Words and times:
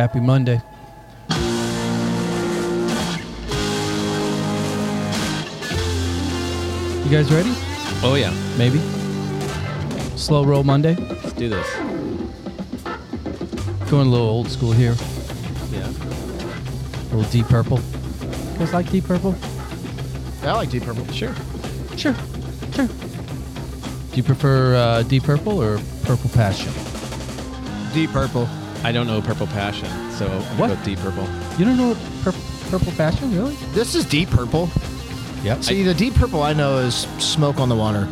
Happy 0.00 0.18
Monday. 0.18 0.62
You 7.04 7.10
guys 7.10 7.30
ready? 7.30 7.52
Oh 8.02 8.14
yeah, 8.18 8.32
Maybe. 8.56 8.78
Slow 10.16 10.42
roll 10.46 10.64
Monday. 10.64 10.94
let's 10.94 11.34
do 11.34 11.50
this. 11.50 11.70
Going 13.90 14.06
a 14.06 14.10
little 14.10 14.26
old 14.26 14.48
school 14.48 14.72
here. 14.72 14.94
Yeah. 15.70 15.86
A 15.86 17.14
little 17.14 17.30
Deep 17.30 17.48
Purple. 17.48 17.78
You 18.52 18.58
guys 18.60 18.72
like 18.72 18.90
Deep 18.90 19.04
Purple? 19.04 19.34
I 20.44 20.52
like 20.52 20.70
Deep 20.70 20.84
Purple. 20.84 21.06
Sure. 21.12 21.34
Sure. 21.98 22.14
Sure. 22.72 22.86
Do 22.86 24.16
you 24.16 24.22
prefer 24.22 24.76
uh, 24.76 25.02
Deep 25.02 25.24
Purple 25.24 25.60
or 25.60 25.78
Purple 26.04 26.30
Passion? 26.30 26.72
Deep 27.92 28.08
Purple. 28.12 28.48
I 28.82 28.92
don't 28.92 29.06
know 29.06 29.20
Purple 29.20 29.46
Passion, 29.48 29.88
so 30.12 30.26
I'm 30.26 30.58
What? 30.58 30.68
gonna 30.68 30.76
go 30.76 30.84
Deep 30.84 30.98
Purple. 31.00 31.28
You 31.58 31.64
don't 31.66 31.76
know 31.76 31.96
Purple, 32.22 32.40
purple 32.70 32.92
Passion, 32.92 33.34
really? 33.36 33.54
This 33.72 33.94
is 33.94 34.04
Deep 34.06 34.30
Purple. 34.30 34.70
Yep. 35.42 35.62
See, 35.64 35.82
the 35.82 35.94
Deep 35.94 36.14
Purple 36.14 36.42
I 36.42 36.52
know 36.52 36.78
is 36.78 37.06
Smoke 37.18 37.58
on 37.60 37.68
the 37.68 37.76
Water. 37.76 38.08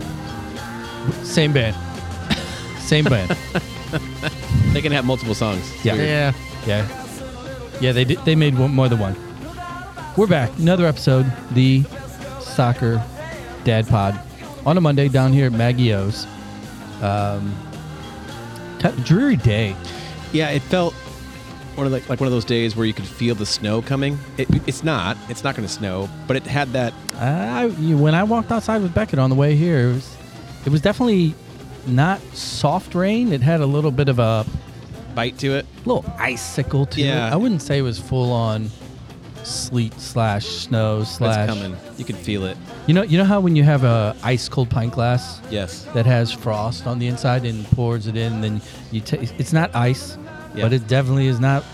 Same 1.23 1.53
band. 1.53 1.77
Same 2.81 3.05
band. 3.05 3.37
They 4.75 4.83
can 4.83 4.93
have 4.93 5.07
multiple 5.07 5.35
songs. 5.35 5.61
It's 5.77 5.85
Yeah. 5.87 5.95
weird. 5.95 6.09
Yeah. 6.09 6.33
Yeah, 6.67 6.89
yeah. 7.81 7.93
They 7.93 8.05
did, 8.05 8.19
they 8.27 8.35
made 8.37 8.57
one, 8.59 8.75
more 8.75 8.87
than 8.89 8.99
one. 8.99 9.17
We're 10.17 10.27
back, 10.27 10.51
another 10.59 10.85
episode, 10.87 11.25
the 11.53 11.85
Soccer 12.41 13.03
Dad 13.65 13.89
Pod, 13.89 14.21
on 14.67 14.77
a 14.77 14.81
Monday 14.83 15.09
down 15.09 15.33
here 15.33 15.47
at 15.47 15.53
Maggie 15.53 15.95
O's. 15.95 16.27
Um, 17.01 17.55
kind 18.79 18.95
of 18.99 19.05
dreary 19.07 19.37
day. 19.37 19.75
Yeah, 20.33 20.51
it 20.51 20.63
felt 20.63 20.95
one 21.75 21.87
of 21.87 21.93
the, 21.93 22.03
like 22.09 22.21
one 22.21 22.27
of 22.27 22.33
those 22.33 22.45
days 22.45 22.75
where 22.77 22.85
you 22.87 22.93
could 22.93 23.07
feel 23.07 23.35
the 23.35 23.47
snow 23.47 23.81
coming. 23.83 24.19
It, 24.37 24.49
it's 24.69 24.83
not. 24.85 25.17
It's 25.29 25.45
not 25.45 25.55
going 25.57 25.67
to 25.67 25.73
snow, 25.73 26.09
but 26.27 26.37
it 26.37 26.47
had 26.47 26.69
that. 26.73 26.93
You, 27.81 27.97
when 27.99 28.15
I 28.15 28.25
walked 28.25 28.51
outside 28.53 28.83
with 28.83 28.95
Beckett 28.95 29.19
on 29.19 29.31
the 29.31 29.37
way 29.37 29.57
here, 29.57 29.89
it 29.91 29.93
was 29.95 30.17
it 30.67 30.71
was 30.71 30.81
definitely 30.81 31.35
not 31.87 32.21
soft 32.35 32.95
rain. 32.95 33.33
It 33.33 33.41
had 33.43 33.61
a 33.61 33.67
little 33.67 33.91
bit 33.91 34.09
of 34.09 34.19
a 34.19 34.45
Bite 35.15 35.39
to 35.39 35.55
it. 35.57 35.67
a 35.85 35.89
little 35.89 36.05
icicle 36.19 36.87
to 36.87 37.01
Yeah. 37.01 37.29
it. 37.29 37.33
I 37.33 37.37
wouldn't 37.37 37.63
say 37.63 37.79
it 37.79 37.83
was 37.83 37.99
full 37.99 38.31
on 38.33 38.71
sleet 39.49 39.93
slash 40.01 40.47
snow 40.47 41.03
slash. 41.05 41.35
That's 41.47 41.53
coming. 41.59 41.77
You 41.97 42.05
can 42.05 42.17
feel 42.17 42.45
it. 42.45 42.57
You 42.87 42.95
know, 42.95 43.03
you 43.03 43.19
know 43.19 43.25
how 43.25 43.41
when 43.41 43.57
you 43.57 43.63
have 43.65 43.85
a 43.85 44.15
ice 44.23 44.49
cold 44.49 44.71
pint 44.71 44.93
glass 44.93 45.41
Yes. 45.51 45.85
that 45.95 46.07
has 46.07 46.31
frost 46.33 46.87
on 46.87 46.99
the 46.99 47.07
inside 47.07 47.45
and 47.45 47.65
pours 47.73 48.07
it 48.07 48.17
in, 48.17 48.41
then 48.41 48.61
you 48.93 49.01
take. 49.01 49.39
It's 49.41 49.53
not 49.53 49.75
ice, 49.75 50.17
Yeah. 50.55 50.63
but 50.65 50.73
it 50.73 50.87
definitely 50.89 51.27
is 51.29 51.41
not 51.41 51.65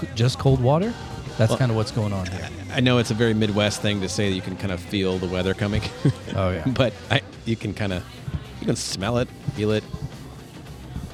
c- 0.00 0.08
just 0.14 0.38
cold 0.38 0.60
water. 0.60 0.92
That's 1.38 1.50
Well- 1.50 1.58
kind 1.58 1.70
of 1.70 1.76
what's 1.76 1.90
going 1.92 2.12
on 2.12 2.26
here. 2.26 2.48
I 2.74 2.80
know 2.80 2.98
it's 2.98 3.10
a 3.10 3.14
very 3.14 3.32
Midwest 3.34 3.80
thing 3.82 4.00
to 4.00 4.08
say 4.08 4.28
that 4.28 4.34
you 4.34 4.42
can 4.42 4.56
kind 4.56 4.72
of 4.72 4.80
feel 4.80 5.18
the 5.18 5.26
weather 5.28 5.54
coming. 5.54 5.82
Oh 6.34 6.50
yeah, 6.50 6.64
but 6.66 6.92
I, 7.10 7.22
you 7.46 7.56
can 7.56 7.72
kind 7.72 7.92
of, 7.94 8.02
you 8.60 8.66
can 8.66 8.76
smell 8.76 9.16
it, 9.18 9.28
feel 9.54 9.70
it. 9.70 9.82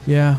yeah. 0.06 0.38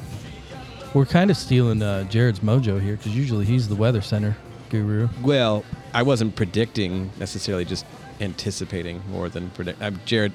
We're 0.93 1.05
kind 1.05 1.31
of 1.31 1.37
stealing 1.37 1.81
uh, 1.81 2.03
Jared's 2.03 2.41
mojo 2.41 2.79
here 2.81 2.97
because 2.97 3.15
usually 3.15 3.45
he's 3.45 3.67
the 3.67 3.75
weather 3.75 4.01
center 4.01 4.35
guru. 4.73 5.07
Well, 5.21 5.63
I 5.93 6.01
wasn't 6.01 6.35
predicting 6.35 7.11
necessarily, 7.19 7.63
just 7.63 7.85
anticipating 8.19 9.03
more 9.11 9.29
than 9.29 9.51
predict. 9.51 9.81
Uh, 9.81 9.91
Jared, 10.05 10.33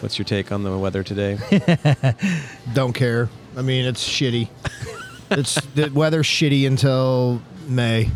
what's 0.00 0.16
your 0.16 0.24
take 0.24 0.52
on 0.52 0.62
the 0.62 0.78
weather 0.78 1.02
today? 1.02 1.38
Don't 2.72 2.92
care. 2.92 3.28
I 3.56 3.62
mean, 3.62 3.84
it's 3.84 4.08
shitty. 4.08 4.48
it's 5.30 5.56
the 5.74 5.88
weather's 5.88 6.26
shitty 6.26 6.66
until 6.68 7.42
May. 7.66 8.10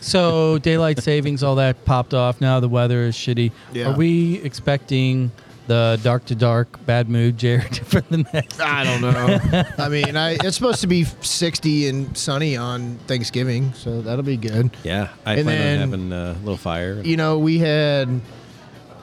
So 0.00 0.58
daylight 0.58 0.98
savings, 0.98 1.42
all 1.42 1.56
that 1.56 1.84
popped 1.84 2.14
off. 2.14 2.40
Now 2.40 2.58
the 2.58 2.68
weather 2.68 3.02
is 3.02 3.14
shitty. 3.14 3.52
Yeah. 3.72 3.90
Are 3.90 3.96
we 3.96 4.40
expecting 4.42 5.30
the 5.70 6.00
dark 6.02 6.24
to 6.24 6.34
dark 6.34 6.84
bad 6.84 7.08
mood, 7.08 7.38
Jared, 7.38 7.76
for 7.86 8.00
the 8.00 8.26
next? 8.32 8.60
I 8.60 8.82
don't 8.82 9.00
know. 9.00 9.38
I 9.78 9.88
mean, 9.88 10.16
I, 10.16 10.32
it's 10.32 10.56
supposed 10.56 10.80
to 10.80 10.88
be 10.88 11.04
60 11.04 11.86
and 11.86 12.16
sunny 12.18 12.56
on 12.56 12.96
Thanksgiving, 13.06 13.72
so 13.74 14.02
that'll 14.02 14.24
be 14.24 14.36
good. 14.36 14.70
yeah, 14.82 15.10
I 15.24 15.34
And 15.34 15.44
plan 15.44 15.46
then- 15.46 15.82
on 15.82 15.90
having 15.90 16.12
a 16.12 16.32
little 16.40 16.56
fire. 16.56 17.00
You 17.02 17.16
know, 17.16 17.38
we 17.38 17.58
had 17.58 18.20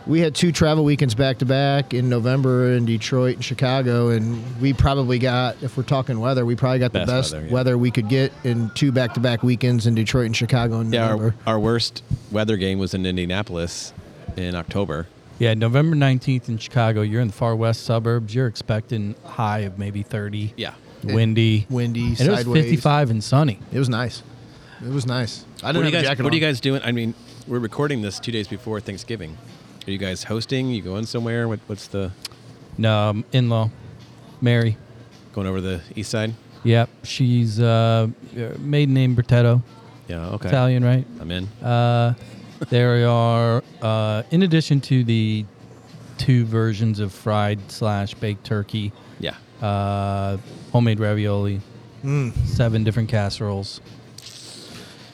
we 0.05 0.19
had 0.19 0.35
two 0.35 0.51
travel 0.51 0.83
weekends 0.83 1.15
back 1.15 1.37
to 1.37 1.45
back 1.45 1.93
in 1.93 2.09
November 2.09 2.73
in 2.73 2.85
Detroit 2.85 3.35
and 3.35 3.45
Chicago, 3.45 4.09
and 4.09 4.41
we 4.59 4.73
probably 4.73 5.19
got, 5.19 5.55
if 5.63 5.75
we're 5.77 5.83
talking 5.83 6.19
weather, 6.19 6.45
we 6.45 6.55
probably 6.57 6.79
got 6.79 6.91
the 6.93 6.99
Best 6.99 7.09
best 7.09 7.33
weather, 7.33 7.47
weather, 7.49 7.77
we 7.77 7.91
could 7.91 8.09
get 8.09 8.33
in 8.43 8.69
two 8.71 8.91
back 8.91 9.13
to 9.13 9.19
back 9.21 9.41
weekends 9.41 9.85
in 9.87 9.95
Detroit 9.95 10.25
and 10.25 10.35
Chicago 10.35 10.79
in 10.81 10.91
Yeah, 10.91 11.07
November. 11.09 11.35
our, 11.45 11.53
our 11.55 11.59
worst 11.59 12.03
weather 12.31 12.57
game 12.57 12.77
was 12.79 12.93
in 12.93 13.05
Indianapolis 13.05 13.93
in 14.35 14.53
October. 14.55 15.07
Yeah, 15.39 15.53
November 15.53 15.95
19th 15.95 16.49
in 16.49 16.57
Chicago. 16.57 17.01
You're 17.01 17.21
in 17.21 17.27
the 17.27 17.33
far 17.33 17.55
west 17.55 17.83
suburbs. 17.83 18.33
You're 18.33 18.47
expecting 18.47 19.15
high 19.23 19.59
of 19.59 19.77
maybe 19.77 20.01
30. 20.03 20.53
Yeah. 20.57 20.73
Windy. 21.03 21.67
Windy, 21.69 22.07
And 22.19 22.21
it 22.21 22.29
was 22.29 22.43
55 22.43 23.11
and 23.11 23.23
sunny. 23.23 23.59
It 23.71 23.77
was 23.79 23.87
nice. 23.89 24.23
It 24.83 24.91
was 24.91 25.05
nice. 25.05 25.45
I 25.61 25.67
What 25.67 25.73
didn't 25.73 25.75
are, 25.75 25.77
you 25.77 25.83
have 25.83 25.85
a 25.85 25.91
guys, 25.91 26.03
jacket 26.09 26.23
what 26.23 26.33
are 26.33 26.35
you 26.35 26.41
guys 26.41 26.59
doing? 26.59 26.81
I 26.83 26.91
mean, 26.91 27.13
we're 27.47 27.59
recording 27.59 28.01
this 28.01 28.19
two 28.19 28.31
days 28.31 28.47
before 28.47 28.79
Thanksgiving. 28.79 29.37
Are 29.87 29.91
you 29.91 29.97
guys 29.99 30.23
hosting? 30.23 30.69
You 30.71 30.81
going 30.81 31.05
somewhere? 31.05 31.47
What, 31.47 31.59
what's 31.67 31.87
the 31.87 32.11
No, 32.77 33.09
um, 33.09 33.25
in-law, 33.31 33.69
Mary. 34.41 34.75
going 35.33 35.47
over 35.47 35.61
the 35.61 35.81
east 35.95 36.09
side? 36.11 36.33
Yep, 36.63 36.89
she's 37.03 37.59
uh, 37.59 38.07
maiden 38.59 38.93
name 38.95 39.15
Bertetto, 39.15 39.61
Yeah. 40.07 40.29
Okay. 40.31 40.49
Italian, 40.49 40.83
right? 40.83 41.05
I'm 41.21 41.31
in. 41.31 41.45
Uh, 41.63 42.13
there 42.69 43.07
are, 43.07 43.63
uh, 43.81 44.23
in 44.31 44.43
addition 44.43 44.81
to 44.81 45.03
the 45.03 45.45
two 46.17 46.45
versions 46.45 46.99
of 46.99 47.11
fried 47.13 47.59
slash 47.71 48.13
baked 48.15 48.43
turkey, 48.43 48.91
Yeah. 49.19 49.35
uh, 49.61 50.37
homemade 50.71 50.99
ravioli, 50.99 51.61
Mm, 52.03 52.33
seven 52.45 52.83
different 52.83 53.09
casseroles. 53.09 53.81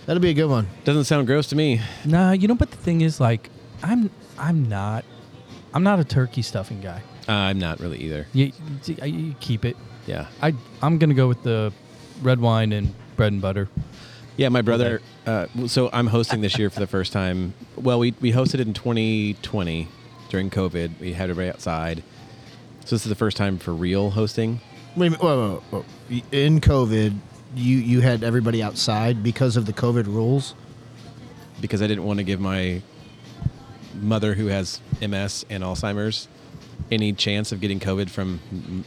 that'll 0.05 0.21
be 0.21 0.29
a 0.29 0.33
good 0.33 0.49
one. 0.49 0.67
Doesn't 0.83 1.05
sound 1.05 1.27
gross 1.27 1.47
to 1.47 1.55
me. 1.55 1.79
Nah, 2.05 2.31
you 2.33 2.47
know, 2.47 2.55
but 2.55 2.71
the 2.71 2.77
thing 2.77 3.01
is, 3.01 3.19
like, 3.19 3.49
I'm, 3.81 4.09
I'm 4.37 4.67
not, 4.67 5.05
I'm 5.73 5.83
not 5.83 5.99
a 5.99 6.03
turkey 6.03 6.41
stuffing 6.41 6.81
guy. 6.81 7.01
Uh, 7.27 7.31
I'm 7.31 7.57
not 7.59 7.79
really 7.79 7.97
either. 7.99 8.27
You, 8.33 8.51
you 9.03 9.33
keep 9.39 9.63
it. 9.65 9.77
Yeah. 10.07 10.27
I, 10.41 10.53
I'm 10.81 10.97
gonna 10.97 11.13
go 11.13 11.27
with 11.29 11.41
the 11.43 11.71
red 12.21 12.39
wine 12.41 12.73
and 12.73 12.93
bread 13.15 13.31
and 13.31 13.41
butter. 13.41 13.69
Yeah, 14.37 14.49
my 14.49 14.61
brother. 14.61 15.01
Uh, 15.25 15.47
so 15.67 15.89
I'm 15.93 16.07
hosting 16.07 16.41
this 16.41 16.57
year 16.57 16.69
for 16.69 16.79
the 16.79 16.87
first 16.87 17.13
time. 17.13 17.53
Well, 17.75 17.99
we 17.99 18.13
we 18.19 18.31
hosted 18.31 18.55
it 18.55 18.67
in 18.67 18.73
2020 18.73 19.87
during 20.29 20.49
COVID. 20.49 20.99
We 20.99 21.13
had 21.13 21.29
everybody 21.29 21.49
outside. 21.49 22.03
So 22.85 22.95
this 22.95 23.05
is 23.05 23.09
the 23.09 23.15
first 23.15 23.37
time 23.37 23.59
for 23.59 23.73
real 23.73 24.09
hosting. 24.11 24.59
Wait 24.95 25.07
a 25.07 25.09
minute. 25.11 25.21
Whoa, 25.23 25.61
whoa, 25.71 25.83
whoa. 26.09 26.23
In 26.31 26.59
COVID, 26.59 27.15
you 27.55 27.77
you 27.77 28.01
had 28.01 28.23
everybody 28.23 28.61
outside 28.63 29.21
because 29.23 29.55
of 29.55 29.65
the 29.65 29.73
COVID 29.73 30.07
rules. 30.07 30.55
because 31.61 31.81
I 31.81 31.87
didn't 31.87 32.03
want 32.03 32.17
to 32.17 32.23
give 32.23 32.39
my 32.39 32.81
mother, 34.01 34.33
who 34.33 34.47
has 34.47 34.81
MS 35.01 35.45
and 35.49 35.63
Alzheimer's, 35.63 36.27
any 36.91 37.13
chance 37.13 37.51
of 37.51 37.61
getting 37.61 37.79
COVID 37.79 38.09
from 38.09 38.39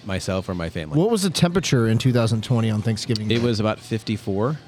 myself 0.05 0.49
or 0.49 0.55
my 0.55 0.69
family. 0.69 0.99
What 0.99 1.11
was 1.11 1.23
the 1.23 1.31
temperature 1.31 1.87
in 1.87 1.99
2020 1.99 2.71
on 2.71 2.83
Thanksgiving? 2.83 3.31
it 3.31 3.41
was 3.41 3.61
about 3.61 3.79
54. 3.79 4.59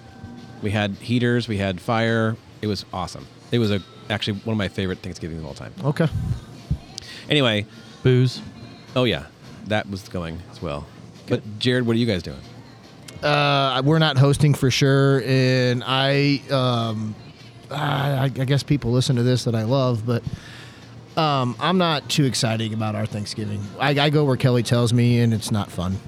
We 0.63 0.71
had 0.71 0.93
heaters, 0.93 1.49
we 1.49 1.59
had 1.59 1.81
fire. 1.81 2.37
It 2.63 2.67
was 2.67 2.85
awesome. 2.93 3.27
It 3.53 3.59
was 3.59 3.71
a 3.71 3.81
actually 4.11 4.41
one 4.41 4.55
of 4.55 4.59
my 4.59 4.69
favorite 4.69 4.99
Thanksgivings 4.99 5.41
of 5.41 5.47
all 5.47 5.55
time. 5.55 5.73
okay. 5.85 6.09
Anyway, 7.31 7.67
Booze. 8.03 8.41
oh 8.97 9.05
yeah, 9.05 9.27
that 9.67 9.89
was 9.91 10.09
going 10.09 10.41
as 10.51 10.63
well. 10.63 10.87
But 11.29 11.43
Jared, 11.59 11.87
what 11.87 11.95
are 11.95 11.99
you 11.99 12.07
guys 12.07 12.23
doing? 12.23 12.41
Uh, 13.23 13.83
we're 13.85 13.99
not 13.99 14.17
hosting 14.17 14.55
for 14.55 14.71
sure, 14.71 15.23
and 15.27 15.83
I, 15.85 16.41
um, 16.51 17.15
I, 17.71 18.25
I 18.25 18.29
guess 18.29 18.63
people 18.63 18.93
listen 18.93 19.17
to 19.17 19.23
this 19.23 19.45
that 19.45 19.55
I 19.55 19.65
love, 19.65 20.07
but 20.07 20.23
um, 21.19 21.57
I'm 21.59 21.79
not 21.79 22.09
too 22.09 22.25
excited 22.25 22.73
about 22.73 22.95
our 22.95 23.07
Thanksgiving. 23.07 23.61
I, 23.79 23.91
I 23.91 24.11
go 24.11 24.25
where 24.25 24.37
Kelly 24.37 24.63
tells 24.63 24.93
me, 24.93 25.21
and 25.21 25.35
it's 25.35 25.51
not 25.51 25.71
fun. 25.71 25.99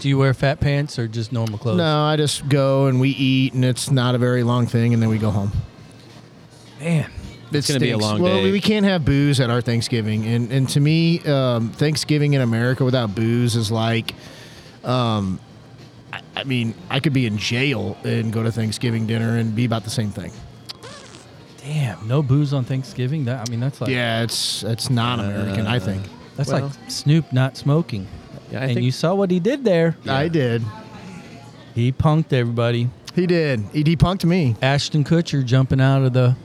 Do 0.00 0.08
you 0.08 0.16
wear 0.18 0.32
fat 0.32 0.60
pants 0.60 0.98
or 0.98 1.06
just 1.06 1.30
normal 1.30 1.58
clothes? 1.58 1.76
No, 1.76 2.02
I 2.04 2.16
just 2.16 2.48
go 2.48 2.86
and 2.86 2.98
we 3.00 3.10
eat, 3.10 3.52
and 3.52 3.64
it's 3.64 3.90
not 3.90 4.14
a 4.14 4.18
very 4.18 4.42
long 4.42 4.66
thing, 4.66 4.94
and 4.94 5.02
then 5.02 5.10
we 5.10 5.18
go 5.18 5.30
home. 5.30 5.52
Man. 6.80 7.10
It's 7.52 7.66
gonna 7.68 7.80
be 7.80 7.90
a 7.90 7.98
long 7.98 8.22
well, 8.22 8.36
day. 8.36 8.44
we- 8.44 8.52
we 8.52 8.60
can't 8.60 8.86
have 8.86 9.04
booze 9.04 9.40
at 9.40 9.50
our 9.50 9.60
Thanksgiving, 9.60 10.24
and 10.26 10.52
and 10.52 10.68
to 10.70 10.80
me, 10.80 11.18
um, 11.24 11.70
Thanksgiving 11.70 12.34
in 12.34 12.40
America 12.40 12.84
without 12.84 13.14
booze 13.14 13.56
is 13.56 13.72
like, 13.72 14.14
um, 14.84 15.40
I, 16.12 16.20
I 16.36 16.44
mean, 16.44 16.74
I 16.88 17.00
could 17.00 17.12
be 17.12 17.26
in 17.26 17.38
jail 17.38 17.96
and 18.04 18.32
go 18.32 18.44
to 18.44 18.52
Thanksgiving 18.52 19.06
dinner 19.06 19.36
and 19.36 19.54
be 19.54 19.64
about 19.64 19.82
the 19.82 19.90
same 19.90 20.10
thing. 20.10 20.30
Damn, 21.64 22.06
no 22.06 22.22
booze 22.22 22.52
on 22.54 22.64
Thanksgiving. 22.64 23.24
That 23.24 23.46
I 23.46 23.50
mean, 23.50 23.58
that's 23.60 23.80
like 23.80 23.90
yeah, 23.90 24.22
it's 24.22 24.62
it's 24.62 24.88
non-American. 24.88 25.66
I 25.66 25.78
think 25.80 26.04
that's 26.36 26.50
well- 26.50 26.66
like 26.68 26.90
Snoop 26.90 27.32
not 27.32 27.56
smoking. 27.56 28.06
Yeah, 28.50 28.60
I 28.60 28.64
and 28.64 28.74
think 28.74 28.84
you 28.84 28.92
saw 28.92 29.14
what 29.14 29.30
he 29.30 29.40
did 29.40 29.64
there. 29.64 29.96
Yeah. 30.04 30.16
I 30.16 30.28
did. 30.28 30.62
He 31.74 31.92
punked 31.92 32.32
everybody. 32.32 32.90
He 33.14 33.26
did. 33.26 33.60
He 33.72 33.96
punked 33.96 34.24
me. 34.24 34.56
Ashton 34.62 35.04
Kutcher 35.04 35.44
jumping 35.44 35.80
out 35.80 36.02
of 36.02 36.12
the 36.12 36.36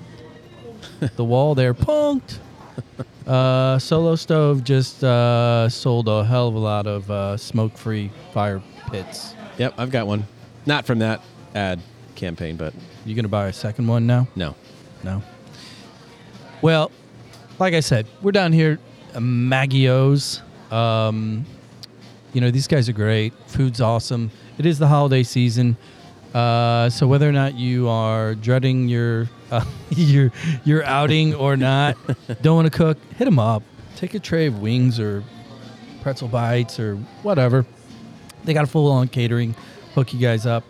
the 1.16 1.24
wall 1.24 1.56
there, 1.56 1.74
punked. 1.74 2.40
Uh, 3.26 3.80
Solo 3.80 4.16
Stove 4.16 4.64
just 4.64 5.04
uh, 5.04 5.68
sold 5.70 6.08
a 6.08 6.24
hell 6.24 6.48
of 6.48 6.56
a 6.56 6.60
lot 6.60 6.86
of 6.86 7.10
uh, 7.10 7.36
smoke-free 7.38 8.12
fire 8.34 8.62
pits. 8.92 9.34
Yep, 9.58 9.74
I've 9.78 9.90
got 9.92 10.06
one. 10.06 10.26
Not 10.68 10.86
from 10.86 11.00
that 11.00 11.22
ad 11.56 11.80
campaign, 12.16 12.56
but 12.56 12.74
You 13.06 13.16
gonna 13.16 13.28
buy 13.28 13.48
a 13.48 13.54
second 13.54 13.88
one 13.88 14.06
now? 14.06 14.28
no. 14.36 14.56
No. 15.04 15.22
Well, 16.62 16.92
like 17.60 17.74
I 17.74 17.80
said, 17.80 18.08
we're 18.22 18.32
down 18.32 18.52
here, 18.54 18.80
at 19.14 19.22
Maggio's. 19.22 20.42
Um, 20.72 21.46
you 22.36 22.42
know, 22.42 22.52
these 22.52 22.68
guys 22.68 22.90
are 22.90 22.94
great. 22.94 23.34
Food's 23.48 23.80
awesome. 23.80 24.30
It 24.58 24.66
is 24.66 24.78
the 24.78 24.88
holiday 24.88 25.24
season, 25.24 25.78
uh, 26.34 26.90
so 26.90 27.08
whether 27.08 27.28
or 27.28 27.32
not 27.32 27.56
you 27.56 27.88
are 27.88 28.36
dreading 28.36 28.90
your 28.90 29.30
uh, 29.52 29.64
your 29.90 30.34
your 30.66 30.84
outing 30.84 31.34
or 31.34 31.56
not, 31.56 31.96
don't 32.42 32.58
want 32.58 32.72
to 32.72 32.78
cook, 32.78 32.98
hit 33.18 33.24
them 33.24 33.40
up. 33.40 33.64
Take 33.96 34.16
a 34.16 34.20
tray 34.20 34.48
of 34.48 34.60
wings 34.60 35.00
or 35.00 35.24
pretzel 36.02 36.28
bites 36.28 36.78
or 36.78 36.98
whatever. 37.24 37.66
They 38.44 38.54
got 38.54 38.66
a 38.66 38.68
full 38.68 38.92
on 38.92 39.08
catering, 39.08 39.56
hook 39.94 40.14
you 40.14 40.20
guys 40.20 40.46
up. 40.46 40.66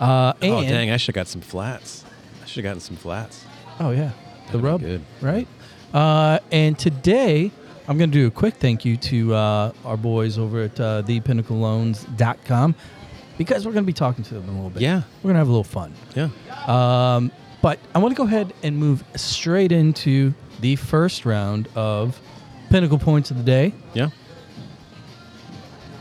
Uh, 0.00 0.32
and, 0.40 0.54
oh 0.54 0.62
dang, 0.62 0.90
I 0.90 0.96
should 0.96 1.14
have 1.14 1.26
got 1.26 1.28
some 1.28 1.42
flats. 1.42 2.06
I 2.42 2.46
should 2.46 2.64
have 2.64 2.70
gotten 2.70 2.80
some 2.80 2.96
flats. 2.96 3.44
Oh 3.78 3.90
yeah, 3.90 4.12
the 4.50 4.58
That'd 4.58 4.82
rub, 4.82 5.02
right? 5.20 5.46
Uh, 5.92 6.38
and 6.50 6.78
today 6.78 7.50
I'm 7.88 7.98
going 7.98 8.10
to 8.10 8.18
do 8.18 8.26
a 8.26 8.30
quick 8.30 8.54
thank 8.54 8.84
you 8.84 8.96
to 8.96 9.34
uh, 9.34 9.72
our 9.84 9.96
boys 9.96 10.38
over 10.38 10.62
at 10.62 10.78
uh, 10.78 11.02
thepinnacleloans.com 11.02 12.74
because 13.38 13.66
we're 13.66 13.72
going 13.72 13.84
to 13.84 13.86
be 13.86 13.92
talking 13.92 14.22
to 14.24 14.34
them 14.34 14.44
in 14.44 14.50
a 14.50 14.52
little 14.52 14.70
bit. 14.70 14.82
Yeah. 14.82 15.02
we're 15.22 15.28
going 15.32 15.34
to 15.34 15.38
have 15.38 15.48
a 15.48 15.50
little 15.50 15.64
fun. 15.64 15.92
Yeah. 16.14 16.28
Um, 16.66 17.32
but 17.60 17.78
I 17.94 17.98
want 17.98 18.12
to 18.12 18.16
go 18.16 18.24
ahead 18.24 18.52
and 18.62 18.76
move 18.76 19.02
straight 19.16 19.72
into 19.72 20.32
the 20.60 20.76
first 20.76 21.24
round 21.24 21.68
of 21.74 22.20
Pinnacle 22.70 22.98
Points 22.98 23.30
of 23.30 23.36
the 23.38 23.42
Day. 23.42 23.74
Yeah. 23.94 24.10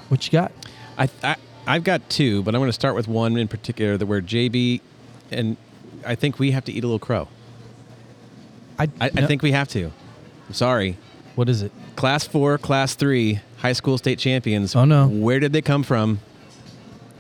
What 0.10 0.26
you 0.26 0.32
got? 0.32 0.52
I, 0.98 1.10
I 1.24 1.36
I've 1.66 1.84
got 1.84 2.10
two, 2.10 2.44
but 2.44 2.54
I'm 2.54 2.60
going 2.60 2.70
to 2.70 2.74
start 2.74 2.96
with 2.96 3.08
one 3.08 3.38
in 3.38 3.48
particular 3.48 3.98
that 3.98 4.06
where 4.06 4.22
JB 4.22 4.82
and 5.32 5.58
I 6.06 6.16
think 6.16 6.38
we 6.40 6.52
have 6.52 6.66
to 6.66 6.72
eat 6.72 6.84
a 6.84 6.88
little 6.88 7.00
crow. 7.00 7.28
I, 8.78 8.90
I 9.00 9.10
no- 9.14 9.28
think 9.28 9.42
we 9.42 9.52
have 9.52 9.68
to. 9.70 9.86
I'm 10.48 10.54
sorry. 10.54 10.98
What 11.42 11.50
is 11.50 11.64
it? 11.64 11.72
Class 11.96 12.28
four, 12.28 12.60
class 12.60 12.94
three, 12.94 13.40
high 13.58 13.74
school 13.74 13.98
state 13.98 14.20
champions. 14.20 14.76
Oh, 14.76 14.86
no. 14.86 15.08
Where 15.08 15.40
did 15.40 15.54
they 15.54 15.64
come 15.64 15.82
from? 15.82 16.20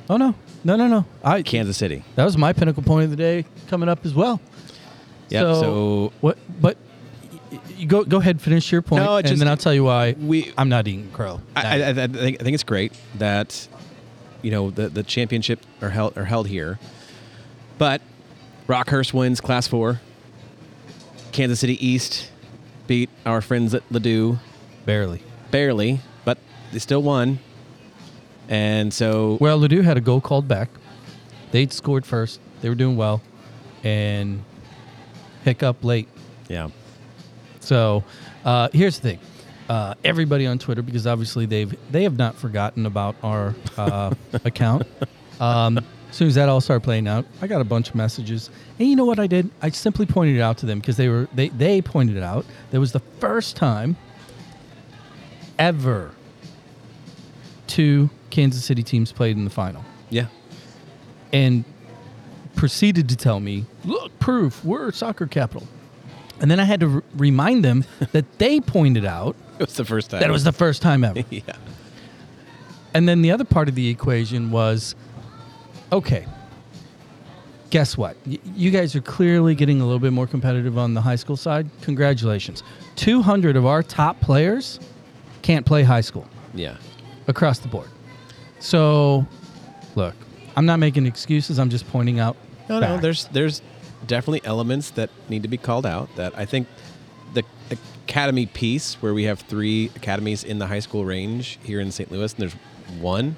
Oh 0.07 0.17
no, 0.17 0.35
no, 0.63 0.75
no, 0.75 0.87
no! 0.87 1.05
I 1.23 1.41
Kansas 1.41 1.75
City. 1.75 2.03
that 2.13 2.23
was 2.23 2.37
my 2.37 2.53
Pinnacle 2.53 2.83
Point 2.83 3.05
of 3.05 3.09
the 3.09 3.15
Day 3.15 3.45
coming 3.65 3.89
up 3.89 4.05
as 4.05 4.13
well. 4.13 4.39
Yeah. 5.29 5.55
So, 5.55 6.13
what? 6.21 6.37
But 6.61 6.77
you 7.75 7.87
go 7.87 8.03
go 8.03 8.17
ahead, 8.17 8.39
finish 8.39 8.71
your 8.71 8.83
point, 8.83 9.03
No, 9.03 9.17
and 9.17 9.25
just- 9.25 9.39
then 9.39 9.47
I'll 9.47 9.57
tell 9.57 9.73
you 9.73 9.85
why 9.85 10.11
we 10.11 10.53
I'm 10.55 10.69
not 10.69 10.87
eating 10.87 11.09
crow. 11.09 11.41
I, 11.55 11.81
I, 11.81 11.89
I, 11.89 11.93
think, 11.93 12.39
I 12.39 12.43
think 12.43 12.53
it's 12.53 12.63
great 12.63 12.93
that 13.15 13.67
you 14.43 14.51
know 14.51 14.69
the 14.69 14.87
the 14.87 15.01
championship 15.01 15.61
are 15.81 15.89
held 15.89 16.15
are 16.15 16.25
held 16.25 16.47
here, 16.47 16.77
but 17.79 18.03
Rockhurst 18.67 19.15
wins 19.15 19.41
Class 19.41 19.65
Four. 19.65 19.99
Kansas 21.31 21.59
City 21.59 21.83
East 21.83 22.30
beat 22.91 23.09
our 23.25 23.39
friends 23.39 23.73
at 23.73 23.83
Ledoux 23.89 24.37
barely. 24.85 25.23
barely, 25.49 26.01
but 26.25 26.37
they 26.73 26.79
still 26.79 27.01
won. 27.01 27.39
And 28.49 28.93
so 28.93 29.37
Well, 29.39 29.57
Ledoux 29.59 29.81
had 29.81 29.95
a 29.95 30.01
goal 30.01 30.19
called 30.19 30.45
back. 30.45 30.67
They'd 31.51 31.71
scored 31.71 32.05
first. 32.05 32.41
They 32.59 32.67
were 32.67 32.75
doing 32.75 32.97
well, 32.97 33.21
and 33.81 34.43
hiccup 35.45 35.85
late. 35.85 36.09
yeah, 36.49 36.67
So 37.61 38.03
uh, 38.43 38.67
here's 38.73 38.99
the 38.99 39.11
thing. 39.11 39.19
Uh, 39.69 39.93
everybody 40.03 40.45
on 40.45 40.59
Twitter, 40.59 40.81
because 40.81 41.07
obviously 41.07 41.45
they've 41.45 41.73
they 41.93 42.03
have 42.03 42.17
not 42.17 42.35
forgotten 42.35 42.85
about 42.85 43.15
our 43.23 43.55
uh, 43.77 44.13
account. 44.43 44.83
Um, 45.39 45.79
as 46.11 46.15
soon 46.17 46.27
as 46.27 46.35
that 46.35 46.47
all 46.49 46.61
started 46.61 46.83
playing 46.83 47.07
out, 47.07 47.25
I 47.41 47.47
got 47.47 47.61
a 47.61 47.63
bunch 47.63 47.89
of 47.89 47.95
messages, 47.95 48.49
and 48.77 48.87
you 48.87 48.95
know 48.95 49.05
what 49.05 49.17
I 49.19 49.25
did? 49.27 49.49
I 49.61 49.69
simply 49.69 50.05
pointed 50.05 50.35
it 50.35 50.41
out 50.41 50.57
to 50.59 50.65
them 50.67 50.79
because 50.79 50.97
they 50.97 51.07
were 51.09 51.27
they 51.33 51.49
they 51.49 51.81
pointed 51.81 52.17
it 52.17 52.23
out. 52.23 52.45
That 52.71 52.79
was 52.79 52.91
the 52.91 52.99
first 53.19 53.55
time 53.55 53.95
ever 55.57 56.11
two 57.67 58.09
Kansas 58.29 58.63
City 58.65 58.83
teams 58.83 59.11
played 59.11 59.37
in 59.37 59.43
the 59.45 59.49
final, 59.49 59.83
yeah, 60.09 60.27
and 61.31 61.63
proceeded 62.55 63.09
to 63.09 63.15
tell 63.15 63.39
me, 63.39 63.65
"Look, 63.85 64.17
proof 64.19 64.63
we're 64.65 64.91
soccer 64.91 65.27
capital." 65.27 65.67
And 66.41 66.49
then 66.49 66.59
I 66.59 66.63
had 66.63 66.79
to 66.79 66.95
r- 66.95 67.03
remind 67.15 67.63
them 67.63 67.85
that 68.11 68.25
they 68.39 68.59
pointed 68.59 69.05
out 69.05 69.35
it 69.59 69.67
was 69.67 69.75
the 69.75 69.85
first 69.85 70.09
time. 70.09 70.19
that 70.21 70.29
it 70.29 70.33
was 70.33 70.43
the 70.43 70.51
first 70.51 70.81
time 70.81 71.03
ever. 71.03 71.23
yeah, 71.29 71.41
And 72.95 73.07
then 73.07 73.21
the 73.21 73.31
other 73.31 73.43
part 73.45 73.69
of 73.69 73.75
the 73.75 73.87
equation 73.89 74.49
was 74.49 74.95
okay, 75.91 76.25
guess 77.69 77.97
what? 77.97 78.15
Y- 78.25 78.39
you 78.55 78.71
guys 78.71 78.95
are 78.95 79.01
clearly 79.01 79.55
getting 79.55 79.81
a 79.81 79.83
little 79.83 79.99
bit 79.99 80.13
more 80.13 80.27
competitive 80.27 80.77
on 80.77 80.93
the 80.93 81.01
high 81.01 81.15
school 81.15 81.37
side. 81.37 81.69
Congratulations. 81.81 82.63
200 82.97 83.55
of 83.55 83.65
our 83.65 83.81
top 83.81 84.19
players 84.21 84.79
can't 85.41 85.65
play 85.65 85.83
high 85.83 86.01
school 86.01 86.27
yeah, 86.53 86.77
across 87.27 87.59
the 87.59 87.67
board. 87.67 87.89
So, 88.59 89.25
look, 89.95 90.13
I'm 90.55 90.65
not 90.65 90.77
making 90.77 91.07
excuses. 91.07 91.57
I'm 91.57 91.69
just 91.69 91.87
pointing 91.89 92.19
out. 92.19 92.37
no, 92.69 92.79
no. 92.79 92.87
facts. 92.87 93.01
There's 93.01 93.25
there's 93.27 93.61
definitely 94.05 94.41
elements 94.43 94.91
that 94.91 95.09
need 95.29 95.41
to 95.43 95.47
be 95.47 95.57
called 95.57 95.85
out. 95.85 96.15
That 96.15 96.37
I 96.37 96.45
think 96.45 96.67
the 97.33 97.43
academy 98.03 98.45
piece 98.45 98.95
where 98.95 99.13
we 99.13 99.23
have 99.23 99.39
three 99.39 99.89
academies 99.95 100.43
in 100.43 100.59
the 100.59 100.67
high 100.67 100.79
school 100.79 101.05
range 101.05 101.57
here 101.63 101.79
in 101.79 101.91
St. 101.91 102.11
Louis, 102.11 102.33
and 102.33 102.41
there's 102.41 102.55
one 102.99 103.35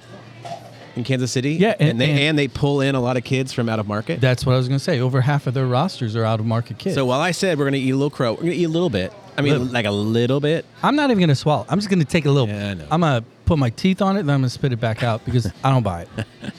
in 0.95 1.03
Kansas 1.03 1.31
City. 1.31 1.53
Yeah, 1.53 1.75
and- 1.79 1.89
and, 1.91 2.01
they 2.01 2.09
and- 2.11 2.19
and 2.19 2.39
they 2.39 2.47
pull 2.47 2.81
in 2.81 2.95
a 2.95 2.99
lot 3.01 3.17
of 3.17 3.23
kids 3.23 3.51
from 3.53 3.69
out 3.69 3.79
of 3.79 3.87
market. 3.87 4.21
That's 4.21 4.45
what 4.45 4.53
I 4.53 4.57
was 4.57 4.67
going 4.67 4.77
to 4.79 4.83
say. 4.83 4.99
Over 4.99 5.21
half 5.21 5.47
of 5.47 5.53
their 5.53 5.65
rosters 5.65 6.15
are 6.15 6.23
out 6.23 6.39
of 6.39 6.45
market 6.45 6.77
kids. 6.77 6.95
So 6.95 7.05
while 7.05 7.19
I 7.21 7.31
said 7.31 7.57
we're 7.57 7.65
going 7.65 7.73
to 7.73 7.79
eat 7.79 7.91
a 7.91 7.95
little 7.95 8.09
crow, 8.09 8.31
we're 8.33 8.37
going 8.41 8.51
to 8.51 8.57
eat 8.57 8.63
a 8.65 8.69
little 8.69 8.89
bit. 8.89 9.11
I 9.35 9.41
mean, 9.41 9.53
Little. 9.53 9.67
like 9.67 9.85
a 9.87 9.91
little 9.91 10.39
bit. 10.39 10.63
I'm 10.83 10.95
not 10.95 11.09
even 11.09 11.17
going 11.17 11.29
to 11.29 11.35
swallow. 11.35 11.65
I'm 11.67 11.79
just 11.79 11.89
going 11.89 11.97
to 11.99 12.05
take 12.05 12.25
a 12.25 12.31
little. 12.31 12.47
Yeah, 12.47 12.69
I 12.69 12.73
know. 12.75 12.87
I'm 12.91 13.01
going 13.01 13.23
to 13.23 13.27
put 13.45 13.57
my 13.57 13.71
teeth 13.71 13.99
on 13.99 14.15
it, 14.15 14.23
then 14.23 14.35
I'm 14.35 14.41
going 14.41 14.49
to 14.49 14.49
spit 14.51 14.71
it 14.73 14.79
back 14.79 15.01
out 15.01 15.25
because 15.25 15.51
I 15.63 15.71
don't 15.71 15.81
buy 15.81 16.03
it. 16.03 16.09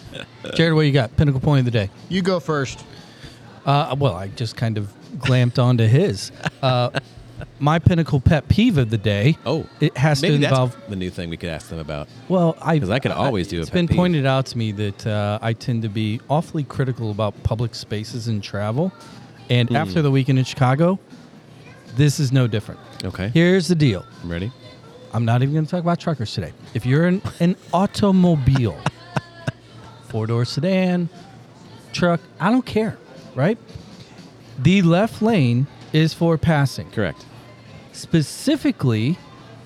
Jared, 0.56 0.74
what 0.74 0.80
you 0.82 0.90
got? 0.92 1.16
Pinnacle 1.16 1.40
point 1.40 1.60
of 1.60 1.64
the 1.66 1.70
day. 1.70 1.88
You 2.08 2.20
go 2.20 2.40
first. 2.40 2.84
Uh, 3.64 3.94
well, 3.98 4.14
I 4.14 4.26
just 4.28 4.56
kind 4.56 4.76
of 4.76 4.92
glamped 5.18 5.62
onto 5.62 5.86
his. 5.86 6.32
Uh, 6.62 6.90
my 7.64 7.78
pinnacle 7.78 8.20
pet 8.20 8.46
peeve 8.48 8.76
of 8.76 8.90
the 8.90 8.98
day. 8.98 9.38
Oh, 9.46 9.66
it 9.80 9.96
has 9.96 10.20
to 10.20 10.30
that's 10.32 10.44
involve. 10.44 10.76
the 10.90 10.96
new 10.96 11.08
thing 11.08 11.30
we 11.30 11.38
could 11.38 11.48
ask 11.48 11.70
them 11.70 11.78
about. 11.78 12.08
Well, 12.28 12.56
I 12.60 12.78
'Cause 12.78 12.90
I 12.90 12.98
could 12.98 13.10
always 13.10 13.48
do 13.48 13.58
a 13.58 13.62
It's 13.62 13.70
been 13.70 13.88
peeve. 13.88 13.96
pointed 13.96 14.26
out 14.26 14.44
to 14.46 14.58
me 14.58 14.70
that 14.72 15.06
uh, 15.06 15.38
I 15.40 15.54
tend 15.54 15.80
to 15.82 15.88
be 15.88 16.20
awfully 16.28 16.62
critical 16.64 17.10
about 17.10 17.42
public 17.42 17.74
spaces 17.74 18.28
and 18.28 18.42
travel, 18.42 18.92
and 19.48 19.70
Hmm. 19.70 19.76
after 19.76 20.02
the 20.02 20.10
weekend 20.10 20.38
in 20.38 20.44
Chicago, 20.44 20.98
this 21.96 22.20
is 22.20 22.30
no 22.32 22.46
different. 22.46 22.80
Okay, 23.02 23.30
Here's 23.32 23.66
the 23.68 23.74
deal. 23.74 24.04
I'm 24.22 24.30
ready. 24.30 24.52
I'm 25.14 25.24
not 25.24 25.42
even 25.42 25.54
going 25.54 25.64
to 25.64 25.70
talk 25.70 25.80
about 25.80 25.98
truckers 26.00 26.34
today. 26.34 26.52
If 26.74 26.84
you're 26.84 27.06
in 27.08 27.22
an 27.40 27.56
automobile, 27.72 28.76
four 30.08 30.26
door 30.26 30.44
sedan, 30.44 31.08
truck, 31.92 32.20
I 32.38 32.50
don't 32.50 32.66
care, 32.66 32.98
right? 33.34 33.56
The 34.58 34.82
left 34.82 35.22
lane 35.22 35.66
is 35.94 36.12
for 36.12 36.36
passing. 36.36 36.90
Correct. 36.90 37.24
Specifically, 37.94 39.16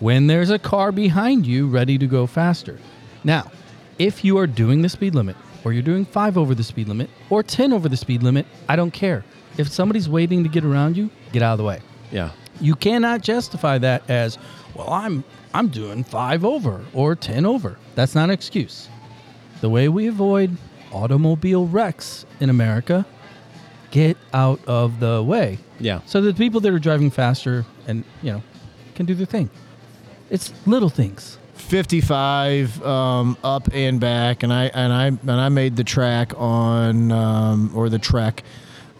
when 0.01 0.27
there's 0.29 0.51
a 0.51 0.59
car 0.59 0.93
behind 0.93 1.47
you 1.47 1.67
ready 1.67 1.99
to 1.99 2.07
go 2.07 2.27
faster. 2.27 2.79
Now, 3.25 3.51
if 3.99 4.25
you 4.25 4.39
are 4.39 4.47
doing 4.47 4.83
the 4.83 4.89
speed 4.89 5.15
limit, 5.15 5.35
or 5.65 5.73
you're 5.73 5.83
doing 5.83 6.05
five 6.05 6.39
over 6.39 6.55
the 6.55 6.63
speed 6.63 6.89
limit, 6.89 7.11
or 7.31 7.43
10 7.43 7.73
over 7.73 7.89
the 7.89 7.97
speed 7.97 8.23
limit, 8.23 8.47
I 8.69 8.77
don't 8.77 8.93
care. 8.93 9.25
If 9.57 9.69
somebody's 9.69 10.09
waiting 10.09 10.45
to 10.45 10.49
get 10.49 10.65
around 10.65 10.97
you, 10.97 11.11
get 11.33 11.43
out 11.43 11.53
of 11.53 11.59
the 11.59 11.65
way. 11.65 11.81
Yeah. 12.13 12.31
You 12.61 12.77
cannot 12.77 13.23
justify 13.23 13.79
that 13.79 14.09
as, 14.09 14.39
well, 14.75 14.91
I'm 14.91 15.25
I'm 15.55 15.69
doing 15.69 16.05
five 16.05 16.45
over 16.45 16.85
or 16.93 17.17
ten 17.17 17.47
over. 17.47 17.79
That's 17.95 18.15
not 18.15 18.25
an 18.25 18.31
excuse. 18.31 18.89
The 19.61 19.69
way 19.69 19.89
we 19.89 20.07
avoid 20.07 20.57
automobile 20.93 21.67
wrecks 21.67 22.27
in 22.41 22.51
America, 22.51 23.07
get 23.91 24.17
out 24.33 24.61
of 24.67 25.01
the 25.01 25.23
way. 25.23 25.59
Yeah. 25.81 26.01
So 26.07 26.21
the 26.21 26.35
people 26.35 26.61
that 26.61 26.73
are 26.73 26.79
driving 26.79 27.11
faster 27.11 27.65
and 27.87 28.05
you 28.23 28.33
know 28.33 28.43
can 28.95 29.07
do 29.07 29.15
their 29.15 29.27
thing. 29.27 29.51
It's 30.31 30.53
little 30.67 30.91
things. 30.91 31.39
55 31.55 32.83
um, 32.85 33.37
up 33.45 33.69
and 33.73 34.01
back, 34.01 34.43
and 34.43 34.53
I 34.53 34.67
and 34.67 34.93
I 34.93 35.07
and 35.07 35.31
I 35.31 35.49
made 35.49 35.77
the 35.77 35.85
track 35.85 36.33
on 36.37 37.13
um, 37.13 37.73
or 37.75 37.89
the 37.89 37.99
trek 37.99 38.43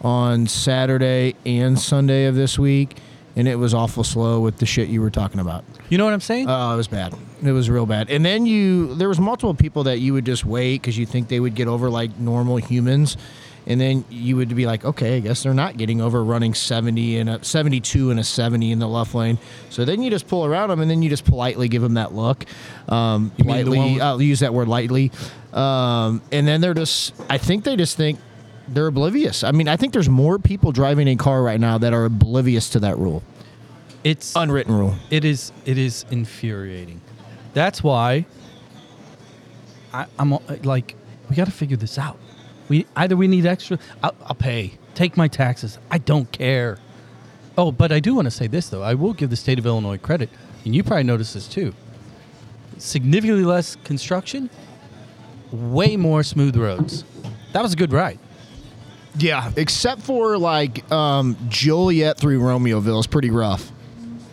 on 0.01 0.47
Saturday 0.47 1.35
and 1.45 1.79
Sunday 1.79 2.25
of 2.25 2.35
this 2.35 2.59
week, 2.59 2.97
and 3.35 3.47
it 3.47 3.55
was 3.55 3.73
awful 3.73 4.03
slow 4.03 4.39
with 4.39 4.57
the 4.57 4.65
shit 4.65 4.89
you 4.89 5.01
were 5.01 5.09
talking 5.09 5.39
about. 5.39 5.63
You 5.89 5.97
know 5.97 6.05
what 6.05 6.13
I'm 6.13 6.21
saying? 6.21 6.47
Oh, 6.49 6.73
it 6.73 6.77
was 6.77 6.87
bad. 6.87 7.15
It 7.43 7.51
was 7.51 7.69
real 7.69 7.85
bad. 7.85 8.09
And 8.09 8.23
then 8.23 8.45
you, 8.45 8.93
there 8.95 9.07
was 9.07 9.19
multiple 9.19 9.53
people 9.53 9.83
that 9.85 9.99
you 9.99 10.13
would 10.13 10.25
just 10.25 10.45
wait 10.45 10.81
because 10.81 10.97
you 10.97 11.05
think 11.05 11.29
they 11.29 11.39
would 11.39 11.55
get 11.55 11.67
over 11.67 11.89
like 11.89 12.17
normal 12.19 12.57
humans, 12.57 13.17
and 13.69 13.79
then 13.79 14.03
you 14.09 14.35
would 14.35 14.53
be 14.55 14.65
like, 14.65 14.83
okay, 14.83 15.15
I 15.17 15.19
guess 15.21 15.43
they're 15.43 15.53
not 15.53 15.77
getting 15.77 16.01
over 16.01 16.23
running 16.23 16.53
70 16.53 17.19
and 17.19 17.29
a 17.29 17.43
72 17.43 18.11
and 18.11 18.19
a 18.19 18.23
70 18.23 18.71
in 18.71 18.79
the 18.79 18.87
left 18.87 19.13
lane. 19.15 19.37
So 19.69 19.85
then 19.85 20.01
you 20.01 20.09
just 20.09 20.27
pull 20.27 20.43
around 20.43 20.69
them, 20.69 20.81
and 20.81 20.89
then 20.91 21.01
you 21.01 21.09
just 21.09 21.23
politely 21.23 21.67
give 21.69 21.81
them 21.81 21.93
that 21.93 22.13
look. 22.13 22.45
Um, 22.89 23.31
You 23.37 23.45
mean 23.45 23.63
the 23.65 23.69
one 23.69 23.77
lightly, 23.77 23.93
with- 23.93 24.01
I'll 24.01 24.21
use 24.21 24.39
that 24.41 24.53
word 24.53 24.67
lightly. 24.67 25.11
Um, 25.53 26.21
and 26.31 26.47
then 26.47 26.59
they're 26.61 26.73
just, 26.73 27.13
I 27.29 27.37
think 27.37 27.63
they 27.63 27.75
just 27.75 27.95
think 27.95 28.19
they're 28.67 28.87
oblivious. 28.87 29.43
I 29.43 29.51
mean, 29.51 29.67
I 29.67 29.77
think 29.77 29.93
there's 29.93 30.09
more 30.09 30.37
people 30.39 30.71
driving 30.71 31.07
a 31.07 31.15
car 31.15 31.41
right 31.41 31.59
now 31.59 31.77
that 31.77 31.93
are 31.93 32.05
oblivious 32.05 32.69
to 32.71 32.79
that 32.81 32.97
rule, 32.97 33.23
it's 34.03 34.35
unwritten 34.35 34.73
rule. 34.75 34.95
it 35.09 35.25
is 35.25 35.51
it 35.65 35.77
is 35.77 36.05
infuriating. 36.11 37.01
That's 37.53 37.83
why 37.83 38.25
I, 39.93 40.05
I'm 40.17 40.37
like, 40.63 40.95
we 41.29 41.35
got 41.35 41.45
to 41.45 41.51
figure 41.51 41.77
this 41.77 41.97
out. 41.97 42.17
We 42.69 42.85
either 42.95 43.17
we 43.17 43.27
need 43.27 43.45
extra. 43.45 43.79
I'll, 44.03 44.15
I'll 44.25 44.35
pay. 44.35 44.73
Take 44.95 45.17
my 45.17 45.27
taxes. 45.27 45.77
I 45.91 45.97
don't 45.97 46.31
care. 46.31 46.77
Oh, 47.57 47.71
but 47.71 47.91
I 47.91 47.99
do 47.99 48.15
want 48.15 48.25
to 48.25 48.31
say 48.31 48.47
this 48.47 48.69
though. 48.69 48.83
I 48.83 48.93
will 48.93 49.13
give 49.13 49.29
the 49.29 49.35
state 49.35 49.59
of 49.59 49.65
Illinois 49.65 49.97
credit, 49.97 50.29
and 50.65 50.73
you 50.75 50.83
probably 50.83 51.03
noticed 51.03 51.33
this 51.33 51.47
too. 51.47 51.73
Significantly 52.77 53.43
less 53.43 53.75
construction, 53.83 54.49
way 55.51 55.97
more 55.97 56.23
smooth 56.23 56.55
roads. 56.55 57.03
That 57.53 57.61
was 57.61 57.73
a 57.73 57.75
good 57.75 57.91
ride. 57.91 58.19
Yeah, 59.17 59.51
except 59.57 60.01
for 60.01 60.37
like 60.37 60.89
um, 60.91 61.35
Joliet 61.49 62.17
through 62.17 62.39
Romeoville 62.39 62.99
is 62.99 63.07
pretty 63.07 63.31
rough. 63.31 63.71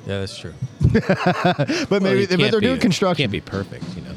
Yeah, 0.07 0.21
that's 0.21 0.39
true. 0.39 0.53
But 0.93 1.91
Well, 1.91 2.01
maybe 2.01 2.21
you 2.21 2.27
but 2.29 2.51
they're 2.53 2.61
be- 2.61 2.67
doing 2.67 2.79
construction. 2.81 3.25
Can't 3.25 3.33
be 3.33 3.41
perfect, 3.41 3.85
you 3.97 4.03
know. 4.03 4.13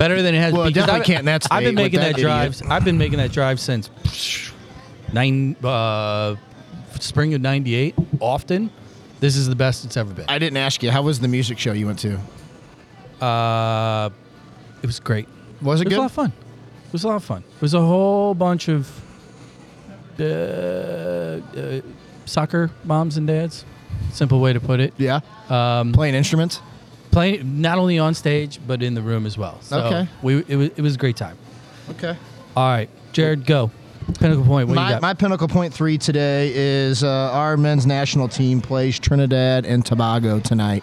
Better 0.00 0.22
than 0.22 0.34
it 0.34 0.38
has 0.38 0.54
Well, 0.54 0.62
because 0.66 0.86
definitely 0.86 1.00
I've, 1.00 1.06
can't 1.06 1.18
in 1.20 1.24
that 1.26 1.46
I've 1.50 1.62
been 1.62 1.74
making 1.74 2.00
that 2.00 2.16
that, 2.16 2.22
drives. 2.22 2.62
I've 2.62 2.86
been 2.86 2.96
making 2.96 3.18
that 3.18 3.32
drive 3.32 3.60
since 3.60 3.90
nine 5.12 5.56
uh, 5.62 6.36
spring 6.98 7.34
of 7.34 7.42
'98. 7.42 7.94
Often, 8.18 8.70
this 9.20 9.36
is 9.36 9.46
the 9.46 9.54
best 9.54 9.84
it's 9.84 9.98
ever 9.98 10.14
been. 10.14 10.24
I 10.26 10.38
didn't 10.38 10.56
ask 10.56 10.82
you. 10.82 10.90
How 10.90 11.02
was 11.02 11.20
the 11.20 11.28
music 11.28 11.58
show 11.58 11.72
you 11.72 11.84
went 11.84 11.98
to? 11.98 12.18
Uh, 13.22 14.08
it 14.82 14.86
was 14.86 15.00
great. 15.00 15.28
Was 15.60 15.82
it, 15.82 15.84
It 15.84 15.88
was 15.88 15.92
good? 15.92 15.98
a 15.98 16.00
lot 16.00 16.06
of 16.06 16.12
fun. 16.12 16.32
It 16.86 16.92
was 16.94 17.04
a 17.04 17.08
lot 17.08 17.16
of 17.16 17.24
fun. 17.24 17.44
It 17.56 17.60
was 17.60 17.74
a 17.74 17.80
whole 17.82 18.32
bunch 18.32 18.68
of 18.70 18.90
uh, 20.18 20.22
uh, 20.24 21.80
soccer 22.24 22.70
moms 22.84 23.18
and 23.18 23.26
dads. 23.26 23.66
Simple 24.14 24.40
way 24.40 24.54
to 24.54 24.60
put 24.60 24.80
it. 24.80 24.94
Yeah, 24.96 25.20
Um, 25.50 25.92
playing 25.92 26.14
instruments. 26.14 26.62
Playing 27.10 27.60
not 27.60 27.78
only 27.78 27.98
on 27.98 28.14
stage 28.14 28.60
but 28.66 28.82
in 28.82 28.94
the 28.94 29.02
room 29.02 29.26
as 29.26 29.36
well. 29.38 29.58
So 29.62 29.80
Okay. 29.80 30.08
we 30.22 30.44
it 30.48 30.56
was, 30.56 30.68
it 30.76 30.80
was 30.82 30.94
a 30.94 30.98
great 30.98 31.16
time. 31.16 31.36
Okay. 31.90 32.16
All 32.56 32.68
right, 32.68 32.88
Jared, 33.12 33.46
go. 33.46 33.70
Pinnacle 34.18 34.44
Point. 34.44 34.68
What 34.68 34.74
do 34.74 34.80
you 34.80 34.84
My, 34.86 34.90
got? 34.92 35.02
my 35.02 35.14
pinnacle 35.14 35.46
point 35.46 35.72
three 35.72 35.96
today 35.96 36.52
is 36.54 37.04
uh, 37.04 37.08
our 37.32 37.56
men's 37.56 37.86
national 37.86 38.26
team 38.28 38.60
plays 38.60 38.98
Trinidad 38.98 39.64
and 39.66 39.86
Tobago 39.86 40.40
tonight. 40.40 40.82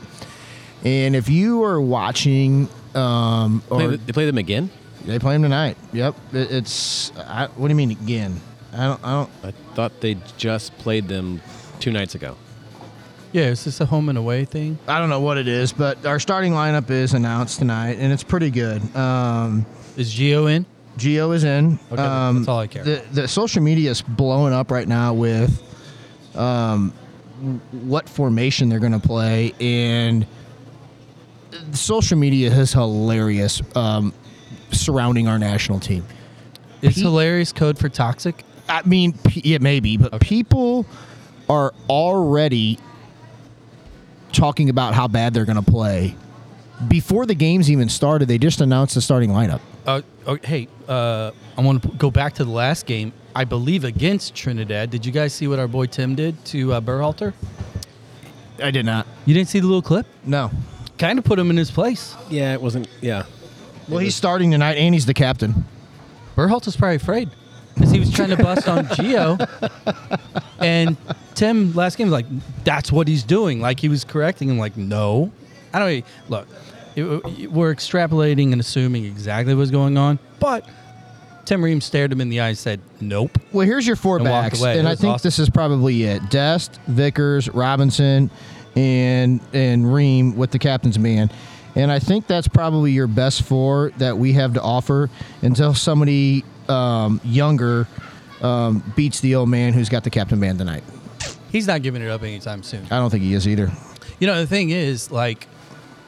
And 0.86 1.14
if 1.16 1.28
you 1.30 1.64
are 1.64 1.82
watching, 1.82 2.70
um, 2.96 3.62
or 3.70 3.80
Play, 3.80 3.96
they 3.98 4.14
play 4.14 4.26
them 4.28 4.38
again? 4.38 4.70
they 5.06 5.20
play 5.20 5.34
them 5.34 5.42
tonight. 5.44 5.76
Yep, 5.92 6.16
It- 6.34 6.52
it's. 6.52 7.12
I, 7.18 7.48
what 7.56 7.68
do 7.68 7.72
you 7.72 7.76
mean 7.76 7.92
again? 7.92 8.40
I 8.74 8.86
don't. 8.86 9.04
I 9.04 9.12
don't. 9.14 9.30
I 9.44 9.52
thought 9.76 10.00
they 10.00 10.18
just 10.38 10.78
played 10.78 11.08
them 11.10 11.42
two 11.82 11.92
nights 11.92 12.16
ago. 12.16 12.38
Yeah, 13.38 13.50
is 13.50 13.64
this 13.66 13.80
a 13.82 13.86
home 13.86 14.10
and 14.10 14.18
away 14.18 14.46
thing? 14.46 14.80
I 14.88 14.98
don't 14.98 15.10
know 15.10 15.20
what 15.20 15.38
it 15.38 15.48
is, 15.48 15.72
but 15.72 16.04
our 16.08 16.20
starting 16.20 16.54
lineup 16.54 16.90
is 16.90 17.14
announced 17.14 17.60
tonight, 17.60 17.98
and 18.00 18.12
it's 18.12 18.24
pretty 18.24 18.50
good. 18.50 18.82
Um, 18.96 19.64
Is 19.96 20.12
Gio 20.12 20.52
in? 20.52 20.66
Gio 20.98 21.36
is 21.36 21.44
in. 21.44 21.78
Okay, 21.92 22.02
Um, 22.02 22.38
that's 22.38 22.48
all 22.48 22.58
I 22.58 22.66
care. 22.66 22.84
The, 22.84 23.04
the 23.12 23.28
social 23.28 23.62
media 23.62 23.92
is 23.92 24.02
blowing 24.02 24.54
up 24.54 24.72
right 24.72 24.88
now 24.88 25.14
with 25.14 25.62
um, 26.34 26.92
w- 27.40 27.60
what 27.84 28.10
formation 28.10 28.70
they're 28.70 28.80
going 28.80 29.00
to 29.00 29.08
play, 29.08 29.54
and 29.60 30.26
social 31.74 32.18
media 32.18 32.52
is 32.52 32.74
hilarious 32.74 33.62
um, 33.76 34.16
surrounding 34.72 35.28
our 35.28 35.38
national 35.38 35.80
team. 35.80 36.04
Is 36.82 36.96
Pete- 36.96 37.04
hilarious 37.04 37.54
code 37.54 37.78
for 37.78 37.88
toxic? 37.88 38.44
I 38.68 38.82
mean, 38.82 39.14
p- 39.14 39.42
yeah, 39.44 39.60
maybe, 39.62 39.96
but 39.98 40.20
people 40.22 40.88
are 41.48 41.76
already 41.88 42.80
talking 44.38 44.70
about 44.70 44.94
how 44.94 45.08
bad 45.08 45.34
they're 45.34 45.46
going 45.46 45.64
to 45.64 45.72
play. 45.72 46.16
Before 46.88 47.26
the 47.26 47.34
games 47.36 47.72
even 47.72 47.90
started, 47.90 48.28
they 48.28 48.38
just 48.38 48.62
announced 48.62 48.96
the 48.96 49.02
starting 49.02 49.32
lineup. 49.32 49.62
Uh, 49.86 50.02
oh, 50.28 50.38
hey, 50.44 50.68
uh, 50.88 51.32
I 51.58 51.62
want 51.62 51.82
to 51.82 51.90
go 51.90 52.12
back 52.12 52.34
to 52.36 52.46
the 52.46 52.52
last 52.52 52.86
game. 52.86 53.14
I 53.36 53.46
believe 53.46 53.84
against 53.84 54.36
Trinidad. 54.36 54.92
Did 54.92 55.06
you 55.06 55.12
guys 55.12 55.34
see 55.34 55.48
what 55.48 55.60
our 55.60 55.68
boy 55.68 55.88
Tim 55.88 56.14
did 56.16 56.44
to 56.46 56.74
uh, 56.74 56.82
Berhalter? 56.82 57.34
I 58.62 58.72
did 58.72 58.86
not. 58.86 59.08
You 59.26 59.34
didn't 59.34 59.50
see 59.50 59.60
the 59.60 59.66
little 59.66 59.82
clip? 59.82 60.06
No. 60.24 60.52
Kind 60.98 61.20
of 61.20 61.26
put 61.26 61.38
him 61.40 61.50
in 61.50 61.58
his 61.58 61.72
place. 61.72 62.16
Yeah, 62.30 62.54
it 62.54 62.62
wasn't. 62.62 62.88
Yeah. 63.02 63.26
Well, 63.88 64.00
he's 64.00 64.16
starting 64.16 64.52
tonight, 64.52 64.76
and 64.76 64.94
he's 64.94 65.06
the 65.06 65.14
captain. 65.14 65.66
Berhalter's 66.36 66.76
probably 66.76 66.98
afraid 66.98 67.30
because 67.74 67.92
he 67.92 68.00
was 68.00 68.12
trying 68.12 68.30
to 68.30 68.38
bust 68.38 68.68
on 68.68 68.86
Gio, 68.88 69.38
and 70.60 70.98
Tim 71.38 71.74
last 71.76 71.98
game 71.98 72.08
was 72.08 72.14
like, 72.14 72.26
"That's 72.64 72.92
what 72.92 73.08
he's 73.08 73.24
doing." 73.24 73.62
Like 73.62 73.80
he 73.80 73.88
was 73.90 74.04
correcting 74.04 74.50
him. 74.50 74.58
Like, 74.58 74.76
no, 74.76 75.32
I 75.74 75.80
don't 75.80 76.06
look. 76.30 76.48
it- 76.96 77.52
we're 77.52 77.74
extrapolating 77.74 78.52
and 78.52 78.60
assuming 78.60 79.06
exactly 79.06 79.54
what's 79.54 79.70
going 79.72 79.98
on, 79.98 80.18
but 80.40 80.68
Tim 81.46 81.64
Ream 81.64 81.80
stared 81.80 82.12
him 82.12 82.20
in 82.22 82.30
the 82.30 82.40
eye 82.42 82.50
and 82.50 82.58
said, 82.58 82.80
"Nope." 83.00 83.38
Well, 83.54 83.66
here's 83.68 83.86
your 83.86 83.96
four 83.96 84.18
And 84.18 84.26
backs, 84.26 84.62
and 84.64 84.80
It 84.80 84.86
I 84.88 84.96
think 84.96 85.14
awesome. 85.16 85.28
this 85.28 85.38
is 85.40 85.50
probably 85.50 86.04
it: 86.04 86.28
Dest, 86.32 86.80
Vickers, 86.88 87.48
Robinson, 87.50 88.32
and 88.76 89.40
and 89.54 89.94
Ream 89.94 90.36
with 90.36 90.50
the 90.52 90.60
captain's 90.60 90.98
man. 91.00 91.30
And 91.76 91.92
I 91.92 92.00
think 92.00 92.26
that's 92.26 92.48
probably 92.48 92.92
your 92.94 93.06
best 93.06 93.44
four 93.44 93.92
that 94.00 94.18
we 94.18 94.34
have 94.34 94.56
to 94.56 94.62
offer 94.64 95.12
until 95.44 95.76
somebody 95.76 96.44
um, 96.68 97.22
younger 97.24 97.88
um, 98.42 98.82
beats 98.96 99.20
the 99.20 99.36
old 99.36 99.50
man 99.50 99.74
who's 99.74 99.88
got 99.90 100.04
the 100.04 100.10
captain 100.10 100.40
band 100.40 100.58
tonight. 100.58 100.84
He's 101.58 101.66
not 101.66 101.82
giving 101.82 102.04
it 102.04 102.08
up 102.10 102.22
anytime 102.22 102.62
soon. 102.62 102.86
I 102.92 103.00
don't 103.00 103.10
think 103.10 103.24
he 103.24 103.34
is 103.34 103.48
either. 103.48 103.72
You 104.20 104.28
know, 104.28 104.40
the 104.40 104.46
thing 104.46 104.70
is, 104.70 105.10
like, 105.10 105.48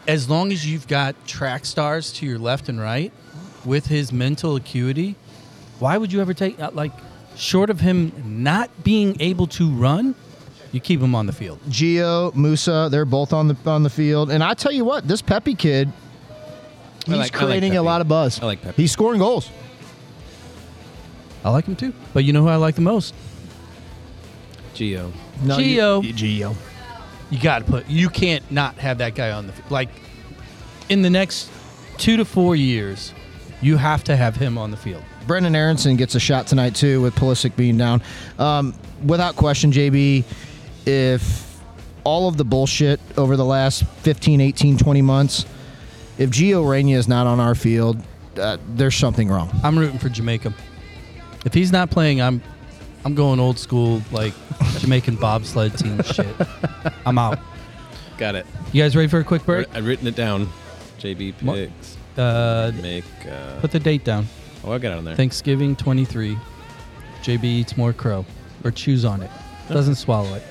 as 0.08 0.30
long 0.30 0.52
as 0.52 0.64
you've 0.64 0.88
got 0.88 1.16
track 1.26 1.66
stars 1.66 2.14
to 2.14 2.26
your 2.28 2.38
left 2.38 2.70
and 2.70 2.80
right 2.80 3.12
with 3.66 3.88
his 3.88 4.14
mental 4.14 4.56
acuity, 4.58 5.16
why 5.80 5.98
would 5.98 6.14
you 6.14 6.22
ever 6.22 6.36
take, 6.36 6.60
uh, 6.60 6.70
like, 6.72 6.92
short 7.36 7.72
of 7.72 7.80
him 7.80 8.12
not 8.44 8.70
being 8.84 9.20
able 9.20 9.48
to 9.48 9.72
run, 9.72 10.14
you 10.72 10.80
keep 10.80 11.02
him 11.02 11.16
on 11.16 11.26
the 11.26 11.34
field. 11.34 11.58
Gio, 11.68 12.32
Musah, 12.36 12.92
they're 12.92 13.04
both 13.04 13.34
on 13.34 13.48
the 13.48 13.58
on 13.66 13.82
the 13.82 13.90
field. 13.90 14.30
And 14.30 14.44
I 14.44 14.54
tell 14.54 14.72
you 14.72 14.86
what, 14.86 15.08
this 15.08 15.24
Pepi 15.24 15.56
kid, 15.56 15.92
he's 17.08 17.08
like- 17.08 17.18
I 17.18 17.22
like 17.24 17.32
creating 17.34 17.76
a 17.76 17.82
lot 17.82 18.02
of 18.02 18.08
buzz. 18.08 18.40
I 18.40 18.46
like 18.46 18.62
Pepi. 18.62 18.84
He's 18.84 18.92
scoring 18.92 19.18
goals. 19.18 19.50
I 21.44 21.50
like 21.50 21.66
him 21.66 21.76
too. 21.76 21.92
But 22.14 22.24
you 22.24 22.34
know 22.34 22.44
who 22.44 22.50
I 22.50 22.58
like 22.58 22.76
the 22.76 22.82
most? 22.82 23.16
Gio. 24.76 25.12
No, 25.44 25.58
Gio. 25.58 26.04
you- 26.04 26.14
Gio. 26.14 26.56
You 27.30 27.40
got 27.40 27.60
to 27.60 27.66
put, 27.66 27.88
you 27.88 28.10
can't 28.10 28.50
not 28.52 28.76
have 28.80 28.98
that 28.98 29.14
guy 29.14 29.30
on 29.32 29.46
the 29.46 29.54
field. 29.54 29.70
Like, 29.70 29.90
in 30.90 31.04
the 31.04 31.10
next 31.12 31.52
two 32.00 32.18
to 32.18 32.26
four 32.26 32.56
years, 32.56 33.14
you 33.62 33.78
have 33.78 34.04
to 34.06 34.16
have 34.16 34.36
him 34.36 34.58
on 34.58 34.72
the 34.72 34.78
field. 34.78 35.04
Brenden 35.28 35.56
Aaronson 35.56 35.96
gets 35.96 36.16
a 36.16 36.20
shot 36.20 36.48
tonight 36.48 36.74
too, 36.74 37.02
with 37.02 37.14
Pulisic 37.14 37.56
being 37.56 37.78
down. 37.78 38.02
Um, 38.40 38.74
without 39.06 39.36
question, 39.36 39.72
JB, 39.72 40.24
if 40.88 41.60
all 42.04 42.28
of 42.28 42.38
the 42.38 42.46
bullshit 42.46 43.00
over 43.16 43.38
the 43.38 43.46
last 43.46 43.84
15, 44.02 44.42
18, 44.42 44.78
20 44.78 45.02
months, 45.04 45.46
if 46.18 46.32
Gio 46.32 46.68
Reyna 46.68 46.92
is 46.98 47.08
not 47.08 47.28
on 47.28 47.40
our 47.40 47.54
field, 47.54 48.02
uh, 48.42 48.58
there's 48.70 48.96
something 48.96 49.30
wrong. 49.30 49.52
I'm 49.64 49.78
rooting 49.78 50.00
for 50.00 50.10
Jamaica. 50.10 50.52
If 51.46 51.54
he's 51.54 51.72
not 51.72 51.92
playing, 51.92 52.22
I'm 52.22 52.42
I'm 53.10 53.16
going 53.16 53.40
old 53.40 53.58
school 53.58 54.04
like 54.12 54.36
Jamaican 54.78 55.16
bobsled 55.16 55.76
team 55.80 56.00
shit. 56.04 56.28
I'm 57.08 57.18
out. 57.18 57.40
Got 58.20 58.36
it. 58.36 58.46
You 58.72 58.84
guys 58.84 58.96
ready 58.96 59.08
for 59.08 59.18
a 59.20 59.24
quick 59.24 59.44
break? 59.48 59.66
I've 59.74 59.88
written 59.88 60.06
it 60.06 60.16
down. 60.16 60.48
JB 61.00 61.42
What? 61.42 61.56
picks. 61.56 61.98
Uh, 62.16 62.72
Make. 62.80 63.04
Uh, 63.28 63.60
put 63.62 63.72
the 63.72 63.80
date 63.80 64.04
down. 64.04 64.28
oh, 64.64 64.74
I 64.74 64.78
got 64.78 64.92
it 64.92 64.98
on 65.00 65.06
there. 65.06 65.16
Thanksgiving 65.16 65.76
23. 65.76 66.38
JB 67.24 67.44
eats 67.46 67.76
more 67.78 67.94
crow 67.94 68.28
or 68.64 68.70
chews 68.70 69.06
on 69.06 69.24
it. 69.24 69.32
Doesn't 69.70 69.96
swallow 69.96 70.36
it. 70.36 70.44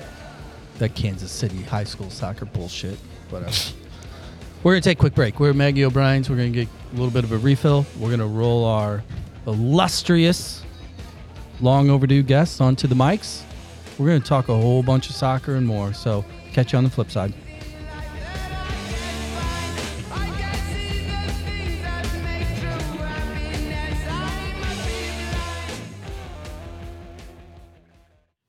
That 0.79 0.95
Kansas 0.95 1.31
City 1.31 1.61
high 1.61 1.85
school 1.85 2.09
soccer 2.09 2.43
bullshit. 2.43 2.97
Whatever. 3.29 3.53
We're 4.63 4.73
gonna 4.73 4.81
take 4.81 4.97
a 4.97 4.99
quick 4.99 5.15
break. 5.15 5.39
We're 5.39 5.53
Maggie 5.53 5.85
O'Brien's. 5.85 6.29
We're 6.29 6.35
gonna 6.35 6.49
get 6.49 6.67
a 6.91 6.95
little 6.97 7.09
bit 7.11 7.23
of 7.23 7.31
a 7.31 7.37
refill. 7.37 7.85
We're 7.97 8.11
gonna 8.11 8.27
roll 8.27 8.65
our 8.65 9.01
illustrious, 9.47 10.61
long 11.61 11.89
overdue 11.89 12.23
guests 12.23 12.61
onto 12.61 12.87
the 12.87 12.95
mics, 12.95 13.43
We're 13.97 14.07
going 14.07 14.21
to 14.21 14.27
talk 14.27 14.47
a 14.47 14.55
whole 14.55 14.81
bunch 14.81 15.09
of 15.09 15.15
soccer 15.15 15.55
and 15.55 15.67
more. 15.67 15.93
So 15.93 16.23
catch 16.53 16.71
you 16.71 16.77
on 16.77 16.85
the 16.85 16.89
flip 16.89 17.11
side. 17.11 17.33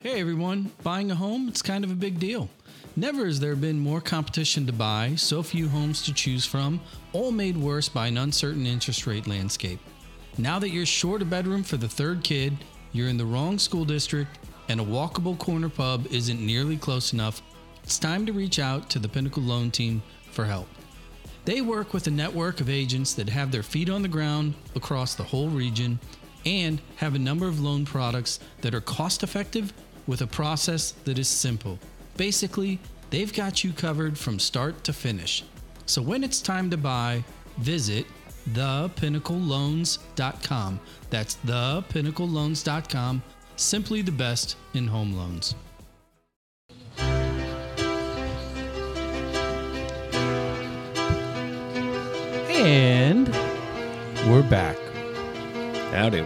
Hey 0.02 0.20
everyone, 0.20 0.70
buying 0.82 1.10
a 1.10 1.14
home, 1.14 1.48
it's 1.48 1.62
kind 1.62 1.84
of 1.84 1.90
a 1.90 1.94
big 1.94 2.18
deal. 2.18 2.48
Never 2.96 3.26
has 3.26 3.38
there 3.38 3.54
been 3.54 3.78
more 3.78 4.00
competition 4.00 4.66
to 4.66 4.72
buy, 4.72 5.14
so 5.16 5.42
few 5.42 5.68
homes 5.68 6.02
to 6.02 6.14
choose 6.14 6.44
from, 6.44 6.80
all 7.12 7.30
made 7.30 7.56
worse 7.56 7.88
by 7.88 8.06
an 8.08 8.18
uncertain 8.18 8.66
interest 8.66 9.06
rate 9.06 9.26
landscape. 9.26 9.78
Now 10.38 10.58
that 10.58 10.70
you're 10.70 10.86
short 10.86 11.22
a 11.22 11.24
bedroom 11.24 11.62
for 11.62 11.76
the 11.76 11.88
third 11.88 12.24
kid, 12.24 12.56
you're 12.92 13.08
in 13.08 13.16
the 13.16 13.24
wrong 13.24 13.58
school 13.58 13.84
district, 13.84 14.38
and 14.68 14.80
a 14.80 14.84
walkable 14.84 15.38
corner 15.38 15.68
pub 15.68 16.06
isn't 16.10 16.44
nearly 16.44 16.76
close 16.76 17.12
enough, 17.12 17.42
it's 17.82 17.98
time 17.98 18.26
to 18.26 18.32
reach 18.32 18.58
out 18.58 18.88
to 18.90 18.98
the 18.98 19.08
Pinnacle 19.08 19.42
Loan 19.42 19.70
Team 19.70 20.02
for 20.30 20.44
help. 20.44 20.68
They 21.44 21.60
work 21.60 21.94
with 21.94 22.06
a 22.06 22.10
network 22.10 22.60
of 22.60 22.68
agents 22.68 23.14
that 23.14 23.28
have 23.28 23.50
their 23.50 23.62
feet 23.62 23.88
on 23.88 24.02
the 24.02 24.08
ground 24.08 24.54
across 24.76 25.14
the 25.14 25.24
whole 25.24 25.48
region 25.48 25.98
and 26.44 26.80
have 26.96 27.14
a 27.14 27.18
number 27.18 27.48
of 27.48 27.60
loan 27.60 27.84
products 27.84 28.40
that 28.60 28.74
are 28.74 28.80
cost 28.80 29.22
effective 29.22 29.72
with 30.06 30.22
a 30.22 30.26
process 30.26 30.92
that 31.04 31.18
is 31.18 31.28
simple. 31.28 31.78
Basically, 32.16 32.78
they've 33.10 33.32
got 33.32 33.64
you 33.64 33.72
covered 33.72 34.18
from 34.18 34.38
start 34.38 34.84
to 34.84 34.92
finish. 34.92 35.44
So 35.86 36.02
when 36.02 36.22
it's 36.22 36.40
time 36.40 36.70
to 36.70 36.76
buy, 36.76 37.24
visit 37.58 38.06
thepinnacleloans.com. 38.48 40.80
That's 41.10 41.36
thepinnacleloans.com. 41.46 43.22
Simply 43.56 44.02
the 44.02 44.12
best 44.12 44.56
in 44.74 44.86
home 44.86 45.12
loans. 45.12 45.54
And 52.48 53.28
we're 54.28 54.42
back. 54.42 54.76
How 55.92 56.10
Howdy. 56.10 56.24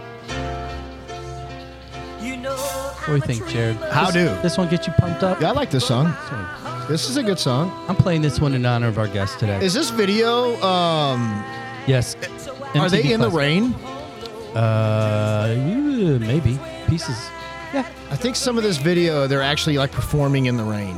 What 3.05 3.07
do 3.07 3.13
you 3.13 3.21
think, 3.21 3.47
Jared? 3.49 3.75
How 3.91 4.09
This- 4.09 4.13
do? 4.13 4.41
This 4.41 4.57
one 4.57 4.67
get 4.67 4.87
you 4.87 4.93
pumped 4.93 5.23
up? 5.23 5.39
Yeah, 5.39 5.49
I 5.49 5.51
like 5.51 5.69
this 5.69 5.85
song. 5.85 6.13
This 6.89 7.09
is 7.09 7.17
a 7.17 7.23
good 7.23 7.39
song. 7.39 7.71
I'm 7.87 7.95
playing 7.95 8.21
this 8.21 8.39
one 8.39 8.53
in 8.53 8.65
honor 8.65 8.87
of 8.87 8.97
our 8.97 9.07
guest 9.07 9.39
today. 9.39 9.63
Is 9.63 9.73
this 9.73 9.91
video? 9.91 10.61
Um, 10.63 11.43
yes. 11.87 12.15
are 12.75 12.89
they 12.89 13.03
MTV 13.03 13.11
in 13.11 13.19
the 13.21 13.29
Classic. 13.29 13.37
rain? 13.37 13.73
Uh, 14.55 15.53
yeah, 15.57 16.17
maybe 16.17 16.59
pieces. 16.87 17.17
Yeah. 17.73 17.85
I 18.09 18.15
think 18.15 18.35
some 18.35 18.57
of 18.57 18.63
this 18.63 18.77
video 18.77 19.27
they're 19.27 19.41
actually 19.41 19.77
like 19.77 19.91
performing 19.91 20.45
in 20.45 20.55
the 20.55 20.63
rain. 20.63 20.97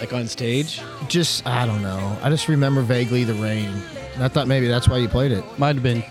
Like 0.00 0.12
on 0.12 0.26
stage? 0.26 0.80
Just 1.08 1.46
I 1.46 1.66
don't 1.66 1.82
know. 1.82 2.16
I 2.22 2.30
just 2.30 2.48
remember 2.48 2.80
vaguely 2.82 3.24
the 3.24 3.34
rain. 3.34 3.70
And 4.14 4.24
I 4.24 4.28
thought 4.28 4.48
maybe 4.48 4.68
that's 4.68 4.88
why 4.88 4.98
you 4.98 5.08
played 5.08 5.32
it. 5.32 5.44
Might 5.58 5.76
have 5.76 5.82
been 5.82 6.02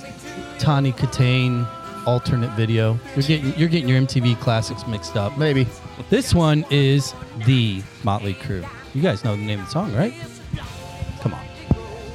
Tawny 0.60 0.94
Kitaen 0.94 1.68
alternate 2.06 2.52
video. 2.52 3.00
You're 3.16 3.24
getting 3.24 3.56
you're 3.58 3.70
getting 3.70 3.90
your 3.90 4.00
MTV 4.02 4.40
classics 4.40 4.86
mixed 4.88 5.16
up. 5.18 5.38
Maybe. 5.38 5.68
This 6.10 6.34
one 6.34 6.66
is 6.70 7.14
the 7.46 7.82
Motley 8.04 8.36
Crue. 8.36 8.68
You 8.94 9.02
guys 9.02 9.24
know 9.24 9.36
the 9.36 9.42
name 9.42 9.60
of 9.60 9.66
the 9.66 9.72
song, 9.72 9.94
right? 9.96 10.14
Come 11.22 11.34
on. 11.34 11.46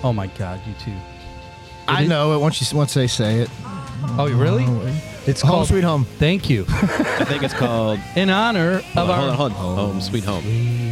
Oh 0.02 0.12
my 0.12 0.26
God, 0.28 0.60
you 0.66 0.74
two. 0.84 0.96
I 1.88 2.02
is- 2.02 2.08
know 2.08 2.34
it 2.34 2.38
once 2.40 2.60
you 2.60 2.76
once 2.76 2.94
they 2.94 3.06
say 3.06 3.40
it. 3.40 3.50
Oh, 4.18 4.28
really? 4.32 4.64
Oh, 4.66 5.00
it's 5.26 5.40
Home 5.40 5.50
called 5.50 5.68
Sweet 5.68 5.84
Home. 5.84 6.04
Thank 6.04 6.48
you. 6.48 6.64
I 6.68 7.24
think 7.24 7.42
it's 7.42 7.54
called. 7.54 7.98
In 8.14 8.30
honor 8.30 8.74
of 8.76 8.82
hold 8.94 9.10
our 9.10 9.20
on, 9.30 9.34
hold 9.34 9.52
on, 9.52 9.58
hold 9.58 9.78
on. 9.78 9.84
Home, 9.92 10.00
sweet 10.00 10.24
home. 10.24 10.44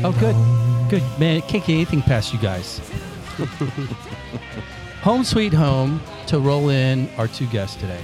Oh, 0.05 0.13
good. 0.13 0.35
Good. 0.91 1.03
Man, 1.21 1.41
can't 1.43 1.65
get 1.65 1.71
anything 1.75 2.03
past 2.03 2.33
you 2.33 2.39
guys. 2.41 2.81
home 5.03 5.25
Sweet 5.25 5.53
Home 5.53 6.01
to 6.27 6.39
roll 6.39 6.69
in 6.71 7.09
our 7.17 7.29
two 7.29 7.47
guests 7.47 7.77
today. 7.77 8.01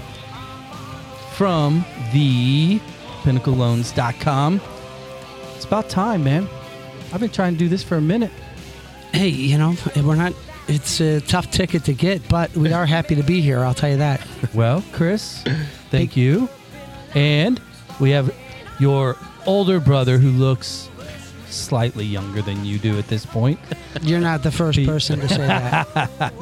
From 1.33 1.85
the 2.13 2.79
pinnacleloans.com. 3.23 4.61
It's 5.57 5.65
about 5.65 5.89
time, 5.89 6.25
man. 6.25 6.49
I've 7.13 7.21
been 7.21 7.31
trying 7.31 7.55
to 7.55 7.59
do 7.59 7.69
this 7.69 7.83
for 7.83 7.97
a 7.97 8.01
minute. 8.01 8.31
Hey, 9.13 9.29
you 9.29 9.59
know, 9.59 9.75
we're 9.97 10.15
not. 10.15 10.33
It's 10.71 11.01
a 11.01 11.21
tough 11.21 11.51
ticket 11.51 11.85
to 11.85 11.93
get, 11.93 12.27
but 12.29 12.55
we 12.57 12.73
are 12.73 12.87
happy 12.87 13.17
to 13.17 13.25
be 13.25 13.41
here. 13.41 13.59
I'll 13.65 13.75
tell 13.75 13.91
you 13.91 13.97
that. 13.97 14.25
Well, 14.55 14.85
Chris, 14.93 15.43
thank 15.91 16.17
you. 16.17 16.49
And 17.15 17.61
we 17.99 18.11
have 18.11 18.33
your 18.79 19.17
older 19.47 19.81
brother 19.81 20.17
who 20.19 20.31
looks 20.31 20.89
slightly 21.49 22.05
younger 22.05 22.41
than 22.41 22.65
you 22.65 22.79
do 22.79 22.97
at 22.99 23.09
this 23.09 23.27
point. 23.27 23.59
You're 24.03 24.21
not 24.21 24.45
the 24.45 24.53
first 24.53 24.79
Pete. 24.79 24.87
person 24.89 25.19
to 25.19 25.29
say 25.29 25.39
that. 25.39 26.33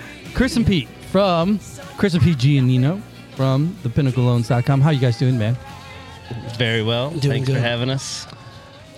Chris 0.34 0.54
and 0.56 0.64
Pete 0.64 0.88
from 1.10 1.58
Chris 1.96 2.14
and 2.14 2.22
Pete 2.22 2.38
Gianino 2.38 3.02
from 3.34 3.76
thepinnacleloans.com. 3.82 4.80
How 4.82 4.90
you 4.90 5.00
guys 5.00 5.18
doing, 5.18 5.36
man? 5.36 5.56
Very 6.56 6.82
well. 6.84 7.10
Doing 7.10 7.20
Thanks 7.22 7.46
good. 7.48 7.56
for 7.56 7.60
having 7.60 7.90
us. 7.90 8.26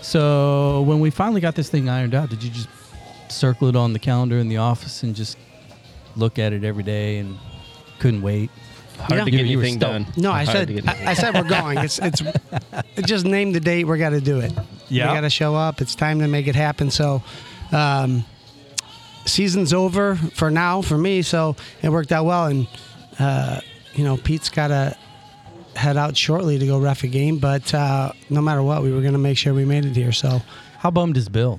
So 0.03 0.83
when 0.83 1.01
we 1.01 1.09
finally 1.11 1.41
got 1.41 1.55
this 1.55 1.71
thing 1.71 1.89
ironed 1.89 2.15
out, 2.15 2.29
did 2.29 2.43
you 2.43 2.51
just 2.51 2.69
circle 3.33 3.69
it 3.69 3.77
on 3.77 3.93
the 3.93 3.99
calendar 3.99 4.39
in 4.39 4.49
the 4.49 4.57
office 4.59 5.03
and 5.03 5.15
just 5.15 5.37
look 6.17 6.39
at 6.39 6.53
it 6.53 6.65
every 6.65 6.83
day 6.83 7.19
and 7.19 7.37
couldn't 7.99 8.23
wait? 8.23 8.51
Hard 8.99 9.13
Yeah. 9.19 9.25
to 9.25 9.31
get 9.31 9.47
you 9.47 9.61
anything 9.61 9.79
stoked. 9.81 10.07
done. 10.07 10.23
No, 10.23 10.33
I 10.33 10.45
Hard 10.45 10.57
said 10.57 10.69
to 10.69 10.75
get 10.75 10.87
anything 10.89 11.07
I, 11.07 11.11
I 11.11 11.15
said 11.15 11.35
we're 11.35 11.43
going. 11.49 11.79
It's 11.79 11.99
it's 11.99 12.23
just 13.05 13.27
name 13.27 13.53
the 13.53 13.61
date. 13.61 13.85
We 13.85 13.99
got 13.99 14.11
to 14.11 14.21
do 14.21 14.41
it. 14.41 14.53
Yeah. 14.89 15.09
we 15.09 15.15
got 15.15 15.21
to 15.23 15.31
show 15.31 15.55
up. 15.55 15.81
It's 15.83 15.95
time 15.95 16.21
to 16.21 16.29
make 16.29 16.47
it 16.47 16.55
happen. 16.55 16.91
So, 16.91 17.23
um, 17.73 18.25
season's 19.27 19.73
over 19.75 20.17
for 20.17 20.51
now 20.51 20.81
for 20.83 20.97
me. 20.97 21.21
So 21.23 21.57
it 21.83 21.91
worked 21.91 22.13
out 22.13 22.25
well, 22.25 22.47
and 22.47 22.67
uh, 23.19 23.61
you 23.95 24.05
know 24.05 24.17
Pete's 24.17 24.49
got 24.49 24.69
to 24.69 24.97
head 25.75 25.99
out 25.99 26.17
shortly 26.17 26.59
to 26.59 26.65
go 26.67 26.79
ref 26.79 27.03
a 27.05 27.09
game. 27.09 27.39
But 27.39 27.75
uh, 27.75 28.13
no 28.31 28.41
matter 28.41 28.63
what, 28.63 28.83
we 28.83 28.93
were 28.93 29.01
going 29.03 29.13
to 29.13 29.19
make 29.19 29.37
sure 29.37 29.53
we 29.53 29.65
made 29.67 29.85
it 29.85 29.95
here. 29.97 30.13
So. 30.13 30.41
How 30.79 30.91
bummed 30.91 31.17
is 31.17 31.29
Bill? 31.29 31.59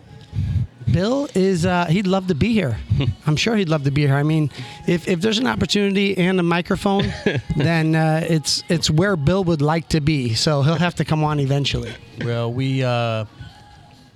Bill 0.91 1.28
is 1.36 1.65
uh, 1.65 1.86
he'd 1.86 2.08
love 2.08 2.28
to 2.28 2.36
be 2.36 2.54
here. 2.54 2.78
I'm 3.28 3.36
sure 3.36 3.56
he'd 3.56 3.69
love 3.69 3.84
to 3.84 3.91
be 3.91 4.06
here. 4.08 4.15
I 4.15 4.23
mean, 4.23 4.50
if, 4.88 5.08
if 5.08 5.19
there's 5.21 5.38
an 5.38 5.47
opportunity 5.47 6.17
and 6.17 6.39
a 6.39 6.43
microphone, 6.43 7.12
then 7.58 7.95
uh, 7.95 8.26
it's 8.28 8.63
it's 8.69 8.89
where 8.89 9.15
Bill 9.15 9.43
would 9.43 9.62
like 9.62 9.89
to 9.89 10.02
be. 10.02 10.34
So 10.34 10.62
he'll 10.62 10.76
have 10.76 10.95
to 10.95 11.06
come 11.06 11.23
on 11.23 11.39
eventually. 11.39 11.93
Well, 12.23 12.52
we 12.54 12.84
uh, 12.84 13.26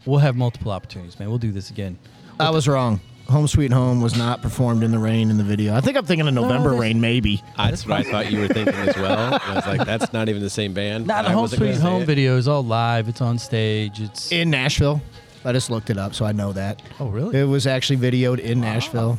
we'll 0.06 0.20
have 0.20 0.36
multiple 0.36 0.72
opportunities, 0.72 1.20
man. 1.20 1.30
We'll 1.30 1.38
do 1.40 1.52
this 1.52 1.70
again. 1.70 1.98
I 2.40 2.50
was 2.52 2.68
wrong. 2.68 3.02
Home 3.30 3.48
Sweet 3.48 3.72
Home 3.72 4.02
was 4.02 4.18
not 4.18 4.42
performed 4.42 4.84
in 4.84 4.92
the 4.92 5.00
rain 5.00 5.30
in 5.30 5.38
the 5.38 5.44
video. 5.44 5.74
I 5.76 5.80
think 5.82 5.96
I'm 5.96 6.06
thinking 6.06 6.28
of 6.28 6.34
November 6.34 6.70
there's- 6.70 6.82
Rain, 6.82 7.00
maybe. 7.00 7.42
That's 7.56 7.86
what 7.88 7.98
I 8.00 8.04
thought 8.04 8.30
you 8.32 8.40
were 8.42 8.48
thinking 8.48 8.74
as 8.74 8.96
well. 8.98 9.40
I 9.42 9.56
was 9.56 9.68
like, 9.68 9.86
that's 9.86 10.12
not 10.12 10.28
even 10.28 10.42
the 10.42 10.50
same 10.50 10.74
band. 10.74 11.08
Not 11.08 11.26
I 11.26 11.30
a 11.30 11.32
home 11.32 11.42
wasn't 11.44 11.62
gonna 11.62 11.74
sweet 11.74 11.82
say 11.82 11.88
home 11.90 12.02
it. 12.02 12.06
video 12.08 12.36
is 12.38 12.48
all 12.50 12.64
live. 12.64 13.08
It's 13.08 13.22
on 13.22 13.38
stage. 13.38 14.02
It's 14.02 14.32
In 14.34 14.50
Nashville. 14.50 15.02
I 15.44 15.52
just 15.54 15.70
looked 15.70 15.90
it 15.90 15.98
up, 15.98 16.14
so 16.14 16.26
I 16.26 16.32
know 16.32 16.54
that. 16.54 16.82
oh 17.00 17.08
really? 17.08 17.40
It 17.40 17.46
was 17.46 17.66
actually 17.68 17.98
videoed 17.98 18.40
in 18.40 18.62
Nashville. 18.62 19.18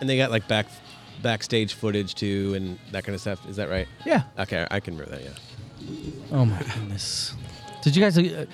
And 0.00 0.08
they 0.08 0.16
got 0.16 0.30
like 0.30 0.46
back 0.48 0.66
backstage 1.22 1.74
footage 1.74 2.14
too 2.14 2.54
and 2.56 2.78
that 2.90 3.04
kind 3.04 3.14
of 3.14 3.20
stuff. 3.20 3.48
Is 3.48 3.56
that 3.56 3.68
right? 3.70 3.86
yeah. 4.04 4.24
Okay, 4.38 4.66
I 4.70 4.80
can 4.80 4.96
remember 4.96 5.16
that, 5.16 5.24
yeah. 5.24 6.10
Oh 6.32 6.44
my 6.44 6.58
goodness. 6.62 7.34
Did 7.82 7.96
you 7.96 8.02
guys, 8.02 8.18
uh, 8.18 8.46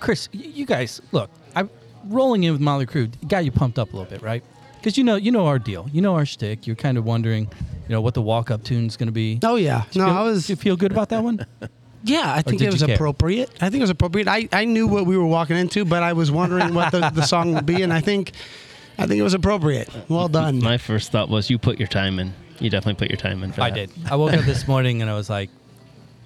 Chris? 0.00 0.28
y- 0.32 0.40
You 0.54 0.66
guys, 0.66 1.00
look. 1.12 1.30
I'm 1.54 1.70
rolling 2.04 2.44
in 2.44 2.52
with 2.52 2.60
Motley 2.60 2.86
Crue 2.86 3.10
got 3.28 3.44
you 3.44 3.50
pumped 3.50 3.78
up 3.78 3.92
a 3.92 3.96
little 3.96 4.10
bit, 4.10 4.22
right? 4.22 4.42
Because 4.76 4.96
you 4.96 5.04
know, 5.04 5.16
you 5.16 5.30
know 5.32 5.46
our 5.46 5.58
deal. 5.58 5.88
You 5.92 6.00
know 6.02 6.14
our 6.14 6.26
shtick. 6.26 6.66
You're 6.66 6.76
kind 6.76 6.96
of 6.98 7.04
wondering, 7.04 7.44
you 7.44 7.88
know, 7.94 8.00
what 8.00 8.14
the 8.14 8.22
walk 8.22 8.50
up 8.50 8.62
tune's 8.62 8.96
going 8.96 9.06
to 9.08 9.12
be. 9.12 9.40
Oh 9.42 9.56
yeah, 9.56 9.84
no, 9.94 10.04
Feel- 10.06 10.14
I 10.14 10.22
was 10.22 10.46
Do 10.46 10.52
you 10.52 10.56
feel 10.56 10.76
good 10.76 10.92
about 10.92 11.08
that 11.10 11.22
one? 11.24 11.44
yeah. 12.08 12.32
I 12.34 12.42
think 12.42 12.60
it 12.60 12.72
was 12.72 12.82
appropriate. 12.82 13.50
I 13.60 13.70
think 13.70 13.80
it 13.80 13.84
was 13.84 13.90
appropriate. 13.90 14.28
I, 14.28 14.48
I 14.52 14.64
knew 14.64 14.86
what 14.86 15.06
we 15.06 15.16
were 15.16 15.26
walking 15.26 15.56
into, 15.56 15.84
but 15.84 16.02
I 16.02 16.12
was 16.12 16.30
wondering 16.30 16.74
what 16.74 16.92
the, 16.92 17.10
the 17.10 17.22
song 17.22 17.54
would 17.54 17.66
be, 17.66 17.82
and 17.82 17.92
I 17.92 18.00
think 18.00 18.32
I 18.98 19.06
think 19.06 19.20
it 19.20 19.22
was 19.22 19.34
appropriate. 19.34 19.88
Well 20.08 20.28
done. 20.28 20.60
My 20.60 20.78
first 20.78 21.12
thought 21.12 21.28
was 21.28 21.50
you 21.50 21.58
put 21.58 21.78
your 21.78 21.88
time 21.88 22.18
in. 22.18 22.32
You 22.58 22.70
definitely 22.70 22.98
put 22.98 23.10
your 23.10 23.18
time 23.18 23.42
in 23.42 23.52
for 23.52 23.60
I 23.62 23.70
that. 23.70 23.76
did. 23.76 23.90
I 24.10 24.16
woke 24.16 24.32
up 24.32 24.44
this 24.44 24.66
morning 24.66 25.02
and 25.02 25.10
I 25.10 25.14
was 25.14 25.28
like, 25.28 25.50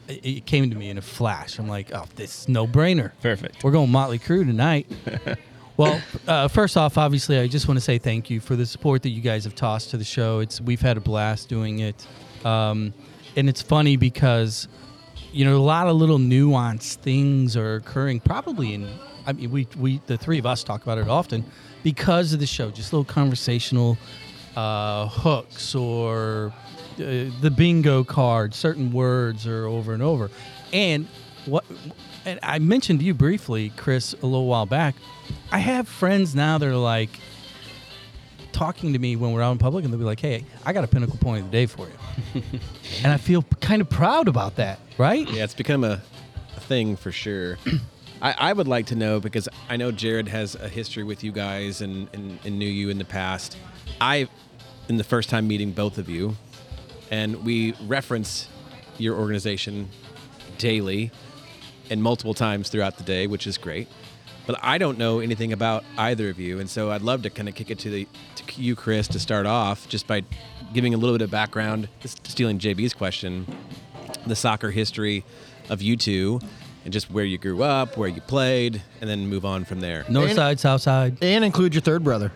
it, 0.09 0.25
it 0.25 0.47
came 0.47 0.71
to 0.71 0.77
me 0.77 0.91
in 0.91 0.99
a 0.99 1.03
flash. 1.03 1.59
I'm 1.59 1.69
like, 1.69 1.93
oh, 1.93 2.05
this 2.15 2.43
is 2.43 2.49
no 2.49 2.67
brainer. 2.67 3.13
Perfect. 3.21 3.65
We're 3.65 3.73
going 3.73 3.91
Motley 3.91 4.19
Crue 4.19 4.47
tonight. 4.47 4.87
well, 5.77 6.01
uh, 6.29 6.47
first 6.47 6.77
off, 6.77 6.97
obviously, 6.97 7.39
I 7.39 7.49
just 7.49 7.67
want 7.67 7.79
to 7.79 7.81
say 7.81 7.99
thank 7.99 8.31
you 8.31 8.39
for 8.39 8.55
the 8.55 8.67
support 8.67 9.03
that 9.03 9.11
you 9.11 9.21
guys 9.21 9.45
have 9.45 9.57
tossed 9.57 9.91
to 9.91 9.97
the 9.97 10.05
show. 10.05 10.39
It's 10.39 10.61
we've 10.61 10.81
had 10.81 10.97
a 10.97 11.01
blast 11.01 11.49
doing 11.49 11.81
it, 11.81 12.07
um, 12.45 12.95
and 13.35 13.49
it's 13.49 13.63
funny 13.63 13.97
because 13.97 14.69
you 15.33 15.45
know 15.45 15.57
a 15.57 15.59
lot 15.59 15.87
of 15.87 15.97
little 15.97 16.19
nuanced 16.19 16.97
things 16.97 17.57
are 17.57 17.77
occurring. 17.77 18.21
Probably 18.21 18.75
in, 18.75 18.89
I 19.27 19.33
mean, 19.33 19.51
we 19.51 19.67
we 19.79 20.01
the 20.07 20.17
three 20.17 20.39
of 20.39 20.47
us 20.47 20.65
talk 20.65 20.83
about 20.83 20.99
it 20.99 21.09
often 21.09 21.45
because 21.83 22.33
of 22.33 22.41
the 22.41 22.47
show. 22.47 22.71
Just 22.71 22.93
little 22.93 23.05
conversational 23.05 23.97
uh, 24.57 25.09
hooks 25.09 25.75
or 25.75 26.53
uh, 26.95 27.31
the 27.41 27.53
bingo 27.55 28.05
card. 28.05 28.55
Certain 28.55 28.93
words 28.93 29.47
are 29.47 29.67
over 29.67 29.93
and 29.93 30.03
over, 30.03 30.31
and 30.73 31.07
what 31.47 31.65
and 32.25 32.39
I 32.43 32.59
mentioned 32.59 33.01
to 33.01 33.07
you 33.07 33.15
briefly, 33.15 33.73
Chris, 33.77 34.15
a 34.15 34.27
little 34.27 34.47
while 34.47 34.67
back. 34.67 34.95
I 35.53 35.59
have 35.59 35.89
friends 35.89 36.35
now 36.35 36.59
that 36.59 36.69
are 36.69 36.77
like 36.77 37.11
talking 38.61 38.93
to 38.93 38.99
me 38.99 39.17
when 39.17 39.33
we're 39.33 39.41
out 39.41 39.53
in 39.53 39.57
public, 39.59 39.85
and 39.85 39.93
they'll 39.93 39.99
be 39.99 40.05
like, 40.05 40.21
"Hey, 40.21 40.45
I 40.67 40.75
got 40.75 40.85
a 40.85 40.87
pinnacle 40.87 41.17
point 41.17 41.43
of 41.43 41.51
the 41.51 41.51
day 41.51 41.65
for 41.65 41.87
you," 41.89 42.43
and 43.03 43.11
I 43.11 43.17
feel 43.17 43.43
kind 43.61 43.81
of 43.81 43.89
proud 43.89 44.29
about 44.29 44.57
that, 44.57 44.79
right? 44.99 45.27
Yeah, 45.31 45.45
it's 45.45 45.55
become 45.55 45.83
a, 45.83 46.03
a 46.59 46.61
thing 46.61 46.95
for 46.97 47.11
sure. 47.11 47.57
I, 48.23 48.35
I 48.37 48.53
would 48.53 48.69
like 48.69 48.85
to 48.87 48.95
know 48.95 49.19
because 49.19 49.49
I 49.71 49.79
know 49.79 49.91
Jared 49.91 50.29
has 50.29 50.57
a 50.57 50.69
history 50.69 51.05
with 51.05 51.25
you 51.25 51.33
guys 51.33 51.81
and, 51.81 52.07
and, 52.13 52.39
and 52.45 52.59
knew 52.59 52.69
you 52.69 52.91
in 52.91 52.99
the 52.99 53.05
past. 53.07 53.57
I, 53.99 54.29
in 54.91 54.99
the 54.99 55.05
first 55.05 55.31
time 55.31 55.49
meeting 55.49 55.73
both 55.73 55.97
of 55.97 56.11
you, 56.11 56.37
and 57.11 57.43
we 57.43 57.73
reference 57.87 58.47
your 58.99 59.17
organization 59.17 59.89
daily 60.59 61.11
and 61.89 62.03
multiple 62.03 62.35
times 62.35 62.69
throughout 62.69 62.99
the 62.99 63.05
day, 63.05 63.27
which 63.27 63.47
is 63.47 63.57
great. 63.57 63.89
But 64.51 64.59
I 64.65 64.79
don't 64.79 64.99
know 64.99 65.21
anything 65.21 65.53
about 65.53 65.85
either 65.97 66.29
of 66.29 66.41
you, 66.41 66.59
and 66.59 66.69
so 66.69 66.91
I'd 66.91 67.03
love 67.03 67.23
to 67.23 67.31
kind 67.31 67.49
of 67.49 67.55
kick 67.55 67.71
it 67.71 67.79
to 67.81 67.89
the 67.91 68.09
to 68.35 68.61
you, 68.61 68.75
Chris, 68.75 69.07
to 69.07 69.21
start 69.21 69.47
off, 69.47 69.89
just 69.89 70.09
by 70.09 70.25
giving 70.75 70.93
a 70.93 70.97
little 70.97 71.15
bit 71.17 71.23
of 71.23 71.31
background, 71.31 71.89
stealing 72.03 72.59
JB's 72.59 72.93
question, 72.93 73.47
the 74.27 74.35
soccer 74.35 74.73
history 74.73 75.23
of 75.69 75.83
you 75.83 75.97
two, 75.97 76.41
and 76.85 76.93
just 76.93 77.13
where 77.13 77.25
you 77.25 77.39
grew 77.39 77.63
up, 77.63 77.97
where 77.97 78.09
you 78.09 78.21
played, 78.23 78.83
and 79.01 79.09
then 79.09 79.29
move 79.29 79.45
on 79.45 79.65
from 79.65 79.79
there. 79.79 80.05
North 80.09 80.31
And- 80.31 80.37
side, 80.37 80.59
south 80.59 80.83
side. 80.83 81.19
And 81.23 81.45
include 81.45 81.73
your 81.73 81.83
third 81.83 82.03
brother. 82.03 82.33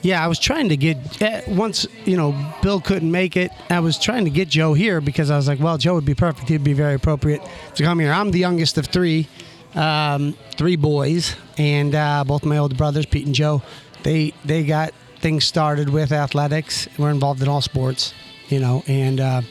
Yeah, 0.00 0.24
I 0.24 0.28
was 0.28 0.38
trying 0.38 0.68
to 0.70 0.76
get 0.78 1.20
eh, 1.20 1.42
once 1.48 1.84
you 2.06 2.16
know 2.16 2.32
Bill 2.62 2.80
couldn't 2.80 3.10
make 3.10 3.36
it. 3.36 3.50
I 3.68 3.80
was 3.80 3.98
trying 3.98 4.24
to 4.24 4.30
get 4.30 4.48
Joe 4.48 4.72
here 4.72 5.02
because 5.02 5.30
I 5.30 5.36
was 5.36 5.46
like, 5.46 5.60
well, 5.60 5.76
Joe 5.76 5.94
would 5.94 6.06
be 6.06 6.14
perfect. 6.14 6.48
He'd 6.48 6.64
be 6.64 6.72
very 6.72 6.94
appropriate 6.94 7.42
to 7.74 7.82
come 7.82 7.98
here. 7.98 8.12
I'm 8.12 8.30
the 8.30 8.38
youngest 8.38 8.78
of 8.78 8.86
three, 8.86 9.26
um, 9.74 10.34
three 10.56 10.76
boys, 10.76 11.36
and 11.56 11.94
uh, 11.94 12.24
both 12.24 12.44
my 12.44 12.58
older 12.58 12.74
brothers, 12.74 13.06
Pete 13.06 13.26
and 13.26 13.34
Joe, 13.34 13.62
they 14.02 14.32
they 14.44 14.64
got 14.64 14.92
things 15.20 15.44
started 15.44 15.88
with 15.88 16.12
athletics. 16.12 16.88
We're 16.98 17.10
involved 17.10 17.42
in 17.42 17.48
all 17.48 17.60
sports, 17.60 18.14
you 18.48 18.60
know, 18.60 18.82
and 18.86 19.20
uh, 19.20 19.42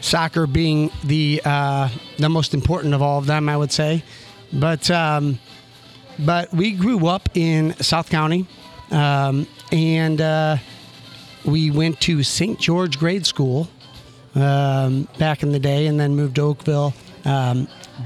soccer 0.00 0.46
being 0.46 0.90
the 1.04 1.40
uh, 1.44 1.88
the 2.18 2.28
most 2.28 2.54
important 2.54 2.94
of 2.94 3.02
all 3.02 3.18
of 3.18 3.26
them, 3.26 3.48
I 3.48 3.56
would 3.56 3.72
say. 3.72 4.02
But 4.52 4.90
um, 4.90 5.38
but 6.18 6.52
we 6.52 6.72
grew 6.72 7.06
up 7.06 7.28
in 7.34 7.74
South 7.74 8.10
County, 8.10 8.46
um, 8.90 9.46
and 9.72 10.20
uh, 10.20 10.56
we 11.44 11.70
went 11.70 12.00
to 12.02 12.22
St. 12.22 12.58
George 12.58 12.98
Grade 12.98 13.26
School 13.26 13.68
um, 14.34 15.08
back 15.18 15.42
in 15.42 15.52
the 15.52 15.58
day, 15.58 15.86
and 15.86 15.98
then 15.98 16.16
moved 16.16 16.36
to 16.36 16.42
Oakville. 16.42 16.94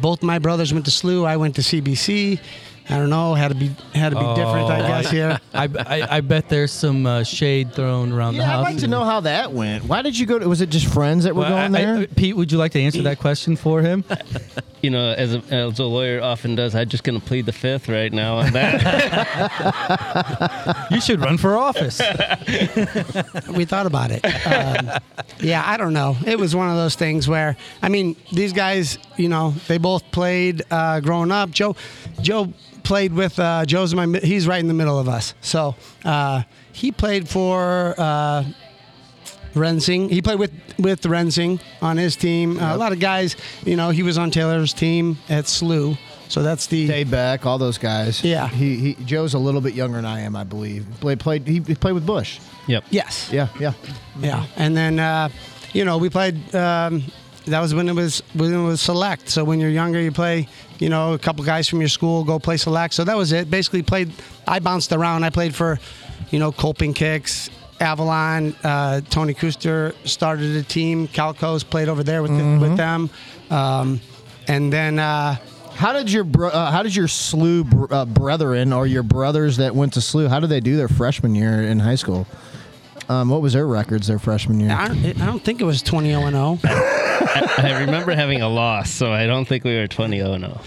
Both 0.01 0.23
my 0.23 0.39
brothers 0.39 0.73
went 0.73 0.85
to 0.87 0.91
SLU. 0.91 1.27
I 1.27 1.37
went 1.37 1.55
to 1.57 1.63
CBC. 1.63 2.41
I 2.91 2.99
don't 2.99 3.11
know. 3.11 3.35
how 3.35 3.49
to 3.49 3.55
be 3.55 3.69
had 3.95 4.11
to 4.11 4.17
be 4.17 4.25
different, 4.35 4.71
I 4.71 4.81
Oh, 4.81 4.87
guess. 5.03 5.11
Here. 5.11 5.41
I, 5.55 5.65
I, 5.79 6.17
I 6.17 6.21
bet 6.21 6.49
there's 6.49 6.73
some 6.73 7.07
uh, 7.07 7.23
shade 7.23 7.73
thrown 7.75 8.13
around 8.13 8.35
the 8.35 8.41
Yeah, 8.43 8.59
I'd 8.59 8.63
like 8.63 8.79
to 8.79 8.89
know 8.89 9.05
how 9.05 9.21
that 9.21 9.53
went. 9.53 9.85
Why 9.85 10.03
did 10.03 10.19
you 10.19 10.27
go? 10.27 10.39
To, 10.39 10.49
was 10.49 10.61
it 10.61 10.69
just 10.71 10.87
friends 10.93 11.25
that 11.25 11.35
were 11.35 11.43
Well, 11.43 11.55
I- 11.55 11.61
going 11.69 11.73
there? 11.73 11.97
I- 11.99 12.07
Pete, 12.07 12.37
would 12.37 12.51
you 12.53 12.59
like 12.59 12.73
to 12.73 12.81
answer 12.81 13.03
that 13.03 13.19
question 13.19 13.57
for 13.57 13.81
him? 13.83 14.05
You 14.83 14.91
know, 14.91 15.13
as 15.13 15.33
a, 15.33 15.39
as 15.55 15.79
a 15.79 15.85
lawyer 15.85 16.21
often 16.21 16.57
does, 16.57 16.75
I'm 16.75 16.89
just 16.89 17.05
going 17.05 17.21
to 17.21 17.25
plead 17.25 17.47
the 17.47 17.53
fifth 17.53 17.89
right 17.89 18.13
now 18.13 18.39
on 18.39 18.53
that. 18.53 18.83
you 20.91 21.01
should 21.01 21.21
run 21.21 21.39
for 21.39 21.57
office. 21.57 22.01
we 23.55 23.65
thought 23.65 23.87
about 23.87 24.11
it. 24.11 24.25
Um, 24.45 24.91
yeah, 25.39 25.63
I 25.65 25.77
don't 25.77 25.93
know. 25.93 26.17
It 26.27 26.37
was 26.37 26.57
one 26.57 26.69
of 26.69 26.75
those 26.75 26.97
things 26.97 27.29
where, 27.29 27.57
I 27.81 27.89
mean, 27.91 28.17
these 28.33 28.53
guys, 28.53 28.99
you 29.17 29.29
know, 29.29 29.53
they 29.69 29.79
both 29.79 30.11
played 30.11 30.63
uh, 30.69 30.99
growing 30.99 31.31
up. 31.31 31.53
Joe, 31.53 31.77
Joe 32.21 32.53
played 32.83 33.13
with 33.13 33.39
uh, 33.39 33.65
Joe's 33.67 33.95
my. 33.95 34.07
He's 34.23 34.47
right 34.47 34.61
in 34.61 34.69
the 34.69 34.75
middle 34.75 34.99
of 34.99 35.09
us. 35.09 35.35
So 35.41 35.75
uh, 36.05 36.43
he 36.73 36.93
played 36.93 37.29
for. 37.29 37.95
Uh, 37.99 38.45
Rensing. 39.55 40.09
He 40.09 40.23
played 40.23 40.39
with 40.39 40.53
with 40.79 41.05
Rensing 41.05 41.61
on 41.83 41.99
his 41.99 42.17
team. 42.17 42.59
Uh, 42.59 42.75
a 42.75 42.79
lot 42.79 42.93
of 42.93 43.01
guys, 43.01 43.37
you 43.67 43.77
know, 43.77 43.91
he 43.91 44.03
was 44.03 44.17
on 44.17 44.31
Taylor's 44.31 44.73
team 44.73 45.19
at 45.29 45.45
SLU. 45.45 45.99
So 46.29 46.43
that's 46.43 46.67
the 46.67 46.87
Dave 46.87 47.11
Beck, 47.11 47.45
all 47.45 47.59
those 47.59 47.77
guys. 47.77 48.25
Yeah. 48.25 48.49
He, 48.49 48.95
he 48.95 49.05
Joe's 49.05 49.35
a 49.35 49.39
little 49.39 49.61
bit 49.61 49.75
younger 49.75 49.97
than 49.97 50.07
I 50.07 50.21
am, 50.21 50.35
I 50.35 50.45
believe. 50.45 50.87
Played 51.01 51.21
played 51.21 51.47
he, 51.47 51.61
he 51.61 51.75
played 51.75 51.93
with 51.93 52.07
Bush. 52.07 52.41
yep. 52.67 52.85
yes. 52.89 53.31
Yeah, 53.31 53.49
yeah. 53.61 53.75
Yeah, 54.19 54.47
and 54.57 54.75
then 54.75 54.99
uh, 54.99 55.29
you 55.75 55.85
know 55.85 55.99
we 55.99 56.09
played. 56.09 56.55
Um, 56.55 57.05
that 57.47 57.61
was 57.61 57.75
when 57.75 57.89
it 57.89 57.95
was 57.95 58.23
when 58.35 58.53
it 58.55 58.63
was 58.63 58.81
select. 58.81 59.29
So 59.29 59.45
when 59.45 59.61
you're 59.61 59.71
younger, 59.71 60.01
you 60.01 60.13
play. 60.13 60.49
You 60.79 60.89
know, 60.89 61.13
a 61.13 61.19
couple 61.19 61.45
guys 61.45 61.69
from 61.69 61.79
your 61.81 61.89
school 61.89 62.25
go 62.25 62.39
play 62.41 62.57
select. 62.57 62.95
So 62.95 63.05
that 63.05 63.17
was 63.17 63.31
it. 63.33 63.49
Basically, 63.51 63.83
played. 63.83 64.11
I 64.49 64.59
bounced 64.59 64.91
around. 64.93 65.23
I 65.23 65.31
played 65.31 65.55
for, 65.55 65.79
you 66.31 66.41
know, 66.41 66.51
Kolping 66.51 66.93
Kicks, 66.95 67.51
Avalon. 67.81 68.55
Uh, 68.65 69.01
Tony 69.09 69.33
Kuster 69.33 69.95
started 70.09 70.57
a 70.57 70.63
team. 70.65 71.07
Calcos 71.07 71.63
played 71.69 71.89
over 71.89 72.03
there 72.03 72.21
with 72.23 72.33
with 72.33 72.77
them, 72.77 73.11
um, 73.51 74.01
and 74.49 74.73
then. 74.73 74.99
Uh, 74.99 75.37
How 75.75 75.93
did 75.95 76.11
your 76.13 76.25
bro, 76.25 76.49
uh, 76.51 76.71
how 76.71 76.83
did 76.83 76.95
your 76.95 77.07
SLU 77.09 77.65
br- 77.65 77.95
uh, 77.95 78.05
brethren 78.05 78.73
or 78.75 78.87
your 78.87 79.03
brothers 79.03 79.57
that 79.57 79.75
went 79.75 79.95
to 79.95 80.01
SLU? 80.01 80.29
How 80.29 80.39
did 80.39 80.51
they 80.51 80.61
do 80.61 80.77
their 80.77 80.89
freshman 80.89 81.35
year 81.35 81.63
in 81.63 81.79
high 81.79 81.95
school? 81.97 82.27
Um, 83.13 83.29
what 83.29 83.43
was 83.43 83.53
their 83.53 83.67
records 83.67 84.07
their 84.07 84.19
freshman 84.19 84.59
year? 84.59 84.71
I 84.71 84.89
don't, 84.89 85.21
I 85.21 85.27
don't 85.27 85.45
think 85.45 85.61
it 85.61 85.65
was 85.65 85.83
20 85.83 86.09
0 86.09 86.31
0. 86.31 86.59
I 86.65 87.81
remember 87.85 88.13
having 88.15 88.41
a 88.41 88.49
loss, 88.49 88.91
so 88.91 89.13
I 89.13 89.27
don't 89.27 89.47
think 89.47 89.65
we 89.65 89.75
were 89.77 89.87
20 89.87 90.17
0 90.17 90.39
0. 90.39 90.61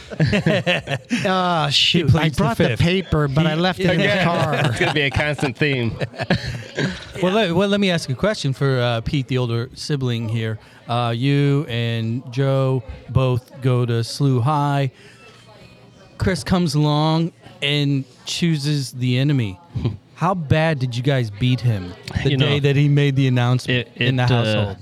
Uh, 1.26 1.70
shoot. 1.70 2.10
I 2.10 2.12
pleads 2.12 2.38
the 2.38 2.44
brought 2.44 2.58
the, 2.58 2.68
fifth. 2.70 2.80
paper, 2.80 3.28
but 3.28 3.48
I 3.48 3.56
left 3.56 3.80
it 3.80 3.90
in 3.90 4.00
the 4.00 4.24
car. 4.24 4.54
It's 4.66 4.80
going 4.80 4.90
to 4.90 4.94
be 4.94 5.02
a 5.02 5.10
constant 5.10 5.58
theme. 5.58 5.98
Well, 7.24 7.32
let, 7.32 7.56
well, 7.56 7.70
let 7.70 7.80
me 7.80 7.90
ask 7.92 8.10
a 8.10 8.14
question 8.14 8.52
for 8.52 8.78
uh, 8.78 9.00
Pete, 9.00 9.30
the 9.30 9.38
older 9.38 9.70
sibling 9.74 10.28
here. 10.28 10.60
Uh, 10.86 11.14
you 11.16 11.66
and 11.70 12.22
Joe 12.32 12.84
both 13.10 13.62
go 13.62 13.86
to 13.86 13.94
SLU 13.94 14.42
High. 14.42 14.92
Chris 16.18 16.44
comes 16.44 16.76
along 16.76 17.32
and 17.62 18.04
chooses 18.26 18.92
the 18.92 19.18
enemy. 19.18 19.58
How 20.16 20.34
bad 20.34 20.80
did 20.80 20.96
you 20.96 21.04
guys 21.04 21.30
beat 21.30 21.60
him 21.62 21.94
the 22.24 22.32
You 22.32 22.38
know, 22.38 22.46
day 22.48 22.60
that 22.60 22.76
he 22.76 22.88
made 22.88 23.16
the 23.16 23.28
announcement 23.28 23.88
It, 23.96 24.02
in 24.02 24.16
the 24.16 24.24
it, 24.24 24.32
uh, 24.32 24.36
household? 24.44 24.78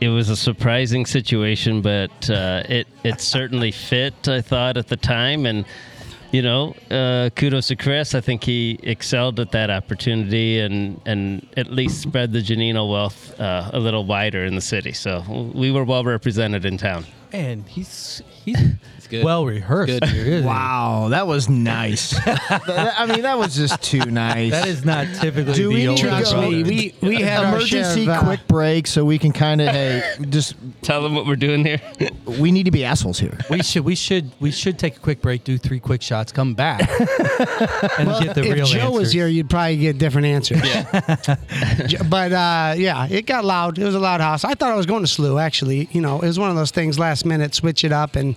it 0.00 0.08
was 0.08 0.28
a 0.30 0.36
surprising 0.36 1.06
situation, 1.06 1.82
but 1.82 2.30
uh, 2.30 2.62
it 2.68 2.86
it 3.04 3.20
certainly 3.20 3.70
fit. 3.70 4.28
I 4.28 4.40
thought 4.40 4.76
at 4.76 4.88
the 4.88 4.96
time, 4.96 5.46
and 5.46 5.64
you 6.32 6.42
know, 6.42 6.74
uh, 6.90 7.30
kudos 7.36 7.68
to 7.68 7.76
Chris. 7.76 8.14
I 8.14 8.20
think 8.20 8.42
he 8.42 8.78
excelled 8.82 9.38
at 9.38 9.52
that 9.52 9.70
opportunity, 9.70 10.58
and 10.60 11.00
and 11.06 11.46
at 11.56 11.70
least 11.70 12.00
spread 12.02 12.32
the 12.32 12.40
Gianino 12.40 12.90
wealth 12.90 13.38
uh, 13.38 13.70
a 13.72 13.78
little 13.78 14.04
wider 14.04 14.44
in 14.44 14.54
the 14.54 14.60
city. 14.60 14.92
So 14.92 15.22
we 15.54 15.70
were 15.70 15.84
well 15.84 16.04
represented 16.04 16.64
in 16.64 16.76
town. 16.78 17.04
and 17.32 17.66
he's 17.68 18.22
he's 18.44 18.58
good. 19.18 19.24
well 19.24 19.44
rehearsed. 19.46 20.00
Good. 20.00 20.04
here, 20.10 20.24
isn't 20.26 20.42
he? 20.42 20.46
Wow, 20.46 21.08
that 21.10 21.26
was 21.26 21.48
nice. 21.48 22.14
That- 22.24 22.94
I 22.98 23.06
mean, 23.06 23.22
that 23.22 23.38
was 23.38 23.54
just 23.56 23.82
too 23.82 24.04
nice. 24.06 24.50
That 24.52 24.68
is 24.68 24.84
not 24.84 25.06
typically 25.20 25.52
Do 25.54 25.68
we 25.68 25.74
the 25.74 25.80
need 25.80 25.88
older 25.88 26.02
to 26.02 26.08
Trust 26.08 26.32
go- 26.32 26.40
brother. 26.40 26.50
me, 26.56 26.94
we, 27.02 27.08
we 27.08 27.16
had 27.16 27.44
our 27.44 27.60
share 27.60 27.80
emergency 27.80 28.02
of, 28.04 28.08
uh, 28.10 28.22
quick 28.24 28.46
break 28.48 28.86
so 28.86 29.04
we 29.04 29.18
can 29.18 29.32
kind 29.32 29.60
of 29.60 29.68
hey 29.68 30.02
just 30.30 30.54
Tell 30.82 31.02
them 31.02 31.14
what 31.14 31.26
we're 31.26 31.36
doing 31.36 31.64
here. 31.64 31.80
we 32.38 32.52
need 32.52 32.64
to 32.64 32.70
be 32.70 32.84
assholes 32.84 33.18
here. 33.18 33.38
we 33.50 33.62
should 33.62 33.84
we 33.84 33.94
should 33.94 34.30
we 34.40 34.50
should 34.50 34.78
take 34.78 34.96
a 34.96 35.00
quick 35.00 35.20
break, 35.22 35.44
do 35.44 35.56
three 35.58 35.80
quick 35.80 36.02
shots, 36.02 36.30
come 36.32 36.54
back, 36.54 36.80
and 37.98 38.08
get 38.24 38.34
the 38.34 38.42
real 38.42 38.52
answer. 38.52 38.52
if 38.52 38.54
real 38.54 38.66
Joe 38.66 38.90
was 38.90 38.98
answers. 39.00 39.12
here, 39.12 39.26
you'd 39.28 39.50
probably 39.50 39.76
get 39.78 39.98
different 39.98 40.26
answers. 40.26 40.60
but 42.08 42.32
uh, 42.32 42.74
yeah, 42.76 43.06
it 43.10 43.26
got 43.26 43.44
loud. 43.44 43.78
It 43.78 43.84
was 43.84 43.94
a 43.94 43.98
loud 44.00 44.20
house. 44.20 44.44
I 44.44 44.54
thought 44.54 44.70
I 44.72 44.76
was 44.76 44.86
going 44.86 45.04
to 45.04 45.08
SLU. 45.10 45.40
Actually, 45.40 45.88
you 45.92 46.00
know, 46.00 46.16
it 46.20 46.26
was 46.26 46.38
one 46.38 46.50
of 46.50 46.56
those 46.56 46.70
things. 46.70 46.98
Last 46.98 47.24
minute, 47.24 47.54
switch 47.54 47.84
it 47.84 47.92
up, 47.92 48.16
and 48.16 48.36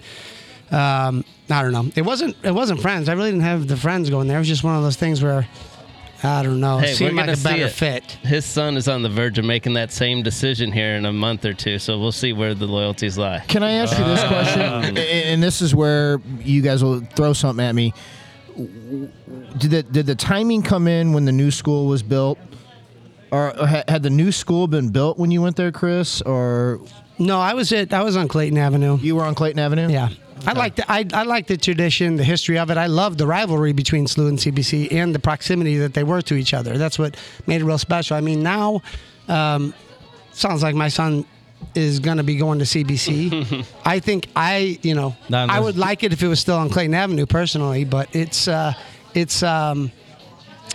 um, 0.71 1.23
I 1.49 1.61
don't 1.61 1.71
know. 1.71 1.89
It 1.95 2.01
wasn't. 2.03 2.35
It 2.43 2.51
wasn't 2.53 2.81
friends. 2.81 3.07
I 3.09 3.13
really 3.13 3.31
didn't 3.31 3.43
have 3.43 3.67
the 3.67 3.77
friends 3.77 4.09
going 4.09 4.27
there. 4.27 4.37
It 4.37 4.41
was 4.41 4.47
just 4.47 4.63
one 4.63 4.75
of 4.75 4.83
those 4.83 4.97
things 4.97 5.23
where 5.23 5.47
I 6.23 6.41
don't 6.43 6.59
know. 6.59 6.79
Hey, 6.79 6.91
it 6.91 6.95
seemed 6.95 7.15
like 7.15 7.29
a 7.29 7.37
better 7.41 7.69
fit. 7.69 8.03
His 8.23 8.43
son 8.43 8.75
is 8.75 8.87
on 8.87 9.01
the 9.03 9.09
verge 9.09 9.37
of 9.37 9.45
making 9.45 9.73
that 9.73 9.91
same 9.91 10.23
decision 10.23 10.71
here 10.71 10.95
in 10.95 11.05
a 11.05 11.13
month 11.13 11.45
or 11.45 11.53
two, 11.53 11.77
so 11.79 11.99
we'll 11.99 12.11
see 12.11 12.33
where 12.33 12.53
the 12.55 12.65
loyalties 12.65 13.17
lie. 13.17 13.43
Can 13.47 13.63
I 13.63 13.71
ask 13.73 13.97
you 13.97 14.03
this 14.03 14.23
question? 14.25 14.61
And, 14.61 14.97
and 14.97 15.43
this 15.43 15.61
is 15.61 15.75
where 15.75 16.19
you 16.39 16.61
guys 16.61 16.83
will 16.83 17.01
throw 17.01 17.33
something 17.33 17.63
at 17.65 17.75
me. 17.75 17.93
Did 18.55 19.71
the 19.71 19.83
did 19.83 20.05
the 20.07 20.15
timing 20.15 20.63
come 20.63 20.87
in 20.87 21.13
when 21.13 21.25
the 21.25 21.31
new 21.31 21.51
school 21.51 21.85
was 21.85 22.01
built, 22.01 22.39
or 23.31 23.53
ha- 23.55 23.83
had 23.87 24.01
the 24.03 24.09
new 24.09 24.31
school 24.31 24.67
been 24.67 24.89
built 24.89 25.17
when 25.19 25.29
you 25.31 25.41
went 25.41 25.55
there, 25.55 25.71
Chris? 25.71 26.21
Or 26.23 26.81
No, 27.19 27.39
I 27.39 27.53
was 27.53 27.71
at. 27.71 27.93
I 27.93 28.01
was 28.01 28.17
on 28.17 28.27
Clayton 28.27 28.57
Avenue. 28.57 28.97
you 28.97 29.15
were 29.15 29.23
on 29.23 29.35
Clayton 29.35 29.59
Avenue? 29.59 29.87
Yeah. 29.89 30.09
I 30.45 30.53
like 30.53 30.75
the 30.75 30.91
I, 30.91 31.05
I 31.13 31.23
like 31.23 31.47
the 31.47 31.57
tradition, 31.57 32.15
the 32.15 32.23
history 32.23 32.57
of 32.57 32.69
it. 32.69 32.77
I 32.77 32.87
love 32.87 33.17
the 33.17 33.27
rivalry 33.27 33.73
between 33.73 34.05
SLU 34.05 34.29
and 34.29 34.37
CBC 34.37 34.91
and 34.91 35.13
the 35.13 35.19
proximity 35.19 35.77
that 35.77 35.93
they 35.93 36.03
were 36.03 36.21
to 36.23 36.35
each 36.35 36.53
other. 36.53 36.77
That's 36.77 36.99
what 36.99 37.17
made 37.47 37.61
it 37.61 37.65
real 37.65 37.77
special. 37.77 38.17
I 38.17 38.21
mean, 38.21 38.43
now 38.43 38.81
um, 39.27 39.73
sounds 40.31 40.63
like 40.63 40.75
my 40.75 40.89
son 40.89 41.25
is 41.75 41.99
going 41.99 42.17
to 42.17 42.23
be 42.23 42.35
going 42.35 42.59
to 42.59 42.65
CBC. 42.65 43.65
I 43.85 43.99
think 43.99 44.27
I, 44.35 44.79
you 44.83 44.95
know, 44.95 45.15
I 45.31 45.59
would 45.59 45.77
like 45.77 46.03
it 46.03 46.13
if 46.13 46.21
it 46.21 46.27
was 46.27 46.39
still 46.39 46.57
on 46.57 46.69
Clayton 46.69 46.93
Avenue 46.93 47.25
personally, 47.25 47.83
but 47.83 48.15
it's 48.15 48.47
uh, 48.47 48.73
it's 49.13 49.43
um, 49.43 49.91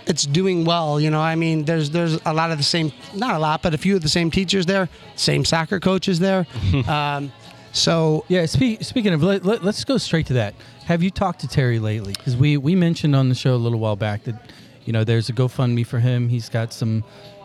it's 0.05 0.25
doing 0.25 0.65
well. 0.65 0.99
You 0.99 1.09
know, 1.09 1.21
I 1.21 1.35
mean, 1.35 1.65
there's 1.65 1.89
there's 1.89 2.19
a 2.25 2.33
lot 2.33 2.51
of 2.51 2.57
the 2.57 2.63
same, 2.63 2.91
not 3.15 3.35
a 3.35 3.39
lot, 3.39 3.61
but 3.61 3.73
a 3.73 3.77
few 3.77 3.95
of 3.95 4.01
the 4.01 4.09
same 4.09 4.31
teachers 4.31 4.65
there, 4.65 4.89
same 5.15 5.45
soccer 5.45 5.79
coaches 5.79 6.19
there. 6.19 6.45
um, 6.87 7.31
so 7.73 8.23
Yeah, 8.29 8.45
speak, 8.45 8.83
speaking 8.83 9.13
of, 9.13 9.21
let, 9.21 9.43
let, 9.43 9.63
us 9.63 9.83
go 9.83 9.97
straight 9.97 10.27
to 10.27 10.33
that. 10.33 10.53
Have 10.85 11.03
you 11.03 11.09
talked 11.09 11.41
to 11.41 11.47
Terry 11.47 11.79
lately? 11.79 12.13
Because 12.13 12.37
we, 12.37 12.55
we 12.55 12.75
mentioned 12.75 13.15
on 13.15 13.29
the 13.29 13.35
show 13.35 13.55
a 13.55 13.57
little 13.57 13.79
while 13.79 13.95
back 13.95 14.23
that, 14.23 14.51
you 14.85 14.93
know, 14.93 15.03
there's 15.03 15.29
a 15.29 15.33
GoFundMe 15.33 15.85
for 15.85 15.99
him. 15.99 16.29
He's 16.29 16.49
got 16.49 16.71
some 16.71 17.03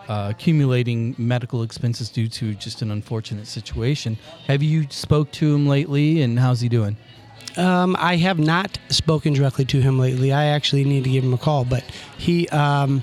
uh, 0.09 0.29
accumulating 0.31 1.15
medical 1.19 1.63
expenses 1.63 2.09
due 2.09 2.29
to 2.29 2.55
just 2.55 2.83
an 2.83 2.91
unfortunate 2.91 3.47
situation. 3.47 4.17
Have 4.47 4.63
you 4.63 4.87
spoke 4.91 5.31
to 5.33 5.55
him 5.55 5.67
lately, 5.67 6.23
and 6.23 6.39
how's 6.39 6.61
he 6.61 6.69
doing? 6.69 6.97
Um, 7.57 7.97
I 7.99 8.17
have 8.17 8.39
not 8.39 8.79
spoken 8.89 9.35
directly 9.35 9.65
to 9.67 9.81
him 9.81 9.99
lately. 9.99 10.33
I 10.33 10.47
actually 10.47 10.85
need 10.85 11.05
to 11.05 11.11
give 11.11 11.25
him 11.25 11.35
a 11.35 11.39
call, 11.39 11.65
but 11.65 11.85
he, 12.17 12.49
um, 12.49 13.03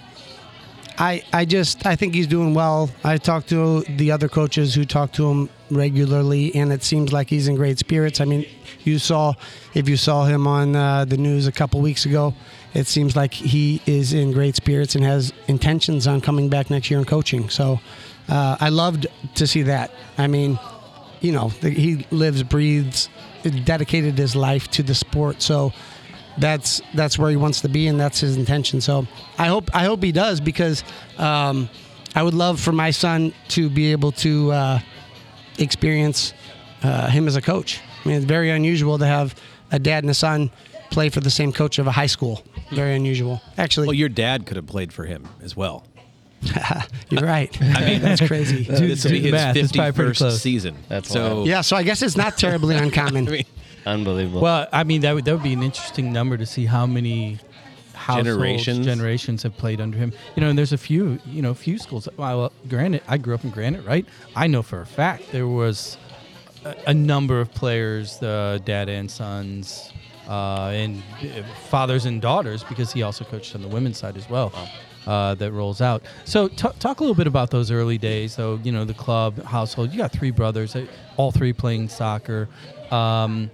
I, 0.97 1.23
I 1.33 1.45
just, 1.45 1.85
I 1.85 1.95
think 1.95 2.15
he's 2.15 2.27
doing 2.27 2.53
well. 2.53 2.89
I 3.03 3.17
talked 3.17 3.49
to 3.49 3.81
the 3.81 4.11
other 4.11 4.29
coaches 4.29 4.73
who 4.73 4.85
talked 4.85 5.15
to 5.15 5.29
him 5.29 5.49
regularly, 5.69 6.53
and 6.55 6.71
it 6.71 6.83
seems 6.83 7.11
like 7.11 7.29
he's 7.29 7.47
in 7.47 7.55
great 7.55 7.79
spirits. 7.79 8.21
I 8.21 8.25
mean, 8.25 8.45
you 8.83 8.99
saw, 8.99 9.33
if 9.73 9.89
you 9.89 9.97
saw 9.97 10.25
him 10.25 10.47
on 10.47 10.75
uh, 10.75 11.05
the 11.05 11.17
news 11.17 11.47
a 11.47 11.51
couple 11.51 11.81
weeks 11.81 12.05
ago, 12.05 12.33
it 12.73 12.87
seems 12.87 13.15
like 13.15 13.33
he 13.33 13.81
is 13.85 14.13
in 14.13 14.31
great 14.31 14.55
spirits 14.55 14.95
and 14.95 15.03
has 15.03 15.33
intentions 15.47 16.07
on 16.07 16.21
coming 16.21 16.49
back 16.49 16.69
next 16.69 16.89
year 16.89 16.99
and 16.99 17.07
coaching. 17.07 17.49
So, 17.49 17.79
uh, 18.27 18.57
I 18.59 18.69
loved 18.69 19.07
to 19.35 19.47
see 19.47 19.63
that. 19.63 19.91
I 20.17 20.27
mean, 20.27 20.59
you 21.21 21.31
know, 21.31 21.49
he 21.49 22.05
lives, 22.11 22.43
breathes, 22.43 23.09
dedicated 23.63 24.17
his 24.17 24.35
life 24.35 24.69
to 24.71 24.83
the 24.83 24.95
sport. 24.95 25.41
So 25.41 25.73
that's 26.37 26.81
that's 26.93 27.17
where 27.17 27.29
he 27.29 27.37
wants 27.37 27.61
to 27.61 27.69
be, 27.69 27.87
and 27.87 27.99
that's 27.99 28.19
his 28.19 28.37
intention. 28.37 28.81
So 28.81 29.07
I 29.37 29.47
hope 29.47 29.69
I 29.73 29.85
hope 29.85 30.03
he 30.03 30.11
does 30.11 30.39
because 30.39 30.83
um, 31.17 31.69
I 32.13 32.23
would 32.23 32.33
love 32.33 32.59
for 32.59 32.71
my 32.71 32.91
son 32.91 33.33
to 33.49 33.69
be 33.69 33.91
able 33.91 34.11
to 34.13 34.51
uh, 34.51 34.79
experience 35.57 36.33
uh, 36.83 37.07
him 37.07 37.27
as 37.27 37.35
a 37.35 37.41
coach. 37.41 37.79
I 38.03 38.07
mean, 38.07 38.17
it's 38.17 38.25
very 38.25 38.49
unusual 38.51 38.97
to 38.99 39.05
have 39.05 39.35
a 39.71 39.79
dad 39.79 40.03
and 40.03 40.11
a 40.11 40.13
son 40.13 40.51
play 40.91 41.09
for 41.09 41.19
the 41.19 41.29
same 41.29 41.51
coach 41.51 41.79
of 41.79 41.87
a 41.87 41.91
high 41.91 42.05
school. 42.05 42.43
Very 42.71 42.95
unusual, 42.95 43.41
actually. 43.57 43.87
Well, 43.87 43.95
your 43.95 44.09
dad 44.09 44.45
could 44.45 44.57
have 44.57 44.67
played 44.67 44.93
for 44.93 45.05
him 45.05 45.27
as 45.41 45.55
well. 45.55 45.85
you're 47.09 47.23
right. 47.23 47.55
I 47.61 47.85
mean, 47.85 48.01
that's 48.01 48.25
crazy. 48.25 48.65
Dude, 48.65 48.77
this 48.91 49.03
will 49.03 49.11
be 49.11 49.21
his 49.21 49.31
math. 49.31 49.55
It's 49.55 49.71
probably 49.71 49.91
pretty 49.93 50.11
51st 50.11 50.17
close. 50.17 50.41
season. 50.41 50.77
That's 50.87 51.09
so. 51.09 51.35
wild. 51.35 51.47
Yeah, 51.47 51.61
so 51.61 51.75
I 51.75 51.83
guess 51.83 52.01
it's 52.01 52.17
not 52.17 52.37
terribly 52.37 52.75
uncommon. 52.75 53.27
I 53.27 53.31
mean, 53.31 53.45
Unbelievable. 53.85 54.41
Well, 54.41 54.67
I 54.71 54.83
mean, 54.83 55.01
that 55.01 55.13
would, 55.13 55.25
that 55.25 55.33
would 55.33 55.43
be 55.43 55.53
an 55.53 55.61
interesting 55.61 56.11
number 56.11 56.37
to 56.37 56.45
see 56.45 56.65
how 56.65 56.87
many 56.87 57.37
households, 57.44 57.44
Generations. 58.07 58.85
generations 58.85 59.43
have 59.43 59.57
played 59.57 59.81
under 59.81 59.97
him. 59.97 60.13
You 60.35 60.41
know, 60.41 60.49
and 60.49 60.57
there's 60.57 60.73
a 60.73 60.77
few, 60.77 61.19
you 61.25 61.41
know, 61.41 61.53
few 61.53 61.77
schools. 61.77 62.07
Well, 62.17 62.51
granted, 62.67 63.01
I 63.07 63.17
grew 63.17 63.33
up 63.35 63.43
in 63.43 63.49
Granite, 63.49 63.85
right? 63.85 64.05
I 64.35 64.47
know 64.47 64.61
for 64.61 64.81
a 64.81 64.85
fact 64.85 65.31
there 65.31 65.47
was 65.47 65.97
a, 66.63 66.75
a 66.87 66.93
number 66.93 67.39
of 67.39 67.51
players, 67.51 68.19
the 68.19 68.61
dad 68.65 68.89
and 68.89 69.09
sons, 69.09 69.91
uh, 70.27 70.69
and 70.73 71.03
uh, 71.21 71.43
fathers 71.69 72.05
and 72.05 72.21
daughters, 72.21 72.63
because 72.63 72.91
he 72.91 73.03
also 73.03 73.23
coached 73.25 73.55
on 73.55 73.61
the 73.61 73.67
women's 73.67 73.97
side 73.97 74.17
as 74.17 74.29
well. 74.29 74.51
Uh, 75.07 75.35
that 75.35 75.51
rolls 75.51 75.81
out. 75.81 76.01
So, 76.23 76.47
t- 76.47 76.67
talk 76.79 76.99
a 76.99 77.03
little 77.03 77.13
bit 77.13 77.27
about 77.27 77.51
those 77.51 77.69
early 77.69 77.99
days. 77.99 78.33
So, 78.33 78.59
you 78.63 78.71
know, 78.71 78.85
the 78.85 78.95
club, 78.95 79.39
household. 79.43 79.91
You 79.91 79.99
got 79.99 80.11
three 80.11 80.31
brothers, 80.31 80.75
uh, 80.75 80.87
all 81.15 81.31
three 81.31 81.53
playing 81.53 81.89
soccer. 81.89 82.49
Um, 82.89 83.51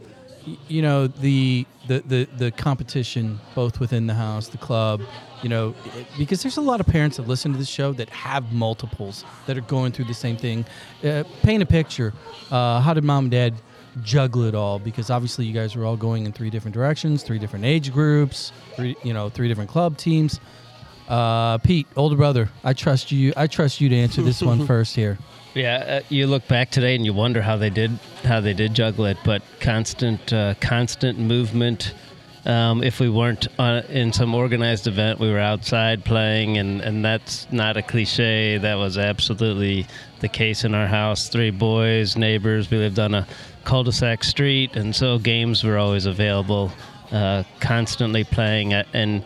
you 0.67 0.81
know 0.81 1.07
the, 1.07 1.65
the 1.87 1.99
the 1.99 2.27
the 2.37 2.51
competition 2.51 3.39
both 3.55 3.79
within 3.79 4.07
the 4.07 4.13
house 4.13 4.47
the 4.47 4.57
club 4.57 5.01
you 5.43 5.49
know 5.49 5.75
it- 5.95 6.07
because 6.17 6.41
there's 6.41 6.57
a 6.57 6.61
lot 6.61 6.79
of 6.79 6.85
parents 6.87 7.17
that 7.17 7.27
listen 7.27 7.51
to 7.51 7.57
the 7.57 7.65
show 7.65 7.93
that 7.93 8.09
have 8.09 8.51
multiples 8.51 9.23
that 9.45 9.57
are 9.57 9.61
going 9.61 9.91
through 9.91 10.05
the 10.05 10.13
same 10.13 10.37
thing. 10.37 10.65
Uh, 11.03 11.23
paint 11.43 11.61
a 11.61 11.65
picture. 11.65 12.13
Uh, 12.49 12.79
how 12.81 12.93
did 12.93 13.03
mom 13.03 13.25
and 13.25 13.31
dad 13.31 13.53
juggle 14.03 14.43
it 14.43 14.55
all? 14.55 14.79
Because 14.79 15.09
obviously 15.09 15.45
you 15.45 15.53
guys 15.53 15.75
were 15.75 15.85
all 15.85 15.97
going 15.97 16.25
in 16.25 16.31
three 16.31 16.49
different 16.49 16.73
directions 16.73 17.23
three 17.23 17.39
different 17.39 17.65
age 17.65 17.91
groups 17.91 18.51
three 18.75 18.95
you 19.03 19.13
know 19.13 19.29
three 19.29 19.47
different 19.47 19.69
club 19.69 19.97
teams. 19.97 20.39
Uh, 21.09 21.57
pete 21.57 21.87
older 21.97 22.15
brother 22.15 22.47
i 22.63 22.71
trust 22.71 23.11
you 23.11 23.33
i 23.35 23.45
trust 23.45 23.81
you 23.81 23.89
to 23.89 23.95
answer 23.95 24.21
this 24.21 24.41
one 24.41 24.65
first 24.73 24.95
here 24.95 25.17
Yeah, 25.53 25.75
uh, 25.75 26.01
you 26.07 26.27
look 26.27 26.47
back 26.47 26.71
today 26.71 26.95
and 26.95 27.05
you 27.05 27.13
wonder 27.13 27.41
how 27.41 27.57
they 27.57 27.69
did 27.69 27.91
how 28.23 28.39
they 28.39 28.53
did 28.53 28.73
juggle 28.73 29.05
it, 29.05 29.17
but 29.25 29.41
constant 29.59 30.31
uh, 30.31 30.53
constant 30.61 31.19
movement. 31.19 31.93
Um, 32.45 32.83
if 32.83 32.99
we 32.99 33.09
weren't 33.09 33.47
uh, 33.59 33.81
in 33.89 34.13
some 34.13 34.33
organized 34.33 34.87
event, 34.87 35.19
we 35.19 35.29
were 35.29 35.39
outside 35.39 36.03
playing, 36.05 36.57
and, 36.57 36.81
and 36.81 37.05
that's 37.05 37.51
not 37.51 37.77
a 37.77 37.83
cliche. 37.83 38.57
That 38.57 38.75
was 38.75 38.97
absolutely 38.97 39.85
the 40.21 40.29
case 40.29 40.63
in 40.63 40.73
our 40.73 40.87
house. 40.87 41.27
Three 41.27 41.51
boys, 41.51 42.15
neighbors. 42.15 42.71
We 42.71 42.77
lived 42.77 42.97
on 42.97 43.13
a 43.13 43.27
cul-de-sac 43.63 44.23
street, 44.23 44.75
and 44.75 44.95
so 44.95 45.19
games 45.19 45.63
were 45.63 45.77
always 45.77 46.05
available. 46.05 46.71
Uh, 47.11 47.43
constantly 47.59 48.23
playing, 48.23 48.71
at, 48.71 48.87
and 48.93 49.23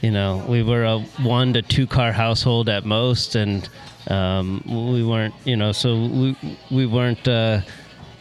you 0.00 0.10
know 0.10 0.44
we 0.48 0.62
were 0.62 0.84
a 0.84 1.00
one 1.22 1.52
to 1.52 1.60
two 1.60 1.86
car 1.86 2.12
household 2.12 2.70
at 2.70 2.86
most, 2.86 3.34
and 3.34 3.68
um, 4.08 4.62
we 4.66 5.04
weren't, 5.04 5.34
you 5.44 5.56
know, 5.56 5.72
so 5.72 5.94
we 5.96 6.36
we 6.70 6.86
weren't 6.86 7.26
uh, 7.26 7.60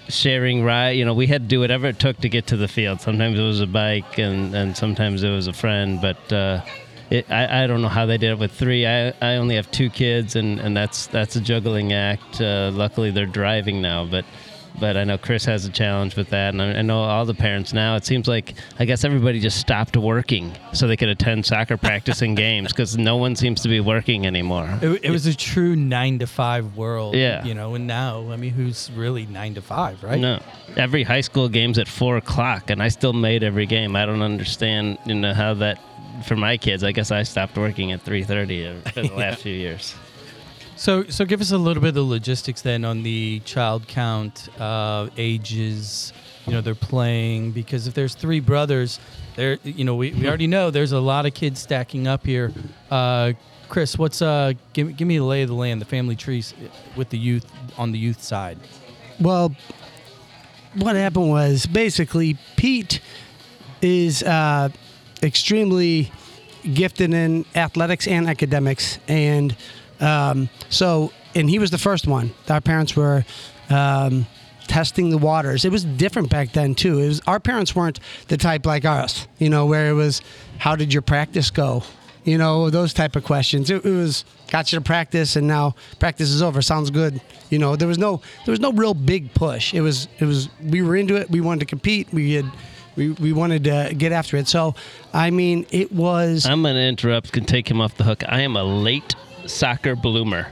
sharing 0.08 0.64
ride. 0.64 0.92
You 0.92 1.06
know, 1.06 1.14
we 1.14 1.28
had 1.28 1.44
to 1.44 1.48
do 1.48 1.60
whatever 1.60 1.88
it 1.88 2.00
took 2.00 2.18
to 2.18 2.30
get 2.30 2.48
to 2.48 2.58
the 2.58 2.68
field. 2.68 3.02
Sometimes 3.02 3.40
it 3.40 3.44
was 3.44 3.62
a 3.62 3.68
bike, 3.68 4.18
and 4.18 4.56
and 4.56 4.76
sometimes 4.76 5.24
it 5.24 5.30
was 5.30 5.48
a 5.48 5.54
friend. 5.54 6.02
But 6.02 6.34
uh, 6.34 6.62
it, 7.10 7.30
I 7.32 7.64
I 7.64 7.68
don't 7.68 7.82
know 7.82 7.88
how 7.88 8.06
they 8.06 8.18
did 8.18 8.32
it 8.32 8.40
with 8.40 8.52
three. 8.52 8.86
I 8.86 9.10
I 9.22 9.36
only 9.36 9.56
have 9.56 9.70
two 9.72 9.90
kids, 9.90 10.36
and 10.36 10.60
and 10.60 10.76
that's 10.76 11.08
that's 11.08 11.36
a 11.36 11.42
juggling 11.42 11.94
act. 11.94 12.42
Uh, 12.42 12.72
luckily, 12.74 13.12
they're 13.12 13.26
driving 13.26 13.82
now, 13.82 14.06
but. 14.06 14.26
But 14.80 14.98
I 14.98 15.04
know 15.04 15.18
Chris 15.18 15.46
has 15.46 15.66
a 15.66 15.70
challenge 15.70 16.16
with 16.16 16.30
that, 16.30 16.54
and 16.54 16.62
I 16.62 16.80
I 16.80 16.82
know 16.82 17.00
all 17.00 17.26
the 17.26 17.34
parents 17.34 17.74
now. 17.74 17.96
It 17.96 18.06
seems 18.06 18.28
like 18.28 18.56
I 18.80 18.86
guess 18.86 19.04
everybody 19.04 19.40
just 19.40 19.60
stopped 19.60 19.96
working 19.96 20.52
so 20.74 20.88
they 20.88 20.98
could 20.98 21.10
attend 21.10 21.46
soccer 21.46 21.78
practice 21.78 22.22
and 22.22 22.36
games 22.36 22.72
because 22.72 22.98
no 22.98 23.16
one 23.16 23.36
seems 23.36 23.62
to 23.62 23.70
be 23.70 23.80
working 23.80 24.26
anymore. 24.26 24.68
It, 24.82 25.06
it 25.06 25.12
was 25.12 25.26
a 25.26 25.36
true 25.36 25.76
nine 25.76 26.20
to 26.20 26.28
five 26.28 26.76
world. 26.76 27.16
Yeah. 27.16 27.44
You 27.44 27.54
know, 27.54 27.76
and 27.76 27.88
now, 27.88 28.32
I 28.32 28.36
mean, 28.36 28.52
who's 28.52 28.92
really 28.92 29.26
nine 29.26 29.56
to 29.56 29.62
five, 29.62 30.04
right? 30.04 30.20
No, 30.20 30.42
every 30.76 31.04
high 31.04 31.22
school 31.22 31.48
game's 31.50 31.80
at 31.80 31.88
four 31.88 32.18
o'clock, 32.18 32.70
and 32.70 32.82
I 32.82 32.90
still 32.90 33.14
made 33.14 33.44
every 33.44 33.66
game. 33.66 33.96
I 33.96 34.06
don't 34.06 34.22
understand, 34.22 34.98
you 35.06 35.16
know, 35.16 35.34
how 35.34 35.54
that 35.56 35.80
for 36.26 36.36
my 36.36 36.58
kids. 36.58 36.84
I 36.84 36.92
guess 36.92 37.12
I 37.12 37.24
stopped 37.24 37.58
working 37.58 37.92
at 37.92 38.02
three 38.02 38.24
thirty 38.24 38.68
uh, 38.68 38.82
for 38.92 39.02
the 39.02 39.14
last 39.14 39.42
few 39.44 39.54
years. 39.54 39.96
So, 40.78 41.06
so 41.06 41.26
give 41.26 41.42
us 41.42 41.52
a 41.52 41.58
little 41.58 41.82
bit 41.82 41.90
of 41.90 41.96
the 41.96 42.04
logistics 42.04 42.62
then 42.62 42.84
on 42.84 43.04
the 43.04 43.40
child 43.42 43.88
count, 43.88 44.50
uh, 44.60 45.10
ages. 45.18 46.12
You 46.46 46.54
know, 46.54 46.62
they're 46.62 46.76
playing 46.76 47.52
because 47.52 47.88
if 47.88 47.94
there's 47.94 48.14
three 48.14 48.40
brothers, 48.40 49.00
there. 49.36 49.58
You 49.64 49.84
know, 49.84 49.96
we, 49.96 50.12
we 50.12 50.28
already 50.28 50.48
know 50.48 50.72
there's 50.72 50.92
a 50.92 51.00
lot 51.00 51.26
of 51.26 51.34
kids 51.34 51.60
stacking 51.60 52.08
up 52.08 52.26
here. 52.26 52.52
Uh, 52.90 53.34
Chris, 53.70 53.98
what's 53.98 54.22
uh? 54.22 54.54
Give, 54.74 54.96
give 54.96 55.08
me 55.08 55.18
the 55.18 55.24
lay 55.24 55.42
of 55.42 55.50
the 55.50 55.56
land, 55.56 55.82
the 55.82 55.86
family 55.86 56.16
trees 56.16 56.54
with 56.96 57.10
the 57.10 57.18
youth 57.18 57.46
on 57.78 57.92
the 57.92 58.00
youth 58.00 58.22
side. 58.22 58.58
Well, 59.20 59.56
what 60.76 60.96
happened 60.96 61.30
was 61.30 61.66
basically 61.66 62.38
Pete 62.58 63.00
is 63.82 64.24
uh, 64.24 64.70
extremely 65.24 66.12
gifted 66.74 67.14
in 67.14 67.46
athletics 67.56 68.08
and 68.08 68.28
academics, 68.28 69.00
and 69.08 69.56
um, 70.00 70.50
so 70.70 71.12
and 71.34 71.50
he 71.50 71.60
was 71.60 71.72
the 71.72 71.78
first 71.78 72.08
one. 72.08 72.32
Our 72.50 72.62
parents 72.62 72.96
were. 72.96 73.26
Um, 73.70 74.28
testing 74.68 75.10
the 75.10 75.18
waters. 75.18 75.64
It 75.64 75.72
was 75.72 75.86
different 75.86 76.30
back 76.30 76.52
then 76.54 76.76
too. 76.76 77.00
It 77.00 77.08
was 77.08 77.22
our 77.28 77.40
parents 77.40 77.76
weren't 77.76 78.00
the 78.30 78.38
type 78.38 78.66
like 78.66 78.84
us 78.86 79.28
you 79.38 79.50
know 79.50 79.66
where 79.66 79.90
it 79.90 79.94
was 79.94 80.22
how 80.58 80.76
did 80.76 80.92
your 80.94 81.02
practice 81.02 81.52
go? 81.52 81.84
You 82.24 82.40
know 82.40 82.72
those 82.72 82.94
type 82.94 83.16
of 83.16 83.24
questions. 83.24 83.70
It, 83.70 83.86
it 83.86 83.92
was 83.92 84.26
got 84.50 84.72
you 84.72 84.80
to 84.80 84.84
practice 84.84 85.36
and 85.36 85.48
now 85.48 85.76
practice 86.00 86.30
is 86.30 86.42
over. 86.42 86.62
Sounds 86.62 86.90
good. 86.90 87.22
You 87.50 87.60
know 87.60 87.76
there 87.76 87.88
was 87.88 88.00
no 88.00 88.22
there 88.46 88.52
was 88.52 88.60
no 88.60 88.72
real 88.72 88.96
big 88.96 89.34
push. 89.34 89.74
It 89.74 89.82
was 89.82 90.08
it 90.20 90.26
was 90.26 90.50
we 90.64 90.82
were 90.82 90.96
into 90.96 91.16
it. 91.16 91.30
We 91.30 91.42
wanted 91.42 91.60
to 91.60 91.66
compete. 91.68 92.12
We 92.12 92.34
had 92.34 92.52
we, 92.96 93.12
we 93.12 93.34
wanted 93.34 93.66
to 93.66 93.94
get 93.96 94.12
after 94.12 94.38
it. 94.38 94.48
So 94.48 94.74
i 95.14 95.30
mean 95.30 95.68
it 95.70 95.92
was 95.92 96.46
I'm 96.46 96.64
going 96.64 96.76
to 96.76 96.82
interrupt 96.82 97.38
and 97.38 97.48
take 97.48 97.70
him 97.70 97.80
off 97.80 97.96
the 97.98 98.04
hook. 98.04 98.24
I 98.28 98.42
am 98.42 98.56
a 98.56 98.64
late 98.64 99.14
soccer 99.48 99.96
bloomer. 99.96 100.48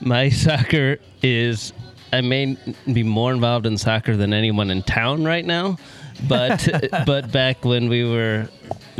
My 0.00 0.28
soccer 0.46 0.98
is, 1.22 1.72
I 2.12 2.20
may 2.20 2.56
be 2.92 3.02
more 3.02 3.32
involved 3.32 3.66
in 3.66 3.76
soccer 3.76 4.16
than 4.16 4.32
anyone 4.32 4.70
in 4.70 4.82
town 4.82 5.24
right 5.24 5.44
now, 5.44 5.78
but 6.28 6.68
but 7.06 7.30
back 7.30 7.64
when 7.64 7.88
we 7.88 8.04
were 8.04 8.48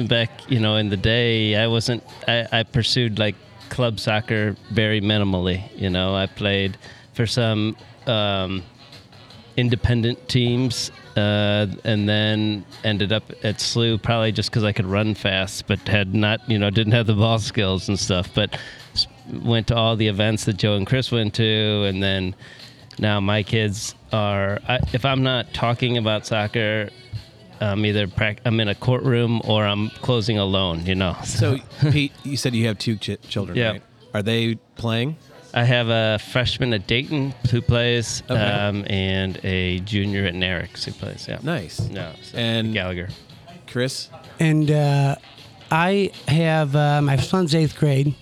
back, 0.07 0.51
you 0.51 0.61
know, 0.61 0.77
in 0.77 0.89
the 0.89 0.97
day, 0.97 1.57
I 1.57 1.67
wasn't. 1.67 2.03
I, 2.27 2.47
I 2.53 2.63
pursued 2.63 3.19
like 3.19 3.35
club 3.69 3.99
soccer 3.99 4.57
very 4.71 5.01
minimally. 5.01 5.63
You 5.77 5.91
know, 5.91 6.15
I 6.15 6.27
played 6.27 6.77
for 7.15 7.27
some 7.27 7.77
um, 8.07 8.63
independent 9.57 10.29
teams, 10.29 10.91
uh, 11.17 11.67
and 11.85 12.09
then 12.09 12.65
ended 12.85 13.13
up 13.13 13.31
at 13.43 13.57
SLU 13.57 14.01
probably 14.01 14.33
just 14.33 14.51
because 14.51 14.65
I 14.65 14.73
could 14.73 14.87
run 14.87 15.15
fast, 15.15 15.67
but 15.67 15.81
had 15.81 16.15
not, 16.15 16.49
you 16.49 16.59
know, 16.59 16.71
didn't 16.71 16.93
have 16.93 17.07
the 17.07 17.15
ball 17.15 17.39
skills 17.39 17.89
and 17.89 17.99
stuff. 17.99 18.33
But 18.35 18.59
went 19.33 19.67
to 19.69 19.77
all 19.77 19.97
the 19.97 20.09
events 20.09 20.45
that 20.47 20.57
Joe 20.57 20.75
and 20.77 20.87
Chris 20.87 21.11
went 21.13 21.35
to, 21.35 21.85
and 21.85 22.03
then 22.03 22.35
now 22.99 23.21
my 23.21 23.43
kids 23.43 23.95
are. 24.13 24.59
I, 24.69 24.81
if 24.93 25.05
I'm 25.05 25.23
not 25.23 25.53
talking 25.55 25.97
about 25.99 26.27
soccer. 26.27 26.91
I'm 27.61 27.85
either 27.85 28.07
prac- 28.07 28.41
I'm 28.45 28.61
in 28.61 28.69
a 28.69 28.75
courtroom 28.77 29.41
or 29.45 29.67
I'm 29.67 29.91
closing 29.91 30.39
a 30.39 30.45
loan, 30.45 30.87
you 30.87 30.95
know. 30.95 31.17
So, 31.25 31.59
Pete, 31.91 32.13
you 32.23 32.37
said 32.37 32.55
you 32.55 32.69
have 32.69 32.79
two 32.79 32.95
ch- 32.95 33.21
children, 33.23 33.59
Yeah. 33.59 33.71
right? 33.73 33.83
Are 34.15 34.23
they 34.23 34.55
playing? 34.77 35.17
I 35.53 35.65
have 35.65 35.89
a 35.89 36.21
freshman 36.21 36.73
at 36.73 36.87
Dayton 36.87 37.35
who 37.51 37.61
plays, 37.61 38.23
Okay. 38.31 38.41
um, 38.41 38.85
and 38.89 39.41
a 39.43 39.81
junior 39.81 40.25
at 40.25 40.35
Nerinx 40.35 40.85
who 40.85 40.93
plays. 40.93 41.27
Yeah, 41.29 41.41
Nice. 41.43 41.81
no, 41.81 42.13
so 42.23 42.39
And- 42.39 42.73
Gallagher. 42.73 43.09
Chris? 43.67 44.09
And 44.39 44.71
uh, 44.71 45.17
I 45.73 46.13
have 46.29 46.77
uh, 46.77 47.03
my 47.03 47.17
son's 47.17 47.57
eighth 47.57 47.77
grade. 47.77 48.15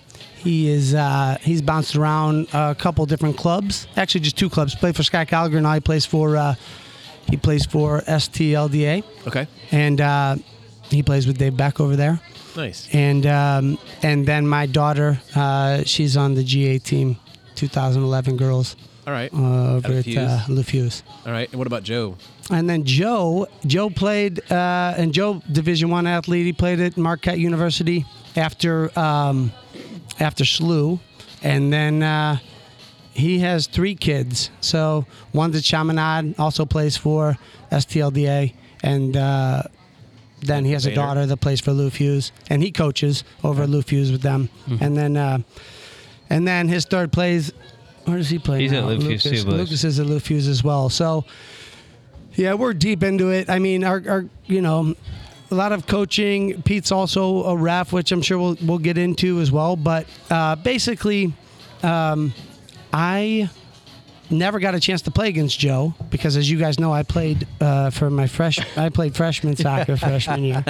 He 0.47 0.69
is 0.69 0.93
uh, 0.95 1.37
he's 1.41 1.61
bounced 1.61 1.95
around 1.97 2.47
a 2.53 2.73
couple 2.73 3.05
different 3.05 3.35
clubs. 3.37 3.85
Actually, 3.97 4.21
just 4.21 4.37
two 4.37 4.49
clubs. 4.49 4.73
Played 4.75 4.95
for 4.95 5.03
Scott 5.03 5.27
Gallagher. 5.27 5.57
And 5.57 5.63
now 5.63 5.73
he 5.73 5.81
plays 5.81 6.05
for 6.05 6.37
uh, 6.37 6.55
he 7.29 7.35
plays 7.35 7.65
for 7.65 7.99
STLDA, 8.07 9.03
Okay. 9.27 9.45
and 9.71 9.99
uh, 9.99 10.35
he 10.89 11.03
plays 11.03 11.27
with 11.27 11.37
Dave 11.37 11.57
Beck 11.57 11.81
over 11.81 11.97
there. 11.97 12.21
Nice. 12.55 12.87
And 12.93 13.25
um, 13.25 13.77
and 14.01 14.25
then 14.25 14.47
my 14.47 14.67
daughter, 14.67 15.19
uh, 15.35 15.83
she's 15.83 16.15
on 16.15 16.33
the 16.35 16.43
GA 16.43 16.79
team, 16.79 17.17
2011 17.55 18.37
girls 18.37 18.77
All 19.05 19.11
right. 19.13 19.31
uh, 19.33 19.75
over 19.75 19.87
At 19.89 19.93
at 19.99 20.05
Fusz. 20.05 20.17
uh, 20.49 20.53
Lou 20.53 20.63
Fusz. 20.63 21.03
All 21.25 21.31
right. 21.33 21.49
And 21.49 21.57
what 21.57 21.67
about 21.67 21.83
Joe? 21.83 22.15
And 22.49 22.69
then 22.69 22.85
Joe, 22.85 23.47
Joe 23.65 23.89
played, 23.89 24.39
uh, 24.49 24.93
and 24.97 25.13
Joe, 25.13 25.41
Division 25.51 25.89
One 25.89 26.07
athlete. 26.07 26.45
He 26.45 26.53
played 26.53 26.79
at 26.79 26.95
Marquette 26.95 27.37
University 27.39 28.05
after 28.37 28.97
um, 28.97 29.51
after 30.19 30.43
SLU, 30.43 30.99
and 31.43 31.71
then 31.71 32.03
uh, 32.03 32.37
he 33.13 33.39
has 33.39 33.67
three 33.67 33.95
kids. 33.95 34.51
So 34.61 35.05
one's 35.33 35.55
at 35.55 35.63
Chaminade, 35.63 36.39
also 36.39 36.65
plays 36.65 36.97
for 36.97 37.37
STLDA, 37.71 38.53
and 38.83 39.17
uh, 39.17 39.63
then 40.41 40.65
he 40.65 40.71
has 40.71 40.85
a 40.85 40.89
Vader. 40.89 41.01
daughter 41.01 41.25
that 41.25 41.37
plays 41.37 41.59
for 41.59 41.71
Lou 41.71 41.89
Fusz, 41.89 42.31
and 42.49 42.61
he 42.61 42.71
coaches 42.71 43.23
over 43.43 43.63
at 43.63 43.69
Lou 43.69 43.81
Fusz 43.81 44.11
with 44.11 44.21
them. 44.21 44.49
Mm-hmm. 44.67 44.83
And 44.83 44.97
then 44.97 45.17
uh, 45.17 45.39
and 46.29 46.47
then 46.47 46.67
his 46.67 46.85
third 46.85 47.11
plays. 47.11 47.51
Where 48.05 48.17
does 48.17 48.29
he 48.29 48.39
play? 48.39 48.61
He's 48.61 48.71
at 48.71 48.83
now? 48.83 48.89
Lou 48.89 48.99
Fusz 48.99 49.03
Lucas, 49.03 49.23
too, 49.23 49.43
boys. 49.43 49.53
Lucas 49.53 49.83
is 49.83 49.99
at 49.99 50.05
Lou 50.05 50.19
Fusz 50.19 50.47
as 50.47 50.63
well. 50.63 50.89
So. 50.89 51.25
Yeah, 52.35 52.53
we're 52.53 52.75
deep 52.75 53.01
into 53.01 53.31
it. 53.31 53.49
I 53.49 53.57
mean, 53.57 53.83
our, 53.83 54.03
our 54.07 54.25
you 54.45 54.61
know, 54.61 54.93
a 55.51 55.55
lot 55.55 55.71
of 55.71 55.87
coaching. 55.87 56.61
Pete's 56.63 56.91
also 56.91 57.43
a 57.45 57.55
ref, 57.55 57.93
which 57.93 58.11
I'm 58.11 58.21
sure 58.21 58.37
we'll 58.37 58.57
we'll 58.63 58.77
get 58.79 58.97
into 58.97 59.39
as 59.39 59.51
well. 59.51 59.75
But 59.75 60.07
uh, 60.29 60.55
basically, 60.57 61.33
um, 61.83 62.33
I 62.93 63.49
never 64.29 64.59
got 64.59 64.75
a 64.75 64.79
chance 64.79 65.01
to 65.03 65.11
play 65.11 65.29
against 65.29 65.57
Joe 65.59 65.93
because, 66.09 66.35
as 66.35 66.49
you 66.49 66.57
guys 66.57 66.79
know, 66.79 66.91
I 66.91 67.03
played 67.03 67.47
uh, 67.61 67.89
for 67.91 68.09
my 68.09 68.27
fresh. 68.27 68.59
I 68.77 68.89
played 68.89 69.15
freshman 69.15 69.55
soccer 69.57 69.97
freshman 69.97 70.43
year, 70.43 70.63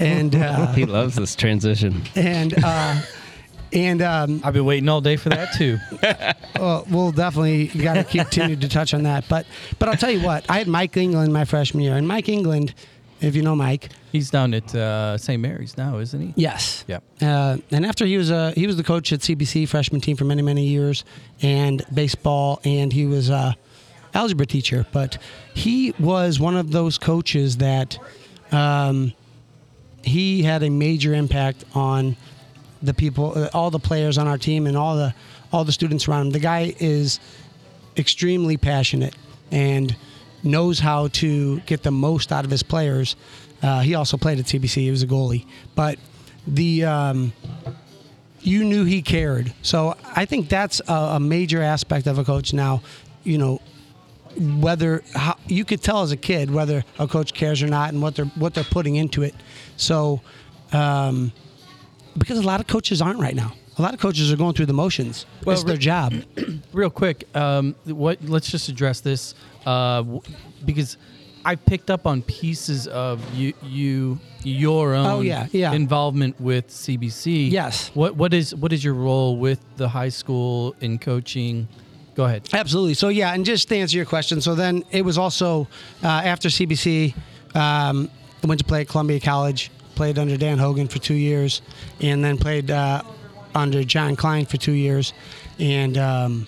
and 0.00 0.34
uh, 0.34 0.72
He 0.72 0.86
loves 0.86 1.14
this 1.16 1.34
transition. 1.36 2.02
and 2.14 2.54
uh, 2.64 3.00
and 3.72 4.00
um, 4.00 4.40
I've 4.44 4.54
been 4.54 4.64
waiting 4.64 4.88
all 4.88 5.00
day 5.00 5.16
for 5.16 5.28
that 5.30 5.52
too. 5.54 5.78
well, 6.60 6.86
we'll 6.88 7.12
definitely 7.12 7.66
got 7.66 7.94
to 7.94 8.04
continue 8.04 8.56
to 8.56 8.68
touch 8.68 8.94
on 8.94 9.02
that. 9.02 9.24
But 9.28 9.44
but 9.78 9.88
I'll 9.88 9.96
tell 9.96 10.10
you 10.10 10.22
what, 10.24 10.48
I 10.48 10.58
had 10.58 10.68
Mike 10.68 10.96
England 10.96 11.32
my 11.32 11.44
freshman 11.44 11.82
year, 11.82 11.96
and 11.96 12.06
Mike 12.08 12.28
England, 12.28 12.74
if 13.20 13.34
you 13.34 13.42
know 13.42 13.56
Mike, 13.56 13.90
He's 14.12 14.30
down 14.30 14.54
at 14.54 14.74
uh, 14.74 15.18
St. 15.18 15.40
Mary's 15.40 15.76
now, 15.76 15.98
isn't 15.98 16.20
he? 16.20 16.32
yes, 16.36 16.84
Yep. 16.88 17.02
Uh, 17.20 17.58
and 17.70 17.84
after 17.84 18.06
he 18.06 18.16
was 18.16 18.30
a 18.30 18.52
he 18.52 18.66
was 18.66 18.76
the 18.76 18.84
coach 18.84 19.12
at 19.12 19.20
CBC 19.20 19.68
freshman 19.68 20.00
team 20.00 20.16
for 20.16 20.24
many 20.24 20.42
many 20.42 20.66
years, 20.66 21.04
and 21.42 21.84
baseball, 21.92 22.60
and 22.64 22.92
he 22.92 23.06
was 23.06 23.30
a 23.30 23.56
algebra 24.14 24.46
teacher. 24.46 24.86
But 24.92 25.18
he 25.54 25.94
was 25.98 26.40
one 26.40 26.56
of 26.56 26.70
those 26.72 26.98
coaches 26.98 27.58
that 27.58 27.98
um, 28.52 29.12
he 30.02 30.42
had 30.42 30.62
a 30.62 30.70
major 30.70 31.12
impact 31.14 31.64
on 31.74 32.16
the 32.82 32.94
people, 32.94 33.32
uh, 33.36 33.48
all 33.52 33.70
the 33.70 33.78
players 33.78 34.18
on 34.18 34.26
our 34.28 34.38
team, 34.38 34.66
and 34.66 34.76
all 34.76 34.96
the 34.96 35.14
all 35.52 35.64
the 35.64 35.72
students 35.72 36.08
around 36.08 36.26
him. 36.26 36.30
The 36.32 36.38
guy 36.38 36.74
is 36.78 37.20
extremely 37.96 38.56
passionate 38.56 39.14
and 39.50 39.94
knows 40.46 40.78
how 40.78 41.08
to 41.08 41.60
get 41.60 41.82
the 41.82 41.90
most 41.90 42.32
out 42.32 42.44
of 42.44 42.50
his 42.50 42.62
players. 42.62 43.16
Uh, 43.62 43.80
he 43.80 43.94
also 43.94 44.16
played 44.16 44.38
at 44.38 44.46
CBC. 44.46 44.74
He 44.74 44.90
was 44.90 45.02
a 45.02 45.06
goalie, 45.06 45.44
but 45.74 45.98
the 46.46 46.84
um, 46.84 47.32
you 48.40 48.64
knew 48.64 48.84
he 48.84 49.02
cared. 49.02 49.52
So 49.62 49.96
I 50.14 50.24
think 50.24 50.48
that's 50.48 50.80
a, 50.88 50.92
a 50.92 51.20
major 51.20 51.60
aspect 51.60 52.06
of 52.06 52.18
a 52.18 52.24
coach 52.24 52.52
now. 52.52 52.82
You 53.24 53.38
know, 53.38 53.60
whether 54.38 55.02
how, 55.14 55.36
you 55.46 55.64
could 55.64 55.82
tell 55.82 56.02
as 56.02 56.12
a 56.12 56.16
kid 56.16 56.50
whether 56.50 56.84
a 56.98 57.08
coach 57.08 57.34
cares 57.34 57.62
or 57.62 57.66
not, 57.66 57.92
and 57.92 58.00
what 58.00 58.14
they're 58.14 58.26
what 58.36 58.54
they're 58.54 58.64
putting 58.64 58.96
into 58.96 59.22
it. 59.22 59.34
So, 59.76 60.20
um, 60.72 61.32
because 62.16 62.38
a 62.38 62.42
lot 62.42 62.60
of 62.60 62.66
coaches 62.66 63.02
aren't 63.02 63.20
right 63.20 63.34
now. 63.34 63.52
A 63.78 63.82
lot 63.82 63.92
of 63.92 64.00
coaches 64.00 64.32
are 64.32 64.36
going 64.36 64.54
through 64.54 64.66
the 64.66 64.72
motions. 64.72 65.26
Well, 65.44 65.54
it's 65.54 65.64
their 65.64 65.76
job. 65.76 66.14
Real 66.72 66.88
quick, 66.90 67.24
um, 67.36 67.74
what? 67.84 68.22
Let's 68.24 68.50
just 68.50 68.68
address 68.70 69.00
this 69.00 69.34
uh, 69.66 69.98
w- 69.98 70.22
because 70.64 70.96
I 71.44 71.56
picked 71.56 71.90
up 71.90 72.06
on 72.06 72.22
pieces 72.22 72.86
of 72.86 73.22
you, 73.34 73.52
you 73.62 74.18
your 74.42 74.94
own 74.94 75.06
Oh, 75.06 75.20
yeah, 75.20 75.46
yeah. 75.52 75.72
involvement 75.72 76.40
with 76.40 76.68
CBC. 76.68 77.50
Yes. 77.50 77.90
What 77.94 78.16
what 78.16 78.32
is 78.32 78.54
what 78.54 78.72
is 78.72 78.82
your 78.82 78.94
role 78.94 79.36
with 79.36 79.60
the 79.76 79.88
high 79.88 80.08
school 80.08 80.74
in 80.80 80.98
coaching? 80.98 81.68
Go 82.14 82.24
ahead. 82.24 82.48
Absolutely. 82.54 82.94
So 82.94 83.08
yeah, 83.08 83.34
and 83.34 83.44
just 83.44 83.68
to 83.68 83.76
answer 83.76 83.96
your 83.98 84.06
question, 84.06 84.40
so 84.40 84.54
then 84.54 84.84
it 84.90 85.02
was 85.04 85.18
also 85.18 85.68
uh, 86.02 86.06
after 86.08 86.48
CBC, 86.48 87.14
um, 87.54 88.08
I 88.42 88.46
went 88.46 88.58
to 88.60 88.64
play 88.64 88.80
at 88.80 88.88
Columbia 88.88 89.20
College, 89.20 89.70
played 89.96 90.18
under 90.18 90.38
Dan 90.38 90.56
Hogan 90.56 90.88
for 90.88 90.98
two 90.98 91.12
years, 91.14 91.60
and 92.00 92.24
then 92.24 92.38
played 92.38 92.70
uh, 92.70 93.02
under 93.56 93.82
John 93.82 94.14
Klein 94.14 94.46
for 94.46 94.58
two 94.58 94.72
years, 94.72 95.12
and 95.58 95.96
um, 95.98 96.46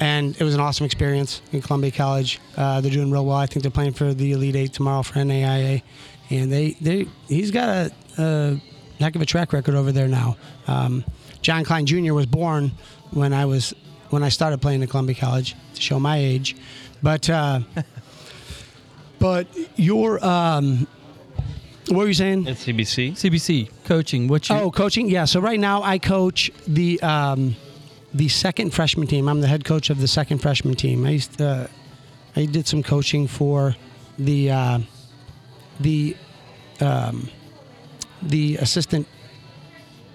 and 0.00 0.34
it 0.40 0.42
was 0.42 0.54
an 0.54 0.60
awesome 0.60 0.86
experience 0.86 1.42
in 1.52 1.60
Columbia 1.60 1.92
College. 1.92 2.40
Uh, 2.56 2.80
they're 2.80 2.90
doing 2.90 3.10
real 3.10 3.26
well. 3.26 3.36
I 3.36 3.46
think 3.46 3.62
they're 3.62 3.70
playing 3.70 3.92
for 3.92 4.12
the 4.14 4.32
Elite 4.32 4.56
Eight 4.56 4.72
tomorrow 4.72 5.02
for 5.02 5.14
NAIA, 5.14 5.82
and 6.30 6.50
they 6.50 6.70
they 6.80 7.06
he's 7.28 7.50
got 7.50 7.68
a, 7.68 7.92
a 8.18 8.60
heck 8.98 9.14
of 9.14 9.22
a 9.22 9.26
track 9.26 9.52
record 9.52 9.74
over 9.74 9.92
there 9.92 10.08
now. 10.08 10.36
Um, 10.66 11.04
John 11.42 11.64
Klein 11.64 11.86
Jr. 11.86 12.14
was 12.14 12.26
born 12.26 12.72
when 13.10 13.34
I 13.34 13.44
was 13.44 13.74
when 14.10 14.22
I 14.22 14.30
started 14.30 14.60
playing 14.62 14.82
at 14.82 14.90
Columbia 14.90 15.16
College 15.16 15.54
to 15.74 15.80
show 15.80 16.00
my 16.00 16.16
age, 16.16 16.56
but 17.02 17.28
uh, 17.28 17.60
but 19.18 19.46
your 19.76 20.24
um, 20.24 20.86
what 21.88 21.98
were 21.98 22.08
you 22.08 22.14
saying? 22.14 22.48
At 22.48 22.56
CBC. 22.56 23.12
CBC 23.12 23.70
coaching. 23.84 24.28
What 24.28 24.48
you? 24.48 24.56
Oh, 24.56 24.70
coaching. 24.70 25.08
Yeah. 25.08 25.24
So 25.24 25.40
right 25.40 25.58
now 25.58 25.82
I 25.82 25.98
coach 25.98 26.50
the 26.66 27.00
um, 27.02 27.56
the 28.14 28.28
second 28.28 28.72
freshman 28.72 29.06
team. 29.06 29.28
I'm 29.28 29.40
the 29.40 29.48
head 29.48 29.64
coach 29.64 29.90
of 29.90 30.00
the 30.00 30.08
second 30.08 30.38
freshman 30.38 30.74
team. 30.74 31.04
I 31.04 31.10
used 31.10 31.38
to, 31.38 31.68
I 32.36 32.44
did 32.44 32.66
some 32.66 32.82
coaching 32.82 33.26
for 33.26 33.74
the 34.18 34.50
uh, 34.50 34.78
the 35.80 36.16
um, 36.80 37.28
the 38.22 38.56
assistant. 38.58 39.06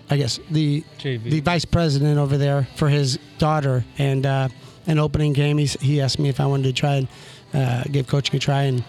I 0.10 0.16
guess 0.16 0.40
the 0.50 0.86
JV. 1.00 1.24
the 1.24 1.42
vice 1.42 1.66
president 1.66 2.18
over 2.18 2.38
there 2.38 2.66
for 2.78 2.88
his 2.88 3.20
daughter 3.40 3.84
and 3.98 4.26
uh, 4.26 4.48
an 4.86 5.00
opening 5.00 5.34
game. 5.34 5.58
He's, 5.58 5.74
he 5.74 6.00
asked 6.00 6.18
me 6.18 6.30
if 6.30 6.40
I 6.40 6.46
wanted 6.46 6.64
to 6.64 6.74
try 6.74 6.96
and 6.96 7.08
uh, 7.54 7.84
give 7.92 8.08
coaching 8.08 8.38
a 8.38 8.40
try 8.40 8.64
and 8.64 8.86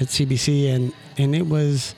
at 0.00 0.08
CBC 0.08 0.74
and 0.74 0.92
and 1.18 1.34
it 1.34 1.46
was 1.46 1.94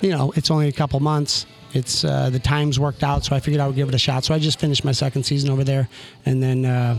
you 0.00 0.10
know, 0.10 0.32
it's 0.36 0.50
only 0.50 0.68
a 0.68 0.72
couple 0.72 1.00
months. 1.00 1.46
It's 1.72 2.04
uh, 2.04 2.30
the 2.30 2.38
times 2.38 2.78
worked 2.80 3.02
out, 3.02 3.24
so 3.24 3.36
I 3.36 3.40
figured 3.40 3.60
I 3.60 3.66
would 3.66 3.76
give 3.76 3.88
it 3.88 3.94
a 3.94 3.98
shot. 3.98 4.24
So 4.24 4.34
I 4.34 4.38
just 4.38 4.58
finished 4.58 4.84
my 4.84 4.92
second 4.92 5.24
season 5.24 5.50
over 5.50 5.64
there, 5.64 5.88
and 6.24 6.42
then 6.42 6.64
uh, 6.64 6.98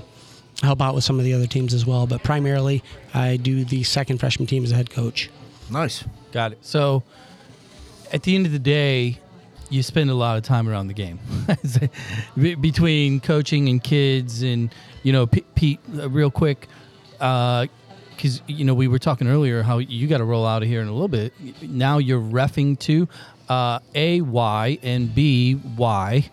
help 0.62 0.82
out 0.82 0.93
with 0.93 1.04
some 1.04 1.18
of 1.18 1.26
the 1.26 1.34
other 1.34 1.48
teams 1.48 1.74
as 1.74 1.86
well. 1.86 2.06
But 2.06 2.24
primarily, 2.24 2.84
I 3.14 3.38
do 3.38 3.66
the 3.66 3.84
second 3.84 4.20
freshman 4.20 4.48
team 4.48 4.64
as 4.64 4.72
a 4.72 4.76
head 4.76 4.89
coach. 4.89 5.30
Nice. 5.72 6.04
Got 6.32 6.54
it. 6.54 6.60
So, 6.62 7.04
at 8.14 8.24
the 8.24 8.36
end 8.36 8.45
of 8.45 8.52
the 8.52 8.60
day, 8.60 9.20
you 9.70 9.84
spend 9.84 10.10
a 10.10 10.14
lot 10.14 10.38
of 10.38 10.43
time 10.43 10.70
around 10.70 10.88
the 10.88 10.93
game 10.93 11.20
between 12.62 13.20
coaching 13.20 13.70
and 13.70 13.84
kids, 13.84 14.43
and 14.43 14.74
you 15.04 15.12
know, 15.12 15.28
P- 15.28 15.45
Pete, 15.56 15.80
uh, 15.98 16.10
real 16.10 16.32
quick, 16.32 16.68
because 18.18 18.41
you 18.47 18.65
know 18.65 18.74
we 18.74 18.89
were 18.89 18.99
talking 18.99 19.28
earlier 19.30 19.61
how 19.63 19.78
you 19.78 20.07
got 20.07 20.18
to 20.18 20.26
roll 20.26 20.45
out 20.45 20.61
of 20.63 20.68
here 20.68 20.82
in 20.82 20.88
a 20.89 20.91
little 20.91 21.07
bit. 21.07 21.32
Now 21.61 21.99
you're 21.99 22.20
refing 22.22 22.78
to 22.80 23.07
Uh, 23.47 23.80
a 23.95 24.20
why 24.20 24.78
and 24.84 25.15
b 25.15 25.55
y 25.78 26.30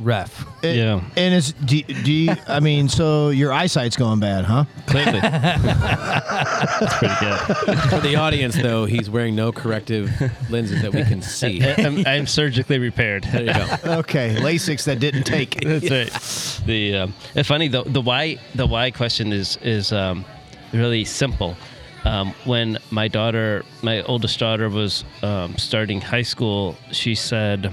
ref. 0.00 0.46
It- 0.62 0.76
Yeah. 0.76 1.02
And 1.16 1.34
it's 1.34 1.52
do, 1.52 1.82
do 1.82 2.10
you, 2.10 2.32
I 2.48 2.60
mean, 2.60 2.88
so 2.88 3.28
your 3.28 3.52
eyesight's 3.52 3.94
going 3.96 4.20
bad, 4.20 4.46
huh? 4.46 4.64
Clearly, 4.86 5.20
that's 5.20 6.98
pretty 6.98 7.14
good. 7.20 7.78
For 7.90 8.00
the 8.00 8.16
audience, 8.16 8.56
though, 8.56 8.86
he's 8.86 9.10
wearing 9.10 9.34
no 9.36 9.52
corrective 9.52 10.10
lenses 10.50 10.80
that 10.82 10.92
we 10.94 11.04
can 11.04 11.20
see. 11.22 11.62
I- 11.62 11.74
I'm, 11.78 12.06
I'm 12.06 12.26
surgically 12.26 12.78
repaired. 12.78 13.24
There 13.24 13.42
you 13.44 13.52
go. 13.52 13.98
Okay, 14.00 14.36
Lasix 14.36 14.84
that 14.84 14.98
didn't 15.00 15.24
take. 15.24 15.60
That's 15.60 15.90
right. 15.90 16.66
The 16.66 16.96
um, 16.96 17.14
it's 17.34 17.48
funny 17.48 17.68
the 17.68 17.82
the 17.84 18.00
why 18.00 18.38
the 18.54 18.66
why 18.66 18.90
question 18.90 19.32
is 19.32 19.58
is 19.62 19.92
um, 19.92 20.24
really 20.72 21.04
simple. 21.04 21.56
Um, 22.04 22.32
when 22.44 22.78
my 22.90 23.08
daughter, 23.08 23.64
my 23.82 24.02
oldest 24.02 24.38
daughter, 24.38 24.68
was 24.68 25.04
um, 25.22 25.56
starting 25.58 26.00
high 26.00 26.22
school, 26.22 26.76
she 26.92 27.14
said 27.14 27.72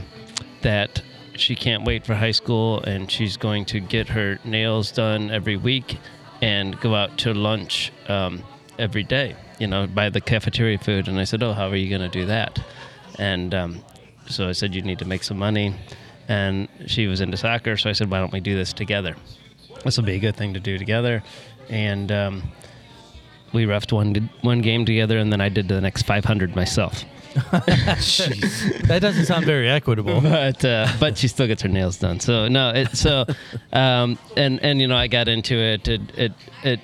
that 0.61 1.01
she 1.35 1.55
can't 1.55 1.85
wait 1.85 2.05
for 2.05 2.15
high 2.15 2.31
school 2.31 2.81
and 2.83 3.09
she's 3.11 3.37
going 3.37 3.63
to 3.65 3.79
get 3.79 4.09
her 4.09 4.39
nails 4.43 4.91
done 4.91 5.29
every 5.31 5.55
week 5.55 5.97
and 6.41 6.79
go 6.81 6.95
out 6.95 7.17
to 7.19 7.33
lunch 7.33 7.91
um, 8.07 8.43
every 8.77 9.03
day. 9.03 9.35
You 9.59 9.67
know, 9.67 9.87
buy 9.87 10.09
the 10.09 10.21
cafeteria 10.21 10.77
food. 10.77 11.07
And 11.07 11.19
I 11.19 11.23
said, 11.23 11.41
"Oh, 11.41 11.53
how 11.53 11.67
are 11.69 11.75
you 11.75 11.89
going 11.89 12.09
to 12.09 12.19
do 12.19 12.25
that?" 12.27 12.59
And 13.17 13.53
um, 13.55 13.83
so 14.27 14.47
I 14.47 14.51
said, 14.51 14.75
"You 14.75 14.81
need 14.81 14.99
to 14.99 15.05
make 15.05 15.23
some 15.23 15.37
money." 15.37 15.73
And 16.27 16.67
she 16.85 17.07
was 17.07 17.21
into 17.21 17.37
soccer, 17.37 17.77
so 17.77 17.89
I 17.89 17.93
said, 17.93 18.11
"Why 18.11 18.19
don't 18.19 18.33
we 18.33 18.39
do 18.39 18.55
this 18.55 18.73
together? 18.73 19.15
This 19.83 19.97
will 19.97 20.03
be 20.03 20.15
a 20.15 20.19
good 20.19 20.35
thing 20.35 20.53
to 20.53 20.59
do 20.59 20.77
together." 20.77 21.23
And 21.69 22.11
um, 22.11 22.43
we 23.53 23.65
roughed 23.65 23.91
one 23.93 24.29
one 24.41 24.61
game 24.61 24.85
together, 24.85 25.17
and 25.17 25.31
then 25.31 25.41
I 25.41 25.49
did 25.49 25.67
the 25.67 25.81
next 25.81 26.03
500 26.03 26.55
myself. 26.55 27.03
That 28.87 28.99
doesn't 29.01 29.25
sound 29.25 29.45
very 29.45 29.69
equitable. 29.69 30.21
but 30.21 30.63
uh, 30.65 30.87
but 30.99 31.17
she 31.17 31.27
still 31.27 31.47
gets 31.47 31.61
her 31.61 31.69
nails 31.69 31.97
done. 31.97 32.19
So 32.19 32.47
no, 32.47 32.71
it 32.71 32.95
so 32.95 33.25
um, 33.73 34.17
and 34.35 34.59
and 34.63 34.81
you 34.81 34.87
know 34.87 34.97
I 34.97 35.07
got 35.07 35.27
into 35.27 35.55
it. 35.55 35.87
It 35.87 36.01
it 36.17 36.31
it 36.63 36.79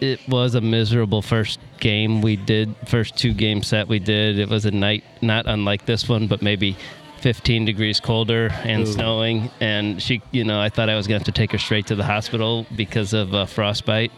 it 0.00 0.28
was 0.28 0.54
a 0.54 0.60
miserable 0.60 1.22
first 1.22 1.60
game 1.78 2.22
we 2.22 2.36
did. 2.36 2.74
First 2.86 3.16
two 3.16 3.34
game 3.34 3.62
set 3.62 3.88
we 3.88 3.98
did. 3.98 4.38
It 4.38 4.48
was 4.48 4.64
a 4.64 4.70
night 4.70 5.04
not 5.20 5.46
unlike 5.46 5.86
this 5.86 6.08
one, 6.08 6.26
but 6.26 6.42
maybe. 6.42 6.76
15 7.20 7.64
degrees 7.64 8.00
colder 8.00 8.48
and 8.64 8.88
snowing 8.88 9.48
and 9.60 10.02
she 10.02 10.20
you 10.32 10.42
know 10.42 10.60
i 10.60 10.68
thought 10.68 10.90
i 10.90 10.96
was 10.96 11.06
going 11.06 11.20
to 11.20 11.24
have 11.24 11.32
to 11.32 11.38
take 11.40 11.52
her 11.52 11.58
straight 11.58 11.86
to 11.86 11.94
the 11.94 12.02
hospital 12.02 12.66
because 12.74 13.12
of 13.12 13.32
uh, 13.32 13.46
frostbite 13.46 14.10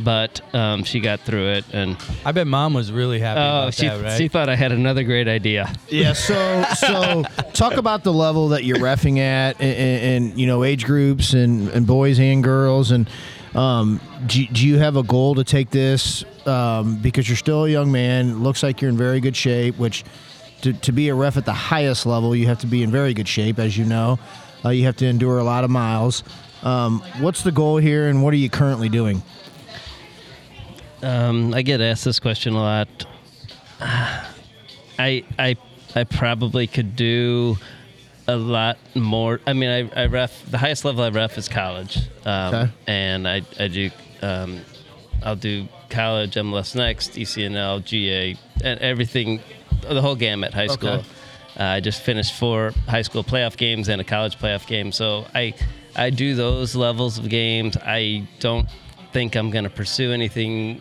but 0.00 0.40
um, 0.54 0.84
she 0.84 1.00
got 1.00 1.20
through 1.20 1.48
it 1.48 1.64
and 1.72 1.96
I 2.24 2.32
bet 2.32 2.46
mom 2.46 2.74
was 2.74 2.92
really 2.92 3.18
happy 3.18 3.40
oh 3.40 3.42
about 3.42 3.74
she, 3.74 3.88
that, 3.88 4.02
right? 4.02 4.16
she 4.16 4.28
thought 4.28 4.48
i 4.48 4.54
had 4.54 4.70
another 4.72 5.02
great 5.02 5.26
idea 5.28 5.72
Yeah. 5.90 6.12
So 6.12 6.64
so 6.76 7.22
talk 7.52 7.74
about 7.74 8.04
the 8.04 8.12
level 8.12 8.48
that 8.48 8.64
you're 8.64 8.78
refing 8.78 9.18
at, 9.18 9.60
and, 9.60 10.24
and 10.30 10.40
you 10.40 10.46
know 10.46 10.64
age 10.64 10.84
groups 10.84 11.32
and, 11.34 11.68
and 11.68 11.86
boys 11.86 12.18
and 12.20 12.42
girls, 12.42 12.90
and 12.90 13.08
um, 13.54 14.00
do, 14.26 14.46
do 14.46 14.66
you 14.66 14.78
have 14.78 14.96
a 14.96 15.02
goal 15.02 15.34
to 15.36 15.44
take 15.44 15.70
this? 15.70 16.24
Um, 16.46 16.96
because 16.96 17.28
you're 17.28 17.36
still 17.36 17.64
a 17.64 17.68
young 17.68 17.90
man, 17.90 18.42
looks 18.42 18.62
like 18.62 18.80
you're 18.80 18.90
in 18.90 18.96
very 18.96 19.20
good 19.20 19.36
shape. 19.36 19.78
Which 19.78 20.04
to, 20.62 20.72
to 20.72 20.92
be 20.92 21.08
a 21.08 21.14
ref 21.14 21.36
at 21.36 21.44
the 21.44 21.52
highest 21.52 22.06
level, 22.06 22.34
you 22.34 22.46
have 22.46 22.58
to 22.60 22.66
be 22.66 22.82
in 22.82 22.90
very 22.90 23.14
good 23.14 23.28
shape, 23.28 23.58
as 23.58 23.76
you 23.76 23.84
know. 23.84 24.18
Uh, 24.64 24.70
you 24.70 24.84
have 24.84 24.96
to 24.96 25.06
endure 25.06 25.38
a 25.38 25.44
lot 25.44 25.64
of 25.64 25.70
miles. 25.70 26.24
Um, 26.62 27.00
what's 27.20 27.42
the 27.42 27.52
goal 27.52 27.76
here, 27.76 28.08
and 28.08 28.22
what 28.22 28.34
are 28.34 28.38
you 28.38 28.50
currently 28.50 28.88
doing? 28.88 29.22
Um, 31.02 31.54
I 31.54 31.62
get 31.62 31.80
asked 31.80 32.04
this 32.04 32.18
question 32.18 32.54
a 32.54 32.60
lot. 32.60 32.88
I 33.80 35.24
I 35.38 35.56
I 35.94 36.04
probably 36.04 36.66
could 36.66 36.96
do 36.96 37.56
a 38.26 38.36
lot 38.36 38.78
more. 38.94 39.40
I 39.46 39.52
mean, 39.52 39.70
I, 39.94 40.02
I 40.02 40.06
ref 40.06 40.50
the 40.50 40.58
highest 40.58 40.84
level 40.84 41.02
I 41.04 41.08
ref 41.10 41.38
is 41.38 41.48
college, 41.48 41.98
um, 42.26 42.54
Okay. 42.54 42.72
and 42.86 43.28
I 43.28 43.42
I 43.58 43.68
do 43.68 43.90
um, 44.22 44.60
I'll 45.22 45.36
do 45.36 45.68
college, 45.88 46.34
MLS 46.34 46.74
Next, 46.74 47.12
ECNL, 47.12 47.84
GA, 47.84 48.36
and 48.62 48.80
everything, 48.80 49.40
the 49.88 50.02
whole 50.02 50.16
gamut. 50.16 50.52
High 50.52 50.66
school. 50.66 50.88
Okay. 50.90 51.06
Uh, 51.58 51.64
I 51.64 51.80
just 51.80 52.02
finished 52.02 52.34
four 52.34 52.72
high 52.86 53.02
school 53.02 53.24
playoff 53.24 53.56
games 53.56 53.88
and 53.88 54.00
a 54.00 54.04
college 54.04 54.38
playoff 54.38 54.66
game, 54.66 54.92
so 54.92 55.26
I 55.34 55.54
I 55.96 56.10
do 56.10 56.34
those 56.34 56.74
levels 56.76 57.18
of 57.18 57.28
games. 57.28 57.76
I 57.76 58.28
don't 58.40 58.68
think 59.12 59.36
I'm 59.36 59.50
going 59.50 59.64
to 59.64 59.70
pursue 59.70 60.12
anything 60.12 60.80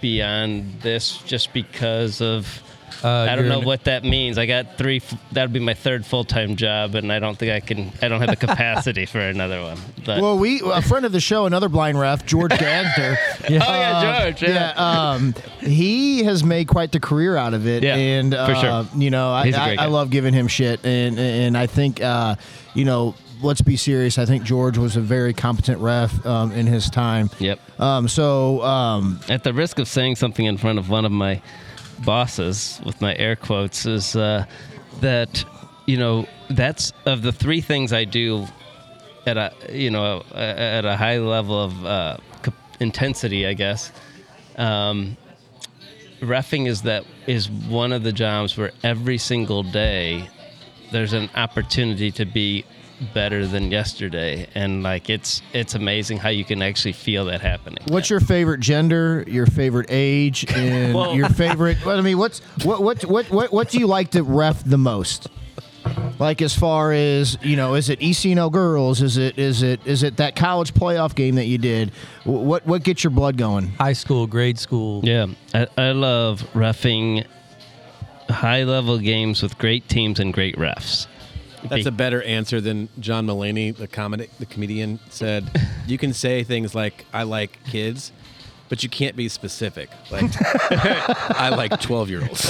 beyond 0.00 0.80
this 0.80 1.18
just 1.18 1.52
because 1.52 2.20
of 2.20 2.62
Uh, 3.02 3.08
I 3.30 3.34
don't 3.36 3.48
know 3.48 3.60
what 3.60 3.84
that 3.84 4.04
means. 4.04 4.36
I 4.36 4.44
got 4.44 4.76
three. 4.76 4.96
f- 4.98 5.14
That'd 5.32 5.54
be 5.54 5.60
my 5.60 5.72
third 5.72 6.04
full 6.04 6.24
time 6.24 6.56
job, 6.56 6.94
and 6.96 7.10
I 7.10 7.18
don't 7.18 7.38
think 7.38 7.50
I 7.50 7.60
can. 7.60 7.92
I 8.02 8.08
don't 8.08 8.20
have 8.20 8.28
the 8.28 8.36
capacity 8.46 9.06
for 9.06 9.20
another 9.20 9.62
one. 9.62 9.78
But 10.04 10.20
Well, 10.20 10.36
we 10.38 10.60
a 10.60 10.82
friend 10.82 11.06
of 11.06 11.12
the 11.12 11.20
show, 11.20 11.46
another 11.46 11.70
blind 11.70 11.98
ref, 11.98 12.26
George 12.26 12.50
Gadsner. 12.50 13.16
Yeah. 13.48 13.64
oh 13.66 13.74
yeah, 13.74 14.22
George. 14.24 14.42
Yeah. 14.42 14.72
yeah, 14.76 15.10
um, 15.12 15.34
he 15.60 16.24
has 16.24 16.44
made 16.44 16.68
quite 16.68 16.92
the 16.92 17.00
career 17.00 17.36
out 17.38 17.54
of 17.54 17.66
it. 17.66 17.82
Yeah, 17.84 17.94
and 17.94 18.34
for 18.34 18.38
uh, 18.38 18.84
sure. 18.84 19.00
you 19.00 19.08
know, 19.10 19.30
I, 19.32 19.46
He's 19.46 19.54
a 19.54 19.62
I, 19.62 19.66
great 19.68 19.78
I 19.78 19.86
love 19.86 20.10
giving 20.10 20.34
him 20.34 20.46
shit, 20.48 20.84
and 20.84 21.18
and 21.18 21.56
I 21.56 21.68
think 21.68 22.02
uh, 22.02 22.34
you 22.74 22.84
know, 22.84 23.14
let's 23.42 23.60
be 23.60 23.76
serious. 23.76 24.18
I 24.18 24.26
think 24.26 24.42
George 24.44 24.78
was 24.78 24.96
a 24.96 25.00
very 25.00 25.32
competent 25.32 25.80
ref 25.80 26.24
um, 26.26 26.52
in 26.52 26.66
his 26.66 26.90
time. 26.90 27.30
Yep. 27.38 27.60
Um, 27.80 28.08
so 28.08 28.62
um, 28.62 29.20
At 29.28 29.44
the 29.44 29.52
risk 29.52 29.78
of 29.78 29.88
saying 29.88 30.16
something 30.16 30.44
in 30.44 30.56
front 30.56 30.78
of 30.78 30.88
one 30.88 31.04
of 31.04 31.12
my 31.12 31.40
bosses, 32.04 32.80
with 32.84 33.00
my 33.00 33.14
air 33.16 33.36
quotes, 33.36 33.86
is 33.86 34.16
uh, 34.16 34.44
that 35.00 35.44
you 35.86 35.96
know 35.96 36.26
that's 36.50 36.92
of 37.06 37.22
the 37.22 37.32
three 37.32 37.60
things 37.60 37.92
I 37.92 38.04
do 38.04 38.46
at 39.26 39.36
a 39.36 39.52
you 39.70 39.90
know 39.90 40.22
at 40.34 40.84
a 40.84 40.96
high 40.96 41.18
level 41.18 41.60
of 41.60 41.84
uh, 41.84 42.16
intensity, 42.80 43.46
I 43.46 43.54
guess. 43.54 43.92
Um, 44.56 45.16
refing 46.20 46.66
is 46.66 46.82
that 46.82 47.04
is 47.26 47.50
one 47.50 47.92
of 47.92 48.02
the 48.02 48.12
jobs 48.12 48.56
where 48.56 48.72
every 48.82 49.18
single 49.18 49.62
day 49.62 50.28
there's 50.92 51.12
an 51.12 51.30
opportunity 51.34 52.10
to 52.10 52.24
be 52.24 52.64
better 53.14 53.46
than 53.46 53.70
yesterday 53.70 54.46
and 54.54 54.82
like 54.82 55.08
it's 55.08 55.40
it's 55.54 55.74
amazing 55.74 56.18
how 56.18 56.28
you 56.28 56.44
can 56.44 56.60
actually 56.60 56.92
feel 56.92 57.24
that 57.24 57.40
happening 57.40 57.78
what's 57.88 58.10
your 58.10 58.20
favorite 58.20 58.60
gender, 58.60 59.24
your 59.26 59.46
favorite 59.46 59.86
age, 59.88 60.44
and 60.54 60.94
Well- 60.94 61.14
your 61.14 61.28
favorite? 61.44 61.78
Well, 61.84 61.96
I 61.98 62.02
mean, 62.02 62.18
what's 62.18 62.40
what 62.64 62.82
what 62.82 63.02
what 63.04 63.30
what 63.30 63.52
what 63.52 63.70
do 63.70 63.78
you 63.78 63.86
like 63.86 64.10
to 64.10 64.22
ref 64.22 64.62
the 64.64 64.78
most? 64.78 65.28
Like 66.18 66.42
as 66.42 66.54
far 66.54 66.92
as 66.92 67.38
you 67.42 67.56
know, 67.56 67.74
is 67.74 67.88
it 67.88 68.00
ECNL 68.00 68.52
girls? 68.52 69.00
Is 69.00 69.16
it 69.16 69.38
is 69.38 69.62
it 69.62 69.80
is 69.86 70.02
it 70.02 70.18
that 70.18 70.36
college 70.36 70.74
playoff 70.74 71.14
game 71.14 71.36
that 71.36 71.46
you 71.46 71.56
did? 71.56 71.92
What 72.24 72.66
what 72.66 72.82
gets 72.82 73.02
your 73.02 73.12
blood 73.12 73.38
going? 73.38 73.68
High 73.72 73.94
school, 73.94 74.26
grade 74.26 74.58
school. 74.58 75.00
Yeah, 75.02 75.28
I, 75.54 75.66
I 75.78 75.92
love 75.92 76.42
refing 76.52 77.24
high 78.28 78.64
level 78.64 78.98
games 78.98 79.42
with 79.42 79.56
great 79.58 79.88
teams 79.88 80.20
and 80.20 80.32
great 80.34 80.56
refs. 80.56 81.06
That's 81.68 81.86
a 81.86 81.92
better 81.92 82.22
answer 82.22 82.60
than 82.60 82.88
John 82.98 83.26
Mulaney, 83.26 83.76
the 83.76 83.88
comedy, 83.88 84.28
the 84.38 84.46
comedian, 84.46 84.98
said. 85.10 85.50
You 85.86 85.98
can 85.98 86.12
say 86.12 86.44
things 86.44 86.72
like 86.72 87.04
"I 87.12 87.24
like 87.24 87.58
kids," 87.64 88.12
but 88.68 88.84
you 88.84 88.88
can't 88.88 89.16
be 89.16 89.28
specific. 89.28 89.90
Like 90.08 90.30
I 91.36 91.48
like 91.48 91.80
twelve-year-olds. 91.80 92.48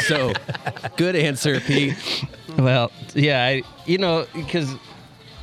so, 0.06 0.34
good 0.98 1.16
answer, 1.16 1.58
Pete. 1.60 1.96
well, 2.58 2.92
yeah, 3.14 3.42
I 3.46 3.62
you 3.86 3.96
know 3.96 4.26
because 4.34 4.74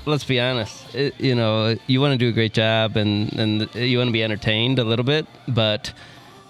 let's 0.06 0.24
be 0.24 0.40
honest, 0.40 0.94
it, 0.94 1.20
you 1.20 1.34
know 1.34 1.76
you 1.88 2.00
want 2.02 2.12
to 2.12 2.20
do 2.20 2.30
a 2.30 2.34
great 2.34 2.54
job 2.54 2.98
and 2.98 3.34
and 3.34 3.74
you 3.74 3.98
want 3.98 4.10
to 4.10 4.14
be 4.14 4.24
entertained 4.24 4.78
a 4.78 4.84
little 4.84 5.06
bit, 5.06 5.26
but 5.48 5.92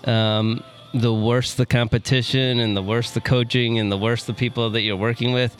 um, 0.04 0.62
the 0.94 1.14
worse 1.14 1.54
the 1.56 1.66
competition 1.66 2.60
and 2.60 2.76
the 2.76 2.82
worse 2.84 3.12
the 3.12 3.22
coaching 3.22 3.80
and 3.80 3.92
the 3.92 3.98
worse 3.98 4.24
the 4.26 4.34
people 4.34 4.70
that 4.72 4.82
you're 4.82 4.98
working 4.98 5.34
with. 5.34 5.56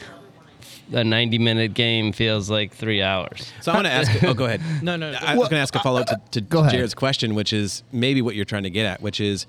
A 0.94 1.04
90 1.04 1.40
minute 1.40 1.74
game 1.74 2.12
feels 2.12 2.50
like 2.50 2.72
three 2.74 3.02
hours. 3.02 3.52
So 3.62 3.72
I 3.72 3.76
want 3.76 3.88
to 3.88 3.92
ask. 3.94 4.24
Oh, 4.24 4.34
go 4.36 4.46
ahead. 4.46 4.62
No, 4.84 4.96
no, 4.96 5.12
no. 5.12 5.18
I 5.20 5.36
was 5.36 5.50
going 5.50 5.58
to 5.58 5.62
ask 5.62 5.76
a 5.76 5.80
follow 5.80 6.02
up 6.02 6.08
to, 6.08 6.22
to 6.32 6.42
Go 6.42 6.60
ahead. 6.60 6.74
Jared's 6.74 6.94
question, 6.94 7.34
which 7.34 7.54
is 7.54 7.82
maybe 7.92 8.22
what 8.22 8.36
you're 8.36 8.46
trying 8.46 8.64
to 8.64 8.70
get 8.70 8.86
at, 8.86 9.02
which 9.02 9.20
is 9.20 9.48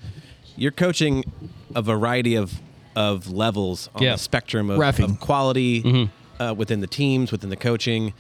you're 0.57 0.71
coaching 0.73 1.25
a 1.75 1.83
variety 1.83 2.35
of 2.37 2.55
of 2.95 3.31
levels 3.31 3.91
on 3.95 4.03
Yeah. 4.03 4.13
the 4.13 4.19
spectrum 4.19 4.71
of, 4.71 4.81
of 5.01 5.21
quality 5.21 6.09
uh, 6.41 6.55
within 6.57 6.81
the 6.81 6.87
teams, 6.87 7.31
within 7.31 7.51
the 7.51 7.57
coaching. 7.57 8.15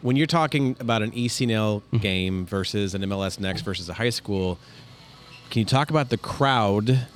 When 0.00 0.16
you're 0.16 0.26
talking 0.26 0.74
about 0.80 1.02
an 1.02 1.10
ECNL 1.10 1.82
game 2.00 2.46
versus 2.46 2.94
an 2.94 3.02
MLS 3.02 3.38
Next 3.38 3.60
versus 3.60 3.90
a 3.90 3.92
high 3.92 4.08
school, 4.08 4.58
can 5.50 5.60
you 5.60 5.64
talk 5.66 5.90
about 5.90 6.08
the 6.08 6.16
crowd 6.16 7.06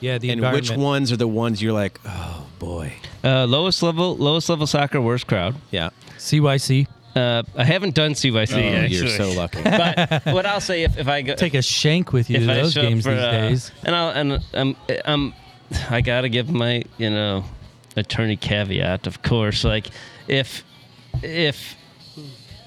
Yeah, 0.00 0.18
the 0.18 0.30
and 0.30 0.40
which 0.52 0.70
ones 0.70 1.12
are 1.12 1.16
the 1.16 1.28
ones 1.28 1.62
you're 1.62 1.72
like, 1.72 2.00
oh 2.04 2.46
boy, 2.58 2.94
Uh, 3.22 3.46
lowest 3.46 3.82
level, 3.82 4.16
lowest 4.16 4.48
level 4.48 4.66
soccer, 4.66 5.00
worst 5.00 5.26
crowd. 5.26 5.54
yeah, 5.70 5.90
CYC. 6.18 6.86
Uh, 7.14 7.44
I 7.56 7.62
haven't 7.64 7.94
done 7.94 8.12
CYC. 8.14 8.54
Oh, 8.54 8.76
actually. 8.82 8.96
you're 8.96 9.08
so 9.08 9.30
lucky. 9.32 9.62
but 9.64 10.26
what 10.26 10.46
I'll 10.46 10.60
say 10.60 10.82
if, 10.82 10.98
if 10.98 11.06
I 11.06 11.22
go 11.22 11.36
Take 11.36 11.54
a 11.54 11.62
shank 11.62 12.12
with 12.12 12.28
you 12.28 12.40
to 12.40 12.46
those 12.46 12.74
games 12.74 13.04
for, 13.04 13.10
these 13.14 13.20
uh, 13.20 13.30
days. 13.30 13.72
and 13.84 13.94
I'll 13.94 14.08
and 14.10 14.44
um 14.52 14.76
um 15.04 15.34
I 15.90 16.00
gotta 16.00 16.28
give 16.28 16.50
my 16.50 16.82
you 16.98 17.10
know 17.10 17.44
attorney 17.96 18.36
caveat 18.36 19.06
of 19.06 19.22
course 19.22 19.62
like 19.62 19.86
if 20.26 20.64
if 21.22 21.76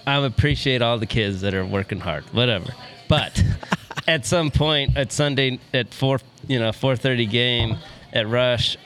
I 0.05 0.15
appreciate 0.25 0.81
all 0.81 0.97
the 0.97 1.05
kids 1.05 1.41
that 1.41 1.53
are 1.53 1.65
working 1.65 1.99
hard, 1.99 2.23
whatever. 2.33 2.73
But 3.09 3.43
at 4.07 4.25
some 4.25 4.49
point 4.51 4.95
at 4.97 5.11
Sunday 5.11 5.59
at 5.73 5.93
four, 5.93 6.19
you 6.47 6.59
know, 6.59 6.71
four 6.71 6.95
thirty 6.95 7.25
game 7.25 7.77
at 8.13 8.27
Rush, 8.27 8.77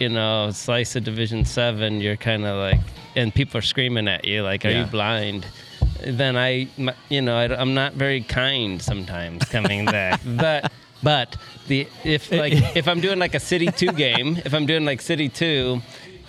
you 0.00 0.08
know, 0.08 0.50
slice 0.52 0.96
of 0.96 1.04
Division 1.04 1.44
Seven, 1.44 2.00
you're 2.00 2.16
kind 2.16 2.44
of 2.44 2.56
like, 2.58 2.80
and 3.16 3.34
people 3.34 3.58
are 3.58 3.62
screaming 3.62 4.08
at 4.08 4.24
you 4.24 4.42
like, 4.42 4.64
"Are 4.64 4.70
Yeah. 4.70 4.80
you 4.84 4.86
blind?" 4.90 5.46
Then 6.06 6.36
I, 6.36 6.68
you 7.08 7.22
know, 7.22 7.36
I, 7.36 7.60
am 7.60 7.74
not 7.74 7.94
very 7.94 8.20
kind 8.22 8.80
sometimes 8.82 9.44
coming 9.46 9.84
back, 9.98 10.20
but. 10.24 10.70
But 11.02 11.36
the 11.68 11.86
if 12.02 12.32
like 12.32 12.54
if 12.76 12.88
I'm 12.88 13.00
doing 13.02 13.18
like 13.18 13.34
a 13.34 13.40
City 13.40 13.66
Two 13.66 13.92
game, 13.92 14.38
if 14.42 14.54
I'm 14.54 14.64
doing 14.64 14.86
like 14.86 15.02
City 15.02 15.28
Two, 15.28 15.82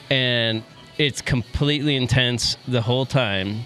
and 0.09 0.63
it's 0.97 1.21
completely 1.21 1.95
intense 1.95 2.57
the 2.67 2.81
whole 2.81 3.05
time, 3.05 3.61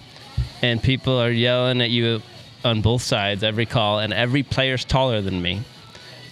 and 0.62 0.80
people 0.80 1.18
are 1.20 1.32
yelling 1.32 1.80
at 1.80 1.90
you 1.90 2.22
on 2.64 2.80
both 2.80 3.02
sides 3.02 3.42
every 3.42 3.66
call, 3.66 3.98
and 3.98 4.12
every 4.12 4.42
player's 4.42 4.84
taller 4.84 5.20
than 5.20 5.40
me, 5.40 5.62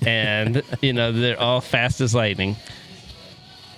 and 0.04 0.62
you 0.80 0.92
know 0.92 1.12
they're 1.12 1.40
all 1.40 1.60
fast 1.60 2.00
as 2.00 2.14
lightning. 2.14 2.56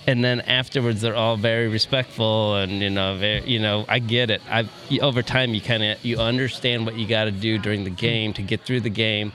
And 0.07 0.23
then 0.25 0.41
afterwards, 0.41 1.01
they're 1.01 1.15
all 1.15 1.37
very 1.37 1.67
respectful, 1.67 2.55
and 2.55 2.71
you 2.71 2.89
know, 2.89 3.17
very, 3.17 3.47
you 3.47 3.59
know, 3.59 3.85
I 3.87 3.99
get 3.99 4.31
it. 4.31 4.41
I 4.49 4.67
over 5.01 5.21
time, 5.21 5.53
you 5.53 5.61
kind 5.61 5.83
of 5.83 6.03
you 6.03 6.17
understand 6.17 6.85
what 6.85 6.95
you 6.95 7.07
got 7.07 7.25
to 7.25 7.31
do 7.31 7.57
during 7.59 7.83
the 7.83 7.91
game 7.91 8.33
to 8.33 8.41
get 8.41 8.61
through 8.61 8.81
the 8.81 8.89
game, 8.89 9.31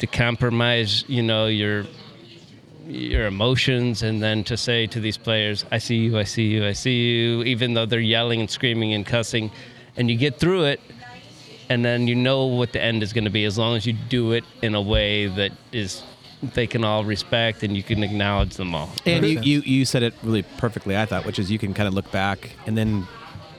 to 0.00 0.06
compromise, 0.06 1.04
you 1.08 1.22
know, 1.22 1.46
your 1.46 1.86
your 2.90 3.26
emotions 3.26 4.02
and 4.02 4.22
then 4.22 4.42
to 4.44 4.56
say 4.56 4.86
to 4.86 5.00
these 5.00 5.16
players 5.16 5.64
i 5.70 5.78
see 5.78 5.96
you 5.96 6.18
i 6.18 6.24
see 6.24 6.44
you 6.44 6.66
i 6.66 6.72
see 6.72 6.96
you 6.96 7.42
even 7.44 7.74
though 7.74 7.86
they're 7.86 8.00
yelling 8.00 8.40
and 8.40 8.50
screaming 8.50 8.92
and 8.92 9.06
cussing 9.06 9.50
and 9.96 10.10
you 10.10 10.16
get 10.16 10.38
through 10.38 10.64
it 10.64 10.80
and 11.70 11.84
then 11.84 12.08
you 12.08 12.14
know 12.14 12.46
what 12.46 12.72
the 12.72 12.82
end 12.82 13.02
is 13.02 13.14
going 13.14 13.24
to 13.24 13.30
be 13.30 13.44
as 13.44 13.56
long 13.56 13.76
as 13.76 13.86
you 13.86 13.94
do 13.94 14.32
it 14.32 14.44
in 14.60 14.74
a 14.74 14.82
way 14.82 15.28
that 15.28 15.52
is 15.72 16.02
they 16.42 16.66
can 16.66 16.84
all 16.84 17.04
respect 17.04 17.62
and 17.62 17.76
you 17.76 17.82
can 17.82 18.02
acknowledge 18.02 18.56
them 18.56 18.74
all. 18.74 18.90
And 19.06 19.24
you, 19.24 19.40
you, 19.40 19.60
you 19.60 19.84
said 19.84 20.02
it 20.02 20.14
really 20.22 20.42
perfectly, 20.42 20.96
I 20.96 21.06
thought, 21.06 21.24
which 21.24 21.38
is 21.38 21.50
you 21.50 21.58
can 21.58 21.74
kind 21.74 21.86
of 21.86 21.94
look 21.94 22.10
back 22.10 22.50
and 22.66 22.76
then 22.76 23.06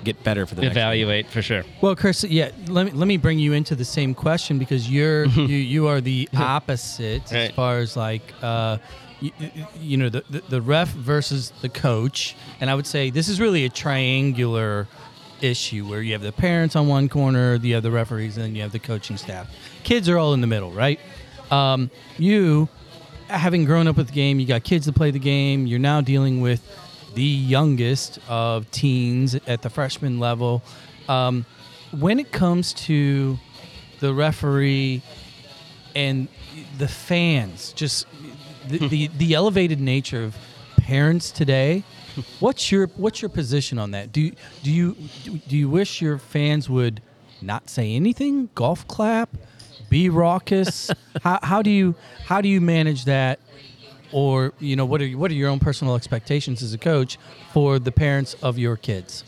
get 0.04 0.24
better 0.24 0.48
for 0.48 0.56
the 0.56 0.64
next 0.64 0.72
evaluate 0.72 1.28
for 1.28 1.42
sure. 1.42 1.64
Well, 1.80 1.96
Chris, 1.96 2.24
yeah, 2.24 2.52
let 2.68 2.88
me 2.88 2.92
let 2.92 3.08
me 3.08 3.18
bring 3.18 3.40
you 3.40 3.54
into 3.54 3.76
the 3.76 3.86
same 3.86 4.14
question 4.14 4.58
because 4.60 4.90
you're 4.90 5.26
you, 5.26 5.46
you 5.46 5.88
are 5.88 6.02
the 6.02 6.28
opposite 6.36 7.32
as 7.32 7.52
far 7.52 7.78
as 7.78 7.96
like 7.96 8.34
uh, 8.42 8.80
you, 9.20 9.32
you 9.80 9.98
know 9.98 10.10
the, 10.10 10.24
the 10.30 10.42
the 10.50 10.62
ref 10.62 10.90
versus 10.90 11.54
the 11.62 11.70
coach, 11.70 12.36
and 12.60 12.70
I 12.70 12.76
would 12.76 12.88
say 12.88 13.12
this 13.12 13.30
is 13.30 13.40
really 13.40 13.64
a 13.66 13.70
triangular 13.70 14.88
issue 15.42 15.88
where 15.88 16.02
you 16.02 16.14
have 16.14 16.22
the 16.22 16.32
parents 16.32 16.76
on 16.76 16.88
one 16.88 17.10
corner, 17.10 17.56
you 17.56 17.74
have 17.74 17.84
the 17.84 17.92
referees, 17.92 18.38
and 18.38 18.46
then 18.46 18.56
you 18.56 18.62
have 18.62 18.72
the 18.72 18.80
coaching 18.80 19.18
staff. 19.18 19.50
Kids 19.84 20.08
are 20.10 20.18
all 20.18 20.34
in 20.34 20.42
the 20.42 20.48
middle, 20.48 20.72
right? 20.72 21.00
Um, 21.50 21.92
you 22.18 22.70
having 23.28 23.66
grown 23.66 23.88
up 23.88 23.98
with 23.98 24.08
the 24.08 24.14
game, 24.14 24.40
you 24.40 24.46
got 24.46 24.64
kids 24.64 24.86
to 24.86 24.94
play 24.94 25.12
the 25.12 25.20
game. 25.20 25.66
You're 25.66 25.80
now 25.80 26.02
dealing 26.02 26.42
with 26.42 26.62
the 27.16 27.24
youngest 27.24 28.20
of 28.28 28.70
teens 28.72 29.36
at 29.48 29.62
the 29.62 29.70
freshman 29.70 30.20
level. 30.20 30.64
Um, 31.08 31.46
when 31.92 32.20
it 32.20 32.32
comes 32.32 32.74
to 32.74 33.38
the 34.00 34.14
referee 34.14 35.02
and 35.96 36.28
the 36.78 36.88
fans, 36.88 37.74
just 37.74 38.08
the, 38.68 38.88
the, 38.88 39.08
the 39.18 39.34
elevated 39.34 39.80
nature 39.80 40.24
of 40.24 40.38
parents 40.78 41.32
today, 41.32 41.84
what's 42.40 42.72
your 42.72 42.88
what's 42.98 43.22
your 43.22 43.30
position 43.30 43.78
on 43.78 43.92
that? 43.92 44.12
Do 44.12 44.32
do 44.64 44.72
you 44.72 44.96
do 45.48 45.58
you 45.58 45.70
wish 45.70 46.02
your 46.02 46.18
fans 46.18 46.70
would 46.70 47.02
not 47.42 47.70
say 47.70 47.96
anything, 47.96 48.50
golf 48.56 48.88
clap, 48.88 49.30
be 49.90 50.10
raucous? 50.10 50.92
how, 51.24 51.40
how 51.42 51.62
do 51.62 51.70
you 51.70 51.96
how 52.26 52.42
do 52.42 52.50
you 52.50 52.62
manage 52.62 53.06
that? 53.06 53.40
Or 54.12 54.54
you 54.60 54.76
know 54.76 54.86
what 54.86 55.02
are 55.02 55.10
what 55.12 55.32
are 55.32 55.36
your 55.36 55.50
own 55.50 55.60
personal 55.60 55.96
expectations 55.96 56.62
as 56.62 56.74
a 56.74 56.78
coach 56.78 57.18
for 57.54 57.80
the 57.80 57.92
parents 57.92 58.36
of 58.42 58.58
your 58.58 58.76
kids? 58.78 59.24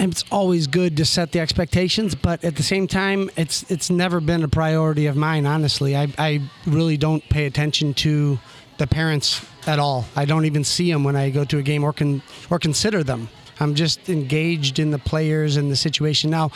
it's 0.00 0.24
always 0.30 0.66
good 0.66 0.96
to 0.96 1.04
set 1.04 1.32
the 1.32 1.40
expectations, 1.40 2.14
but 2.14 2.44
at 2.44 2.56
the 2.56 2.62
same 2.62 2.86
time, 2.86 3.30
it's 3.36 3.68
it's 3.70 3.90
never 3.90 4.20
been 4.20 4.42
a 4.44 4.48
priority 4.48 5.06
of 5.06 5.16
mine. 5.16 5.46
Honestly, 5.46 5.96
I 5.96 6.12
I 6.18 6.40
really 6.66 6.96
don't 6.96 7.28
pay 7.28 7.46
attention 7.46 7.94
to 7.94 8.38
the 8.78 8.86
parents 8.86 9.44
at 9.68 9.78
all. 9.78 10.06
I 10.16 10.24
don't 10.24 10.46
even 10.46 10.64
see 10.64 10.90
them 10.90 11.04
when 11.04 11.14
I 11.14 11.28
go 11.28 11.44
to 11.44 11.58
a 11.58 11.62
game 11.62 11.84
or 11.84 11.92
can 11.92 12.22
or 12.50 12.58
consider 12.58 13.04
them. 13.04 13.28
I'm 13.60 13.74
just 13.74 14.08
engaged 14.08 14.78
in 14.78 14.90
the 14.90 14.98
players 14.98 15.56
and 15.56 15.70
the 15.70 15.76
situation. 15.76 16.30
Now, 16.30 16.50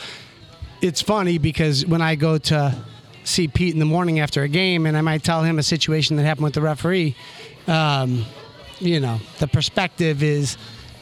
it's 0.81 1.01
funny 1.01 1.37
because 1.37 1.85
when 1.85 2.01
I 2.01 2.15
go 2.15 2.37
to 2.39 2.75
see 3.23 3.47
Pete 3.47 3.73
in 3.73 3.79
the 3.79 3.85
morning 3.85 4.19
after 4.19 4.41
a 4.41 4.47
game, 4.47 4.85
and 4.85 4.97
I 4.97 5.01
might 5.01 5.23
tell 5.23 5.43
him 5.43 5.59
a 5.59 5.63
situation 5.63 6.17
that 6.17 6.23
happened 6.23 6.45
with 6.45 6.55
the 6.55 6.61
referee, 6.61 7.15
um, 7.67 8.25
you 8.79 8.99
know, 8.99 9.19
the 9.39 9.47
perspective 9.47 10.23
is 10.23 10.57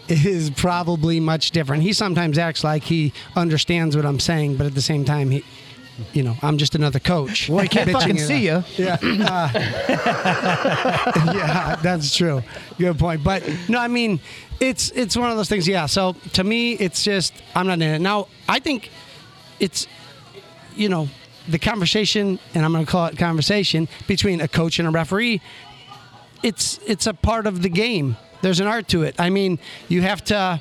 is 0.10 0.50
probably 0.50 1.22
much 1.22 1.52
different. 1.52 1.84
He 1.84 1.94
sometimes 1.94 2.38
acts 2.38 2.64
like 2.66 2.84
he 2.84 3.14
understands 3.38 3.96
what 3.96 4.06
I'm 4.06 4.20
saying, 4.20 4.58
but 4.58 4.68
at 4.68 4.76
the 4.76 4.82
same 4.82 5.06
time, 5.06 5.30
he, 5.30 5.46
you 6.14 6.24
know, 6.24 6.36
I'm 6.42 6.58
just 6.58 6.76
another 6.76 7.00
coach. 7.00 7.50
Well, 7.50 7.60
he 7.60 7.68
can't 7.68 7.90
fucking 7.90 8.18
see 8.18 8.46
you. 8.46 8.64
Yeah, 8.78 8.98
uh, 9.02 9.52
yeah, 11.34 11.76
that's 11.82 12.16
true. 12.16 12.42
Good 12.78 12.98
point. 12.98 13.24
But 13.24 13.44
no, 13.70 13.80
I 13.80 13.88
mean, 13.88 14.20
it's 14.60 14.92
it's 14.92 15.16
one 15.16 15.30
of 15.30 15.38
those 15.38 15.50
things. 15.50 15.68
Yeah. 15.68 15.86
So 15.86 16.14
to 16.34 16.44
me, 16.44 16.74
it's 16.74 17.04
just 17.04 17.34
I'm 17.56 17.68
not 17.68 17.74
in 17.74 17.82
it 17.84 18.00
now. 18.00 18.28
I 18.48 18.60
think 18.60 18.90
it's 19.60 19.88
you 20.76 20.90
know 20.90 21.08
the 21.48 21.60
conversation, 21.60 22.40
and 22.54 22.66
I'm 22.66 22.72
going 22.72 22.86
to 22.86 22.92
call 22.92 23.08
it 23.08 23.18
conversation 23.18 23.88
between 24.08 24.42
a 24.42 24.48
coach 24.48 24.80
and 24.80 24.88
a 24.88 24.92
referee. 24.92 25.42
It's 26.44 26.80
it's 26.86 27.08
a 27.08 27.14
part 27.14 27.48
of 27.48 27.62
the 27.62 27.70
game. 27.70 28.18
There's 28.42 28.60
an 28.60 28.68
art 28.68 28.88
to 28.90 29.04
it. 29.04 29.16
I 29.20 29.30
mean, 29.30 29.60
you 29.88 30.02
have 30.02 30.24
to 30.26 30.60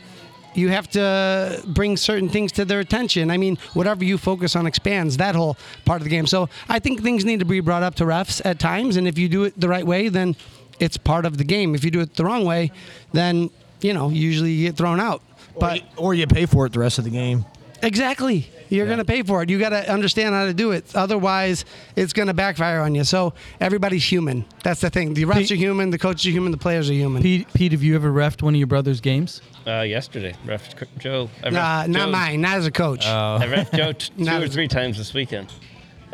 you 0.55 0.69
have 0.69 0.89
to 0.91 1.63
bring 1.67 1.97
certain 1.97 2.29
things 2.29 2.53
to 2.53 2.65
their 2.65 2.81
attention. 2.81 3.31
I 3.31 3.37
mean, 3.37 3.57
whatever 3.75 4.05
you 4.05 4.19
focus 4.19 4.57
on 4.57 4.67
expands 4.67 5.17
that 5.19 5.35
whole 5.35 5.57
part 5.85 6.01
of 6.01 6.05
the 6.05 6.11
game. 6.11 6.27
So 6.27 6.49
I 6.69 6.79
think 6.79 7.03
things 7.03 7.25
need 7.25 7.39
to 7.41 7.45
be 7.45 7.61
brought 7.61 7.83
up 7.83 7.95
to 7.97 8.05
refs 8.05 8.41
at 8.45 8.59
times, 8.59 8.97
and 8.97 9.07
if 9.07 9.19
you 9.19 9.29
do 9.29 9.45
it 9.45 9.59
the 9.59 9.69
right 9.69 9.87
way, 9.87 10.09
then 10.09 10.37
it's 10.79 10.97
part 10.97 11.25
of 11.27 11.39
the 11.39 11.45
game. 11.45 11.75
If 11.75 11.85
you 11.85 11.91
do 11.91 12.01
it 12.01 12.15
the 12.15 12.25
wrong 12.25 12.45
way, 12.45 12.73
then 13.13 13.51
you 13.81 13.93
know 13.93 14.09
usually 14.09 14.53
you 14.53 14.69
get 14.69 14.77
thrown 14.77 15.01
out. 15.01 15.23
But 15.59 15.83
But 15.95 16.03
or 16.03 16.15
you 16.15 16.27
pay 16.27 16.47
for 16.47 16.67
it 16.67 16.73
the 16.73 16.79
rest 16.81 16.99
of 16.99 17.05
the 17.05 17.11
game. 17.11 17.45
Exactly. 17.83 18.51
You're 18.71 18.87
going 18.87 18.99
to 18.99 19.05
pay 19.05 19.23
for 19.23 19.43
it. 19.43 19.51
You 19.51 19.59
got 19.59 19.71
to 19.71 19.93
understand 19.93 20.35
how 20.35 20.47
to 20.47 20.55
do 20.55 20.71
it. 20.71 20.95
Otherwise, 20.95 21.64
it's 21.97 22.12
going 22.12 22.29
to 22.29 22.35
backfire 22.35 22.81
on 22.81 22.95
you. 22.95 23.05
So 23.05 23.35
everybody's 23.61 24.05
human. 24.11 24.45
That's 24.62 24.81
the 24.81 24.89
thing. 24.91 25.12
The 25.14 25.25
refs 25.25 25.35
Pete- 25.39 25.51
are 25.53 25.55
human. 25.57 25.91
The 25.91 25.99
coaches 25.99 26.27
are 26.27 26.31
human. 26.31 26.53
The 26.53 26.59
players 26.59 26.89
are 26.89 26.95
human. 26.95 27.23
Pete, 27.23 27.53
Pete, 27.53 27.73
have 27.73 27.83
you 27.83 27.95
ever 27.97 28.11
refed 28.11 28.43
one 28.43 28.55
of 28.55 28.59
your 28.59 28.66
brother's 28.66 29.01
games? 29.01 29.43
uh, 29.66 29.83
yesterday 29.83 30.35
ref 30.47 30.75
joe 30.99 31.29
I 31.43 31.47
ref 31.47 31.53
Nah, 31.53 31.87
not 31.87 32.05
Joe's- 32.07 32.12
mine. 32.12 32.41
Not 32.41 32.57
as 32.57 32.66
a 32.66 32.71
coach. 32.71 33.05
I 33.07 33.47
ref 33.47 33.71
Joe 33.73 33.93
t- 33.93 34.11
two 34.16 34.25
Not 34.25 34.41
or 34.41 34.47
as- 34.47 34.55
three 34.55 34.68
times 34.68 34.97
this 34.97 35.12
weekend. 35.12 35.53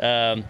Um, 0.01 0.43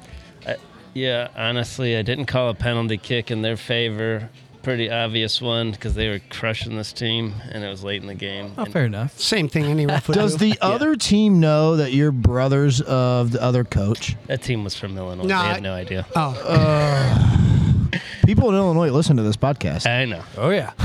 I, 0.45 0.55
yeah, 0.93 1.27
honestly, 1.35 1.95
I 1.95 2.01
didn't 2.01 2.25
call 2.25 2.49
a 2.49 2.55
penalty 2.55 2.97
kick 2.97 3.29
in 3.31 3.41
their 3.43 3.55
favor. 3.57 4.29
Pretty 4.67 4.91
obvious 4.91 5.41
one 5.41 5.71
because 5.71 5.95
they 5.95 6.09
were 6.09 6.19
crushing 6.29 6.75
this 6.75 6.91
team, 6.91 7.35
and 7.53 7.63
it 7.63 7.69
was 7.69 7.85
late 7.85 8.01
in 8.01 8.07
the 8.09 8.13
game. 8.13 8.51
Oh, 8.57 8.63
And 8.63 8.73
fair 8.73 8.83
enough. 8.83 9.17
Same 9.17 9.47
thing 9.47 9.63
any 9.63 9.85
ref 9.85 10.09
would 10.09 10.15
Does 10.15 10.35
do. 10.35 10.49
the 10.49 10.57
other 10.59 10.97
team 10.97 11.39
know 11.39 11.77
that 11.77 11.93
you're 11.93 12.11
brothers 12.11 12.81
of 12.81 13.31
the 13.31 13.41
other 13.41 13.63
coach? 13.63 14.17
That 14.25 14.41
team 14.41 14.65
was 14.65 14.75
from 14.75 14.97
Illinois. 14.97 15.23
No, 15.23 15.27
they 15.29 15.33
I- 15.35 15.53
had 15.53 15.63
no 15.63 15.71
idea. 15.73 16.05
Oh, 16.17 17.93
People 18.25 18.49
in 18.49 18.55
Illinois 18.55 18.89
listen 18.89 19.15
to 19.15 19.23
this 19.23 19.37
podcast. 19.37 19.87
I 19.87 20.03
know. 20.03 20.21
Oh 20.37 20.49
yeah, 20.49 20.73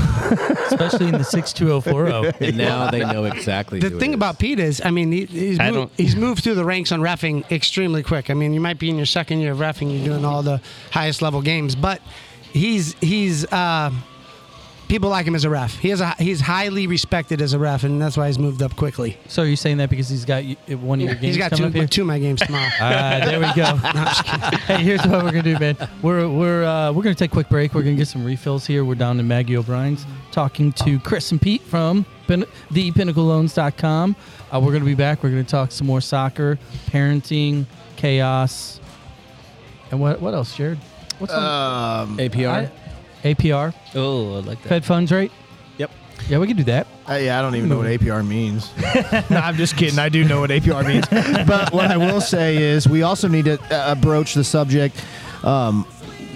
especially 0.67 1.07
in 1.07 1.15
the 1.17 1.25
six 1.25 1.51
two 1.51 1.65
zero 1.65 1.81
four 1.81 2.07
oh. 2.07 2.21
zero. 2.31 2.33
And 2.39 2.55
now 2.55 2.89
they 2.89 2.99
know 3.01 3.25
exactly. 3.25 3.79
the 3.81 3.89
who 3.89 3.99
thing 3.99 4.11
is. 4.11 4.15
about 4.15 4.39
Pete 4.39 4.59
is, 4.59 4.81
I 4.85 4.91
mean, 4.91 5.11
he, 5.11 5.25
he's, 5.25 5.59
I 5.59 5.65
moved, 5.71 5.75
don't- 5.75 5.91
he's 5.97 6.15
moved 6.15 6.41
through 6.45 6.55
the 6.55 6.63
ranks 6.63 6.93
on 6.93 7.01
refing 7.01 7.43
extremely 7.51 8.01
quick. 8.01 8.29
I 8.29 8.33
mean, 8.33 8.53
you 8.53 8.61
might 8.61 8.79
be 8.79 8.89
in 8.89 8.95
your 8.95 9.05
second 9.05 9.39
year 9.41 9.51
of 9.51 9.57
refing, 9.57 9.93
you're 9.93 10.05
doing 10.05 10.23
all 10.23 10.41
the 10.41 10.61
highest 10.91 11.21
level 11.21 11.41
games, 11.41 11.75
but 11.75 12.01
he's 12.53 12.93
he's 13.01 13.45
uh, 13.51 13.91
people 14.87 15.09
like 15.09 15.25
him 15.25 15.35
as 15.35 15.43
a 15.43 15.49
ref. 15.49 15.77
He 15.77 15.89
has 15.89 15.99
a 16.01 16.11
he's 16.19 16.39
highly 16.39 16.87
respected 16.87 17.41
as 17.41 17.53
a 17.53 17.59
ref, 17.59 17.83
and 17.83 18.01
that's 18.01 18.15
why 18.15 18.27
he's 18.27 18.37
moved 18.39 18.61
up 18.61 18.75
quickly. 18.75 19.17
So 19.27 19.41
you're 19.41 19.49
you 19.51 19.55
saying 19.55 19.77
that 19.77 19.89
because 19.89 20.07
he's 20.07 20.23
got 20.25 20.43
one 20.79 20.99
of 20.99 21.05
your 21.05 21.15
games 21.15 21.35
He's 21.35 21.37
got 21.37 21.51
coming 21.51 21.63
two 21.63 21.67
up 21.69 21.73
here? 21.73 21.87
two 21.87 22.01
of 22.01 22.07
my 22.07 22.19
games 22.19 22.39
tomorrow. 22.45 22.69
Ah, 22.79 23.21
there 23.25 23.39
we 23.39 23.51
go. 23.53 23.75
hey, 24.75 24.83
here's 24.83 25.05
what 25.05 25.23
we're 25.23 25.31
gonna 25.31 25.41
do, 25.43 25.59
man. 25.59 25.77
We're 26.01 26.29
we're 26.29 26.63
uh, 26.63 26.91
we're 26.91 27.03
gonna 27.03 27.15
take 27.15 27.31
a 27.31 27.33
quick 27.33 27.49
break. 27.49 27.73
We're 27.73 27.83
gonna 27.83 27.95
get 27.95 28.07
some 28.07 28.23
refills 28.23 28.65
here. 28.65 28.85
We're 28.85 28.95
down 28.95 29.19
in 29.19 29.27
Maggie 29.27 29.57
O'Brien's 29.57 30.05
talking 30.31 30.71
to 30.73 30.99
Chris 30.99 31.31
and 31.31 31.41
Pete 31.41 31.61
from 31.61 32.05
Pin- 32.27 32.45
thepinnacle.loans.com. 32.71 34.15
Uh, 34.51 34.59
we're 34.59 34.71
gonna 34.73 34.85
be 34.85 34.95
back. 34.95 35.23
We're 35.23 35.29
gonna 35.31 35.43
talk 35.43 35.71
some 35.71 35.87
more 35.87 36.01
soccer, 36.01 36.59
parenting, 36.87 37.65
chaos, 37.95 38.79
and 39.91 39.99
what 39.99 40.21
what 40.21 40.33
else, 40.33 40.55
Jared? 40.55 40.77
What's 41.23 41.33
on 41.33 42.09
Um, 42.09 42.17
APR. 42.19 42.69
I- 43.23 43.27
APR, 43.33 43.73
Oh, 43.95 44.35
I 44.35 44.39
like 44.41 44.61
that. 44.63 44.67
Fed 44.69 44.83
funds 44.85 45.09
rate. 45.09 45.31
Yep. 45.77 45.89
Yeah, 46.27 46.39
we 46.39 46.47
can 46.47 46.57
do 46.57 46.65
that. 46.65 46.87
Uh, 47.09 47.13
yeah, 47.13 47.39
I 47.39 47.41
don't 47.41 47.55
even 47.55 47.69
know 47.69 47.77
what 47.77 47.87
APR 47.87 48.21
means. 48.27 48.69
no, 49.29 49.37
I'm 49.37 49.55
just 49.55 49.77
kidding. 49.77 49.97
I 49.97 50.09
do 50.09 50.25
know 50.25 50.41
what 50.41 50.49
APR 50.49 50.85
means. 50.85 51.05
but 51.47 51.71
what 51.71 51.89
I 51.89 51.95
will 51.95 52.19
say 52.19 52.57
is 52.57 52.87
we 52.89 53.01
also 53.03 53.29
need 53.29 53.45
to 53.45 53.57
uh, 53.73 53.95
broach 53.95 54.33
the 54.33 54.43
subject. 54.43 55.01
Um, 55.45 55.85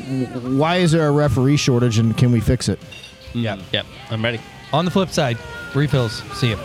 w- 0.10 0.58
why 0.58 0.78
is 0.78 0.94
there 0.94 1.08
a 1.08 1.12
referee 1.12 1.58
shortage 1.58 1.98
and 2.00 2.16
can 2.18 2.32
we 2.32 2.40
fix 2.40 2.70
it? 2.70 2.80
Yeah. 3.34 3.58
Yep, 3.74 3.86
I'm 4.10 4.24
ready. 4.24 4.40
On 4.72 4.86
the 4.86 4.92
flip 4.92 5.10
side, 5.10 5.38
refills. 5.76 6.24
See 6.40 6.50
you. 6.50 6.58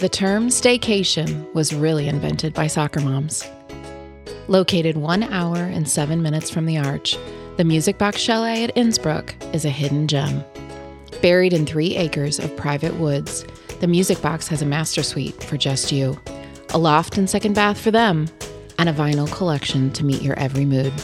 The 0.00 0.08
term 0.08 0.48
staycation 0.48 1.52
was 1.52 1.74
really 1.74 2.08
invented 2.08 2.54
by 2.54 2.68
soccer 2.68 3.00
moms. 3.00 3.46
Located 4.48 4.96
one 4.96 5.24
hour 5.24 5.58
and 5.58 5.86
seven 5.86 6.22
minutes 6.22 6.48
from 6.48 6.64
the 6.64 6.78
Arch, 6.78 7.18
the 7.58 7.64
Music 7.64 7.98
Box 7.98 8.18
Chalet 8.18 8.64
at 8.64 8.74
Innsbrook 8.76 9.34
is 9.54 9.66
a 9.66 9.68
hidden 9.68 10.08
gem. 10.08 10.42
Buried 11.20 11.52
in 11.52 11.66
three 11.66 11.96
acres 11.96 12.38
of 12.38 12.56
private 12.56 12.94
woods, 12.94 13.44
the 13.80 13.86
Music 13.86 14.22
Box 14.22 14.48
has 14.48 14.62
a 14.62 14.66
master 14.66 15.02
suite 15.02 15.44
for 15.44 15.58
just 15.58 15.92
you, 15.92 16.18
a 16.70 16.78
loft 16.78 17.18
and 17.18 17.28
second 17.28 17.52
bath 17.52 17.78
for 17.78 17.90
them, 17.90 18.26
and 18.78 18.88
a 18.88 18.94
vinyl 18.94 19.30
collection 19.30 19.92
to 19.92 20.06
meet 20.06 20.22
your 20.22 20.38
every 20.38 20.64
mood. 20.64 20.94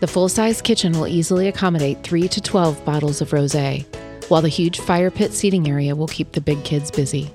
The 0.00 0.06
full 0.06 0.30
size 0.30 0.62
kitchen 0.62 0.92
will 0.92 1.08
easily 1.08 1.46
accommodate 1.46 2.02
3 2.02 2.26
to 2.28 2.40
12 2.40 2.86
bottles 2.86 3.20
of 3.20 3.34
rose, 3.34 3.84
while 4.28 4.40
the 4.40 4.48
huge 4.48 4.80
fire 4.80 5.10
pit 5.10 5.34
seating 5.34 5.68
area 5.68 5.94
will 5.94 6.08
keep 6.08 6.32
the 6.32 6.40
big 6.40 6.64
kids 6.64 6.90
busy 6.90 7.30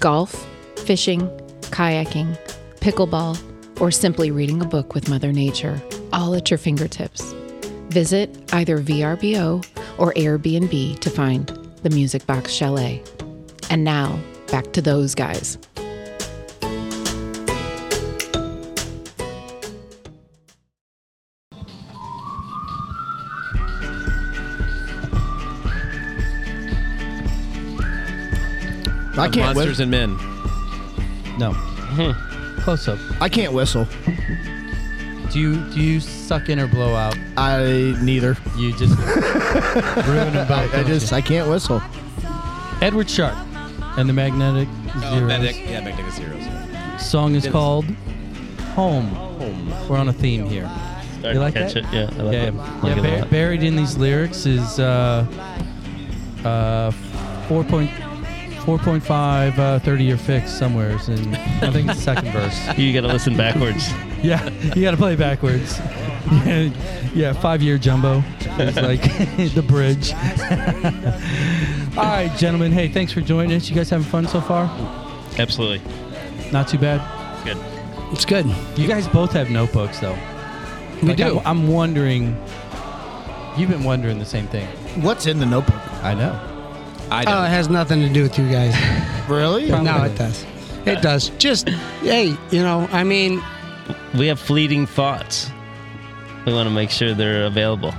golf, 0.00 0.46
fishing, 0.84 1.28
kayaking, 1.62 2.38
pickleball, 2.80 3.38
or 3.80 3.90
simply 3.90 4.30
reading 4.30 4.62
a 4.62 4.66
book 4.66 4.94
with 4.94 5.08
Mother 5.08 5.32
Nature, 5.32 5.80
all 6.12 6.34
at 6.34 6.50
your 6.50 6.58
fingertips. 6.58 7.34
Visit 7.88 8.52
either 8.52 8.78
VRBO 8.78 9.64
or 9.98 10.12
Airbnb 10.14 10.98
to 11.00 11.10
find 11.10 11.46
the 11.82 11.90
Music 11.90 12.26
Box 12.26 12.52
Chalet. 12.52 13.02
And 13.70 13.84
now, 13.84 14.18
back 14.50 14.72
to 14.72 14.82
those 14.82 15.14
guys. 15.14 15.58
I 29.18 29.28
can't. 29.28 29.54
Monsters 29.56 29.78
Whi- 29.78 29.82
and 29.82 29.90
Men. 29.90 30.16
No. 31.38 31.54
Close 32.60 32.88
up. 32.88 32.98
I 33.20 33.28
can't 33.28 33.52
whistle. 33.52 33.86
Do 35.32 35.40
you 35.40 35.56
do 35.72 35.80
you 35.80 36.00
suck 36.00 36.48
in 36.48 36.58
or 36.58 36.66
blow 36.66 36.94
out? 36.94 37.16
I 37.36 37.94
neither. 38.02 38.36
You 38.56 38.72
just 38.76 38.96
ruin 40.08 40.32
them 40.32 40.46
both. 40.48 40.50
I 40.50 40.68
don't 40.72 40.86
just 40.86 41.10
you? 41.10 41.16
I 41.16 41.20
can't 41.20 41.48
whistle. 41.48 41.82
Edward 42.80 43.08
Sharpe 43.08 43.36
and 43.98 44.08
the 44.08 44.12
Magnetic 44.12 44.68
Oh, 44.94 45.00
Zeros. 45.00 45.28
Magnetic, 45.28 45.56
yeah, 45.68 45.80
Magnetic 45.80 46.12
Zeros. 46.14 47.02
Song 47.02 47.34
is 47.34 47.44
Yes. 47.44 47.52
called 47.52 47.84
Home. 48.74 49.06
Home. 49.08 49.88
We're 49.88 49.96
on 49.98 50.08
a 50.08 50.12
theme 50.12 50.46
here. 50.46 50.70
Starting 51.18 51.34
You 51.34 51.40
like 51.40 51.54
to 51.54 51.60
catch 51.60 51.74
that? 51.74 51.84
it. 51.84 51.92
Yeah, 51.94 52.10
I 52.18 52.22
like 52.22 52.32
yeah, 52.34 52.42
it. 52.44 52.54
yeah. 52.54 52.80
Like 52.82 52.92
it 52.92 52.98
a 52.98 53.02
ba- 53.02 53.18
lot. 53.20 53.30
buried 53.30 53.62
in 53.62 53.76
these 53.76 53.96
lyrics 53.96 54.46
is 54.46 54.78
uh, 54.78 55.26
uh, 56.44 56.90
4.4.5 58.66 59.58
uh, 59.58 59.78
30 59.78 60.04
year 60.04 60.16
fix 60.16 60.50
somewhere. 60.50 60.90
In, 60.90 61.34
I 61.36 61.70
think 61.70 61.88
it's 61.88 61.98
the 61.98 62.02
second 62.02 62.32
verse. 62.32 62.58
You 62.78 62.92
got 62.92 63.02
to 63.02 63.12
listen 63.12 63.36
backwards. 63.36 63.88
Yeah, 64.22 64.48
you 64.74 64.82
got 64.82 64.90
to 64.92 64.96
play 64.96 65.14
backwards. 65.14 65.78
yeah, 66.44 66.70
yeah, 67.14 67.32
five 67.34 67.62
year 67.62 67.76
jumbo 67.78 68.24
is 68.58 68.74
like 68.76 69.02
the 69.54 69.62
bridge. 69.64 70.12
All 71.96 72.02
right, 72.04 72.32
gentlemen. 72.36 72.72
Hey, 72.72 72.88
thanks 72.88 73.12
for 73.12 73.20
joining 73.20 73.54
us. 73.56 73.68
You 73.68 73.76
guys 73.76 73.90
having 73.90 74.06
fun 74.06 74.26
so 74.26 74.40
far? 74.40 74.64
Absolutely. 75.38 75.80
Not 76.50 76.66
too 76.66 76.78
bad. 76.78 77.00
Good. 77.44 77.58
It's 78.10 78.24
good. 78.24 78.46
You 78.76 78.88
guys 78.88 79.06
both 79.06 79.32
have 79.32 79.50
notebooks, 79.50 80.00
though. 80.00 80.18
We 81.02 81.08
Like, 81.08 81.18
do. 81.18 81.38
I'm, 81.40 81.46
I'm 81.46 81.68
wondering. 81.68 82.36
You've 83.56 83.70
been 83.70 83.84
wondering 83.84 84.18
the 84.18 84.24
same 84.24 84.48
thing. 84.48 84.66
What's 85.02 85.26
in 85.26 85.38
the 85.38 85.46
notebook? 85.46 85.76
I 86.02 86.14
know. 86.14 86.55
I 87.10 87.24
Oh, 87.26 87.44
it 87.44 87.48
has 87.48 87.68
nothing 87.68 88.00
to 88.00 88.08
do 88.08 88.22
with 88.22 88.38
you 88.38 88.48
guys. 88.50 88.74
Really? 89.28 89.66
no, 89.68 90.04
it 90.04 90.16
does. 90.16 90.44
It 90.86 91.02
does. 91.02 91.30
Just 91.30 91.68
hey, 91.68 92.36
you 92.52 92.62
know, 92.62 92.86
I 92.92 93.02
mean, 93.02 93.42
We 94.16 94.28
have 94.28 94.38
fleeting 94.38 94.86
thoughts. 94.86 95.50
We 96.46 96.52
want 96.54 96.68
to 96.68 96.72
make 96.74 96.90
sure 96.90 97.12
they're 97.12 97.44
available. 97.46 97.92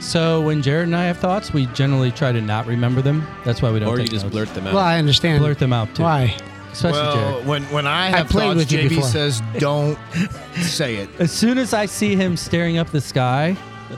So 0.00 0.42
when 0.42 0.60
Jared 0.60 0.88
and 0.88 0.94
I 0.94 1.04
have 1.04 1.16
thoughts, 1.16 1.54
we 1.54 1.64
generally 1.68 2.10
try 2.10 2.32
to 2.32 2.40
not 2.42 2.66
remember 2.66 3.00
them. 3.00 3.26
That's 3.46 3.62
why 3.62 3.70
we 3.70 3.78
don't. 3.78 3.88
or 3.88 3.92
you 3.96 4.02
take 4.02 4.10
just 4.10 4.24
notes. 4.26 4.34
blurt 4.34 4.48
them 4.54 4.66
out. 4.66 4.74
well, 4.74 4.84
I 4.84 4.98
understand. 4.98 5.38
blurt 5.40 5.58
them 5.58 5.72
out 5.72 5.94
too. 5.94 6.02
Why? 6.02 6.36
Especially 6.72 7.00
Well, 7.00 7.14
Jared. 7.32 7.46
when 7.46 7.62
when 7.70 7.86
I 7.86 8.08
have 8.10 8.28
played 8.28 8.48
thoughts, 8.48 8.56
with 8.58 8.72
you 8.72 8.78
JB 8.80 8.88
before. 8.90 9.04
says 9.04 9.40
don't 9.58 9.98
say 10.60 10.96
it. 10.96 11.08
As 11.18 11.32
soon 11.32 11.56
as 11.56 11.72
I 11.72 11.86
see 11.86 12.14
him 12.14 12.36
staring 12.36 12.76
up 12.76 12.90
the 12.90 13.00
sky, 13.00 13.56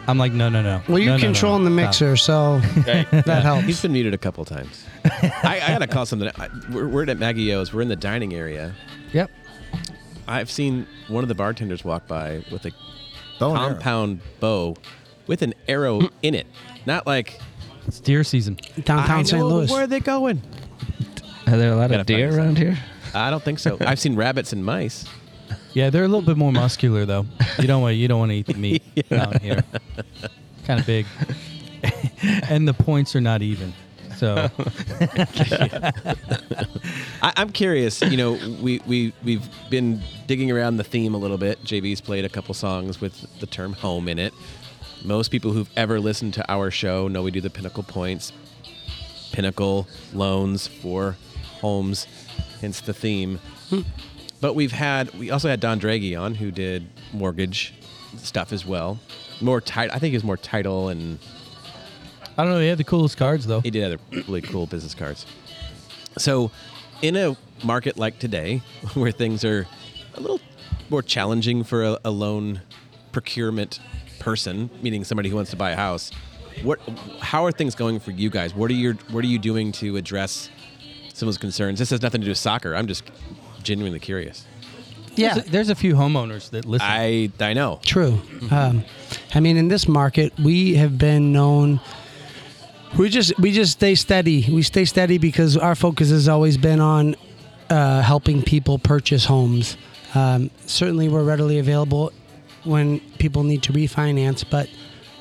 I'm 0.08 0.18
like, 0.18 0.32
no, 0.32 0.48
no, 0.48 0.62
no. 0.62 0.82
Well, 0.88 0.98
you're 0.98 1.12
No, 1.12 1.16
no, 1.16 1.22
no, 1.22 1.24
controlling 1.32 1.64
no. 1.64 1.70
the 1.70 1.76
Stop. 1.76 1.86
mixer, 1.86 2.16
so 2.16 2.60
Right. 2.86 3.10
that 3.24 3.42
helps. 3.42 3.64
He's 3.66 3.80
been 3.82 3.92
muted 3.92 4.14
a 4.14 4.18
couple 4.18 4.44
times. 4.44 4.84
I, 5.04 5.60
I 5.62 5.68
gotta 5.68 5.86
call 5.86 6.06
something. 6.06 6.30
I, 6.38 6.48
we're, 6.72 6.88
we're 6.88 7.08
at 7.10 7.18
Maggie 7.18 7.52
O's. 7.52 7.72
We're 7.72 7.82
in 7.82 7.88
the 7.88 7.96
dining 7.96 8.34
area. 8.34 8.74
Yep. 9.12 9.30
I've 10.28 10.50
seen 10.50 10.86
one 11.08 11.22
of 11.24 11.28
the 11.28 11.34
bartenders 11.34 11.84
walk 11.84 12.06
by 12.08 12.44
with 12.50 12.66
a 12.66 12.72
Bow 13.38 13.50
and 13.50 13.58
arrow. 13.58 13.68
compound 13.74 14.20
bow 14.40 14.76
with 15.26 15.42
an 15.42 15.54
arrow 15.68 16.00
mm. 16.00 16.10
in 16.22 16.34
it. 16.34 16.46
Not 16.86 17.06
like 17.06 17.38
It's 17.86 18.00
deer 18.00 18.24
season. 18.24 18.58
Downtown 18.84 19.20
I 19.20 19.22
St. 19.22 19.38
know, 19.40 19.48
Louis. 19.48 19.70
Where 19.70 19.84
are 19.84 19.86
they 19.86 20.00
going? 20.00 20.42
Are 21.46 21.56
there 21.56 21.72
a 21.72 21.76
lot 21.76 21.90
Gotta 21.90 22.00
of 22.00 22.06
deer 22.06 22.28
find 22.30 22.40
around 22.40 22.58
here? 22.58 22.76
I 23.14 23.30
don't 23.30 23.42
think 23.42 23.60
so. 23.60 23.76
I've 23.80 24.00
seen 24.00 24.16
rabbits 24.16 24.52
and 24.52 24.64
mice. 24.64 25.04
Yeah, 25.76 25.90
they're 25.90 26.04
a 26.04 26.08
little 26.08 26.22
bit 26.22 26.38
more 26.38 26.52
muscular 26.52 27.04
though. 27.04 27.26
You 27.58 27.66
don't 27.66 27.82
want 27.82 27.96
you 27.96 28.08
don't 28.08 28.18
want 28.18 28.30
to 28.30 28.36
eat 28.36 28.46
the 28.46 28.54
meat 28.54 28.82
down 29.10 29.38
here. 29.40 29.62
Kind 30.64 30.80
of 30.80 30.86
big, 30.86 31.04
and 32.48 32.66
the 32.66 32.72
points 32.72 33.14
are 33.14 33.20
not 33.20 33.42
even. 33.42 33.74
So 34.16 34.48
I, 37.22 37.34
I'm 37.36 37.50
curious. 37.50 38.00
You 38.00 38.16
know, 38.16 38.56
we 38.62 38.80
we 38.86 39.12
we've 39.22 39.46
been 39.68 40.00
digging 40.26 40.50
around 40.50 40.78
the 40.78 40.84
theme 40.84 41.14
a 41.14 41.18
little 41.18 41.36
bit. 41.36 41.62
JV's 41.62 42.00
played 42.00 42.24
a 42.24 42.30
couple 42.30 42.54
songs 42.54 42.98
with 42.98 43.26
the 43.40 43.46
term 43.46 43.74
"home" 43.74 44.08
in 44.08 44.18
it. 44.18 44.32
Most 45.04 45.30
people 45.30 45.52
who've 45.52 45.68
ever 45.76 46.00
listened 46.00 46.32
to 46.34 46.50
our 46.50 46.70
show 46.70 47.06
know 47.06 47.22
we 47.22 47.30
do 47.30 47.42
the 47.42 47.50
Pinnacle 47.50 47.82
Points, 47.82 48.32
Pinnacle 49.30 49.86
loans 50.14 50.68
for 50.68 51.18
homes, 51.60 52.06
hence 52.62 52.80
the 52.80 52.94
theme. 52.94 53.40
But 54.40 54.54
we've 54.54 54.72
had 54.72 55.12
we 55.14 55.30
also 55.30 55.48
had 55.48 55.60
Don 55.60 55.80
Draghi 55.80 56.18
on 56.20 56.34
who 56.34 56.50
did 56.50 56.86
mortgage 57.12 57.74
stuff 58.18 58.52
as 58.52 58.64
well. 58.64 58.98
More 59.40 59.60
tight. 59.60 59.90
I 59.92 59.98
think 59.98 60.12
it 60.12 60.16
was 60.16 60.24
more 60.24 60.36
title 60.36 60.88
and 60.88 61.18
I 62.38 62.44
don't 62.44 62.52
know. 62.52 62.60
He 62.60 62.68
had 62.68 62.78
the 62.78 62.84
coolest 62.84 63.16
cards 63.16 63.46
though. 63.46 63.60
he 63.60 63.70
did 63.70 63.84
other 63.84 63.98
really 64.12 64.42
cool 64.42 64.66
business 64.66 64.94
cards. 64.94 65.26
So, 66.18 66.50
in 67.02 67.16
a 67.16 67.36
market 67.62 67.98
like 67.98 68.18
today, 68.18 68.62
where 68.94 69.12
things 69.12 69.44
are 69.44 69.66
a 70.14 70.20
little 70.20 70.40
more 70.88 71.02
challenging 71.02 71.64
for 71.64 71.84
a, 71.84 71.98
a 72.04 72.10
loan 72.10 72.60
procurement 73.12 73.80
person, 74.18 74.70
meaning 74.82 75.04
somebody 75.04 75.28
who 75.28 75.36
wants 75.36 75.50
to 75.50 75.56
buy 75.56 75.70
a 75.70 75.76
house, 75.76 76.10
what, 76.62 76.80
how 77.20 77.44
are 77.44 77.52
things 77.52 77.74
going 77.74 78.00
for 78.00 78.12
you 78.12 78.30
guys? 78.30 78.54
What 78.54 78.70
are 78.70 78.74
your, 78.74 78.94
what 79.10 79.24
are 79.24 79.28
you 79.28 79.38
doing 79.38 79.72
to 79.72 79.96
address 79.96 80.48
some 81.12 81.28
of 81.28 81.34
those 81.34 81.38
concerns? 81.38 81.78
This 81.78 81.90
has 81.90 82.02
nothing 82.02 82.22
to 82.22 82.24
do 82.24 82.30
with 82.30 82.38
soccer. 82.38 82.74
I'm 82.74 82.86
just 82.86 83.04
genuinely 83.66 83.98
curious. 83.98 84.46
yeah, 85.16 85.34
There's 85.34 85.46
a, 85.46 85.50
there's 85.50 85.70
a 85.70 85.74
few 85.74 85.94
homeowners 85.94 86.50
that 86.50 86.64
listen. 86.64 86.86
I, 86.88 87.30
I 87.40 87.52
know. 87.52 87.80
True. 87.82 88.20
Um, 88.50 88.84
I 89.34 89.40
mean, 89.40 89.56
in 89.56 89.68
this 89.68 89.88
market, 89.88 90.32
we 90.38 90.74
have 90.74 90.96
been 90.96 91.32
known. 91.32 91.80
We 92.98 93.08
just 93.10 93.38
we 93.38 93.52
just 93.52 93.72
stay 93.72 93.94
steady. 93.94 94.46
We 94.50 94.62
stay 94.62 94.84
steady 94.84 95.18
because 95.18 95.56
our 95.56 95.74
focus 95.74 96.10
has 96.10 96.28
always 96.28 96.56
been 96.56 96.80
on 96.80 97.16
uh, 97.68 98.00
helping 98.02 98.42
people 98.42 98.78
purchase 98.78 99.24
homes. 99.24 99.76
Um, 100.14 100.50
certainly, 100.66 101.08
we're 101.08 101.24
readily 101.24 101.58
available 101.58 102.12
when 102.64 103.00
people 103.18 103.42
need 103.42 103.62
to 103.64 103.72
refinance, 103.72 104.44
but 104.48 104.68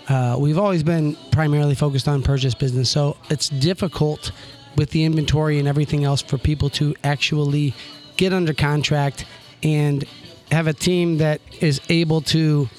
uh, 0.08 0.38
we've 0.40 0.58
always 0.58 0.84
been 0.84 1.16
primarily 1.32 1.76
focused 1.76 2.08
on 2.08 2.22
purchase 2.22 2.54
business. 2.56 2.90
So 2.90 3.18
it's 3.30 3.50
difficult 3.50 4.32
with 4.78 4.92
the 4.92 5.04
inventory 5.04 5.58
and 5.60 5.68
everything 5.68 6.04
else 6.04 6.22
for 6.22 6.38
people 6.38 6.70
to 6.72 6.96
actually 7.04 7.74
get 8.18 8.34
under 8.34 8.54
contract 8.54 9.26
and 9.64 10.06
have 10.52 10.68
a 10.68 10.74
team 10.74 11.18
that 11.18 11.42
is 11.60 11.82
able 11.90 12.22
to 12.22 12.70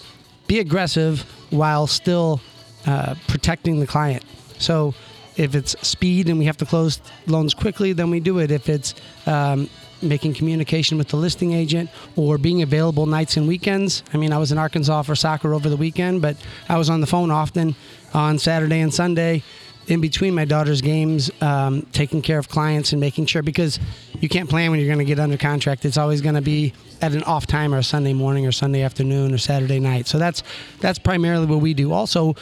be 0.46 0.60
aggressive 0.60 1.22
while 1.50 1.86
still 1.86 2.40
uh, 2.86 3.14
protecting 3.26 3.80
the 3.80 3.86
client. 3.86 4.24
So 4.58 4.94
if 5.36 5.54
it's 5.54 5.78
speed 5.86 6.28
and 6.28 6.38
we 6.38 6.44
have 6.46 6.56
to 6.58 6.66
close 6.66 7.00
loans 7.26 7.54
quickly, 7.54 7.92
then 7.92 8.10
we 8.10 8.20
do 8.20 8.38
it. 8.38 8.50
If 8.50 8.68
it's 8.68 8.94
um, 9.26 9.68
making 10.02 10.34
communication 10.34 10.98
with 10.98 11.08
the 11.08 11.16
listing 11.16 11.52
agent 11.52 11.90
or 12.16 12.38
being 12.38 12.62
available 12.62 13.06
nights 13.06 13.36
and 13.36 13.48
weekends. 13.48 14.02
I 14.12 14.18
mean, 14.18 14.32
I 14.32 14.38
was 14.38 14.52
in 14.52 14.58
Arkansas 14.58 15.02
for 15.02 15.14
soccer 15.14 15.54
over 15.54 15.68
the 15.68 15.76
weekend, 15.76 16.22
but 16.22 16.36
I 16.68 16.76
was 16.76 16.90
on 16.90 17.00
the 17.00 17.06
phone 17.06 17.30
often 17.30 17.74
on 18.14 18.38
Saturday 18.38 18.80
and 18.80 18.92
Sunday 18.92 19.42
in 19.86 20.00
between 20.00 20.34
my 20.34 20.44
daughter's 20.44 20.80
games, 20.80 21.30
um, 21.40 21.82
taking 21.92 22.20
care 22.20 22.38
of 22.38 22.48
clients 22.48 22.92
and 22.92 23.00
making 23.00 23.26
sure 23.26 23.42
because 23.42 23.78
you 24.20 24.28
can't 24.28 24.48
plan 24.48 24.70
when 24.70 24.80
you're 24.80 24.88
going 24.88 24.98
to 24.98 25.04
get 25.04 25.18
under 25.18 25.36
contract. 25.36 25.84
It's 25.84 25.96
always 25.96 26.20
going 26.20 26.34
to 26.34 26.42
be 26.42 26.72
at 27.00 27.12
an 27.12 27.22
off 27.24 27.46
time 27.46 27.74
or 27.74 27.78
a 27.78 27.82
Sunday 27.84 28.12
morning 28.12 28.46
or 28.46 28.52
Sunday 28.52 28.82
afternoon 28.82 29.34
or 29.34 29.38
Saturday 29.38 29.80
night. 29.80 30.06
So 30.06 30.18
that's 30.18 30.42
that's 30.80 30.98
primarily 30.98 31.46
what 31.46 31.60
we 31.60 31.74
do. 31.74 31.92
Also, 31.92 32.36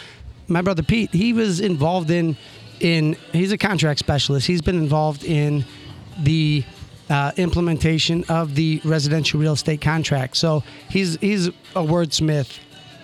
my 0.49 0.63
brother 0.63 0.83
Pete, 0.83 1.11
he 1.13 1.33
was 1.33 1.61
involved 1.61 2.11
in 2.11 2.37
in 2.81 3.17
he's 3.33 3.53
a 3.53 3.59
contract 3.59 3.99
specialist. 3.99 4.47
He's 4.47 4.63
been 4.63 4.77
involved 4.79 5.25
in 5.25 5.65
the 6.19 6.65
uh, 7.11 7.33
implementation 7.37 8.25
of 8.29 8.55
the 8.55 8.81
residential 8.85 9.41
real 9.41 9.53
estate 9.53 9.81
contract. 9.81 10.37
So 10.37 10.63
he's 10.89 11.17
he's 11.17 11.49
a 11.49 11.83
wordsmith, 11.83 12.59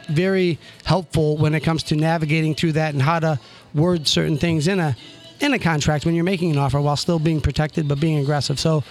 very 0.09 0.59
helpful 0.85 1.37
when 1.37 1.55
it 1.55 1.61
comes 1.61 1.83
to 1.85 1.97
navigating 1.97 2.55
through 2.55 2.73
that 2.73 2.93
and 2.95 3.03
how 3.03 3.21
to 3.21 3.41
word 3.75 4.09
certain 4.09 4.39
things 4.39 4.69
in 4.69 4.81
a 4.81 4.97
in 5.41 5.55
a 5.55 5.59
contract 5.59 6.05
when 6.07 6.15
you're 6.15 6.25
making 6.25 6.51
an 6.51 6.59
offer 6.59 6.81
while 6.81 6.97
still 6.97 7.19
being 7.19 7.41
protected 7.41 7.89
but 7.89 8.01
being 8.01 8.19
aggressive. 8.19 8.61
So 8.61 8.85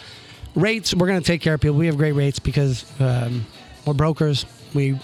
rates, 0.55 0.93
we're 0.93 1.07
going 1.07 1.19
to 1.21 1.25
take 1.25 1.41
care 1.41 1.53
of 1.53 1.61
people. 1.61 1.77
We 1.77 1.85
have 1.87 1.97
great 1.97 2.13
rates 2.13 2.39
because 2.39 2.85
um, 2.99 3.45
we're 3.85 3.93
brokers. 3.93 4.45
We 4.73 4.99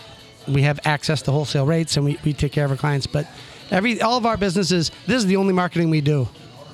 we 0.47 0.61
have 0.61 0.79
access 0.85 1.23
to 1.23 1.31
wholesale 1.31 1.65
rates 1.65 1.97
and 1.97 2.05
we, 2.05 2.19
we 2.23 2.31
take 2.31 2.51
care 2.51 2.65
of 2.65 2.71
our 2.71 2.77
clients. 2.77 3.07
But 3.07 3.27
every 3.71 4.01
all 4.01 4.17
of 4.17 4.25
our 4.25 4.37
businesses, 4.37 4.91
this 5.07 5.17
is 5.17 5.25
the 5.25 5.37
only 5.37 5.53
marketing 5.53 5.89
we 5.89 6.01
do. 6.01 6.27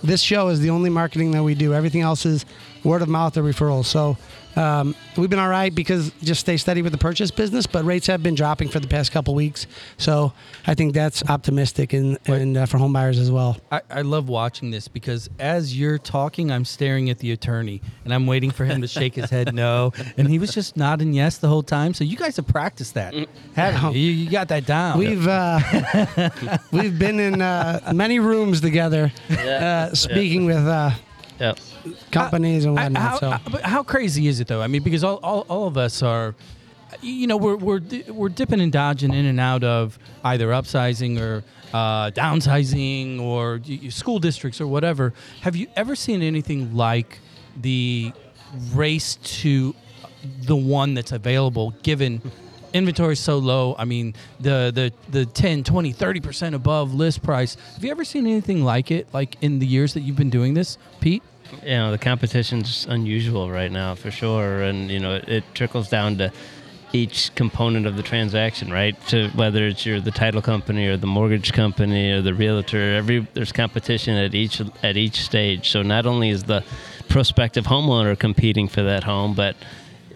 This 0.03 0.21
show 0.21 0.47
is 0.49 0.59
the 0.59 0.71
only 0.71 0.89
marketing 0.89 1.31
that 1.31 1.43
we 1.43 1.55
do. 1.55 1.73
Everything 1.73 2.01
else 2.01 2.25
is 2.25 2.45
word 2.83 3.01
of 3.01 3.07
mouth 3.07 3.37
or 3.37 3.43
referrals. 3.43 3.85
So 3.85 4.17
um, 4.55 4.95
we've 5.17 5.29
been 5.29 5.39
all 5.39 5.49
right 5.49 5.73
because 5.73 6.11
just 6.21 6.41
stay 6.41 6.57
steady 6.57 6.81
with 6.81 6.91
the 6.91 6.97
purchase 6.97 7.31
business, 7.31 7.65
but 7.67 7.85
rates 7.85 8.07
have 8.07 8.21
been 8.23 8.35
dropping 8.35 8.69
for 8.69 8.79
the 8.79 8.87
past 8.87 9.11
couple 9.11 9.33
weeks. 9.33 9.67
So 9.97 10.33
I 10.67 10.73
think 10.73 10.93
that's 10.93 11.23
optimistic 11.29 11.93
and, 11.93 12.17
and 12.25 12.57
uh, 12.57 12.65
for 12.65 12.77
home 12.77 12.93
buyers 12.93 13.19
as 13.19 13.31
well. 13.31 13.57
I, 13.71 13.81
I 13.89 14.01
love 14.01 14.29
watching 14.29 14.71
this 14.71 14.87
because 14.87 15.29
as 15.39 15.77
you're 15.77 15.97
talking, 15.97 16.51
I'm 16.51 16.65
staring 16.65 17.09
at 17.09 17.19
the 17.19 17.31
attorney 17.31 17.81
and 18.03 18.13
I'm 18.13 18.27
waiting 18.27 18.51
for 18.51 18.65
him 18.65 18.81
to 18.81 18.87
shake 18.87 19.15
his 19.15 19.29
head 19.29 19.53
no. 19.53 19.93
And 20.17 20.27
he 20.27 20.39
was 20.39 20.53
just 20.53 20.77
nodding 20.77 21.13
yes 21.13 21.37
the 21.37 21.47
whole 21.47 21.63
time. 21.63 21.93
So 21.93 22.03
you 22.03 22.17
guys 22.17 22.35
have 22.37 22.47
practiced 22.47 22.93
that, 22.95 23.13
haven't 23.55 23.95
you? 23.95 24.01
You, 24.01 24.11
you 24.11 24.29
got 24.29 24.47
that 24.49 24.65
down. 24.65 24.97
We've 24.97 25.27
uh, 25.27 25.59
we've 26.71 26.97
been 26.97 27.19
in 27.19 27.41
uh, 27.41 27.91
many 27.93 28.19
rooms 28.19 28.61
together, 28.61 29.11
uh, 29.29 29.93
speaking 29.93 30.45
with 30.45 30.65
uh, 30.67 30.91
Yep. 31.41 31.59
companies 32.11 32.65
and 32.65 32.75
whatnot. 32.75 33.01
how, 33.01 33.19
so. 33.19 33.37
But 33.51 33.61
how 33.63 33.83
crazy 33.83 34.27
is 34.27 34.39
it 34.39 34.47
though? 34.47 34.61
I 34.61 34.67
mean, 34.67 34.83
because 34.83 35.03
all, 35.03 35.17
all, 35.23 35.45
all 35.49 35.67
of 35.67 35.75
us 35.77 36.01
are, 36.03 36.35
you 37.01 37.25
know, 37.27 37.37
we're 37.37 37.55
we're 37.55 37.79
di- 37.79 38.09
we're 38.11 38.29
dipping 38.29 38.61
and 38.61 38.71
dodging 38.71 39.13
in 39.13 39.25
and 39.25 39.39
out 39.39 39.63
of 39.63 39.97
either 40.23 40.47
upsizing 40.49 41.19
or 41.19 41.43
uh, 41.73 42.11
downsizing 42.11 43.19
or 43.19 43.59
y- 43.67 43.79
y- 43.83 43.89
school 43.89 44.19
districts 44.19 44.61
or 44.61 44.67
whatever. 44.67 45.13
Have 45.41 45.55
you 45.55 45.67
ever 45.75 45.95
seen 45.95 46.21
anything 46.21 46.75
like 46.75 47.19
the 47.59 48.11
race 48.73 49.15
to 49.41 49.73
the 50.43 50.55
one 50.55 50.93
that's 50.93 51.11
available 51.13 51.71
given 51.83 52.21
inventory 52.73 53.13
is 53.13 53.19
so 53.19 53.37
low 53.37 53.75
i 53.77 53.83
mean 53.85 54.13
the 54.39 54.71
the 54.73 54.93
the 55.11 55.25
10 55.25 55.63
20 55.63 55.93
30% 55.93 56.53
above 56.53 56.93
list 56.93 57.21
price 57.23 57.57
have 57.73 57.83
you 57.83 57.89
ever 57.91 58.05
seen 58.05 58.27
anything 58.27 58.63
like 58.63 58.91
it 58.91 59.07
like 59.13 59.35
in 59.41 59.59
the 59.59 59.65
years 59.65 59.93
that 59.93 60.01
you've 60.01 60.15
been 60.15 60.29
doing 60.29 60.53
this 60.53 60.77
pete 61.01 61.23
you 61.63 61.69
know 61.69 61.91
the 61.91 61.97
competition's 61.97 62.85
unusual 62.89 63.49
right 63.49 63.71
now 63.71 63.95
for 63.95 64.11
sure. 64.11 64.61
And 64.61 64.89
you 64.89 64.99
know 64.99 65.15
it, 65.15 65.29
it 65.29 65.43
trickles 65.53 65.89
down 65.89 66.17
to 66.17 66.31
each 66.93 67.33
component 67.35 67.85
of 67.87 67.95
the 67.95 68.03
transaction 68.03 68.71
right? 68.71 68.95
To 69.07 69.29
whether 69.29 69.65
it's 69.67 69.85
your 69.85 70.01
the 70.01 70.11
title 70.11 70.41
company 70.41 70.87
or 70.87 70.97
the 70.97 71.07
mortgage 71.07 71.53
company 71.53 72.11
or 72.11 72.21
the 72.21 72.33
realtor 72.33 72.95
every 72.95 73.27
there's 73.33 73.51
competition 73.51 74.15
at 74.15 74.35
each 74.35 74.61
at 74.83 74.97
each 74.97 75.21
stage. 75.21 75.69
So 75.69 75.81
not 75.81 76.05
only 76.05 76.29
is 76.29 76.43
the 76.43 76.63
prospective 77.09 77.65
homeowner 77.65 78.17
competing 78.17 78.67
for 78.67 78.83
that 78.83 79.03
home 79.03 79.33
but 79.33 79.55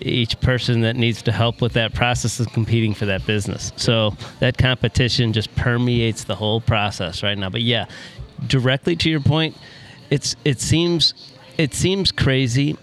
each 0.02 0.38
person 0.42 0.82
that 0.82 0.98
needs 0.98 1.22
to 1.22 1.32
help 1.32 1.62
with 1.62 1.72
that 1.74 1.94
process 1.94 2.40
is 2.42 2.48
competing 2.48 2.94
for 2.94 3.06
that 3.06 3.26
business. 3.26 3.72
So 3.78 4.14
that 4.40 4.58
competition 4.58 5.32
just 5.32 5.56
permeates 5.56 6.26
the 6.26 6.36
whole 6.36 6.60
process 6.60 7.24
right 7.24 7.38
now. 7.38 7.50
But 7.50 7.62
yeah 7.62 7.86
directly 8.48 8.96
to 8.98 9.10
your 9.10 9.22
point 9.22 9.56
it's 10.10 10.36
it 10.44 10.60
seems 10.60 11.14
it 11.58 11.74
seems 11.74 12.12
crazy. 12.12 12.78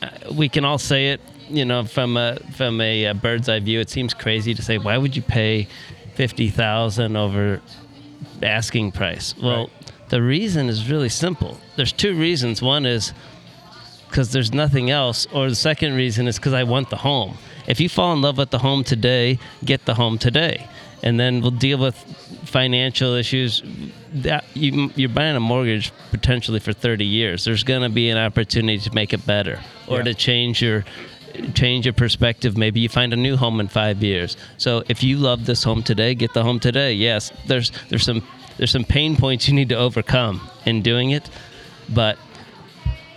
Uh, 0.00 0.08
we 0.32 0.48
can 0.48 0.64
all 0.64 0.78
say 0.78 1.10
it, 1.10 1.20
you 1.48 1.64
know, 1.64 1.84
from 1.84 2.16
a 2.16 2.38
from 2.56 2.80
a, 2.80 3.06
uh 3.06 3.14
bird's 3.14 3.48
eye 3.48 3.60
view. 3.60 3.80
It 3.80 3.90
seems 3.90 4.14
crazy 4.14 4.54
to 4.54 4.62
say, 4.62 4.78
why 4.78 4.98
would 4.98 5.14
you 5.16 5.22
pay 5.22 5.68
fifty 6.14 6.48
thousand 6.48 7.16
over 7.16 7.60
asking 8.42 8.92
price? 8.92 9.34
Well, 9.36 9.70
the 10.08 10.22
reason 10.22 10.68
is 10.68 10.90
really 10.90 11.08
simple. 11.08 11.58
There's 11.76 11.92
two 11.92 12.14
reasons. 12.14 12.60
One 12.62 12.86
is 12.86 13.12
because 14.08 14.32
there's 14.32 14.52
nothing 14.52 14.90
else, 14.90 15.26
or 15.32 15.48
the 15.48 15.54
second 15.54 15.94
reason 15.94 16.28
is 16.28 16.36
because 16.36 16.52
I 16.52 16.64
want 16.64 16.90
the 16.90 16.96
home. 16.96 17.38
If 17.66 17.80
you 17.80 17.88
fall 17.88 18.12
in 18.12 18.20
love 18.20 18.36
with 18.36 18.50
the 18.50 18.58
home 18.58 18.84
today, 18.84 19.38
get 19.64 19.86
the 19.86 19.94
home 19.94 20.18
today, 20.18 20.68
and 21.02 21.18
then 21.18 21.40
we'll 21.40 21.50
deal 21.50 21.78
with 21.78 21.96
financial 22.44 23.14
issues. 23.14 23.62
That 24.14 24.44
you, 24.54 24.90
you're 24.94 25.08
buying 25.08 25.36
a 25.36 25.40
mortgage 25.40 25.90
potentially 26.10 26.60
for 26.60 26.72
30 26.72 27.04
years. 27.04 27.44
There's 27.44 27.64
going 27.64 27.82
to 27.82 27.88
be 27.88 28.10
an 28.10 28.18
opportunity 28.18 28.78
to 28.78 28.94
make 28.94 29.12
it 29.14 29.24
better, 29.26 29.58
or 29.86 29.98
Yeah. 29.98 30.04
to 30.04 30.14
change 30.14 30.60
your 30.60 30.84
change 31.54 31.86
your 31.86 31.94
perspective. 31.94 32.58
Maybe 32.58 32.80
you 32.80 32.90
find 32.90 33.14
a 33.14 33.16
new 33.16 33.36
home 33.36 33.58
in 33.58 33.68
five 33.68 34.02
years. 34.02 34.36
So 34.58 34.82
if 34.88 35.02
you 35.02 35.16
love 35.16 35.46
this 35.46 35.64
home 35.64 35.82
today, 35.82 36.14
get 36.14 36.34
the 36.34 36.42
home 36.42 36.60
today. 36.60 36.92
Yes, 36.92 37.32
there's 37.46 37.72
there's 37.88 38.04
some 38.04 38.22
there's 38.58 38.70
some 38.70 38.84
pain 38.84 39.16
points 39.16 39.48
you 39.48 39.54
need 39.54 39.70
to 39.70 39.76
overcome 39.76 40.42
in 40.66 40.82
doing 40.82 41.10
it, 41.12 41.30
but 41.88 42.18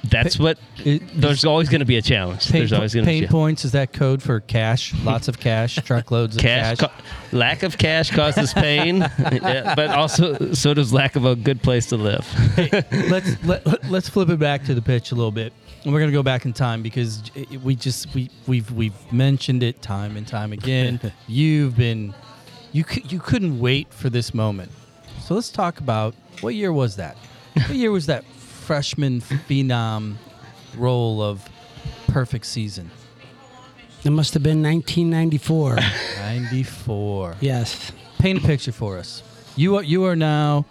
that's 0.09 0.37
what. 0.39 0.57
it- 0.83 1.01
there's 1.19 1.45
always 1.45 1.69
going 1.69 1.79
to 1.79 1.85
be 1.85 1.97
a 1.97 2.01
challenge. 2.01 2.49
Pain, 2.51 2.61
there's 2.61 2.73
always 2.73 2.93
going 2.93 3.05
to 3.05 3.09
pain 3.09 3.21
be 3.23 3.25
a 3.27 3.29
points 3.29 3.65
is 3.65 3.71
that 3.73 3.93
code 3.93 4.21
for 4.21 4.39
cash? 4.39 4.93
Lots 5.03 5.27
of 5.27 5.39
cash, 5.39 5.75
truckloads 5.75 6.35
of 6.35 6.41
cash. 6.41 6.77
cash. 6.79 6.89
co- 6.89 7.37
lack 7.37 7.63
of 7.63 7.77
cash 7.77 8.11
causes 8.11 8.53
pain, 8.53 8.97
yeah, 9.19 9.75
but 9.75 9.89
also 9.89 10.53
so 10.53 10.73
does 10.73 10.91
lack 10.93 11.15
of 11.15 11.25
a 11.25 11.35
good 11.35 11.61
place 11.61 11.87
to 11.87 11.97
live. 11.97 12.25
let's 13.09 13.43
let, 13.43 13.65
let- 13.65 13.89
let's 13.89 14.09
flip 14.09 14.29
it 14.29 14.39
back 14.39 14.63
to 14.65 14.73
the 14.73 14.81
pitch 14.81 15.11
a 15.11 15.15
little 15.15 15.31
bit, 15.31 15.53
and 15.83 15.93
we're 15.93 15.99
gonna 15.99 16.11
go 16.11 16.23
back 16.23 16.45
in 16.45 16.53
time 16.53 16.81
because 16.81 17.23
we 17.63 17.75
just 17.75 18.13
we 18.13 18.29
we've 18.47 18.69
we've 18.71 19.11
mentioned 19.11 19.63
it 19.63 19.81
time 19.81 20.17
and 20.17 20.27
time 20.27 20.53
again. 20.53 20.99
You've 21.27 21.75
been 21.75 22.13
you 22.71 22.83
you 23.05 23.19
couldn't 23.19 23.59
wait 23.59 23.93
for 23.93 24.09
this 24.09 24.33
moment. 24.33 24.71
So 25.21 25.33
let's 25.33 25.49
talk 25.49 25.79
about 25.79 26.13
what 26.41 26.55
year 26.55 26.71
was 26.73 26.97
that? 26.97 27.15
What 27.53 27.69
year 27.75 27.91
was 27.91 28.05
that 28.07 28.25
freshman 28.65 29.21
phenom 29.21 30.15
role 30.75 31.21
of 31.21 31.47
perfect 32.07 32.45
season? 32.45 32.89
It 34.03 34.09
must 34.11 34.33
have 34.33 34.43
been 34.43 34.61
1994. 34.63 35.77
Ninety 36.17 36.63
four. 36.63 37.35
yes. 37.39 37.91
paint 38.19 38.39
a 38.43 38.45
picture 38.45 38.71
for 38.71 38.97
us. 38.97 39.21
You 39.55 39.77
are 39.77 39.83
you 39.83 40.05
are 40.05 40.15
now. 40.15 40.65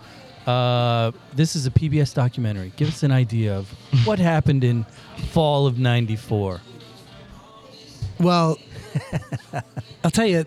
Uh, 0.46 1.10
this 1.32 1.56
is 1.56 1.66
a 1.66 1.70
PBS 1.70 2.12
documentary. 2.14 2.72
Give 2.76 2.88
us 2.88 3.02
an 3.02 3.10
idea 3.12 3.56
of 3.56 3.68
what 4.06 4.18
happened 4.18 4.62
in 4.62 4.84
fall 5.30 5.66
of 5.66 5.78
'94. 5.78 6.60
Well, 8.20 8.58
I'll 10.04 10.10
tell 10.10 10.26
you, 10.26 10.44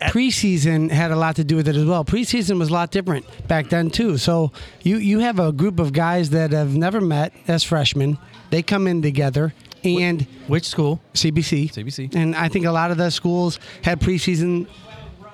preseason 0.00 0.90
had 0.90 1.10
a 1.10 1.16
lot 1.16 1.36
to 1.36 1.44
do 1.44 1.56
with 1.56 1.68
it 1.68 1.76
as 1.76 1.84
well. 1.84 2.04
Preseason 2.04 2.58
was 2.58 2.70
a 2.70 2.72
lot 2.72 2.90
different 2.90 3.26
back 3.48 3.68
then 3.68 3.90
too. 3.90 4.18
So 4.18 4.52
you 4.82 4.96
you 4.96 5.20
have 5.20 5.38
a 5.38 5.52
group 5.52 5.78
of 5.78 5.92
guys 5.92 6.30
that 6.30 6.52
have 6.52 6.76
never 6.76 7.00
met 7.00 7.32
as 7.48 7.64
freshmen. 7.64 8.18
They 8.50 8.62
come 8.62 8.86
in 8.86 9.02
together 9.02 9.54
and 9.84 10.26
Which 10.46 10.66
school? 10.66 11.00
CBC. 11.12 11.72
CBC. 11.72 12.14
And 12.14 12.34
I 12.34 12.48
think 12.48 12.64
a 12.64 12.72
lot 12.72 12.90
of 12.90 12.96
the 12.96 13.10
schools 13.10 13.58
had 13.82 14.00
preseason 14.00 14.66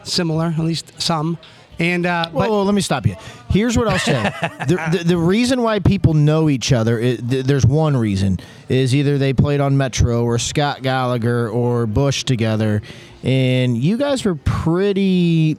similar, 0.02 0.46
at 0.46 0.58
least 0.58 1.00
some. 1.00 1.38
And 1.80 2.04
uh, 2.04 2.28
Whoa, 2.28 2.40
but 2.40 2.50
whoa, 2.50 2.62
let 2.62 2.74
me 2.74 2.82
stop 2.82 3.06
you. 3.06 3.16
Here's 3.48 3.76
what 3.76 3.88
I'll 3.88 3.98
say: 3.98 4.22
the, 4.68 4.98
the, 4.98 5.04
the 5.04 5.16
reason 5.16 5.62
why 5.62 5.78
people 5.78 6.12
know 6.12 6.50
each 6.50 6.72
other, 6.72 7.00
th- 7.00 7.20
there's 7.46 7.64
one 7.64 7.96
reason, 7.96 8.38
is 8.68 8.94
either 8.94 9.16
they 9.16 9.32
played 9.32 9.60
on 9.60 9.78
Metro 9.78 10.22
or 10.22 10.38
Scott 10.38 10.82
Gallagher 10.82 11.48
or 11.48 11.86
Busch 11.86 12.24
together, 12.24 12.82
and 13.22 13.78
you 13.78 13.96
guys 13.96 14.26
were 14.26 14.34
pretty 14.34 15.56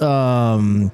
um, 0.00 0.90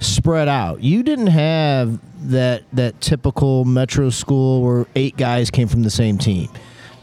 spread 0.00 0.48
out. 0.48 0.82
You 0.82 1.04
didn't 1.04 1.28
have 1.28 2.00
that 2.30 2.64
that 2.72 3.00
typical 3.00 3.64
Metro 3.64 4.10
school 4.10 4.62
where 4.62 4.86
eight 4.96 5.16
guys 5.16 5.52
came 5.52 5.68
from 5.68 5.84
the 5.84 5.90
same 5.90 6.18
team. 6.18 6.50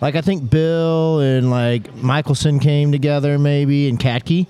Like 0.01 0.15
I 0.15 0.21
think 0.21 0.49
Bill 0.49 1.21
and 1.21 1.49
like 1.49 1.95
Michelson 1.95 2.59
came 2.59 2.91
together 2.91 3.39
maybe 3.39 3.87
and 3.87 3.97
Katke 3.97 4.45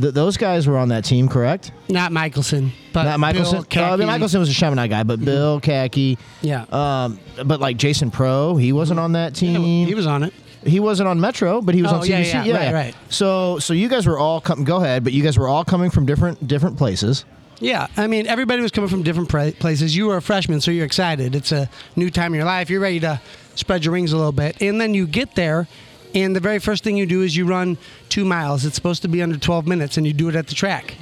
Th- 0.00 0.14
those 0.14 0.36
guys 0.36 0.66
were 0.66 0.76
on 0.78 0.88
that 0.88 1.04
team, 1.04 1.28
correct? 1.28 1.72
Not 1.88 2.12
Michelson, 2.12 2.72
but 2.92 3.04
Not 3.04 3.20
Michelson. 3.20 3.64
Bill 3.70 3.82
Uh, 3.84 3.86
I 3.88 3.96
mean, 3.96 4.06
Kaki. 4.08 4.18
Michelson 4.18 4.40
was 4.40 4.48
a 4.48 4.52
Chaminade 4.54 4.90
guy, 4.90 5.02
but 5.02 5.24
Bill 5.24 5.60
Kaki. 5.60 6.18
Yeah. 6.42 6.64
Um, 6.70 7.18
but 7.44 7.60
like 7.60 7.76
Jason 7.76 8.10
Pro, 8.10 8.56
he 8.56 8.72
wasn't 8.72 9.00
on 9.00 9.12
that 9.12 9.34
team. 9.34 9.86
he 9.86 9.94
was 9.94 10.06
on 10.06 10.22
it. 10.22 10.32
He 10.64 10.78
wasn't 10.78 11.08
on 11.08 11.20
Metro, 11.20 11.62
but 11.62 11.74
he 11.74 11.80
was 11.82 11.90
Oh, 11.90 11.96
on 12.00 12.06
yeah, 12.06 12.20
CBC. 12.22 12.46
yeah, 12.46 12.64
right, 12.66 12.74
right. 12.74 12.94
So, 13.08 13.58
so 13.60 13.72
you 13.72 13.88
guys 13.88 14.06
were 14.06 14.18
all 14.18 14.40
coming. 14.42 14.64
Go 14.64 14.76
ahead, 14.76 15.04
but 15.04 15.14
you 15.14 15.22
guys 15.22 15.38
were 15.38 15.48
all 15.48 15.64
coming 15.64 15.90
from 15.90 16.04
different 16.04 16.46
different 16.46 16.76
places. 16.76 17.24
Yeah, 17.60 17.86
I 17.96 18.06
mean, 18.06 18.26
everybody 18.26 18.60
was 18.62 18.70
coming 18.70 18.88
from 18.90 19.02
different 19.02 19.28
pra- 19.30 19.52
places. 19.52 19.96
You 19.96 20.06
were 20.06 20.16
a 20.18 20.22
freshman, 20.22 20.60
so 20.60 20.70
you're 20.70 20.84
excited. 20.86 21.34
It's 21.34 21.52
a 21.52 21.68
new 21.96 22.10
time 22.10 22.32
in 22.34 22.38
your 22.38 22.46
life. 22.46 22.68
You're 22.70 22.80
ready 22.80 23.00
to 23.00 23.20
spread 23.54 23.84
your 23.84 23.92
wings 23.92 24.12
a 24.12 24.16
little 24.16 24.32
bit. 24.32 24.60
And 24.62 24.80
then 24.80 24.92
you 24.94 25.06
get 25.06 25.34
there, 25.34 25.66
and 26.14 26.34
the 26.34 26.40
very 26.40 26.58
first 26.58 26.84
thing 26.84 26.96
you 26.96 27.06
do 27.06 27.22
is 27.22 27.36
you 27.36 27.46
run 27.46 27.78
two 28.08 28.24
miles. 28.24 28.64
It's 28.64 28.74
supposed 28.74 29.02
to 29.02 29.08
be 29.08 29.22
under 29.22 29.36
12 29.38 29.66
minutes, 29.66 29.96
and 29.96 30.06
you 30.06 30.12
do 30.12 30.28
it 30.28 30.34
at 30.36 30.46
the 30.46 30.54
track, 30.54 30.94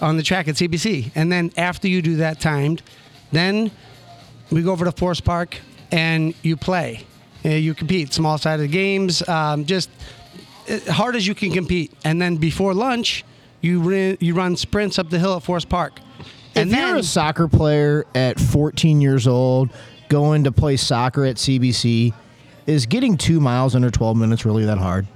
on 0.00 0.16
the 0.16 0.22
track 0.22 0.48
at 0.48 0.54
CBC. 0.56 1.10
And 1.14 1.30
then 1.30 1.52
after 1.56 1.88
you 1.88 2.02
do 2.02 2.16
that 2.16 2.40
timed, 2.40 2.82
then 3.32 3.70
we 4.50 4.62
go 4.62 4.72
over 4.72 4.84
to 4.84 4.92
Forest 4.92 5.24
Park, 5.24 5.58
and 5.92 6.34
you 6.42 6.56
play. 6.56 7.04
Uh, 7.44 7.50
You 7.50 7.74
compete, 7.74 8.12
small 8.12 8.38
sided 8.38 8.70
games, 8.70 9.26
um, 9.28 9.64
just 9.64 9.90
uh, 10.68 10.78
hard 10.92 11.16
as 11.16 11.26
you 11.26 11.34
can 11.34 11.52
compete. 11.52 11.92
And 12.04 12.20
then 12.20 12.36
before 12.36 12.74
lunch, 12.74 13.24
you, 13.60 13.80
rin- 13.80 14.18
you 14.20 14.34
run 14.34 14.56
sprints 14.56 14.98
up 14.98 15.10
the 15.10 15.18
hill 15.18 15.36
at 15.36 15.42
Forest 15.42 15.68
Park. 15.68 15.98
And 16.54 16.70
if 16.70 16.76
you're 16.78 16.96
a 16.96 17.02
soccer 17.02 17.48
player 17.48 18.06
at 18.14 18.40
14 18.40 19.00
years 19.00 19.26
old 19.26 19.70
going 20.08 20.44
to 20.44 20.52
play 20.52 20.76
soccer 20.76 21.24
at 21.24 21.36
CBC, 21.36 22.14
is 22.66 22.86
getting 22.86 23.16
two 23.16 23.40
miles 23.40 23.74
under 23.74 23.90
12 23.90 24.16
minutes 24.16 24.44
really 24.44 24.64
that 24.64 24.78
hard? 24.78 25.06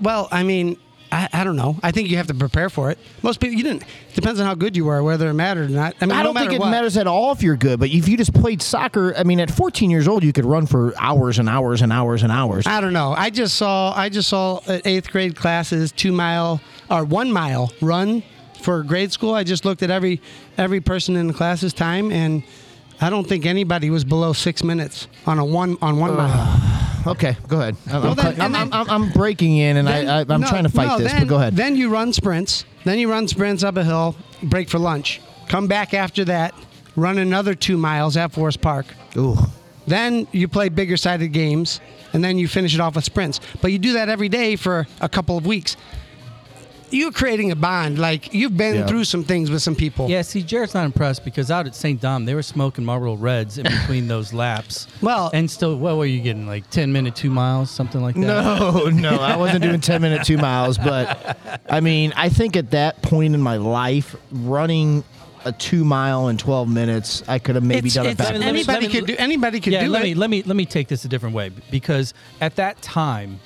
Well, 0.00 0.28
I 0.30 0.42
mean, 0.44 0.78
I, 1.10 1.28
I 1.32 1.44
don't 1.44 1.56
know. 1.56 1.76
I 1.82 1.90
think 1.90 2.08
you 2.08 2.18
have 2.18 2.26
to 2.28 2.34
prepare 2.34 2.68
for 2.70 2.90
it. 2.90 2.98
Most 3.22 3.40
people, 3.40 3.56
you 3.56 3.64
didn't. 3.64 3.82
Depends 4.14 4.38
on 4.40 4.46
how 4.46 4.54
good 4.54 4.76
you 4.76 4.84
were, 4.84 5.02
whether 5.02 5.28
it 5.28 5.34
mattered 5.34 5.70
or 5.70 5.74
not. 5.74 5.94
I 6.00 6.06
mean, 6.06 6.16
I 6.16 6.22
don't 6.22 6.34
matter 6.34 6.50
think 6.50 6.60
it 6.60 6.60
what. 6.60 6.70
matters 6.70 6.96
at 6.96 7.06
all 7.06 7.32
if 7.32 7.42
you're 7.42 7.56
good, 7.56 7.80
but 7.80 7.88
if 7.88 8.06
you 8.06 8.16
just 8.16 8.34
played 8.34 8.62
soccer, 8.62 9.14
I 9.16 9.24
mean, 9.24 9.40
at 9.40 9.50
14 9.50 9.90
years 9.90 10.06
old, 10.06 10.22
you 10.22 10.32
could 10.32 10.44
run 10.44 10.66
for 10.66 10.92
hours 10.98 11.38
and 11.38 11.48
hours 11.48 11.82
and 11.82 11.92
hours 11.92 12.22
and 12.22 12.30
hours. 12.30 12.66
I 12.66 12.80
don't 12.80 12.92
know. 12.92 13.12
I 13.16 13.30
just 13.30 13.56
saw. 13.56 13.92
I 13.96 14.08
just 14.08 14.28
saw 14.28 14.60
at 14.68 14.86
eighth 14.86 15.10
grade 15.10 15.34
classes 15.34 15.92
two 15.92 16.12
mile 16.12 16.60
or 16.90 17.04
one 17.04 17.32
mile 17.32 17.72
run 17.80 18.22
for 18.60 18.82
grade 18.82 19.10
school. 19.12 19.34
I 19.34 19.44
just 19.44 19.64
looked 19.64 19.82
at 19.82 19.90
every 19.90 20.20
every 20.58 20.80
person 20.80 21.16
in 21.16 21.26
the 21.26 21.34
class's 21.34 21.72
time, 21.72 22.12
and 22.12 22.42
I 23.00 23.10
don't 23.10 23.26
think 23.28 23.46
anybody 23.46 23.90
was 23.90 24.04
below 24.04 24.32
six 24.32 24.64
minutes 24.64 25.06
on 25.26 25.38
a 25.38 25.44
one 25.44 25.76
on 25.80 25.98
one 25.98 26.16
mile. 26.16 26.30
Uh, 27.06 27.10
okay, 27.12 27.36
go 27.46 27.60
ahead. 27.60 27.76
I'm, 27.86 28.02
Well, 28.02 28.10
I'm, 28.10 28.16
then- 28.16 28.40
I'm, 28.40 28.52
then- 28.52 28.72
I'm, 28.72 28.90
I'm 28.90 29.10
breaking 29.10 29.56
in, 29.56 29.76
and 29.76 29.86
Then- 29.86 30.08
I, 30.08 30.20
I'm 30.34 30.40
no, 30.40 30.48
trying 30.48 30.64
to 30.64 30.68
fight 30.70 30.88
no, 30.88 30.98
this, 30.98 31.12
but 31.12 31.28
go 31.28 31.36
ahead. 31.36 31.54
Then 31.54 31.76
you 31.76 31.90
run 31.90 32.12
sprints. 32.12 32.64
Then 32.84 32.98
you 32.98 33.10
run 33.10 33.28
sprints 33.28 33.62
up 33.62 33.76
a 33.76 33.84
hill, 33.84 34.16
break 34.42 34.68
for 34.68 34.78
lunch. 34.78 35.20
Come 35.48 35.66
back 35.68 35.94
after 35.94 36.24
that, 36.26 36.54
run 36.96 37.18
another 37.18 37.54
two 37.54 37.76
miles 37.76 38.16
at 38.16 38.32
Forest 38.32 38.60
Park. 38.60 38.86
Ooh. 39.16 39.36
Then 39.86 40.26
you 40.32 40.48
play 40.48 40.68
bigger 40.68 40.96
sided 40.96 41.28
games, 41.28 41.80
and 42.12 42.22
then 42.22 42.36
you 42.38 42.48
finish 42.48 42.74
it 42.74 42.80
off 42.80 42.96
with 42.96 43.04
sprints. 43.04 43.40
But 43.62 43.72
you 43.72 43.78
do 43.78 43.94
that 43.94 44.08
every 44.08 44.28
day 44.28 44.56
for 44.56 44.86
a 45.00 45.08
couple 45.08 45.36
of 45.38 45.46
weeks. 45.46 45.76
You're 46.90 47.12
creating 47.12 47.50
a 47.50 47.56
bond. 47.56 47.98
Like 47.98 48.32
you've 48.32 48.56
been 48.56 48.76
Yeah. 48.76 48.86
through 48.86 49.04
some 49.04 49.24
things 49.24 49.50
with 49.50 49.62
some 49.62 49.74
people. 49.74 50.08
Yeah, 50.08 50.22
see, 50.22 50.42
Jared's 50.42 50.74
not 50.74 50.84
impressed 50.84 51.24
because 51.24 51.50
out 51.50 51.66
at 51.66 51.74
St. 51.74 52.00
Dom, 52.00 52.24
they 52.24 52.34
were 52.34 52.42
smoking 52.42 52.84
Marlboro 52.84 53.14
Reds 53.14 53.58
in 53.58 53.64
between 53.80 54.08
those 54.08 54.32
laps. 54.32 54.86
Well- 55.02 55.30
and 55.34 55.50
still, 55.50 55.76
what 55.76 55.96
were 55.96 56.06
you 56.06 56.20
getting? 56.20 56.46
Like 56.46 56.68
10 56.70 56.92
minute, 56.92 57.14
two 57.14 57.30
miles, 57.30 57.70
something 57.70 58.00
like 58.00 58.14
that? 58.14 58.20
No, 58.22 58.86
no, 58.92 59.16
I 59.20 59.36
wasn't 59.36 59.62
doing 59.64 59.80
10 59.80 60.00
minute 60.02 60.24
two 60.24 60.38
miles, 60.38 60.78
but 60.78 61.38
I 61.70 61.80
mean, 61.80 62.12
I 62.16 62.28
think 62.28 62.56
at 62.56 62.70
that 62.70 63.02
point 63.02 63.34
in 63.34 63.40
my 63.42 63.56
life, 63.56 64.16
running 64.32 65.04
a 65.44 65.52
two 65.52 65.84
mile 65.84 66.28
in 66.28 66.36
12 66.36 66.68
minutes, 66.68 67.22
I 67.28 67.38
could 67.38 67.54
have 67.54 67.64
maybe 67.64 67.88
It's- 67.88 67.94
done 67.94 68.06
it 68.06 68.16
better. 68.18 68.38
Let 68.38 68.48
anybody 68.48 68.88
me- 68.88 68.92
could 68.92 69.06
do. 69.06 69.14
Anybody 69.18 69.60
could 69.60 69.72
yeah, 69.72 69.84
do 69.84 69.90
let 69.90 70.02
it. 70.02 70.04
me 70.06 70.14
let 70.14 70.30
me 70.30 70.42
let 70.42 70.56
me 70.56 70.64
take 70.66 70.88
this 70.88 71.04
a 71.04 71.08
different 71.08 71.34
way 71.34 71.50
because 71.70 72.12
at 72.40 72.56
that 72.56 72.80
time, 72.82 73.38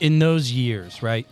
in 0.00 0.18
those 0.18 0.50
years, 0.50 1.02
right, 1.02 1.26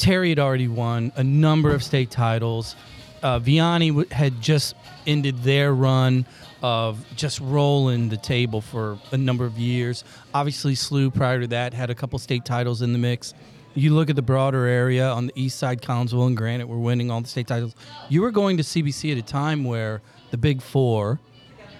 Terry 0.00 0.30
had 0.30 0.38
already 0.38 0.66
won 0.66 1.12
a 1.16 1.22
number 1.22 1.74
of 1.74 1.82
state 1.82 2.10
titles. 2.10 2.74
Uh, 3.22 3.38
Vianney 3.38 3.88
w- 3.88 4.08
had 4.10 4.40
just 4.40 4.74
ended 5.06 5.42
their 5.42 5.74
run 5.74 6.24
of 6.62 7.04
just 7.16 7.38
rolling 7.40 8.08
the 8.08 8.16
table 8.16 8.62
for 8.62 8.98
a 9.12 9.18
number 9.18 9.44
of 9.44 9.58
years. 9.58 10.02
Obviously, 10.32 10.74
SLU 10.74 11.12
prior 11.14 11.40
to 11.40 11.46
that 11.48 11.74
had 11.74 11.90
a 11.90 11.94
couple 11.94 12.18
state 12.18 12.46
titles 12.46 12.80
in 12.80 12.94
the 12.94 12.98
mix. 12.98 13.34
You 13.74 13.94
look 13.94 14.08
at 14.08 14.16
the 14.16 14.22
broader 14.22 14.64
area 14.64 15.06
on 15.06 15.26
the 15.26 15.32
east 15.36 15.58
side, 15.58 15.82
Collinsville 15.82 16.26
and 16.26 16.36
Granite 16.36 16.66
were 16.66 16.78
winning 16.78 17.10
all 17.10 17.20
the 17.20 17.28
state 17.28 17.46
titles. 17.46 17.74
You 18.08 18.22
were 18.22 18.30
going 18.30 18.56
to 18.56 18.62
CBC 18.62 19.12
at 19.12 19.18
a 19.18 19.22
time 19.22 19.64
where 19.64 20.00
the 20.30 20.38
Big 20.38 20.62
Four, 20.62 21.20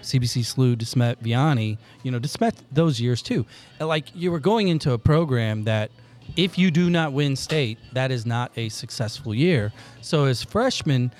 CBC 0.03 0.43
SLU, 0.43 0.75
Desmet, 0.75 1.17
Vianney, 1.23 1.79
you 2.03 2.11
know, 2.11 2.19
De 2.19 2.27
Smet 2.27 2.53
those 2.71 3.01
years 3.01 3.23
too. 3.23 3.47
Like 3.79 4.05
you 4.15 4.31
were 4.31 4.39
going 4.39 4.67
into 4.67 4.91
a 4.93 4.99
program 4.99 5.63
that 5.63 5.89
if 6.35 6.57
you 6.57 6.71
do 6.71 6.89
not 6.89 7.13
win 7.13 7.35
state, 7.35 7.77
that 7.93 8.11
is 8.11 8.25
not 8.25 8.51
a 8.57 8.69
successful 8.69 9.33
year. 9.33 9.71
So 10.01 10.25
as 10.25 10.43
freshmen, 10.43 11.11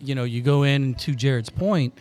you 0.00 0.14
know, 0.14 0.24
you 0.24 0.42
go 0.42 0.62
in 0.62 0.94
to 0.96 1.14
Jared's 1.14 1.50
point, 1.50 1.96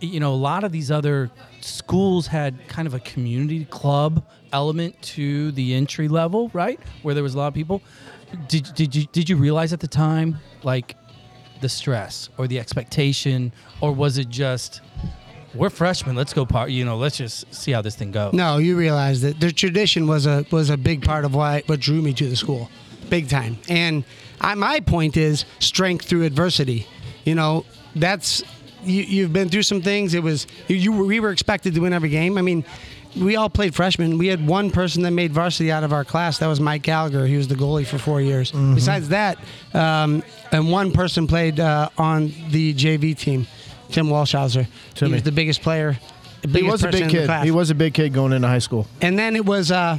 you 0.00 0.20
know, 0.20 0.32
a 0.32 0.34
lot 0.34 0.64
of 0.64 0.72
these 0.72 0.90
other 0.90 1.30
schools 1.60 2.26
had 2.26 2.66
kind 2.68 2.86
of 2.86 2.94
a 2.94 3.00
community 3.00 3.64
club 3.66 4.26
element 4.52 5.00
to 5.02 5.52
the 5.52 5.74
entry 5.74 6.08
level, 6.08 6.50
right? 6.52 6.80
Where 7.02 7.14
there 7.14 7.22
was 7.22 7.34
a 7.34 7.38
lot 7.38 7.48
of 7.48 7.54
people. 7.54 7.82
Did, 8.48 8.74
did 8.74 8.94
you 8.94 9.06
did 9.12 9.28
you 9.28 9.36
realize 9.36 9.72
at 9.72 9.78
the 9.80 9.86
time 9.86 10.38
like 10.64 10.96
the 11.60 11.68
stress 11.68 12.28
or 12.36 12.48
the 12.48 12.58
expectation 12.58 13.52
or 13.80 13.92
was 13.92 14.18
it 14.18 14.28
just 14.28 14.80
we're 15.56 15.70
freshmen 15.70 16.14
let's 16.16 16.32
go 16.32 16.44
part 16.46 16.70
you 16.70 16.84
know 16.84 16.96
let's 16.96 17.16
just 17.16 17.52
see 17.54 17.72
how 17.72 17.82
this 17.82 17.96
thing 17.96 18.10
goes 18.10 18.32
No, 18.32 18.58
you 18.58 18.76
realize 18.76 19.20
that 19.22 19.40
the 19.40 19.52
tradition 19.52 20.06
was 20.06 20.26
a 20.26 20.44
was 20.50 20.70
a 20.70 20.76
big 20.76 21.04
part 21.04 21.24
of 21.24 21.34
why 21.34 21.62
what 21.66 21.80
drew 21.80 22.00
me 22.02 22.12
to 22.14 22.28
the 22.28 22.36
school, 22.36 22.70
big 23.08 23.28
time. 23.28 23.58
And 23.68 24.04
I, 24.40 24.54
my 24.54 24.80
point 24.80 25.16
is 25.16 25.44
strength 25.58 26.04
through 26.06 26.24
adversity. 26.24 26.86
You 27.24 27.34
know, 27.34 27.64
that's 27.94 28.42
you, 28.84 29.02
you've 29.02 29.32
been 29.32 29.48
through 29.48 29.62
some 29.62 29.82
things. 29.82 30.14
It 30.14 30.22
was 30.22 30.46
you, 30.68 30.76
you 30.76 30.92
we 30.92 31.20
were 31.20 31.30
expected 31.30 31.74
to 31.74 31.80
win 31.80 31.92
every 31.92 32.10
game. 32.10 32.36
I 32.38 32.42
mean, 32.42 32.64
we 33.16 33.36
all 33.36 33.48
played 33.48 33.74
freshmen. 33.74 34.18
We 34.18 34.26
had 34.26 34.46
one 34.46 34.70
person 34.70 35.02
that 35.04 35.12
made 35.12 35.32
varsity 35.32 35.72
out 35.72 35.84
of 35.84 35.92
our 35.92 36.04
class. 36.04 36.38
That 36.38 36.48
was 36.48 36.60
Mike 36.60 36.82
Gallagher. 36.82 37.26
He 37.26 37.36
was 37.36 37.48
the 37.48 37.54
goalie 37.54 37.86
for 37.86 37.98
four 37.98 38.20
years. 38.20 38.52
Besides 38.52 39.08
that, 39.08 39.38
um, 39.72 40.22
and 40.52 40.70
one 40.70 40.92
person 40.92 41.26
played 41.26 41.58
uh, 41.58 41.88
on 41.96 42.32
the 42.50 42.74
JV 42.74 43.16
team, 43.16 43.46
Tim 43.90 44.06
Walshauser. 44.08 44.66
He 44.94 45.04
was 45.10 45.22
the 45.22 45.32
biggest 45.32 45.62
player. 45.62 45.96
the 46.42 46.58
He 46.58 46.62
was 46.64 46.82
a 46.82 46.90
big 46.90 47.08
kid. 47.08 47.30
He 47.44 47.50
was 47.50 47.70
a 47.70 47.74
big 47.74 47.94
kid 47.94 48.12
going 48.12 48.32
into 48.32 48.48
high 48.48 48.58
school. 48.58 48.86
and 49.00 49.18
then 49.18 49.36
it 49.36 49.44
was 49.44 49.70
uh 49.70 49.98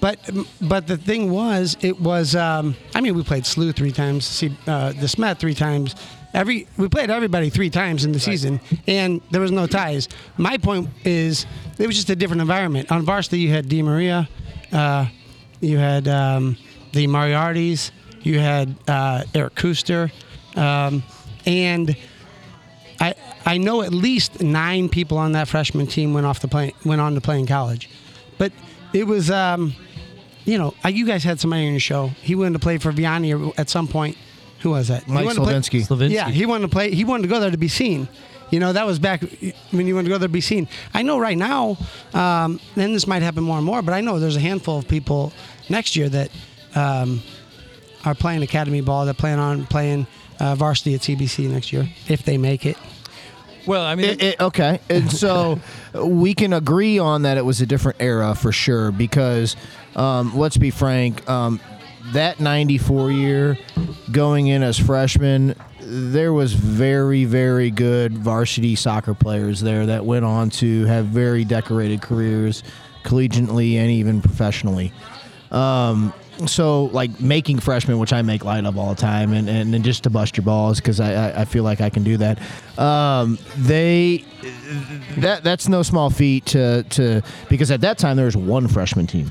but 0.00 0.18
but 0.60 0.86
the 0.86 0.96
thing 0.96 1.30
was 1.30 1.76
it 1.80 1.98
was 2.00 2.34
um 2.34 2.74
i 2.94 3.00
mean 3.00 3.14
we 3.14 3.22
played 3.22 3.44
SLU 3.44 3.72
three 3.74 3.92
times 3.92 4.24
see 4.24 4.50
uh 4.66 4.92
the 4.92 5.06
smet 5.06 5.38
three 5.38 5.54
times 5.54 5.94
every 6.34 6.66
we 6.76 6.88
played 6.88 7.08
everybody 7.10 7.50
three 7.50 7.70
times 7.70 8.04
in 8.04 8.10
the 8.10 8.18
season 8.18 8.60
and 8.88 9.20
there 9.30 9.40
was 9.40 9.52
no 9.52 9.66
ties 9.66 10.08
my 10.38 10.56
point 10.56 10.88
is 11.04 11.46
it 11.78 11.86
was 11.86 11.94
just 11.94 12.10
a 12.10 12.16
different 12.16 12.40
environment 12.40 12.90
on 12.90 13.02
varsity 13.02 13.38
you 13.38 13.50
had 13.50 13.68
Di 13.68 13.80
maria 13.82 14.28
uh 14.72 15.06
you 15.60 15.78
had 15.78 16.08
um 16.08 16.56
the 16.92 17.06
moriartys 17.06 17.92
you 18.22 18.40
had 18.40 18.74
uh 18.88 19.22
eric 19.34 19.54
Kuster, 19.54 20.10
um 20.56 21.02
and 21.46 21.96
I 23.02 23.14
I 23.44 23.58
know 23.58 23.82
at 23.82 23.92
least 23.92 24.40
nine 24.40 24.88
people 24.88 25.18
on 25.18 25.32
that 25.32 25.48
freshman 25.48 25.86
team 25.88 26.14
went 26.14 26.24
off 26.24 26.38
to 26.40 26.48
play 26.48 26.72
went 26.84 27.00
on 27.00 27.14
to 27.14 27.20
play 27.20 27.38
in 27.38 27.46
college, 27.46 27.90
but 28.38 28.52
it 28.92 29.04
was 29.06 29.30
um, 29.30 29.74
you 30.44 30.56
know 30.56 30.72
you 30.88 31.04
guys 31.04 31.24
had 31.24 31.40
somebody 31.40 31.66
on 31.66 31.72
your 31.72 31.80
show. 31.80 32.08
He 32.22 32.34
wanted 32.36 32.54
to 32.54 32.58
play 32.60 32.78
for 32.78 32.92
Vianney 32.92 33.52
at 33.58 33.68
some 33.68 33.88
point. 33.88 34.16
Who 34.60 34.70
was 34.70 34.88
that? 34.88 35.08
Mike 35.08 35.24
play- 35.24 35.34
Slavinsky. 35.34 35.86
Slavinsky. 35.86 36.10
Yeah, 36.12 36.28
he 36.30 36.46
wanted 36.46 36.62
to 36.62 36.68
play. 36.68 36.94
He 36.94 37.04
wanted 37.04 37.22
to 37.22 37.28
go 37.28 37.40
there 37.40 37.50
to 37.50 37.56
be 37.56 37.68
seen. 37.68 38.08
You 38.50 38.60
know 38.60 38.72
that 38.72 38.86
was 38.86 38.98
back 38.98 39.22
when 39.72 39.86
you 39.86 39.94
wanted 39.96 40.08
to 40.08 40.14
go 40.14 40.18
there 40.18 40.28
to 40.28 40.32
be 40.32 40.40
seen. 40.40 40.68
I 40.94 41.02
know 41.02 41.18
right 41.18 41.38
now, 41.38 41.78
um, 42.14 42.60
and 42.76 42.94
this 42.94 43.06
might 43.08 43.22
happen 43.22 43.42
more 43.42 43.56
and 43.56 43.66
more, 43.66 43.82
but 43.82 43.94
I 43.94 44.00
know 44.02 44.20
there's 44.20 44.36
a 44.36 44.40
handful 44.40 44.78
of 44.78 44.86
people 44.86 45.32
next 45.68 45.96
year 45.96 46.08
that 46.10 46.30
um, 46.76 47.22
are 48.04 48.14
playing 48.14 48.42
academy 48.42 48.82
ball 48.82 49.06
that 49.06 49.16
plan 49.16 49.38
on 49.38 49.66
playing 49.66 50.06
uh, 50.38 50.54
varsity 50.54 50.94
at 50.94 51.00
CBC 51.00 51.48
next 51.48 51.72
year 51.72 51.88
if 52.08 52.24
they 52.24 52.36
make 52.36 52.66
it. 52.66 52.76
Well 53.66 53.84
i 53.84 53.94
mean 53.94 54.10
It, 54.10 54.22
it, 54.22 54.40
okay, 54.40 54.80
and 54.88 55.10
so 55.10 55.60
we 55.94 56.34
can 56.34 56.52
agree 56.52 56.98
on 56.98 57.22
that 57.22 57.36
it 57.36 57.44
was 57.44 57.60
a 57.60 57.66
different 57.66 58.00
era 58.00 58.34
for 58.34 58.52
sure. 58.52 58.90
Because 58.92 59.56
um, 59.96 60.36
let's 60.36 60.56
be 60.56 60.70
frank, 60.70 61.28
um, 61.28 61.60
that 62.12 62.40
'94 62.40 63.10
year, 63.12 63.58
going 64.10 64.48
in 64.48 64.62
as 64.62 64.78
freshmen, 64.78 65.54
there 65.80 66.32
was 66.32 66.52
very, 66.54 67.24
very 67.24 67.70
good 67.70 68.16
varsity 68.18 68.74
soccer 68.74 69.14
players 69.14 69.60
there 69.60 69.86
that 69.86 70.04
went 70.04 70.24
on 70.24 70.50
to 70.50 70.84
have 70.86 71.06
very 71.06 71.44
decorated 71.44 72.02
careers, 72.02 72.62
collegiately 73.04 73.76
and 73.76 73.90
even 73.90 74.20
professionally. 74.22 74.92
Um, 75.50 76.12
so 76.46 76.86
like 76.86 77.20
making 77.20 77.60
freshmen, 77.60 77.98
which 77.98 78.12
I 78.12 78.22
make 78.22 78.44
light 78.44 78.64
of 78.64 78.78
all 78.78 78.94
the 78.94 79.00
time, 79.00 79.32
and, 79.32 79.48
and, 79.48 79.74
and 79.74 79.84
just 79.84 80.04
to 80.04 80.10
bust 80.10 80.36
your 80.36 80.44
balls 80.44 80.78
because 80.78 81.00
I, 81.00 81.12
I, 81.12 81.40
I 81.42 81.44
feel 81.44 81.64
like 81.64 81.80
I 81.80 81.90
can 81.90 82.02
do 82.02 82.16
that. 82.18 82.38
Um, 82.78 83.38
they 83.56 84.24
that 85.18 85.44
that's 85.44 85.68
no 85.68 85.82
small 85.82 86.10
feat 86.10 86.46
to 86.46 86.82
to 86.84 87.22
because 87.48 87.70
at 87.70 87.80
that 87.82 87.98
time 87.98 88.16
there 88.16 88.26
was 88.26 88.36
one 88.36 88.68
freshman 88.68 89.06
team. 89.06 89.30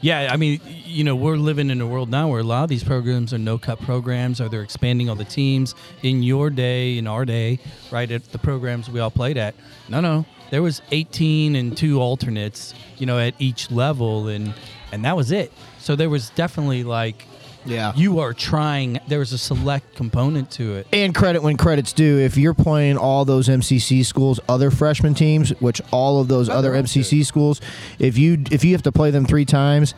Yeah, 0.00 0.28
I 0.30 0.36
mean, 0.36 0.60
you 0.84 1.02
know, 1.02 1.16
we're 1.16 1.36
living 1.36 1.70
in 1.70 1.80
a 1.80 1.86
world 1.86 2.08
now 2.08 2.28
where 2.28 2.40
a 2.40 2.44
lot 2.44 2.62
of 2.62 2.68
these 2.68 2.84
programs 2.84 3.34
are 3.34 3.38
no 3.38 3.58
cut 3.58 3.80
programs, 3.80 4.40
or 4.40 4.48
they're 4.48 4.62
expanding 4.62 5.08
all 5.08 5.16
the 5.16 5.24
teams. 5.24 5.74
In 6.04 6.22
your 6.22 6.50
day, 6.50 6.98
in 6.98 7.08
our 7.08 7.24
day, 7.24 7.58
right 7.90 8.08
at 8.08 8.30
the 8.30 8.38
programs 8.38 8.88
we 8.88 9.00
all 9.00 9.10
played 9.10 9.36
at, 9.36 9.56
no, 9.88 10.00
no, 10.00 10.24
there 10.50 10.62
was 10.62 10.82
18 10.92 11.56
and 11.56 11.76
two 11.76 12.00
alternates, 12.00 12.74
you 12.98 13.06
know, 13.06 13.18
at 13.18 13.34
each 13.40 13.72
level, 13.72 14.28
and 14.28 14.54
and 14.92 15.04
that 15.04 15.16
was 15.16 15.30
it. 15.32 15.52
So 15.78 15.96
there 15.96 16.10
was 16.10 16.30
definitely 16.30 16.84
like, 16.84 17.24
Yeah. 17.64 17.92
you 17.96 18.20
are 18.20 18.32
trying. 18.32 18.98
There 19.08 19.18
was 19.18 19.32
a 19.32 19.38
select 19.38 19.94
component 19.96 20.50
to 20.52 20.76
it. 20.76 20.86
and 20.92 21.14
credit 21.14 21.42
when 21.42 21.56
credit's 21.56 21.92
due. 21.92 22.18
If 22.18 22.36
you're 22.36 22.54
playing 22.54 22.96
all 22.96 23.24
those 23.24 23.48
MCC 23.48 24.04
schools, 24.04 24.40
other 24.48 24.70
freshman 24.70 25.14
teams, 25.14 25.50
which 25.60 25.80
all 25.90 26.20
of 26.20 26.28
those 26.28 26.48
other 26.48 26.72
MCC 26.72 27.24
schools, 27.24 27.60
if 27.98 28.16
you 28.18 28.42
if 28.50 28.64
you 28.64 28.72
have 28.72 28.82
to 28.82 28.92
play 28.92 29.10
them 29.10 29.26
three 29.26 29.44
times, 29.44 29.94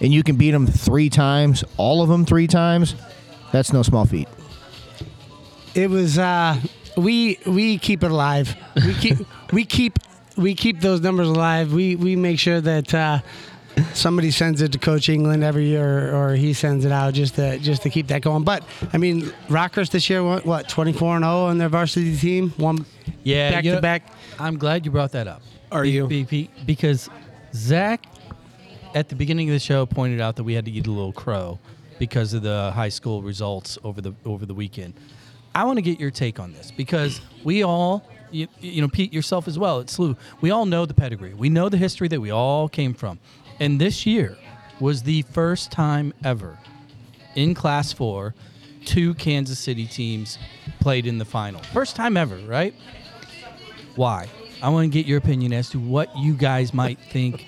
and 0.00 0.12
you 0.12 0.22
can 0.22 0.36
beat 0.36 0.50
them 0.50 0.66
three 0.66 1.08
times, 1.08 1.64
all 1.78 2.02
of 2.02 2.08
them 2.08 2.24
three 2.26 2.46
times, 2.46 2.94
that's 3.52 3.72
no 3.72 3.82
small 3.82 4.04
feat. 4.04 4.28
It 5.74 5.90
was 5.90 6.18
uh, 6.18 6.56
we 6.96 7.38
we 7.46 7.78
keep 7.78 8.02
it 8.02 8.10
alive. 8.10 8.54
We 8.74 8.94
keep 8.94 9.18
we 9.52 9.64
keep 9.64 9.98
we 10.36 10.54
keep 10.54 10.80
those 10.80 11.00
numbers 11.00 11.28
alive. 11.28 11.72
We 11.72 11.96
we 11.96 12.16
make 12.16 12.38
sure 12.38 12.60
that 12.60 12.92
uh, 12.94 13.20
somebody 13.94 14.30
sends 14.30 14.62
it 14.62 14.72
to 14.72 14.78
Coach 14.78 15.08
England 15.08 15.42
every 15.44 15.66
year, 15.66 16.14
or 16.14 16.34
he 16.34 16.52
sends 16.52 16.84
it 16.84 16.92
out 16.92 17.14
just 17.14 17.34
to 17.36 17.58
just 17.58 17.82
to 17.82 17.90
keep 17.90 18.06
that 18.08 18.22
going. 18.22 18.42
But 18.44 18.64
I 18.92 18.98
mean, 18.98 19.22
Rockhurst 19.48 19.90
this 19.90 20.08
year 20.10 20.22
what 20.22 20.44
what 20.46 20.68
twenty 20.68 20.92
four 20.92 21.16
and 21.16 21.24
zero 21.24 21.44
on 21.46 21.58
their 21.58 21.68
varsity 21.68 22.16
team, 22.16 22.50
one 22.56 22.84
Yeah, 23.22 23.50
back 23.50 23.64
to 23.64 23.80
back. 23.80 24.02
I'm 24.38 24.58
glad 24.58 24.84
you 24.84 24.90
brought 24.92 25.12
that 25.12 25.26
up. 25.28 25.42
Are 25.72 25.82
Be- 25.82 25.90
you? 25.90 26.06
be- 26.06 26.24
be- 26.24 26.50
because 26.64 27.08
Zach, 27.54 28.04
at 28.94 29.08
the 29.08 29.14
beginning 29.14 29.48
of 29.48 29.52
the 29.54 29.58
show, 29.58 29.84
pointed 29.86 30.20
out 30.20 30.36
that 30.36 30.44
we 30.44 30.54
had 30.54 30.64
to 30.66 30.70
eat 30.70 30.86
a 30.86 30.90
little 30.90 31.12
crow 31.12 31.58
because 31.98 32.32
of 32.34 32.42
the 32.42 32.70
high 32.72 32.88
school 32.90 33.22
results 33.22 33.78
over 33.82 34.00
the 34.00 34.14
over 34.24 34.46
the 34.46 34.54
weekend. 34.54 34.94
I 35.54 35.64
want 35.64 35.78
to 35.78 35.82
get 35.82 35.98
your 35.98 36.10
take 36.10 36.38
on 36.38 36.52
this 36.52 36.70
because 36.70 37.22
we 37.42 37.62
all, 37.64 38.06
you, 38.30 38.46
you 38.60 38.82
know, 38.82 38.88
Pete 38.88 39.10
yourself 39.14 39.48
as 39.48 39.58
well. 39.58 39.80
It's 39.80 39.96
SLU. 39.96 40.14
We 40.42 40.50
all 40.50 40.66
know 40.66 40.84
the 40.84 40.92
pedigree. 40.92 41.32
We 41.32 41.48
know 41.48 41.70
the 41.70 41.78
history 41.78 42.08
that 42.08 42.20
we 42.20 42.30
all 42.30 42.68
came 42.68 42.92
from, 42.92 43.18
and 43.60 43.80
this 43.80 44.06
year 44.06 44.36
was 44.80 45.02
the 45.02 45.22
first 45.22 45.70
time 45.70 46.12
ever 46.24 46.58
in 47.34 47.54
Class 47.54 47.92
Four, 47.92 48.34
two 48.84 49.14
Kansas 49.14 49.58
City 49.58 49.86
teams 49.86 50.38
played 50.80 51.06
in 51.06 51.18
the 51.18 51.24
final. 51.24 51.60
First 51.72 51.96
time 51.96 52.16
ever, 52.16 52.36
right? 52.38 52.74
Why? 53.94 54.28
I 54.62 54.68
want 54.70 54.84
to 54.84 54.90
get 54.90 55.06
your 55.06 55.18
opinion 55.18 55.52
as 55.52 55.70
to 55.70 55.78
what 55.78 56.16
you 56.16 56.34
guys 56.34 56.72
might 56.72 56.98
think, 56.98 57.46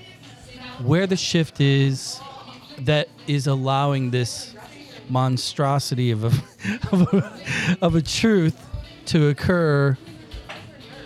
where 0.82 1.06
the 1.06 1.16
shift 1.16 1.61
is 1.61 2.20
that 2.80 3.09
is 3.26 3.46
allowing 3.46 4.11
this 4.11 4.54
monstrosity 5.09 6.11
of 6.11 6.24
a, 6.24 6.26
of 6.92 7.14
a, 7.14 7.78
of 7.82 7.94
a 7.94 8.02
truth 8.02 8.56
to 9.06 9.28
occur 9.28 9.96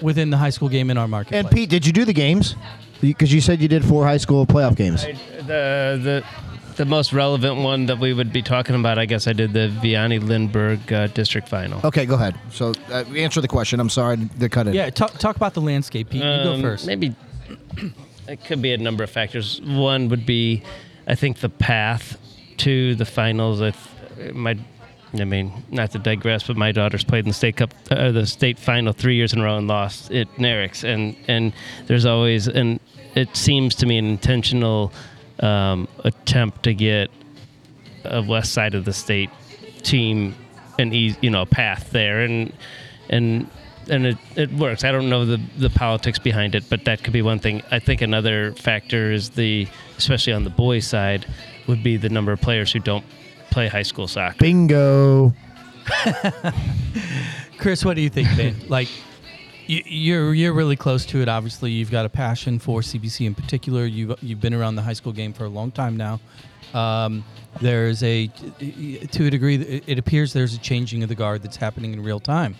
within 0.00 0.30
the 0.30 0.36
high 0.36 0.50
school 0.50 0.68
game 0.68 0.90
in 0.90 0.98
our 0.98 1.06
market. 1.06 1.34
And 1.34 1.48
Pete, 1.50 1.70
did 1.70 1.86
you 1.86 1.92
do 1.92 2.04
the 2.04 2.12
games? 2.12 2.56
Because 3.02 3.32
you 3.32 3.40
said 3.42 3.60
you 3.60 3.68
did 3.68 3.84
four 3.84 4.04
high 4.06 4.16
school 4.16 4.46
playoff 4.46 4.76
games. 4.76 5.02
The 5.04 5.98
the 6.02 6.24
the 6.76 6.84
most 6.86 7.12
relevant 7.12 7.56
one 7.58 7.84
that 7.86 7.98
we 7.98 8.14
would 8.14 8.32
be 8.32 8.40
talking 8.40 8.74
about, 8.74 8.98
I 8.98 9.04
guess, 9.04 9.26
I 9.28 9.34
did 9.34 9.52
the 9.52 9.68
Vianney 9.82 10.22
Lindbergh 10.22 10.90
uh, 10.90 11.06
district 11.08 11.46
final. 11.48 11.80
Okay, 11.84 12.06
go 12.06 12.14
ahead. 12.14 12.34
So 12.50 12.72
uh, 12.90 13.04
answer 13.14 13.42
the 13.42 13.48
question. 13.48 13.78
I'm 13.78 13.90
sorry 13.90 14.16
to 14.40 14.48
cut 14.48 14.68
it. 14.68 14.74
yeah, 14.74 14.88
talk, 14.88 15.12
talk 15.18 15.36
about 15.36 15.52
the 15.52 15.60
landscape, 15.60 16.08
Pete. 16.08 16.22
you 16.22 16.28
go 16.44 16.54
Um, 16.54 16.62
first. 16.62 16.86
Maybe 16.86 17.14
it 18.28 18.42
could 18.46 18.62
be 18.62 18.72
a 18.72 18.78
number 18.78 19.04
of 19.04 19.10
factors. 19.10 19.60
One 19.62 20.08
would 20.08 20.24
be, 20.24 20.62
I 21.06 21.14
think, 21.14 21.40
the 21.40 21.50
path 21.50 22.16
to 22.58 22.94
the 22.94 23.04
finals. 23.04 23.60
I, 23.60 23.72
th- 23.72 24.32
my, 24.34 24.56
I 25.14 25.24
mean, 25.24 25.52
not 25.70 25.90
to 25.90 25.98
digress, 25.98 26.46
but 26.46 26.56
my 26.56 26.72
daughter's 26.72 27.04
played 27.04 27.24
in 27.24 27.28
the 27.28 27.34
state 27.34 27.56
cup, 27.56 27.74
uh, 27.90 28.12
the 28.12 28.26
state 28.26 28.58
final 28.58 28.92
three 28.92 29.16
years 29.16 29.32
in 29.32 29.40
a 29.40 29.44
row 29.44 29.58
and 29.58 29.68
lost 29.68 30.10
at 30.10 30.28
Nerinx, 30.36 30.84
and 30.84 31.16
and 31.28 31.52
there's 31.86 32.06
always 32.06 32.48
and 32.48 32.80
It 33.14 33.36
seems 33.36 33.74
to 33.76 33.86
me 33.86 33.98
an 33.98 34.06
intentional 34.06 34.92
um, 35.40 35.86
attempt 36.04 36.62
to 36.62 36.74
get 36.74 37.10
a 38.04 38.22
west 38.22 38.52
side 38.52 38.74
of 38.74 38.84
the 38.84 38.92
state 38.92 39.30
team 39.82 40.34
an 40.78 40.92
easy, 40.92 41.18
you 41.20 41.30
know, 41.30 41.44
path 41.44 41.90
there, 41.90 42.20
and 42.20 42.52
and 43.10 43.46
and 43.90 44.06
it, 44.06 44.18
it 44.36 44.52
works. 44.52 44.84
I 44.84 44.92
don't 44.92 45.10
know 45.10 45.26
the 45.26 45.40
the 45.58 45.70
politics 45.70 46.18
behind 46.18 46.54
it, 46.54 46.64
but 46.70 46.84
that 46.86 47.02
could 47.02 47.12
be 47.12 47.22
one 47.22 47.38
thing. 47.38 47.62
I 47.70 47.78
think 47.78 48.00
another 48.00 48.52
factor 48.52 49.12
is 49.12 49.30
the, 49.30 49.68
especially 49.98 50.32
on 50.32 50.44
the 50.44 50.50
boys' 50.50 50.86
side, 50.86 51.26
would 51.66 51.82
be 51.82 51.96
the 51.98 52.08
number 52.08 52.32
of 52.32 52.40
players 52.40 52.72
who 52.72 52.78
don't 52.78 53.04
play 53.52 53.68
high 53.68 53.82
school 53.82 54.08
soccer. 54.08 54.36
Bingo. 54.38 55.34
Chris, 57.58 57.84
what 57.84 57.94
do 57.94 58.02
you 58.02 58.08
think, 58.08 58.28
man? 58.36 58.56
like, 58.68 58.88
you, 59.66 59.82
you're 59.84 60.34
you're 60.34 60.52
really 60.52 60.76
close 60.76 61.06
to 61.06 61.20
it. 61.20 61.28
Obviously, 61.28 61.70
you've 61.70 61.90
got 61.90 62.04
a 62.04 62.08
passion 62.08 62.58
for 62.58 62.80
CBC 62.80 63.26
in 63.26 63.34
particular. 63.34 63.84
You've 63.84 64.20
you've 64.22 64.40
been 64.40 64.54
around 64.54 64.76
the 64.76 64.82
high 64.82 64.94
school 64.94 65.12
game 65.12 65.32
for 65.32 65.44
a 65.44 65.48
long 65.48 65.70
time 65.70 65.96
now. 65.96 66.20
Um, 66.74 67.24
there's 67.60 68.02
a 68.02 68.26
to 68.28 69.26
a 69.26 69.30
degree, 69.30 69.56
it 69.56 69.84
it 69.86 69.98
appears 69.98 70.32
there's 70.32 70.54
a 70.54 70.58
changing 70.58 71.02
of 71.02 71.08
the 71.08 71.14
guard 71.14 71.42
that's 71.42 71.56
happening 71.56 71.92
in 71.92 72.02
real 72.02 72.20
time. 72.20 72.56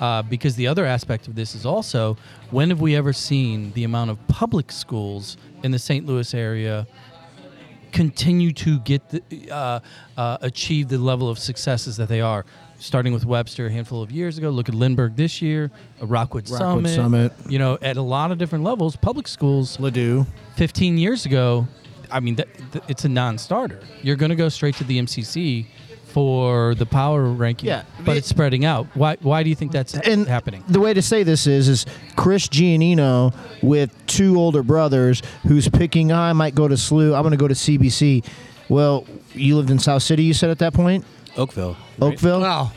Uh, 0.00 0.20
because 0.22 0.56
the 0.56 0.66
other 0.66 0.84
aspect 0.84 1.26
of 1.26 1.34
this 1.34 1.54
is 1.54 1.64
also 1.64 2.18
when 2.50 2.68
have 2.68 2.82
we 2.82 2.94
ever 2.94 3.14
seen 3.14 3.72
the 3.72 3.82
amount 3.82 4.10
of 4.10 4.28
public 4.28 4.70
schools 4.70 5.38
in 5.62 5.70
the 5.70 5.78
St. 5.78 6.04
Louis 6.04 6.34
area 6.34 6.86
continue 7.96 8.52
to 8.52 8.78
get 8.80 9.08
the, 9.08 9.50
uh, 9.50 9.80
uh, 10.18 10.36
achieve 10.42 10.88
the 10.88 10.98
level 10.98 11.30
of 11.30 11.38
successes 11.38 11.96
that 11.96 12.08
they 12.08 12.20
are. 12.20 12.44
Starting 12.78 13.14
with 13.14 13.24
Webster 13.24 13.66
a 13.66 13.70
handful 13.72 14.02
of 14.02 14.12
years 14.12 14.36
ago, 14.36 14.50
look 14.50 14.68
at 14.68 14.74
Lindbergh 14.74 15.16
this 15.16 15.40
year, 15.40 15.70
Rockwood, 16.02 16.50
Rockwood 16.50 16.88
Summit, 16.90 16.94
Summit. 16.94 17.32
You 17.48 17.58
know, 17.58 17.78
at 17.80 17.96
a 17.96 18.02
lot 18.02 18.32
of 18.32 18.36
different 18.36 18.64
levels, 18.64 18.96
public 18.96 19.26
schools 19.26 19.78
Ladue. 19.78 20.26
15 20.56 20.98
years 20.98 21.24
ago, 21.24 21.66
I 22.10 22.20
mean, 22.20 22.34
that, 22.36 22.48
th- 22.72 22.84
it's 22.86 23.06
a 23.06 23.08
non-starter. 23.08 23.80
You're 24.02 24.16
going 24.16 24.28
to 24.28 24.36
go 24.36 24.50
straight 24.50 24.74
to 24.74 24.84
the 24.84 24.98
MCC 25.00 25.66
for 26.16 26.74
the 26.74 26.86
power 26.86 27.24
ranking, 27.26 27.68
Yeah, 27.68 27.82
but 28.02 28.12
it- 28.16 28.20
it's 28.20 28.26
spreading 28.28 28.64
out. 28.64 28.86
Why? 28.94 29.18
Why 29.20 29.42
do 29.42 29.50
you 29.50 29.54
think 29.54 29.70
that's 29.70 29.92
and 29.92 30.26
happening? 30.26 30.64
The 30.66 30.80
way 30.80 30.94
to 30.94 31.02
say 31.02 31.24
this 31.24 31.46
is, 31.46 31.68
is 31.68 31.84
Chris 32.16 32.48
Gianino 32.48 33.34
with 33.62 33.90
two 34.06 34.38
older 34.40 34.62
brothers 34.62 35.20
who's 35.46 35.68
picking. 35.68 36.12
"Ah, 36.12 36.30
I 36.30 36.32
might 36.32 36.54
go 36.54 36.68
to 36.68 36.74
SLU. 36.74 37.14
I'm 37.14 37.20
going 37.20 37.32
to 37.32 37.36
go 37.36 37.48
to 37.48 37.54
CBC. 37.54 38.24
Well, 38.70 39.04
you 39.34 39.56
lived 39.58 39.70
in 39.70 39.78
South 39.78 40.02
City. 40.04 40.22
You 40.22 40.32
said 40.32 40.48
at 40.48 40.58
that 40.60 40.72
point, 40.72 41.04
Oakville. 41.36 41.76
Oakville. 42.00 42.40
Well, 42.40 42.72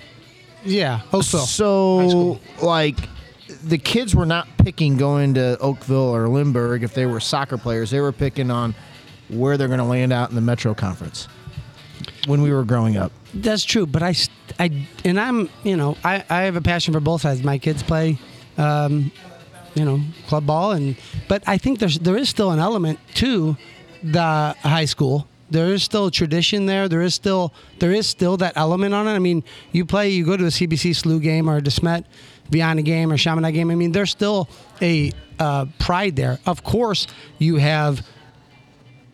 yeah, 0.65 0.99
Oakville. 1.13 1.39
So, 1.45 2.39
like, 2.61 2.97
the 3.63 3.77
kids 3.77 4.13
were 4.13 4.25
not 4.25 4.49
picking 4.57 4.97
going 4.97 5.35
to 5.35 5.57
Oakville 5.59 6.13
or 6.13 6.27
Lindbergh 6.27 6.83
if 6.83 6.93
they 6.93 7.05
were 7.05 7.21
soccer 7.21 7.57
players. 7.57 7.89
They 7.89 8.01
were 8.01 8.11
picking 8.11 8.51
on 8.51 8.75
where 9.29 9.55
they're 9.57 9.67
going 9.69 9.79
to 9.79 9.85
land 9.85 10.11
out 10.11 10.27
in 10.29 10.35
the 10.35 10.41
Metro 10.41 10.73
Conference. 10.73 11.29
When 12.29 12.43
we 12.43 12.51
were 12.51 12.63
growing 12.63 12.95
up, 12.95 13.11
That's 13.33 13.63
true, 13.63 13.87
but 13.87 14.03
I, 14.03 14.13
I, 14.59 14.85
and 15.03 15.19
I'm, 15.19 15.49
you 15.63 15.75
know, 15.75 15.97
I, 16.03 16.23
I 16.29 16.41
have 16.43 16.55
a 16.55 16.61
passion 16.61 16.93
for 16.93 16.99
both 16.99 17.21
sides. 17.21 17.43
My 17.43 17.57
kids 17.57 17.81
play, 17.81 18.19
um, 18.55 19.11
you 19.73 19.83
know, 19.83 19.99
club 20.27 20.45
ball, 20.45 20.73
and 20.73 20.95
but 21.27 21.41
I 21.47 21.57
think 21.57 21.79
there's 21.79 21.97
there 21.97 22.15
is 22.15 22.29
still 22.29 22.51
an 22.51 22.59
element 22.59 22.99
to 23.15 23.57
the 24.03 24.55
high 24.61 24.85
school. 24.85 25.27
There 25.49 25.73
is 25.73 25.81
still 25.81 26.05
a 26.05 26.11
tradition 26.11 26.67
there. 26.67 26.87
There 26.87 27.01
is 27.01 27.15
still 27.15 27.51
there 27.79 27.91
is 27.91 28.05
still 28.05 28.37
that 28.37 28.53
element 28.55 28.93
on 28.93 29.07
it. 29.07 29.13
I 29.13 29.19
mean, 29.19 29.43
you 29.71 29.83
play, 29.83 30.11
you 30.11 30.23
go 30.23 30.37
to 30.37 30.45
a 30.45 30.49
CBC 30.49 30.91
SLU 30.91 31.19
game 31.21 31.49
or 31.49 31.57
a 31.57 31.61
DeSmet 31.61 32.05
Vianney 32.51 32.85
game 32.85 33.11
or 33.11 33.17
Chaminade 33.17 33.55
game. 33.55 33.71
I 33.71 33.75
mean, 33.75 33.91
there's 33.91 34.11
still 34.11 34.47
a 34.81 35.11
uh, 35.39 35.65
pride 35.79 36.15
there. 36.15 36.39
Of 36.45 36.63
course, 36.63 37.07
you 37.39 37.55
have 37.57 38.05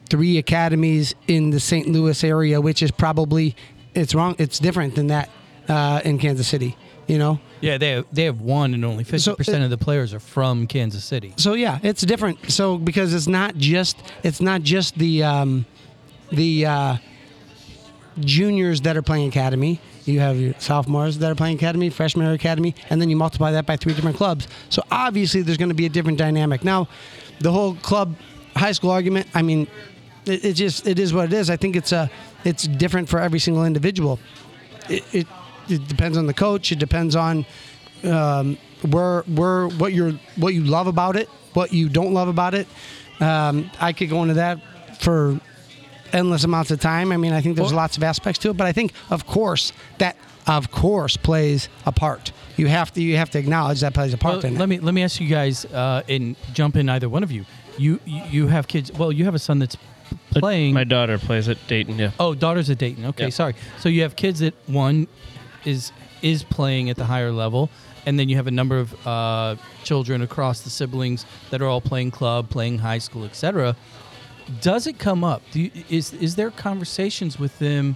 three 0.10 0.38
academies 0.38 1.16
in 1.28 1.50
the 1.50 1.60
St. 1.60 1.88
Louis 1.88 2.24
area, 2.24 2.62
which 2.62 2.82
is 2.84 2.92
probably 2.92 3.56
it's 3.94 4.14
wrong. 4.14 4.36
It's 4.38 4.60
different 4.60 4.96
than 4.96 5.08
that 5.08 5.30
uh, 5.68 6.02
in 6.04 6.18
Kansas 6.20 6.48
City. 6.48 6.76
You 7.08 7.20
know, 7.20 7.40
Yeah, 7.62 7.78
they 7.78 7.92
have, 7.92 8.06
they 8.12 8.24
have 8.24 8.42
one, 8.42 8.74
and 8.74 8.84
only 8.84 9.04
50 9.04 9.36
percent 9.36 9.64
of 9.64 9.70
the 9.70 9.78
players 9.78 10.12
are 10.12 10.20
from 10.20 10.66
Kansas 10.66 11.04
City. 11.04 11.34
so 11.38 11.54
yeah, 11.54 11.78
it's 11.84 12.02
different. 12.02 12.52
So 12.52 12.80
because 12.80 13.14
it's 13.14 13.28
not 13.28 13.56
just 13.58 13.98
it's 14.24 14.42
not 14.42 14.64
just 14.64 14.98
the 14.98 15.24
um, 15.24 15.66
the 16.32 16.66
uh, 16.66 16.98
juniors 18.20 18.82
that 18.82 18.98
are 18.98 19.02
playing 19.04 19.28
academy. 19.28 19.80
You 20.06 20.20
have 20.20 20.38
your 20.40 20.54
sophomores 20.60 21.18
that 21.20 21.32
are 21.32 21.36
playing 21.36 21.58
academy, 21.58 21.90
freshman 21.90 22.32
academy, 22.32 22.76
and 22.90 23.02
then 23.02 23.10
you 23.10 23.16
multiply 23.16 23.52
that 23.52 23.66
by 23.66 23.76
three 23.76 23.94
different 23.94 24.18
clubs. 24.18 24.48
So 24.70 24.84
obviously, 24.92 25.42
there's 25.42 25.58
going 25.58 25.70
to 25.70 25.76
be 25.76 25.86
a 25.86 25.90
different 25.90 26.18
dynamic. 26.18 26.64
Now, 26.64 26.88
the 27.40 27.52
whole 27.52 27.76
club 27.76 28.16
high 28.56 28.72
school 28.72 28.92
argument. 28.92 29.28
I 29.34 29.42
mean, 29.42 29.68
it, 30.26 30.46
it 30.46 30.54
just 30.54 30.88
it 30.88 31.00
is 31.00 31.14
what 31.14 31.26
it 31.26 31.34
is. 31.34 31.50
I 31.50 31.58
think 31.58 31.76
it's 31.76 31.92
a 31.92 32.10
it's 32.44 32.68
different 32.68 33.10
for 33.10 33.20
every 33.20 33.40
single 33.40 33.66
individual. 33.66 34.20
It, 34.90 35.04
it, 35.14 35.28
it 35.68 35.88
depends 35.88 36.18
on 36.18 36.28
the 36.28 36.34
coach. 36.34 36.72
It 36.72 36.80
depends 36.80 37.16
on 37.16 37.46
um, 38.04 38.58
where 38.90 39.22
where 39.24 39.68
what 39.68 39.94
you're 39.94 40.14
what 40.38 40.54
you 40.54 40.64
love 40.64 40.88
about 40.88 41.16
it, 41.16 41.28
what 41.54 41.74
you 41.74 41.90
don't 41.90 42.14
love 42.14 42.28
about 42.28 42.54
it. 42.54 42.68
Um, 43.20 43.72
I 43.80 43.94
could 43.94 44.10
go 44.10 44.22
into 44.22 44.36
that 44.36 44.60
for 45.00 45.40
endless 46.14 46.44
amounts 46.44 46.72
of 46.72 46.80
time. 46.80 47.12
I 47.12 47.18
mean, 47.18 47.34
I 47.34 47.42
think 47.42 47.56
there's 47.56 47.74
lots 47.74 47.98
of 47.98 48.04
aspects 48.04 48.40
to 48.40 48.50
it, 48.50 48.58
but 48.58 48.68
I 48.68 48.72
think, 48.72 48.94
of 49.10 49.26
course, 49.26 49.74
that 49.98 50.16
of 50.48 50.70
course 50.72 51.18
plays 51.18 51.70
a 51.86 51.92
part. 51.92 52.32
You 52.58 52.68
have 52.68 52.94
to 52.94 53.02
you 53.02 53.18
have 53.18 53.30
to 53.32 53.40
acknowledge 53.40 53.82
that 53.82 53.94
plays 53.94 54.14
a 54.14 54.18
part 54.18 54.38
Well, 54.38 54.46
in 54.46 54.54
let 54.56 54.66
it. 54.66 54.68
me 54.68 54.80
let 54.80 54.94
me 54.94 55.04
ask 55.04 55.20
you 55.20 55.28
guys 55.28 55.66
uh, 55.66 56.04
and 56.08 56.36
jump 56.54 56.76
in 56.76 56.90
either 56.90 57.10
one 57.10 57.24
of. 57.24 57.32
You 57.32 57.46
you 57.78 58.00
you 58.06 58.48
have 58.48 58.68
kids. 58.68 58.92
Well, 58.92 59.12
you 59.12 59.26
have 59.26 59.36
a 59.36 59.40
son 59.40 59.60
that's 59.60 59.78
playing. 60.40 60.74
My 60.74 60.84
daughter 60.84 61.18
plays 61.18 61.48
at 61.50 61.58
Dayton. 61.68 61.98
Yeah. 61.98 62.12
Oh, 62.20 62.34
daughter's 62.36 62.70
at 62.70 62.78
Dayton. 62.78 63.06
Okay, 63.06 63.26
Yeah. 63.26 63.30
sorry. 63.30 63.56
So 63.80 63.90
you 63.90 64.02
have 64.04 64.16
kids 64.16 64.40
that 64.40 64.54
one 64.68 65.08
is 65.66 65.92
is 66.22 66.44
playing 66.44 66.90
at 66.90 66.96
the 66.96 67.06
higher 67.06 67.32
level, 67.32 67.70
and 68.06 68.18
then 68.20 68.30
you 68.30 68.36
have 68.38 68.48
a 68.48 68.52
number 68.52 68.78
of 68.78 69.08
uh, 69.08 69.56
children 69.84 70.22
across 70.22 70.62
the 70.62 70.70
siblings 70.70 71.26
that 71.52 71.62
are 71.62 71.68
all 71.68 71.82
playing 71.82 72.12
club, 72.12 72.50
playing 72.50 72.80
high 72.80 72.98
school, 73.00 73.26
etc. 73.26 73.76
Does 74.62 74.88
it 74.88 74.98
come 75.00 75.24
up? 75.24 75.42
Do 75.52 75.62
you, 75.62 75.72
is 75.90 76.14
is 76.14 76.36
there 76.36 76.52
conversations 76.52 77.40
with 77.40 77.58
them 77.60 77.96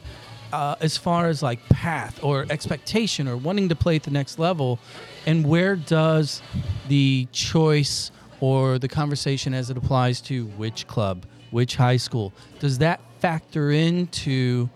uh, 0.52 0.76
as 0.82 0.98
far 0.98 1.28
as 1.28 1.42
like 1.44 1.60
path 1.70 2.20
or 2.24 2.46
expectation 2.50 3.28
or 3.28 3.38
wanting 3.38 3.70
to 3.70 3.76
play 3.76 3.96
at 3.96 4.04
the 4.04 4.12
next 4.12 4.40
level, 4.40 4.80
and 5.26 5.46
where 5.46 5.76
does 5.76 6.42
the 6.88 7.28
choice 7.32 8.12
or 8.42 8.80
the 8.80 8.88
conversation 8.88 9.54
as 9.54 9.70
it 9.70 9.78
applies 9.78 10.22
to 10.22 10.46
which 10.58 10.88
club, 10.88 11.26
which 11.52 11.76
high 11.76 11.98
school, 11.98 12.34
does 12.60 12.78
that 12.80 13.00
factor 13.20 13.72
into 13.72 14.70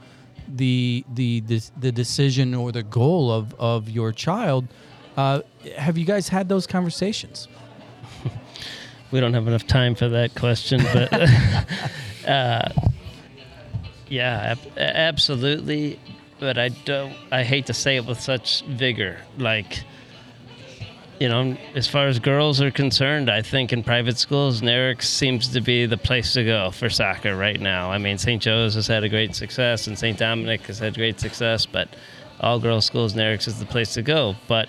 the 0.47 1.05
the 1.13 1.41
the, 1.77 1.91
decision 1.91 2.53
or 2.53 2.71
the 2.71 2.83
goal 2.83 3.31
of 3.31 3.53
of 3.59 3.89
your 3.89 4.11
child? 4.11 4.67
Uh, 5.15 5.41
have 5.77 5.97
you 5.97 6.05
guys 6.05 6.27
had 6.29 6.49
those 6.49 6.67
conversations? 6.67 7.47
We 9.11 9.19
don't 9.19 9.35
have 9.35 9.47
enough 9.47 9.67
time 9.67 9.93
for 9.93 10.09
that 10.09 10.33
question, 10.33 10.81
but 10.91 11.13
uh, 12.27 12.67
yeah, 14.07 14.55
ab- 14.55 14.77
absolutely. 14.77 15.99
But 16.39 16.57
I 16.57 16.69
don't. 16.69 17.13
I 17.31 17.43
hate 17.43 17.67
to 17.67 17.75
say 17.75 17.97
it 17.97 18.07
with 18.07 18.19
such 18.19 18.63
vigor. 18.63 19.19
Like, 19.37 19.83
you 21.23 21.29
know, 21.29 21.55
as 21.73 21.87
far 21.87 22.07
as 22.07 22.19
girls 22.19 22.59
are 22.59 22.69
concerned, 22.69 23.31
I 23.31 23.41
think 23.41 23.71
in 23.71 23.81
private 23.81 24.17
schools, 24.17 24.59
Nerinx 24.59 25.03
seems 25.03 25.47
to 25.53 25.61
be 25.61 25.85
the 25.85 25.95
place 25.95 26.33
to 26.33 26.43
go 26.43 26.69
for 26.69 26.89
soccer 26.89 27.33
right 27.37 27.61
now. 27.61 27.93
I 27.93 27.97
mean, 27.97 28.17
St. 28.17 28.41
Joe's 28.41 28.73
has 28.73 28.87
had 28.87 29.05
a 29.05 29.09
great 29.09 29.33
success, 29.33 29.87
and 29.87 29.97
St. 29.97 30.19
Dominic 30.19 30.67
has 30.67 30.79
had 30.79 30.95
great 30.95 31.21
success, 31.21 31.65
but 31.65 31.87
all 32.41 32.59
girls 32.59 32.85
schools, 32.85 33.13
Nerinx 33.13 33.47
is 33.47 33.57
the 33.57 33.65
place 33.65 33.93
to 33.93 34.01
go. 34.01 34.35
But 34.49 34.67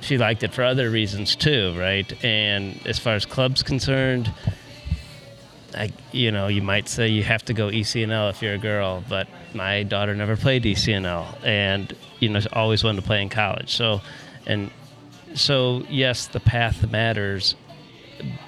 she 0.00 0.18
liked 0.18 0.42
it 0.42 0.52
for 0.52 0.64
other 0.64 0.90
reasons 0.90 1.36
too, 1.36 1.72
right? 1.78 2.12
And 2.24 2.84
as 2.84 2.98
far 2.98 3.14
as 3.14 3.24
clubs 3.24 3.62
concerned, 3.62 4.32
I, 5.76 5.92
you 6.10 6.32
know, 6.32 6.48
you 6.48 6.60
might 6.60 6.88
say 6.88 7.06
you 7.06 7.22
have 7.22 7.44
to 7.44 7.54
go 7.54 7.68
ECNL 7.68 8.30
if 8.30 8.42
you're 8.42 8.54
a 8.54 8.58
girl, 8.58 9.04
but 9.08 9.28
my 9.54 9.84
daughter 9.84 10.16
never 10.16 10.36
played 10.36 10.64
ECNL, 10.64 11.44
and 11.44 11.94
you 12.18 12.30
know, 12.30 12.40
always 12.52 12.82
wanted 12.82 13.00
to 13.00 13.06
play 13.06 13.22
in 13.22 13.28
college. 13.28 13.76
So, 13.76 14.00
and 14.44 14.72
so 15.38 15.82
yes, 15.88 16.26
the 16.26 16.40
path 16.40 16.90
matters, 16.90 17.54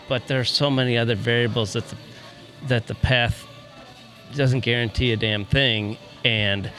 but 0.09 0.27
there 0.27 0.41
are 0.41 0.45
so 0.45 0.71
many 0.71 0.97
other 0.99 1.15
variables 1.15 1.73
that 1.75 1.87
the, 1.89 1.97
that 2.69 2.87
the 2.87 2.95
path 2.95 3.47
doesn't 4.35 4.61
guarantee 4.61 5.13
a 5.13 5.17
damn 5.17 5.45
thing, 5.45 5.97
and 6.25 6.71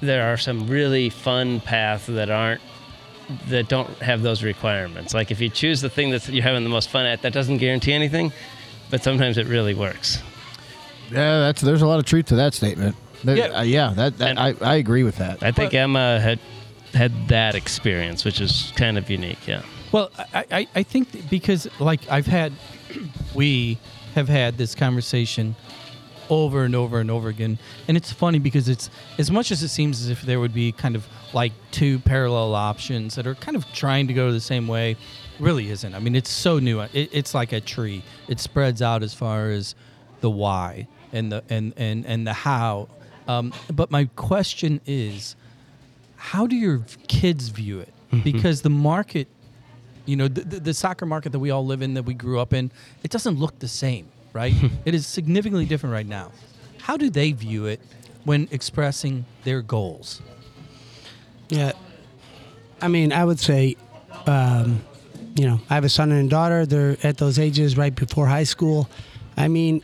there 0.00 0.32
are 0.32 0.36
some 0.36 0.66
really 0.66 1.08
fun 1.10 1.60
paths 1.60 2.06
that 2.06 2.30
aren't 2.30 2.60
that 3.48 3.68
don't 3.68 3.88
have 4.00 4.20
those 4.22 4.42
requirements. 4.42 5.14
Like 5.14 5.30
if 5.30 5.40
you 5.40 5.48
choose 5.48 5.80
the 5.80 5.88
thing 5.88 6.10
that 6.10 6.28
you're 6.28 6.42
having 6.42 6.62
the 6.62 6.68
most 6.70 6.90
fun 6.90 7.06
at, 7.06 7.22
that 7.22 7.32
doesn't 7.32 7.56
guarantee 7.56 7.92
anything, 7.94 8.32
but 8.90 9.02
sometimes 9.02 9.38
it 9.38 9.46
really 9.46 9.72
works. 9.74 10.22
Yeah, 11.10 11.38
that's 11.40 11.62
there's 11.62 11.80
a 11.82 11.86
lot 11.86 11.98
of 11.98 12.04
truth 12.04 12.26
to 12.26 12.36
that 12.36 12.52
statement. 12.54 12.96
There- 13.22 13.36
Yeah. 13.36 13.44
uh, 13.58 13.62
yeah, 13.62 13.94
that, 13.96 14.18
that 14.18 14.38
I, 14.38 14.54
I 14.60 14.74
agree 14.76 15.04
with 15.04 15.16
that. 15.16 15.42
I 15.42 15.52
think 15.52 15.72
Emma 15.72 16.20
had 16.20 16.38
had 16.94 17.28
that 17.28 17.54
experience, 17.54 18.24
which 18.24 18.40
is 18.40 18.72
kind 18.76 18.96
of 18.98 19.10
unique. 19.10 19.46
Yeah. 19.46 19.62
Well, 19.92 20.10
I, 20.32 20.44
I, 20.50 20.68
I 20.74 20.82
think 20.82 21.28
because 21.28 21.68
like 21.80 22.08
I've 22.10 22.26
had, 22.26 22.52
we 23.34 23.78
have 24.14 24.28
had 24.28 24.58
this 24.58 24.74
conversation 24.74 25.54
over 26.30 26.64
and 26.64 26.74
over 26.74 27.00
and 27.00 27.10
over 27.10 27.28
again, 27.28 27.58
and 27.86 27.96
it's 27.96 28.10
funny 28.10 28.38
because 28.38 28.68
it's 28.68 28.90
as 29.18 29.30
much 29.30 29.50
as 29.50 29.62
it 29.62 29.68
seems 29.68 30.00
as 30.00 30.08
if 30.08 30.22
there 30.22 30.40
would 30.40 30.54
be 30.54 30.72
kind 30.72 30.96
of 30.96 31.06
like 31.32 31.52
two 31.70 31.98
parallel 32.00 32.54
options 32.54 33.14
that 33.16 33.26
are 33.26 33.34
kind 33.34 33.56
of 33.56 33.70
trying 33.72 34.06
to 34.06 34.14
go 34.14 34.32
the 34.32 34.40
same 34.40 34.66
way, 34.66 34.96
really 35.38 35.70
isn't. 35.70 35.94
I 35.94 35.98
mean, 35.98 36.14
it's 36.14 36.30
so 36.30 36.58
new. 36.58 36.80
It, 36.80 37.10
it's 37.12 37.34
like 37.34 37.52
a 37.52 37.60
tree. 37.60 38.02
It 38.28 38.40
spreads 38.40 38.80
out 38.80 39.02
as 39.02 39.14
far 39.14 39.50
as 39.50 39.74
the 40.20 40.30
why 40.30 40.88
and 41.12 41.30
the 41.30 41.42
and 41.48 41.74
and 41.76 42.06
and 42.06 42.26
the 42.26 42.32
how. 42.32 42.88
Um, 43.26 43.52
but 43.72 43.90
my 43.90 44.06
question 44.16 44.80
is, 44.86 45.36
how 46.30 46.46
do 46.46 46.56
your 46.56 46.80
kids 47.08 47.48
view 47.48 47.80
it? 47.80 47.92
Because 48.22 48.62
the 48.62 48.70
market 48.70 49.26
you 50.06 50.16
know 50.16 50.28
the, 50.28 50.42
the, 50.42 50.60
the 50.60 50.74
soccer 50.74 51.06
market 51.06 51.32
that 51.32 51.38
we 51.38 51.50
all 51.50 51.64
live 51.66 51.80
in 51.82 51.94
that 51.94 52.04
we 52.04 52.14
grew 52.14 52.38
up 52.38 52.52
in 52.52 52.70
it 53.02 53.10
doesn't 53.10 53.38
look 53.38 53.58
the 53.58 53.68
same 53.68 54.06
right 54.34 54.52
it 54.84 54.94
is 54.94 55.06
significantly 55.06 55.64
different 55.64 55.92
right 55.94 56.06
now 56.06 56.30
how 56.82 56.96
do 56.96 57.08
they 57.08 57.32
view 57.32 57.64
it 57.66 57.80
when 58.24 58.46
expressing 58.50 59.24
their 59.44 59.62
goals 59.62 60.20
Yeah. 61.48 61.72
I 62.82 62.88
mean, 62.88 63.12
I 63.12 63.24
would 63.24 63.40
say, 63.40 63.76
um, 64.26 64.84
you 65.36 65.46
know, 65.48 65.58
I 65.70 65.74
have 65.74 65.84
a 65.84 65.88
son 65.88 66.12
and 66.12 66.26
a 66.26 66.30
daughter. 66.30 66.66
They're 66.66 66.96
at 67.02 67.16
those 67.16 67.38
ages 67.38 67.76
right 67.78 67.94
before 67.94 68.26
high 68.26 68.44
school. 68.44 68.88
I 69.36 69.48
mean, 69.48 69.82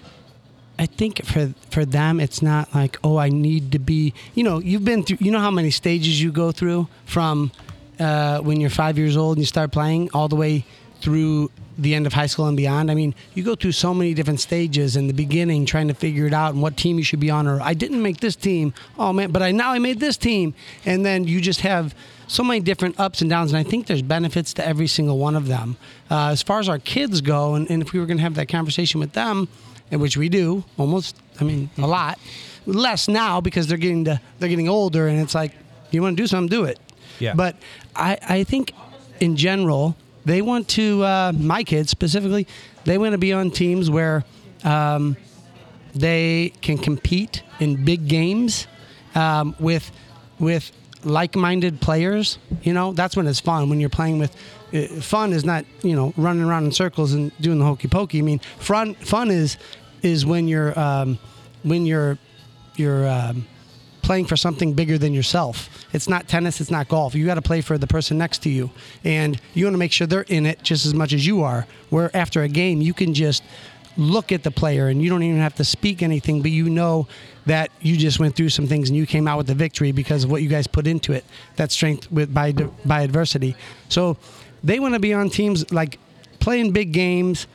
I 0.80 0.86
think 0.86 1.22
for 1.26 1.52
for 1.70 1.84
them, 1.84 2.20
it's 2.20 2.40
not 2.40 2.74
like, 2.74 2.98
oh, 3.04 3.18
I 3.18 3.28
need 3.28 3.72
to 3.72 3.78
be. 3.78 4.14
You 4.34 4.44
know, 4.44 4.60
you've 4.60 4.84
been 4.84 5.02
through. 5.02 5.18
You 5.20 5.30
know 5.30 5.38
how 5.38 5.50
many 5.50 5.70
stages 5.70 6.22
you 6.22 6.32
go 6.32 6.52
through 6.52 6.88
from 7.04 7.52
uh, 8.00 8.40
when 8.40 8.62
you're 8.62 8.70
five 8.70 8.96
years 8.96 9.14
old 9.14 9.36
and 9.36 9.42
you 9.42 9.46
start 9.46 9.72
playing 9.72 10.08
all 10.14 10.26
the 10.26 10.36
way 10.36 10.64
through 11.02 11.50
the 11.76 11.94
end 11.94 12.06
of 12.06 12.14
high 12.14 12.26
school 12.26 12.46
and 12.46 12.56
beyond. 12.56 12.90
I 12.90 12.94
mean, 12.94 13.14
you 13.34 13.42
go 13.42 13.54
through 13.54 13.72
so 13.72 13.92
many 13.92 14.14
different 14.14 14.40
stages 14.40 14.96
in 14.96 15.06
the 15.06 15.12
beginning, 15.12 15.66
trying 15.66 15.88
to 15.88 15.94
figure 15.94 16.26
it 16.26 16.32
out 16.32 16.54
and 16.54 16.62
what 16.62 16.78
team 16.78 16.96
you 16.96 17.04
should 17.04 17.20
be 17.20 17.30
on. 17.30 17.46
Or 17.46 17.60
I 17.60 17.74
didn't 17.74 18.02
make 18.02 18.20
this 18.20 18.34
team. 18.34 18.72
Oh 18.98 19.12
man, 19.12 19.32
but 19.32 19.42
I 19.42 19.52
now 19.52 19.72
I 19.72 19.78
made 19.78 20.00
this 20.00 20.16
team, 20.16 20.54
and 20.86 21.04
then 21.04 21.24
you 21.24 21.42
just 21.42 21.60
have 21.60 21.94
so 22.26 22.42
many 22.42 22.60
different 22.60 22.98
ups 22.98 23.20
and 23.20 23.28
downs. 23.28 23.52
And 23.52 23.58
I 23.58 23.68
think 23.68 23.86
there's 23.86 24.00
benefits 24.00 24.54
to 24.54 24.66
every 24.66 24.86
single 24.86 25.18
one 25.18 25.36
of 25.36 25.46
them. 25.46 25.76
Uh, 26.10 26.28
as 26.28 26.42
far 26.42 26.58
as 26.58 26.70
our 26.70 26.78
kids 26.78 27.20
go, 27.20 27.54
and, 27.54 27.70
and 27.70 27.82
if 27.82 27.92
we 27.92 28.00
were 28.00 28.06
going 28.06 28.16
to 28.16 28.22
have 28.22 28.36
that 28.36 28.48
conversation 28.48 28.98
with 28.98 29.12
them, 29.12 29.46
which 29.90 30.16
we 30.16 30.28
do 30.28 30.64
almost, 30.76 31.16
I 31.40 31.44
mean, 31.44 31.70
a 31.78 31.86
lot 31.86 32.18
less 32.66 33.08
now 33.08 33.40
because 33.40 33.66
they're 33.66 33.78
getting 33.78 34.04
to 34.04 34.20
they're 34.38 34.48
getting 34.48 34.68
older, 34.68 35.08
and 35.08 35.20
it's 35.20 35.34
like 35.34 35.52
you 35.90 36.02
want 36.02 36.16
to 36.16 36.22
do 36.22 36.26
something, 36.26 36.48
do 36.48 36.64
it. 36.64 36.78
Yeah. 37.18 37.34
But 37.34 37.56
I, 37.96 38.18
I 38.28 38.44
think 38.44 38.72
in 39.20 39.36
general, 39.36 39.96
they 40.24 40.42
want 40.42 40.68
to, 40.68 41.02
uh, 41.04 41.32
my 41.36 41.62
kids 41.62 41.90
specifically, 41.90 42.46
they 42.84 42.98
want 42.98 43.12
to 43.12 43.18
be 43.18 43.32
on 43.32 43.50
teams 43.50 43.90
where 43.90 44.24
um, 44.64 45.16
they 45.94 46.52
can 46.60 46.78
compete 46.78 47.42
in 47.58 47.84
big 47.84 48.08
games 48.08 48.66
um, 49.14 49.54
with, 49.58 49.90
with 50.38 50.72
like-minded 51.04 51.80
players. 51.80 52.38
You 52.62 52.72
know, 52.72 52.92
that's 52.92 53.16
when 53.16 53.26
it's 53.26 53.40
fun. 53.40 53.68
When 53.70 53.80
you're 53.80 53.90
playing 53.90 54.18
with, 54.18 54.34
uh, 54.72 54.86
fun 55.00 55.32
is 55.32 55.44
not 55.44 55.64
you 55.82 55.96
know 55.96 56.12
running 56.16 56.44
around 56.44 56.64
in 56.64 56.72
circles 56.72 57.12
and 57.12 57.32
doing 57.40 57.58
the 57.58 57.64
hokey 57.64 57.88
pokey. 57.88 58.18
I 58.18 58.22
mean, 58.22 58.38
fun 58.58 58.94
fun 58.94 59.30
is 59.30 59.56
is 60.02 60.26
when 60.26 60.48
you're 60.48 60.78
um, 60.78 61.18
when 61.62 61.86
you're 61.86 62.18
you're 62.76 63.08
um, 63.08 63.46
playing 64.02 64.26
for 64.26 64.36
something 64.36 64.72
bigger 64.72 64.98
than 64.98 65.12
yourself. 65.14 65.86
It's 65.92 66.08
not 66.08 66.28
tennis, 66.28 66.60
it's 66.60 66.70
not 66.70 66.88
golf. 66.88 67.14
You 67.14 67.26
got 67.26 67.34
to 67.34 67.42
play 67.42 67.60
for 67.60 67.78
the 67.78 67.86
person 67.86 68.18
next 68.18 68.42
to 68.42 68.50
you. 68.50 68.70
And 69.04 69.40
you 69.54 69.66
want 69.66 69.74
to 69.74 69.78
make 69.78 69.92
sure 69.92 70.06
they're 70.06 70.22
in 70.22 70.46
it 70.46 70.62
just 70.62 70.86
as 70.86 70.94
much 70.94 71.12
as 71.12 71.26
you 71.26 71.42
are. 71.42 71.66
Where 71.90 72.14
after 72.16 72.42
a 72.42 72.48
game, 72.48 72.80
you 72.80 72.94
can 72.94 73.14
just 73.14 73.42
look 73.96 74.32
at 74.32 74.42
the 74.42 74.50
player 74.50 74.88
and 74.88 75.02
you 75.02 75.10
don't 75.10 75.22
even 75.22 75.40
have 75.40 75.54
to 75.56 75.64
speak 75.64 76.02
anything, 76.02 76.42
but 76.42 76.50
you 76.50 76.70
know 76.70 77.06
that 77.46 77.70
you 77.80 77.96
just 77.96 78.18
went 78.18 78.34
through 78.36 78.48
some 78.48 78.66
things 78.66 78.88
and 78.88 78.96
you 78.96 79.06
came 79.06 79.28
out 79.28 79.36
with 79.36 79.46
the 79.46 79.54
victory 79.54 79.92
because 79.92 80.24
of 80.24 80.30
what 80.30 80.42
you 80.42 80.48
guys 80.48 80.66
put 80.66 80.86
into 80.86 81.12
it. 81.12 81.24
That 81.56 81.70
strength 81.70 82.10
with 82.10 82.32
by 82.32 82.52
by 82.52 83.02
adversity. 83.02 83.56
So 83.88 84.16
they 84.62 84.80
want 84.80 84.94
to 84.94 85.00
be 85.00 85.14
on 85.14 85.30
teams 85.30 85.70
like 85.72 85.98
playing 86.38 86.72
big 86.72 86.92
games, 86.92 87.46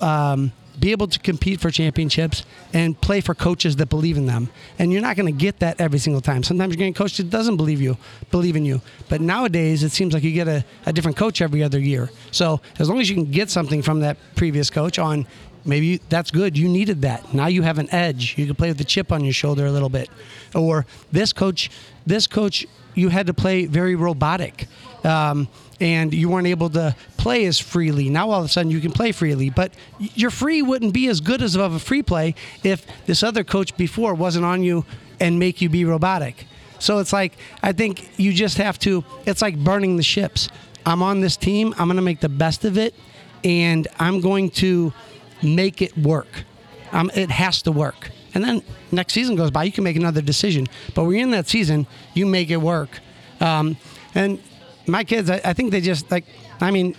um, 0.00 0.52
be 0.82 0.90
able 0.90 1.06
to 1.06 1.18
compete 1.20 1.60
for 1.60 1.70
championships 1.70 2.44
and 2.72 3.00
play 3.00 3.20
for 3.20 3.36
coaches 3.36 3.76
that 3.76 3.88
believe 3.88 4.16
in 4.16 4.26
them. 4.26 4.50
And 4.80 4.92
you're 4.92 5.00
not 5.00 5.14
going 5.14 5.32
to 5.32 5.40
get 5.40 5.60
that 5.60 5.80
every 5.80 6.00
single 6.00 6.20
time. 6.20 6.42
Sometimes 6.42 6.72
you're 6.72 6.78
getting 6.78 6.92
a 6.92 6.96
coach 6.96 7.16
that 7.18 7.30
doesn't 7.30 7.56
believe 7.56 7.80
you, 7.80 7.96
believe 8.32 8.56
in 8.56 8.64
you. 8.64 8.82
But 9.08 9.20
nowadays, 9.20 9.84
it 9.84 9.92
seems 9.92 10.12
like 10.12 10.24
you 10.24 10.32
get 10.32 10.48
a, 10.48 10.64
a 10.84 10.92
different 10.92 11.16
coach 11.16 11.40
every 11.40 11.62
other 11.62 11.78
year. 11.78 12.10
So 12.32 12.60
as 12.80 12.88
long 12.88 13.00
as 13.00 13.08
you 13.08 13.14
can 13.14 13.30
get 13.30 13.48
something 13.48 13.80
from 13.80 14.00
that 14.00 14.16
previous 14.34 14.70
coach 14.70 14.98
on 14.98 15.24
maybe 15.64 15.98
that's 16.08 16.32
good. 16.32 16.58
You 16.58 16.68
needed 16.68 17.02
that. 17.02 17.32
Now 17.32 17.46
you 17.46 17.62
have 17.62 17.78
an 17.78 17.88
edge. 17.94 18.36
You 18.36 18.46
can 18.46 18.56
play 18.56 18.66
with 18.66 18.78
the 18.78 18.84
chip 18.84 19.12
on 19.12 19.22
your 19.22 19.32
shoulder 19.32 19.66
a 19.66 19.70
little 19.70 19.88
bit. 19.88 20.10
Or 20.52 20.84
this 21.12 21.32
coach, 21.32 21.70
this 22.04 22.26
coach, 22.26 22.66
you 22.96 23.08
had 23.08 23.28
to 23.28 23.34
play 23.34 23.66
very 23.66 23.94
robotic. 23.94 24.66
Um, 25.04 25.46
and 25.82 26.14
you 26.14 26.28
weren't 26.28 26.46
able 26.46 26.70
to 26.70 26.94
play 27.16 27.44
as 27.44 27.58
freely. 27.58 28.08
Now 28.08 28.30
all 28.30 28.38
of 28.38 28.46
a 28.46 28.48
sudden 28.48 28.70
you 28.70 28.80
can 28.80 28.92
play 28.92 29.10
freely, 29.10 29.50
but 29.50 29.74
your 29.98 30.30
free 30.30 30.62
wouldn't 30.62 30.94
be 30.94 31.08
as 31.08 31.20
good 31.20 31.42
as 31.42 31.56
of 31.56 31.74
a 31.74 31.80
free 31.80 32.04
play 32.04 32.36
if 32.62 32.86
this 33.06 33.24
other 33.24 33.42
coach 33.42 33.76
before 33.76 34.14
wasn't 34.14 34.44
on 34.44 34.62
you 34.62 34.84
and 35.18 35.40
make 35.40 35.60
you 35.60 35.68
be 35.68 35.84
robotic. 35.84 36.46
So 36.78 37.00
it's 37.00 37.12
like 37.12 37.36
I 37.64 37.72
think 37.72 38.16
you 38.16 38.32
just 38.32 38.58
have 38.58 38.78
to. 38.80 39.04
It's 39.26 39.42
like 39.42 39.58
burning 39.58 39.96
the 39.96 40.04
ships. 40.04 40.48
I'm 40.86 41.02
on 41.02 41.20
this 41.20 41.36
team. 41.36 41.74
I'm 41.78 41.88
going 41.88 41.96
to 41.96 42.02
make 42.02 42.20
the 42.20 42.28
best 42.28 42.64
of 42.64 42.78
it, 42.78 42.94
and 43.42 43.88
I'm 43.98 44.20
going 44.20 44.50
to 44.50 44.92
make 45.42 45.82
it 45.82 45.98
work. 45.98 46.44
Um, 46.92 47.10
it 47.14 47.30
has 47.30 47.62
to 47.62 47.72
work. 47.72 48.10
And 48.34 48.44
then 48.44 48.62
next 48.92 49.14
season 49.14 49.34
goes 49.34 49.50
by, 49.50 49.64
you 49.64 49.72
can 49.72 49.84
make 49.84 49.96
another 49.96 50.22
decision. 50.22 50.66
But 50.94 51.02
you're 51.02 51.14
in 51.14 51.32
that 51.32 51.48
season, 51.48 51.86
you 52.14 52.24
make 52.26 52.50
it 52.50 52.58
work. 52.58 53.00
Um, 53.40 53.76
and 54.14 54.40
my 54.86 55.04
kids, 55.04 55.30
I, 55.30 55.40
I 55.44 55.52
think 55.52 55.70
they 55.70 55.80
just 55.80 56.10
like. 56.10 56.24
I 56.60 56.70
mean, 56.70 56.94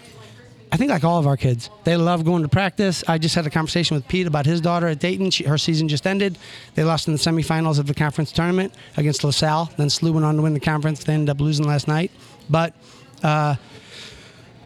I 0.74 0.76
think 0.76 0.90
like 0.90 1.04
all 1.04 1.20
of 1.20 1.28
our 1.28 1.38
kids, 1.38 1.70
they 1.84 1.96
love 1.96 2.26
going 2.26 2.42
to 2.42 2.50
practice. 2.50 3.04
I 3.08 3.20
just 3.20 3.36
had 3.36 3.46
a 3.46 3.52
conversation 3.52 3.96
with 3.96 4.08
Pete 4.08 4.26
about 4.26 4.48
his 4.48 4.60
daughter 4.60 4.88
at 4.88 5.00
Dayton. 5.00 5.30
She, 5.30 5.44
her 5.44 5.60
season 5.60 5.88
just 5.88 6.08
ended. 6.08 6.40
They 6.74 6.84
lost 6.84 7.08
in 7.08 7.14
the 7.14 7.20
semifinals 7.20 7.78
of 7.78 7.86
the 7.86 7.94
conference 7.94 8.32
tournament 8.32 8.74
against 8.98 9.24
LaSalle. 9.24 9.70
Then 9.78 9.88
SLU 9.88 10.14
went 10.14 10.26
on 10.26 10.36
to 10.38 10.42
win 10.42 10.56
the 10.56 10.60
conference. 10.60 11.04
They 11.04 11.14
ended 11.14 11.30
up 11.30 11.40
losing 11.40 11.68
last 11.68 11.88
night. 11.88 12.12
But, 12.50 12.74
uh, 13.22 13.56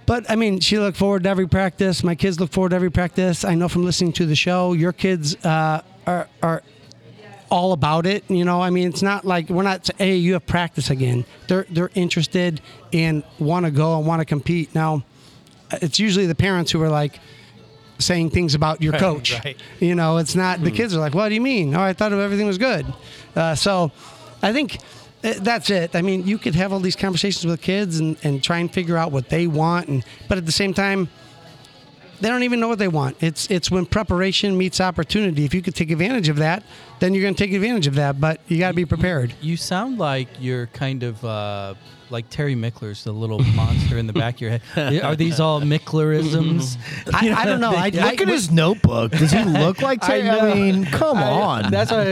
but 0.06 0.32
I 0.32 0.38
mean, 0.38 0.62
she 0.62 0.80
looked 0.80 0.98
forward 0.98 1.24
to 1.24 1.30
every 1.30 1.48
practice. 1.48 2.02
My 2.06 2.16
kids 2.16 2.40
look 2.40 2.54
forward 2.54 2.70
to 2.70 2.78
every 2.78 2.90
practice. 2.90 3.44
I 3.44 3.56
know 3.56 3.68
from 3.68 3.84
listening 3.84 4.14
to 4.14 4.26
the 4.26 4.36
show, 4.36 4.72
your 4.72 4.94
kids 4.94 5.36
uh, 5.44 5.82
are 6.06 6.30
are 6.42 6.64
all 7.50 7.72
about 7.74 8.06
it. 8.06 8.24
You 8.30 8.46
know, 8.46 8.62
I 8.62 8.70
mean, 8.70 8.88
it's 8.88 9.02
not 9.02 9.26
like 9.26 9.50
we're 9.50 9.64
not. 9.64 9.90
Hey, 9.98 10.16
you 10.16 10.34
have 10.34 10.46
practice 10.46 10.90
again. 10.90 11.26
They're 11.48 11.66
they're 11.70 11.92
interested 11.96 12.62
and 12.94 13.24
want 13.40 13.66
to 13.66 13.72
go 13.72 13.98
and 13.98 14.08
want 14.08 14.22
to 14.22 14.26
compete. 14.26 14.74
Now, 14.74 15.04
it's 15.72 16.00
usually 16.00 16.26
the 16.26 16.36
parents 16.36 16.72
who 16.72 16.82
are 16.82 16.90
like 16.90 17.20
saying 18.00 18.30
things 18.30 18.56
about 18.56 18.82
your 18.82 18.94
coach. 19.00 19.34
right. 19.44 19.58
You 19.80 19.96
know, 19.96 20.18
it's 20.18 20.36
not 20.36 20.64
the 20.64 20.72
kids 20.72 20.96
are 20.96 21.00
like, 21.00 21.14
"What 21.14 21.30
do 21.30 21.36
you 21.36 21.42
mean? 21.42 21.76
Oh, 21.76 21.82
I 21.82 21.94
thought 21.94 22.12
everything 22.14 22.48
was 22.48 22.58
good." 22.58 22.86
Uh, 23.36 23.56
so, 23.56 23.92
I 24.42 24.54
think 24.54 24.78
uh, 25.24 25.34
that's 25.40 25.70
it. 25.70 25.96
I 25.96 26.02
mean, 26.02 26.28
you 26.28 26.38
could 26.38 26.56
have 26.56 26.72
all 26.74 26.80
these 26.80 26.96
conversations 26.96 27.46
with 27.46 27.62
kids 27.62 28.00
and, 28.00 28.18
and 28.24 28.44
try 28.44 28.60
and 28.60 28.72
figure 28.72 28.98
out 28.98 29.12
what 29.12 29.30
they 29.30 29.48
want, 29.48 29.88
and 29.88 30.06
but 30.28 30.38
at 30.38 30.46
the 30.46 30.52
same 30.52 30.74
time, 30.74 31.10
they 32.22 32.30
don't 32.30 32.44
even 32.44 32.60
know 32.60 32.68
what 32.68 32.80
they 32.80 32.88
want. 32.88 33.18
It's 33.22 33.50
it's 33.50 33.70
when 33.70 33.86
preparation 33.86 34.58
meets 34.58 34.82
opportunity. 34.82 35.46
If 35.46 35.54
you 35.54 35.62
could 35.62 35.76
take 35.76 35.92
advantage 35.92 36.30
of 36.30 36.38
that, 36.38 36.64
then 37.00 37.14
you're 37.14 37.24
going 37.24 37.36
to 37.36 37.44
take 37.44 37.54
advantage 37.54 37.88
of 37.88 37.96
that. 37.96 38.20
But 38.20 38.42
you 38.48 38.60
got 38.60 38.70
to 38.70 38.74
be 38.74 38.86
prepared. 38.86 39.34
You 39.42 39.58
sound 39.58 39.98
like 39.98 40.28
you're 40.40 40.68
kind 40.68 41.04
of 41.04 41.24
uh, 41.24 41.76
like 42.10 42.30
Terry 42.30 42.56
Michler's 42.56 43.04
the 43.04 43.12
little 43.12 43.40
monster 43.56 43.98
in 43.98 44.08
the 44.08 44.14
back 44.14 44.36
of 44.36 44.42
your 44.42 44.58
head. 44.58 45.04
Are 45.04 45.16
these 45.16 45.40
all 45.40 45.62
Michlerisms? 45.62 46.78
I, 47.14 47.32
I 47.34 47.46
don't 47.46 47.60
know. 47.60 47.72
I, 47.72 47.86
I, 47.86 48.12
Look 48.12 48.22
at 48.22 48.28
his 48.28 48.52
notebook. 48.52 49.12
Does 49.12 49.32
he 49.32 49.44
look 49.44 49.82
like 49.82 50.02
Terry? 50.06 50.30
I, 50.30 50.40
know. 50.40 50.56
mean, 50.56 50.86
come 50.86 51.18
on. 51.18 51.72
That's 51.72 51.92
what 51.92 52.08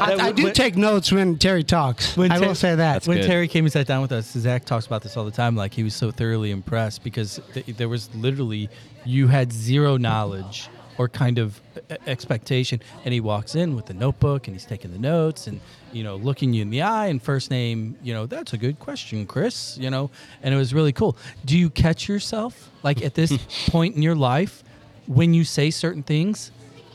I, 0.00 0.26
I 0.28 0.32
do 0.32 0.52
take 0.52 0.76
notes 0.76 1.12
when 1.12 1.38
Terry 1.38 1.64
talks. 1.64 2.16
When 2.16 2.32
I 2.32 2.38
Ter- 2.38 2.46
will 2.48 2.54
say 2.54 2.74
that. 2.74 3.06
when 3.06 3.18
good. 3.18 3.26
Terry 3.26 3.48
came 3.48 3.64
and 3.64 3.72
sat 3.72 3.86
down 3.86 4.02
with 4.02 4.12
us, 4.12 4.30
Zach 4.32 4.64
talks 4.64 4.86
about 4.86 5.02
this 5.02 5.16
all 5.16 5.24
the 5.24 5.30
time. 5.30 5.56
Like 5.56 5.74
he 5.74 5.82
was 5.82 5.94
so 5.94 6.10
thoroughly 6.10 6.50
impressed 6.50 7.02
because 7.02 7.40
th- 7.54 7.66
there 7.76 7.88
was 7.88 8.14
literally 8.14 8.68
you 9.04 9.28
had 9.28 9.52
zero 9.52 9.96
knowledge 9.96 10.68
or 10.98 11.08
kind 11.08 11.38
of 11.38 11.60
expectation, 12.06 12.80
and 13.04 13.12
he 13.12 13.20
walks 13.20 13.54
in 13.54 13.76
with 13.76 13.86
the 13.86 13.94
notebook 13.94 14.46
and 14.46 14.54
he's 14.56 14.64
taking 14.64 14.92
the 14.92 14.98
notes 14.98 15.46
and 15.46 15.60
you 15.92 16.02
know 16.02 16.16
looking 16.16 16.52
you 16.52 16.62
in 16.62 16.70
the 16.70 16.82
eye 16.82 17.06
and 17.06 17.22
first 17.22 17.50
name. 17.50 17.96
You 18.02 18.14
know 18.14 18.26
that's 18.26 18.52
a 18.52 18.58
good 18.58 18.78
question, 18.78 19.26
Chris. 19.26 19.76
You 19.78 19.90
know, 19.90 20.10
and 20.42 20.54
it 20.54 20.56
was 20.56 20.74
really 20.74 20.92
cool. 20.92 21.16
Do 21.44 21.58
you 21.58 21.70
catch 21.70 22.08
yourself 22.08 22.70
like 22.82 23.02
at 23.02 23.14
this 23.14 23.36
point 23.68 23.96
in 23.96 24.02
your 24.02 24.16
life 24.16 24.62
when 25.06 25.34
you 25.34 25.44
say 25.44 25.70
certain 25.70 26.02
things? 26.02 26.50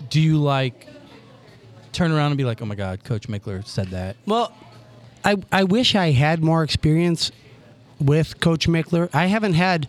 Do 0.09 0.19
you 0.19 0.37
like 0.37 0.87
turn 1.91 2.11
around 2.11 2.31
and 2.31 2.37
be 2.37 2.45
like, 2.45 2.61
"Oh 2.61 2.65
my 2.65 2.75
God, 2.75 3.03
Coach 3.03 3.27
Michler 3.27 3.65
said 3.65 3.87
that"? 3.87 4.15
Well, 4.25 4.53
I 5.23 5.37
I 5.51 5.63
wish 5.63 5.95
I 5.95 6.11
had 6.11 6.43
more 6.43 6.63
experience 6.63 7.31
with 7.99 8.39
Coach 8.39 8.67
Michler. 8.67 9.09
I 9.13 9.27
haven't 9.27 9.53
had. 9.53 9.87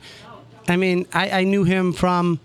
I 0.68 0.76
mean, 0.76 1.06
I, 1.12 1.40
I 1.40 1.44
knew 1.44 1.64
him 1.64 1.93
from 1.93 2.39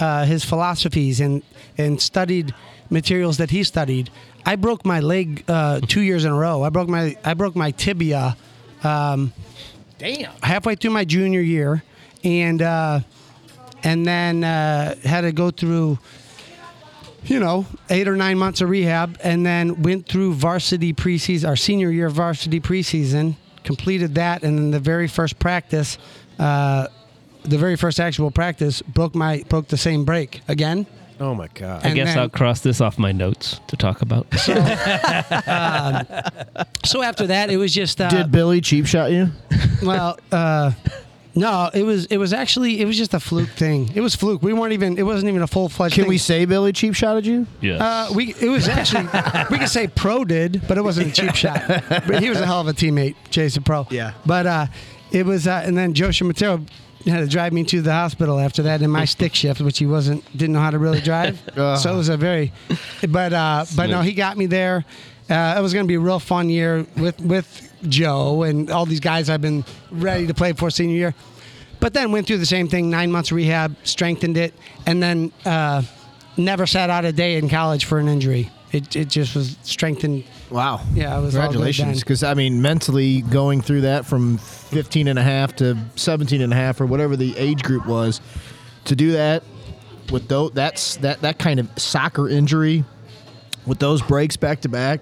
uh, 0.00 0.24
his 0.24 0.44
philosophies 0.44 1.20
and 1.20 1.42
and 1.76 2.00
studied 2.00 2.54
materials 2.90 3.36
that 3.38 3.50
he 3.50 3.62
studied. 3.62 4.10
I 4.46 4.56
broke 4.56 4.84
my 4.86 5.00
leg 5.00 5.44
uh, 5.48 5.80
two 5.80 6.00
years 6.00 6.24
in 6.24 6.32
a 6.32 6.36
row. 6.36 6.62
I 6.62 6.70
broke 6.70 6.88
my 6.88 7.16
I 7.24 7.34
broke 7.34 7.56
my 7.56 7.70
tibia. 7.70 8.36
Um, 8.82 9.32
Damn. 9.98 10.32
halfway 10.42 10.76
through 10.76 10.92
my 10.92 11.04
junior 11.04 11.40
year, 11.40 11.82
and 12.22 12.62
uh, 12.62 13.00
and 13.82 14.06
then 14.06 14.44
uh, 14.44 14.94
had 15.04 15.22
to 15.22 15.32
go 15.32 15.50
through, 15.50 15.98
you 17.24 17.40
know, 17.40 17.66
eight 17.90 18.06
or 18.08 18.16
nine 18.16 18.38
months 18.38 18.60
of 18.60 18.70
rehab, 18.70 19.18
and 19.22 19.44
then 19.44 19.82
went 19.82 20.06
through 20.06 20.34
varsity 20.34 20.92
preseason, 20.92 21.48
our 21.48 21.56
senior 21.56 21.90
year 21.90 22.08
varsity 22.08 22.60
preseason, 22.60 23.36
completed 23.64 24.14
that, 24.14 24.44
and 24.44 24.58
then 24.58 24.70
the 24.70 24.80
very 24.80 25.08
first 25.08 25.38
practice, 25.38 25.98
uh, 26.38 26.86
the 27.44 27.58
very 27.58 27.76
first 27.76 27.98
actual 28.00 28.30
practice, 28.30 28.82
broke 28.82 29.14
my 29.14 29.42
broke 29.48 29.68
the 29.68 29.76
same 29.76 30.04
break 30.04 30.40
again. 30.48 30.86
Oh 31.20 31.34
my 31.34 31.48
god. 31.54 31.84
I 31.84 31.88
And 31.88 31.96
guess 31.96 32.08
then- 32.08 32.18
I'll 32.18 32.28
cross 32.28 32.60
this 32.60 32.80
off 32.80 32.96
my 32.98 33.10
notes 33.10 33.60
to 33.68 33.76
talk 33.76 34.02
about. 34.02 34.26
So 36.84 37.02
after 37.02 37.26
that, 37.26 37.50
it 37.50 37.56
was 37.58 37.74
just 37.74 38.00
uh, 38.00 38.08
Did 38.08 38.32
Billy 38.32 38.60
cheap 38.60 38.86
shot 38.86 39.10
you? 39.12 39.28
well, 39.82 40.18
uh, 40.32 40.72
no, 41.34 41.70
it 41.74 41.82
was 41.82 42.06
it 42.06 42.16
was 42.16 42.32
actually 42.32 42.80
it 42.80 42.86
was 42.86 42.96
just 42.96 43.12
a 43.14 43.20
fluke 43.20 43.50
thing. 43.50 43.90
It 43.94 44.00
was 44.00 44.14
fluke. 44.16 44.42
We 44.42 44.52
weren't 44.54 44.72
even. 44.72 44.96
It 44.96 45.02
wasn't 45.04 45.28
even 45.28 45.42
a 45.42 45.46
full 45.46 45.68
fledged. 45.68 45.94
Can 45.96 46.04
thing. 46.04 46.08
we 46.08 46.18
say 46.18 46.44
Billy 46.46 46.72
cheap 46.72 46.94
shotted 46.94 47.26
you? 47.26 47.46
yes. 47.60 47.80
Uh, 47.80 48.08
we 48.14 48.34
it 48.40 48.48
was 48.48 48.68
actually 48.68 49.04
we 49.50 49.58
could 49.58 49.68
say 49.68 49.86
Pro 49.86 50.24
did, 50.24 50.62
but 50.66 50.78
it 50.78 50.82
wasn't 50.82 51.08
a 51.08 51.12
cheap 51.12 51.34
shot. 51.34 51.62
But 51.88 52.22
he 52.22 52.30
was 52.30 52.40
a 52.40 52.46
hell 52.46 52.60
of 52.60 52.68
a 52.68 52.72
teammate, 52.72 53.16
Jason 53.30 53.62
Pro. 53.64 53.86
Yeah. 53.90 54.12
But 54.24 54.46
uh, 54.46 54.66
it 55.12 55.26
was, 55.26 55.46
uh, 55.46 55.62
and 55.64 55.76
then 55.76 55.92
Joe 55.94 56.08
Matero 56.08 56.66
had 57.06 57.20
to 57.20 57.26
drive 57.26 57.52
me 57.52 57.64
to 57.64 57.80
the 57.80 57.92
hospital 57.92 58.38
after 58.38 58.62
that 58.64 58.82
in 58.82 58.90
my 58.90 59.04
stick 59.04 59.34
shift, 59.34 59.60
which 59.60 59.78
he 59.78 59.86
wasn't 59.86 60.24
didn't 60.36 60.52
know 60.52 60.60
how 60.60 60.70
to 60.70 60.78
really 60.78 61.00
drive. 61.00 61.40
Ugh. 61.56 61.78
so 61.82 61.94
it 61.94 61.96
was 61.96 62.08
a 62.08 62.16
very, 62.16 62.52
but 63.08 63.32
uh, 63.32 63.64
but 63.76 63.88
no, 63.88 64.02
he 64.02 64.12
got 64.12 64.36
me 64.36 64.46
there. 64.46 64.84
Uh, 65.30 65.54
it 65.58 65.60
was 65.60 65.74
going 65.74 65.84
to 65.84 65.88
be 65.88 65.94
a 65.94 66.00
real 66.00 66.18
fun 66.18 66.48
year 66.48 66.86
with 66.96 67.20
with 67.20 67.72
Joe 67.88 68.42
and 68.42 68.70
all 68.70 68.86
these 68.86 69.00
guys 69.00 69.30
I've 69.30 69.42
been 69.42 69.64
ready 69.90 70.26
to 70.26 70.34
play 70.34 70.52
for 70.52 70.70
senior 70.70 70.96
year. 70.96 71.14
But 71.80 71.94
then 71.94 72.10
went 72.10 72.26
through 72.26 72.38
the 72.38 72.46
same 72.46 72.68
thing, 72.68 72.90
nine 72.90 73.12
months 73.12 73.30
rehab, 73.30 73.76
strengthened 73.84 74.36
it, 74.36 74.52
and 74.86 75.00
then 75.02 75.32
uh, 75.44 75.82
never 76.36 76.66
sat 76.66 76.90
out 76.90 77.04
a 77.04 77.12
day 77.12 77.36
in 77.36 77.48
college 77.48 77.84
for 77.84 77.98
an 77.98 78.08
injury. 78.08 78.50
It, 78.72 78.96
it 78.96 79.08
just 79.08 79.36
was 79.36 79.56
strengthened. 79.62 80.24
Wow. 80.50 80.80
Yeah, 80.94 81.18
it 81.18 81.22
was 81.22 81.34
Congratulations. 81.34 82.00
Because, 82.00 82.22
I 82.22 82.34
mean, 82.34 82.62
mentally 82.62 83.22
going 83.22 83.60
through 83.60 83.82
that 83.82 84.06
from 84.06 84.38
15 84.38 85.08
and 85.08 85.18
a 85.18 85.22
half 85.22 85.56
to 85.56 85.76
17 85.96 86.40
and 86.40 86.52
a 86.52 86.56
half 86.56 86.80
or 86.80 86.86
whatever 86.86 87.16
the 87.16 87.36
age 87.36 87.62
group 87.62 87.86
was, 87.86 88.20
to 88.86 88.96
do 88.96 89.12
that 89.12 89.42
with 90.10 90.28
those, 90.28 90.52
that's 90.52 90.96
that, 90.96 91.20
that 91.20 91.38
kind 91.38 91.60
of 91.60 91.68
soccer 91.78 92.28
injury 92.28 92.84
with 93.66 93.78
those 93.78 94.00
breaks 94.02 94.36
back 94.36 94.62
to 94.62 94.68
back. 94.68 95.00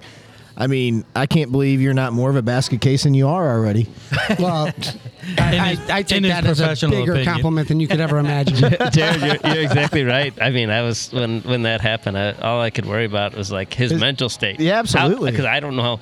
I 0.58 0.66
mean, 0.68 1.04
I 1.14 1.26
can't 1.26 1.52
believe 1.52 1.82
you're 1.82 1.92
not 1.94 2.14
more 2.14 2.30
of 2.30 2.36
a 2.36 2.42
basket 2.42 2.80
case 2.80 3.02
than 3.02 3.12
you 3.14 3.28
are 3.28 3.48
already. 3.50 3.88
Well, 4.38 4.66
I, 4.66 4.70
his- 4.70 5.90
I, 5.90 5.96
I 5.98 6.02
take 6.02 6.22
that 6.24 6.44
as 6.46 6.60
a 6.60 6.88
bigger 6.88 7.12
opinion. 7.12 7.24
compliment 7.32 7.68
than 7.68 7.80
you 7.80 7.88
could 7.88 8.00
ever 8.00 8.18
imagine. 8.26 8.56
Jared, 8.92 9.20
you're, 9.20 9.52
you're 9.54 9.62
exactly 9.64 10.04
right. 10.04 10.32
I 10.40 10.50
mean, 10.50 10.70
I 10.70 10.82
was 10.82 11.12
when 11.12 11.40
when 11.42 11.62
that 11.62 11.80
happened. 11.80 12.16
I, 12.18 12.32
all 12.32 12.60
I 12.60 12.70
could 12.70 12.86
worry 12.86 13.04
about 13.04 13.34
was 13.34 13.50
like 13.52 13.72
his, 13.74 13.90
His- 13.92 14.00
mental 14.00 14.28
state. 14.28 14.60
Yeah, 14.60 14.78
absolutely. 14.78 15.30
Because 15.30 15.44
I 15.46 15.60
don't 15.60 15.76
know. 15.76 15.96
How, 15.96 16.00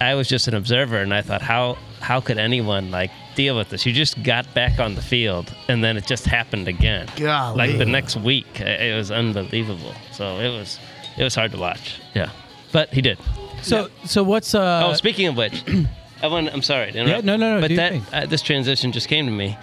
I 0.00 0.14
was 0.14 0.28
just 0.28 0.46
an 0.48 0.54
observer, 0.54 0.98
and 0.98 1.12
I 1.12 1.22
thought, 1.22 1.42
how 1.42 1.76
how 2.00 2.20
could 2.20 2.38
anyone 2.38 2.90
like 2.90 3.10
deal 3.34 3.56
with 3.56 3.70
this? 3.70 3.84
You 3.86 3.92
just 3.92 4.22
got 4.22 4.52
back 4.54 4.78
on 4.78 4.94
the 4.94 5.02
field, 5.02 5.52
and 5.68 5.82
then 5.82 5.96
it 5.96 6.06
just 6.06 6.26
happened 6.26 6.68
again. 6.68 7.08
Golly. 7.16 7.56
Like 7.56 7.78
the 7.78 7.86
next 7.86 8.16
week, 8.16 8.60
it 8.60 8.94
was 8.96 9.10
unbelievable. 9.10 9.94
So 10.12 10.38
it 10.38 10.48
was 10.48 10.78
it 11.18 11.24
was 11.24 11.34
hard 11.34 11.50
to 11.52 11.58
watch. 11.58 12.00
Yeah, 12.14 12.30
but 12.72 12.92
he 12.92 13.00
did. 13.02 13.18
So 13.64 13.88
so 14.04 14.22
what's 14.22 14.54
uh? 14.54 14.82
oh, 14.86 14.92
speaking 14.94 15.26
of 15.28 15.36
which, 15.36 15.64
want. 16.22 16.48
I'm 16.52 16.62
sorry. 16.62 16.92
to 16.92 16.98
interrupt, 16.98 17.24
no, 17.24 17.36
no, 17.36 17.54
no, 17.56 17.60
But 17.60 17.70
your 17.70 17.76
that 17.78 17.92
thing. 17.92 18.02
uh, 18.12 18.26
this 18.26 18.42
transition 18.42 18.92
just 18.92 19.08
came 19.08 19.26
to 19.26 19.32
me. 19.32 19.56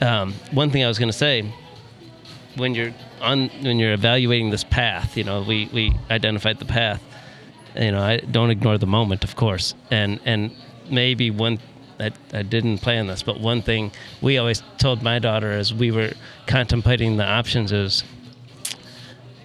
Um, 0.00 0.34
one 0.50 0.70
thing 0.70 0.84
I 0.84 0.88
was 0.88 0.98
going 0.98 1.10
to 1.10 1.16
say, 1.16 1.50
when 2.56 2.74
you're 2.74 2.92
on, 3.20 3.48
when 3.62 3.78
you're 3.78 3.92
evaluating 3.92 4.50
this 4.50 4.64
path, 4.64 5.16
you 5.16 5.24
know, 5.24 5.42
we 5.42 5.68
we 5.72 5.92
identified 6.10 6.58
the 6.58 6.64
path. 6.64 7.02
You 7.76 7.92
know, 7.92 8.02
I 8.02 8.18
don't 8.18 8.50
ignore 8.50 8.76
the 8.78 8.86
moment, 8.86 9.24
of 9.24 9.36
course, 9.36 9.74
and 9.90 10.20
and 10.24 10.50
maybe 10.90 11.30
one. 11.30 11.58
I, 12.00 12.10
I 12.32 12.42
didn't 12.42 12.78
plan 12.78 13.06
this, 13.06 13.22
but 13.22 13.38
one 13.38 13.62
thing 13.62 13.92
we 14.20 14.36
always 14.36 14.62
told 14.78 15.02
my 15.02 15.20
daughter 15.20 15.52
as 15.52 15.72
we 15.72 15.92
were 15.92 16.12
contemplating 16.46 17.16
the 17.16 17.24
options 17.24 17.70
is 17.70 18.02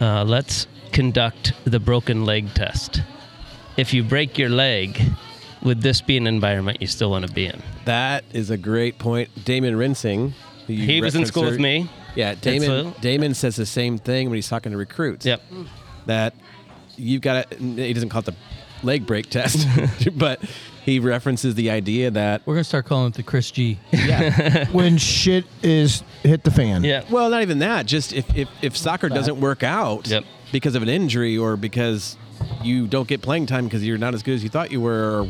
uh, 0.01 0.23
let's 0.23 0.65
conduct 0.91 1.53
the 1.65 1.79
broken 1.79 2.25
leg 2.25 2.51
test. 2.55 3.01
If 3.77 3.93
you 3.93 4.03
break 4.03 4.37
your 4.37 4.49
leg, 4.49 4.99
would 5.63 5.81
this 5.81 6.01
be 6.01 6.17
an 6.17 6.27
environment 6.27 6.81
you 6.81 6.87
still 6.87 7.11
want 7.11 7.27
to 7.27 7.33
be 7.33 7.45
in? 7.45 7.61
That 7.85 8.23
is 8.33 8.49
a 8.49 8.57
great 8.57 8.97
point. 8.99 9.29
Damon 9.45 9.75
Rensing. 9.77 10.33
who 10.65 10.73
He 10.73 11.01
was 11.01 11.15
in 11.15 11.25
school 11.25 11.43
with 11.45 11.59
me. 11.59 11.89
Yeah, 12.15 12.33
Damon. 12.35 12.67
so- 12.93 12.95
Damon 13.01 13.33
says 13.33 13.55
the 13.55 13.65
same 13.65 13.97
thing 13.97 14.29
when 14.29 14.35
he's 14.35 14.49
talking 14.49 14.71
to 14.71 14.77
recruits. 14.77 15.25
Yep. 15.25 15.41
That 16.07 16.33
you've 16.95 17.21
got 17.21 17.51
to. 17.51 17.57
He 17.57 17.93
doesn't 17.93 18.09
call 18.09 18.19
it 18.19 18.25
the 18.25 18.35
leg 18.81 19.05
break 19.05 19.29
test, 19.29 19.67
but 20.15 20.41
he 20.83 20.99
references 20.99 21.53
the 21.55 21.69
idea 21.69 22.09
that 22.11 22.41
We're 22.47 22.55
gonna 22.55 22.63
start 22.63 22.85
calling 22.85 23.07
it 23.09 23.13
the 23.15 23.23
Chris 23.23 23.51
G. 23.51 23.77
yeah. 23.91 24.67
when 24.71 24.97
shit 24.97 25.45
is 25.61 26.01
hit 26.23 26.43
the 26.43 26.51
fan. 26.51 26.83
Yeah. 26.83 27.03
Well, 27.11 27.29
not 27.29 27.41
even 27.43 27.59
that. 27.59 27.85
Just 27.85 28.13
if 28.13 28.35
if, 28.35 28.49
if 28.63 28.75
soccer 28.77 29.09
doesn't 29.09 29.39
work 29.39 29.61
out 29.63 30.07
Yep. 30.07 30.23
because 30.51 30.73
of 30.75 30.81
an 30.81 30.89
injury 30.89 31.37
or 31.37 31.57
because 31.57 32.17
you 32.63 32.87
don't 32.87 33.07
get 33.07 33.21
playing 33.21 33.45
time 33.45 33.65
because 33.65 33.85
you're 33.85 33.97
not 33.97 34.13
as 34.13 34.23
good 34.23 34.35
as 34.35 34.43
you 34.43 34.49
thought 34.49 34.71
you 34.71 34.81
were, 34.81 35.21
or 35.23 35.27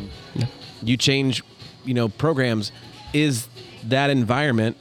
you 0.82 0.98
change, 0.98 1.44
you 1.86 1.94
know, 1.94 2.08
programs, 2.10 2.72
is 3.14 3.48
that 3.84 4.10
environment 4.10 4.78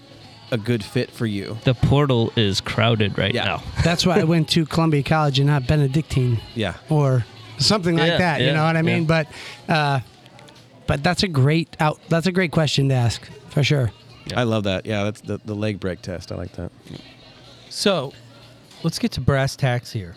a 0.53 0.59
good 0.59 0.85
fit 0.85 1.11
for 1.11 1.27
you? 1.27 1.59
The 1.65 1.75
portal 1.75 2.33
is 2.37 2.61
crowded 2.61 3.19
right 3.19 3.35
Yeah. 3.35 3.45
now. 3.45 3.63
That's 3.85 4.07
why 4.07 4.21
I 4.21 4.25
went 4.25 4.49
to 4.51 4.65
Columbia 4.67 5.03
College 5.03 5.39
and 5.39 5.47
not 5.49 5.67
Benedictine 5.67 6.41
Yeah. 6.55 6.75
or 6.89 7.25
something 7.59 7.97
like 7.97 8.09
Yeah, 8.13 8.19
that. 8.19 8.41
You 8.43 8.53
know 8.53 8.65
what 8.65 8.77
I 8.77 8.83
mean? 8.83 9.03
yeah. 9.03 9.25
But 9.69 9.73
uh, 9.73 10.01
but 10.87 11.03
that's 11.03 11.25
a 11.25 11.29
great 11.29 11.77
out. 11.81 11.99
That's 12.09 12.27
a 12.29 12.33
great 12.33 12.53
question 12.53 12.89
to 12.91 12.95
ask 12.95 13.29
for 13.49 13.65
sure. 13.65 13.91
Yeah. 14.27 14.41
I 14.41 14.45
love 14.45 14.63
that. 14.65 14.87
Yeah, 14.87 15.03
that's 15.05 15.21
the, 15.21 15.39
the 15.45 15.55
leg 15.55 15.81
break 15.81 16.01
test. 16.01 16.31
I 16.31 16.37
like 16.37 16.53
that. 16.53 16.71
So, 17.71 18.13
let's 18.85 18.99
get 19.01 19.11
to 19.13 19.21
brass 19.21 19.57
tacks 19.57 19.91
here. 19.91 20.15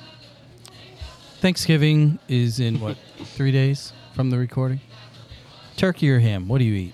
Thanksgiving 1.39 2.19
is 2.27 2.59
in 2.59 2.79
what 2.79 2.97
three 3.35 3.51
days 3.51 3.93
from 4.15 4.29
the 4.29 4.37
recording. 4.37 4.79
Turkey 5.77 6.09
or 6.11 6.19
ham? 6.19 6.47
What 6.47 6.57
do 6.59 6.65
you 6.65 6.73
eat? 6.73 6.93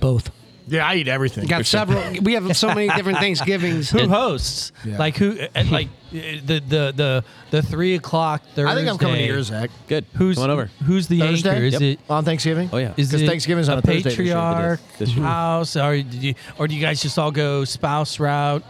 Both. 0.00 0.30
Yeah, 0.68 0.84
I 0.84 0.96
eat 0.96 1.06
everything. 1.06 1.46
Got 1.46 1.64
several. 1.64 2.02
we 2.22 2.32
have 2.32 2.56
so 2.56 2.68
many 2.74 2.88
different 2.88 3.18
Thanksgivings. 3.20 3.88
Who 3.90 4.08
hosts? 4.08 4.72
Yeah. 4.84 4.98
Like 4.98 5.16
who? 5.16 5.38
And 5.54 5.70
like 5.78 5.86
uh, 5.86 6.12
the 6.12 6.40
the 6.66 6.92
the 6.96 7.24
the 7.52 7.62
three 7.62 7.94
o'clock 7.94 8.42
Thursday. 8.54 8.64
I 8.72 8.74
think 8.74 8.88
I'm 8.88 8.98
coming 8.98 9.18
to 9.18 9.24
yours, 9.26 9.46
Zach. 9.46 9.70
Good. 9.86 10.06
Who's 10.14 10.34
Come 10.36 10.44
on 10.44 10.50
over? 10.50 10.66
Who's 10.84 11.06
the 11.06 11.20
Thursday? 11.20 11.50
anchor? 11.50 11.62
Is 11.64 11.72
Yep. 11.74 11.82
it 11.82 12.00
On 12.10 12.24
Thanksgiving? 12.24 12.68
Oh 12.72 12.78
yeah. 12.78 12.94
is 12.96 13.12
'Cause 13.12 13.22
it 13.22 13.26
Thanksgiving's 13.28 13.68
on 13.68 13.76
a 13.76 13.78
a 13.78 13.82
Thursday 13.82 14.02
this 14.02 14.18
year. 14.18 14.34
patriarch 14.34 14.80
It 14.80 14.92
is. 14.94 14.98
This 14.98 15.14
year. 15.16 15.24
house, 15.24 15.76
or 15.76 16.02
do 16.02 16.16
you, 16.18 16.34
or 16.58 16.66
do 16.66 16.74
you 16.74 16.80
guys 16.80 17.00
just 17.00 17.16
all 17.16 17.30
go 17.30 17.64
spouse 17.64 18.18
route? 18.18 18.64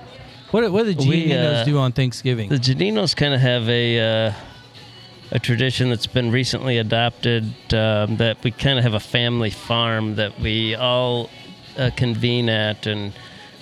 What 0.51 0.70
what 0.73 0.85
do 0.85 0.94
the 0.94 1.09
We, 1.09 1.32
uh, 1.32 1.64
do 1.64 1.78
on 1.78 1.93
Thanksgiving? 1.93 2.48
The 2.48 2.56
Gianinos 2.56 3.14
kind 3.16 3.35
of 3.35 3.40
have 3.40 3.68
a 3.68 4.28
uh, 4.28 4.32
a 5.32 5.39
tradition 5.39 5.90
that's 5.90 6.06
been 6.06 6.31
recently 6.31 6.78
adopted 6.78 7.44
um, 7.74 8.16
that 8.18 8.36
we 8.44 8.51
kind 8.52 8.78
of 8.78 8.85
have 8.85 8.94
a 8.94 9.01
family 9.01 9.51
farm 9.51 10.14
that 10.16 10.39
we 10.40 10.74
all 10.77 11.31
uh, 11.77 11.90
convene 11.97 12.48
at 12.48 12.86
and 12.86 13.12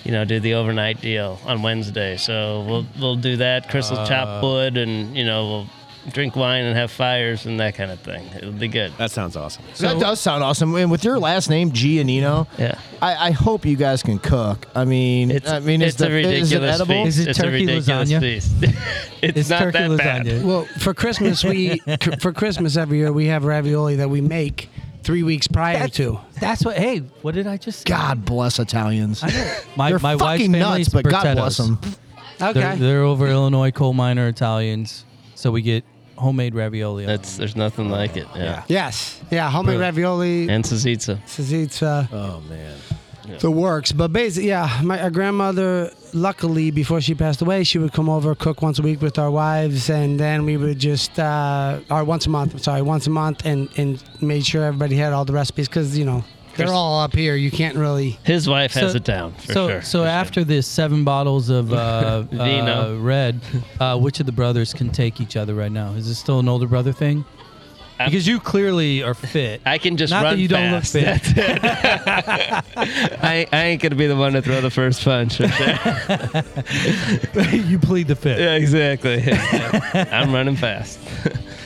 you 0.03 0.11
know 0.11 0.25
do 0.25 0.39
the 0.39 0.53
overnight 0.53 1.01
deal 1.01 1.39
on 1.45 1.63
Wednesday. 1.63 2.17
So 2.17 2.63
we'll 2.67 2.85
we'll 2.99 3.15
do 3.15 3.37
that. 3.37 3.69
Chris 3.69 3.89
will 3.89 3.99
Uh. 3.99 4.07
chop 4.07 4.43
wood 4.43 4.77
and 4.77 5.17
you 5.17 5.25
know 5.25 5.47
we'll 5.47 5.69
drink 6.11 6.35
wine 6.35 6.65
and 6.65 6.77
have 6.77 6.91
fires 6.91 7.45
and 7.45 7.59
that 7.59 7.75
kind 7.75 7.91
of 7.91 7.99
thing. 7.99 8.25
It'll 8.35 8.51
be 8.51 8.67
good. 8.67 8.93
That 8.97 9.11
sounds 9.11 9.35
awesome. 9.35 9.63
that 9.79 9.99
does 9.99 10.19
sound 10.19 10.43
awesome. 10.43 10.75
And 10.75 10.91
with 10.91 11.03
your 11.03 11.17
last 11.19 11.49
name, 11.49 11.71
Gianino, 11.71 12.47
Yeah. 12.57 12.77
I, 13.01 13.27
I 13.27 13.31
hope 13.31 13.65
you 13.65 13.75
guys 13.75 14.03
can 14.03 14.19
cook. 14.19 14.67
I 14.75 14.85
mean, 14.85 15.31
It's, 15.31 15.49
I 15.49 15.59
mean, 15.59 15.81
it's 15.81 15.95
is, 15.95 15.97
the, 15.97 16.07
a 16.07 16.09
ridiculous 16.11 16.43
is 16.43 16.51
it 16.53 16.63
edible? 16.63 17.05
feast. 17.05 17.07
Is 17.07 17.19
it 17.25 17.29
it's 17.29 17.39
turkey 17.39 17.65
ridiculous 17.65 18.11
lasagna? 18.11 18.19
feast. 18.19 18.51
it's, 19.21 19.37
It's 19.39 19.49
not 19.49 19.59
turkey 19.59 19.77
that 19.79 19.97
bad. 19.97 20.25
lasagna. 20.25 20.43
Well, 20.43 20.65
for 20.79 20.93
Christmas 20.93 21.43
we 21.43 21.79
for 22.19 22.31
Christmas 22.33 22.77
every 22.77 22.99
year 22.99 23.11
we 23.11 23.25
have 23.27 23.43
ravioli 23.45 23.95
that 23.97 24.09
we 24.09 24.21
make 24.21 24.69
three 25.03 25.23
weeks 25.23 25.47
prior 25.47 25.73
That's- 25.73 25.97
to. 25.97 26.19
That's 26.39 26.63
what. 26.65 26.77
Hey, 26.77 26.99
what 27.21 27.33
did 27.35 27.47
I 27.47 27.57
just? 27.57 27.79
say? 27.79 27.83
God 27.85 28.25
bless 28.25 28.59
Italians. 28.59 29.23
my 29.75 29.89
They're 29.89 29.99
my 29.99 30.15
wife's 30.15 30.41
fucking 30.43 30.51
family's 30.53 30.93
nuts, 30.93 31.03
but 31.03 31.09
God 31.11 31.35
bless 31.35 31.57
them. 31.57 31.79
Okay. 32.41 32.53
They're, 32.59 32.75
they're 32.75 33.01
over 33.03 33.27
Illinois 33.27 33.71
coal 33.71 33.93
miner 33.93 34.27
Italians, 34.27 35.05
so 35.35 35.51
we 35.51 35.61
get 35.61 35.85
homemade 36.17 36.55
ravioli. 36.55 37.03
on 37.03 37.07
That's 37.07 37.37
there's 37.37 37.55
nothing 37.55 37.89
like 37.89 38.17
it. 38.17 38.27
Yeah. 38.35 38.63
yes. 38.67 39.21
Yeah. 39.31 39.49
Homemade 39.49 39.79
ravioli. 39.79 40.49
And 40.49 40.63
Sazitza. 40.63 41.21
Sazitza. 41.25 42.07
Oh 42.11 42.41
man. 42.49 42.77
the 43.39 43.51
works. 43.51 43.91
But 43.91 44.13
basically, 44.13 44.49
yeah, 44.49 44.79
my 44.83 45.01
our 45.01 45.09
grandmother, 45.09 45.91
luckily, 46.13 46.71
before 46.71 47.01
she 47.01 47.15
passed 47.15 47.41
away, 47.41 47.63
she 47.63 47.77
would 47.79 47.91
come 47.93 48.09
over, 48.09 48.35
cook 48.35 48.61
once 48.61 48.79
a 48.79 48.81
week 48.81 49.01
with 49.01 49.17
our 49.17 49.31
wives, 49.31 49.89
and 49.89 50.19
then 50.19 50.45
we 50.45 50.57
would 50.57 50.79
just, 50.79 51.19
uh, 51.19 51.79
or 51.89 52.03
once 52.03 52.25
a 52.27 52.29
month, 52.29 52.61
sorry, 52.61 52.81
once 52.81 53.07
a 53.07 53.09
month, 53.09 53.45
and, 53.45 53.69
and 53.77 54.03
made 54.21 54.45
sure 54.45 54.63
everybody 54.63 54.95
had 54.95 55.11
all 55.13 55.25
the 55.25 55.33
recipes 55.33 55.67
because, 55.67 55.97
you 55.97 56.05
know, 56.05 56.23
they're 56.55 56.73
all 56.73 56.99
up 57.01 57.13
here. 57.13 57.35
You 57.35 57.51
can't 57.51 57.75
really. 57.77 58.17
His 58.23 58.47
wife 58.47 58.73
has 58.73 58.91
So- 58.91 58.97
it 58.97 59.03
down 59.03 59.33
for 59.33 59.53
so 59.53 59.67
sure. 59.69 59.81
so 59.81 59.99
for 59.99 60.05
sure. 60.05 60.07
after 60.07 60.43
this 60.43 60.67
seven 60.67 61.03
bottles 61.03 61.49
of 61.49 61.71
uh, 61.73 62.21
Vino. 62.31 62.95
uh, 62.95 62.99
red, 62.99 63.39
uh, 63.79 63.97
which 63.97 64.19
of 64.19 64.25
the 64.25 64.31
brothers 64.31 64.73
can 64.73 64.89
take 64.89 65.19
each 65.21 65.35
other 65.35 65.53
right 65.55 65.71
now? 65.71 65.91
Is 65.93 66.07
this 66.07 66.17
still 66.19 66.39
an 66.39 66.47
older 66.49 66.67
brother 66.67 66.91
thing? 66.93 67.25
I'm- 67.99 68.09
Because 68.09 68.27
you 68.27 68.39
clearly 68.39 69.03
are 69.03 69.13
fit. 69.13 69.61
I 69.65 69.77
can 69.77 69.97
just 69.97 70.11
Not 70.11 70.23
run 70.23 70.35
that 70.35 70.41
you 70.41 70.47
don't 70.47 70.71
look 70.71 70.83
fit. 70.83 71.21
I, 71.37 72.63
I 73.51 73.63
ain't 73.65 73.81
gonna 73.81 73.95
be 73.95 74.07
the 74.07 74.15
one 74.15 74.33
to 74.33 74.41
throw 74.41 74.61
the 74.61 74.69
first 74.69 75.03
punch. 75.03 75.39
you 75.39 75.47
plead 77.79 78.07
the 78.07 78.15
fifth. 78.15 78.39
yeah, 78.39 78.53
exactly. 78.55 79.23
I'm 80.11 80.33
running 80.33 80.55
fast. 80.55 80.99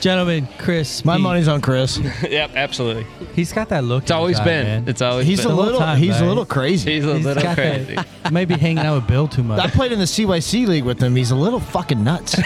Gentlemen, 0.00 0.48
Chris. 0.58 1.04
My 1.04 1.16
Pete, 1.16 1.22
money's 1.22 1.48
on 1.48 1.60
Chris. 1.60 1.98
yep, 2.22 2.52
absolutely. 2.54 3.06
He's 3.34 3.52
got 3.52 3.68
that 3.68 3.84
look. 3.84 4.04
It's 4.04 4.10
always 4.10 4.40
been. 4.40 4.88
It's 4.88 5.02
always 5.02 5.26
He's 5.26 5.40
a 5.40 5.42
been. 5.48 5.56
whole 5.56 5.64
little. 5.64 5.80
time, 5.80 5.98
he's 5.98 6.12
right? 6.12 6.22
a 6.22 6.26
little 6.26 6.46
crazy. 6.46 6.94
He's 6.94 7.04
a 7.04 7.16
He's 7.16 7.24
little 7.26 7.42
got 7.42 7.56
crazy. 7.56 7.96
that- 7.96 8.06
maybe 8.32 8.54
hanging 8.54 8.78
out 8.84 8.94
with 8.94 9.06
Bill 9.06 9.28
too 9.28 9.42
much. 9.42 9.60
I 9.60 9.68
played 9.68 9.92
in 9.92 9.98
the 9.98 10.04
CYC 10.06 10.66
league 10.66 10.84
with 10.84 11.02
him. 11.02 11.14
He's 11.16 11.30
a 11.32 11.36
little 11.36 11.60
fucking 11.60 12.02
nuts. 12.02 12.36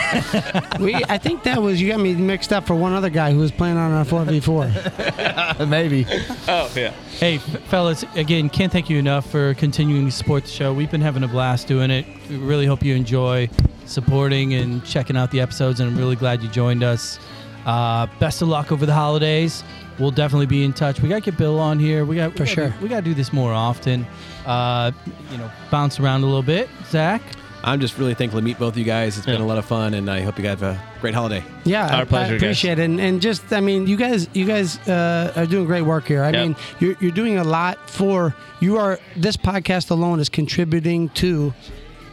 We, 0.81 0.95
I 1.09 1.19
think 1.19 1.45
that 1.45 1.63
was, 1.63 1.81
you 1.81 1.89
got 1.91 2.01
me 2.01 2.15
mixed 2.15 2.53
up 2.53 2.67
for 2.67 2.75
one 2.75 2.93
other 2.93 3.11
guy 3.11 3.31
who 3.33 3.39
was 3.39 3.53
playing 3.53 3.74
on 3.77 3.93
our 3.93 4.05
4v4. 4.05 5.69
Maybe. 5.69 6.07
Oh 6.49 6.71
yeah. 6.75 6.91
Hey, 7.19 7.37
f- 7.37 7.43
fellas, 7.69 8.05
again, 8.15 8.49
can't 8.51 8.73
thank 8.73 8.89
you 8.91 8.99
enough 8.99 9.31
for 9.31 9.55
continuing 9.55 10.07
to 10.07 10.13
support 10.13 10.45
the 10.45 10.51
show. 10.51 10.73
We've 10.73 10.91
been 10.91 11.01
having 11.01 11.23
a 11.23 11.29
blast 11.29 11.67
doing 11.69 11.91
it. 11.91 12.07
We 12.29 12.37
really 12.37 12.67
hope 12.67 12.83
you 12.83 12.95
enjoy 12.95 13.49
supporting 13.87 14.55
and 14.55 14.85
checking 14.85 15.17
out 15.17 15.31
the 15.31 15.41
episodes, 15.41 15.81
and 15.81 15.91
I'm 15.91 15.97
really 15.97 16.17
glad 16.17 16.43
you 16.43 16.49
joined 16.49 16.83
us. 16.83 17.19
Uh, 17.67 18.07
best 18.19 18.43
of 18.43 18.49
luck 18.49 18.73
over 18.73 18.85
the 18.87 18.95
holidays. 18.95 19.63
We'll 19.99 20.11
definitely 20.11 20.47
be 20.47 20.65
in 20.65 20.73
touch. 20.73 21.01
We 21.01 21.09
got 21.09 21.17
to 21.17 21.31
get 21.31 21.39
Bill 21.39 21.59
on 21.61 21.79
here. 21.79 22.05
We 22.05 22.17
got 22.17 22.33
For 22.37 22.43
we 22.43 22.47
gotta- 22.47 22.51
sure. 22.71 22.75
We 22.83 22.89
got 22.89 22.97
to 22.97 23.03
do 23.03 23.15
this 23.15 23.33
more 23.33 23.53
often. 23.53 24.07
Uh, 24.45 24.91
you 25.31 25.39
know, 25.39 25.51
bounce 25.71 26.01
around 26.01 26.23
a 26.25 26.27
little 26.27 26.43
bit. 26.43 26.69
Zach, 26.91 27.23
I'm 27.65 27.81
just 27.81 27.99
really 27.99 28.15
thankful 28.15 28.39
to 28.41 28.45
meet 28.45 28.59
both 28.59 28.75
of 28.75 28.79
you 28.79 28.85
guys. 28.85 29.17
It's 29.17 29.27
been 29.27 29.41
a 29.41 29.47
lot 29.47 29.57
of 29.59 29.65
fun, 29.65 29.95
and 29.95 30.11
I 30.11 30.21
hope 30.21 30.37
you 30.37 30.45
guys 30.45 30.61
have 30.61 30.77
a 30.77 30.83
great 31.01 31.15
holiday. 31.15 31.43
Yeah, 31.65 31.87
Our 31.97 32.03
I- 32.03 32.05
pleasure, 32.05 32.35
I 32.35 32.37
guys. 32.37 32.43
appreciate 32.43 32.79
it, 32.79 32.85
and, 32.85 33.01
and 33.01 33.23
just 33.23 33.53
I 33.53 33.61
mean, 33.61 33.87
you 33.87 33.97
guys, 33.97 34.29
you 34.35 34.45
guys 34.45 34.79
uh, 34.87 35.33
are 35.35 35.47
doing 35.47 35.65
great 35.65 35.83
work 35.83 36.07
here. 36.07 36.23
I 36.23 36.31
Yep. 36.31 36.43
mean, 36.47 36.57
you're 36.79 36.97
you're 37.01 37.11
doing 37.11 37.39
a 37.39 37.45
lot 37.45 37.89
for 37.89 38.35
you 38.61 38.77
are 38.77 38.99
this 39.17 39.37
podcast 39.37 39.91
alone 39.91 40.21
is 40.21 40.29
contributing 40.29 41.09
to 41.11 41.55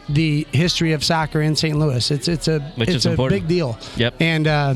the 0.08 0.46
history 0.52 0.92
of 0.92 1.04
soccer 1.04 1.40
in 1.42 1.54
St. 1.54 1.78
Louis. 1.78 2.10
It's 2.10 2.28
it's 2.28 2.48
a 2.48 2.60
Which 2.76 2.88
it's 2.88 2.96
is 2.98 3.06
a 3.06 3.10
important. 3.10 3.42
big 3.42 3.48
deal. 3.48 3.78
Yep. 3.96 4.14
And 4.20 4.46
uh, 4.46 4.74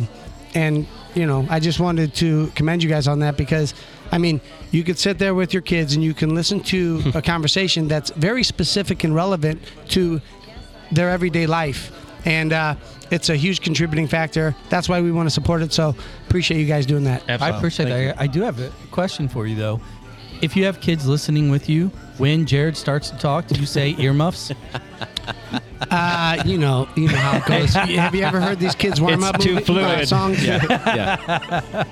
and 0.55 0.87
you 1.15 1.27
know, 1.27 1.47
I 1.49 1.59
just 1.61 1.81
wanted 1.81 2.15
to 2.17 2.49
commend 2.55 2.83
you 2.83 2.89
guys 2.89 3.09
on 3.09 3.21
that 3.21 3.37
because. 3.37 3.75
I 4.13 4.19
mean, 4.19 4.41
you 4.71 4.85
could 4.85 5.01
sit 5.01 5.19
there 5.19 5.35
with 5.35 5.53
your 5.53 5.63
kids 5.63 5.97
and 5.97 6.05
you 6.05 6.15
can 6.15 6.33
listen 6.33 6.61
to 6.61 7.03
a 7.17 7.21
conversation 7.21 7.89
that's 7.89 8.11
very 8.11 8.45
specific 8.45 9.03
and 9.03 9.13
relevant 9.13 9.61
to 9.89 10.21
their 10.93 11.11
everyday 11.11 11.47
life. 11.47 11.93
And 12.25 12.53
uh, 12.53 12.75
it's 13.11 13.29
a 13.29 13.37
huge 13.37 13.61
contributing 13.61 14.09
factor. 14.09 14.55
That's 14.69 14.89
why 14.89 15.01
we 15.01 15.13
want 15.13 15.27
to 15.27 15.31
support 15.31 15.63
it. 15.63 15.73
So 15.73 15.95
appreciate 16.27 16.59
you 16.61 16.67
guys 16.67 16.87
doing 16.87 17.05
that. 17.05 17.23
I 17.29 17.33
Absolutely. 17.35 17.59
appreciate 17.59 17.89
that. 17.89 18.19
I 18.21 18.25
I 18.25 18.27
do 18.27 18.43
have 18.43 18.59
a 18.61 18.71
question 18.91 19.29
for 19.29 19.47
you 19.47 19.55
though. 19.55 19.81
If 20.43 20.57
you 20.57 20.65
have 20.65 20.81
kids 20.81 21.07
listening 21.07 21.51
with 21.51 21.69
you, 21.69 21.89
when 22.19 22.45
Jared 22.47 22.77
starts 22.77 23.11
to 23.11 23.17
talk, 23.17 23.47
do 23.47 23.59
you 23.61 23.65
say 23.67 23.95
earmuffs? 23.99 24.51
Uh, 25.91 26.43
you 26.45 26.59
know, 26.59 26.89
you 26.97 27.09
know 27.09 27.17
how 27.17 27.37
it 27.39 27.45
goes. 27.47 27.75
Have 27.75 28.15
you 28.15 28.23
ever 28.23 28.41
heard 28.41 28.59
these 28.59 28.75
kids 28.75 29.01
warm 29.01 29.15
It's 29.23 29.25
up 29.25 29.39
too 29.41 29.55
movie- 29.55 29.63
uh, 29.63 29.67
fluid. 29.67 30.09
songs? 30.09 30.45
yeah. 30.45 31.85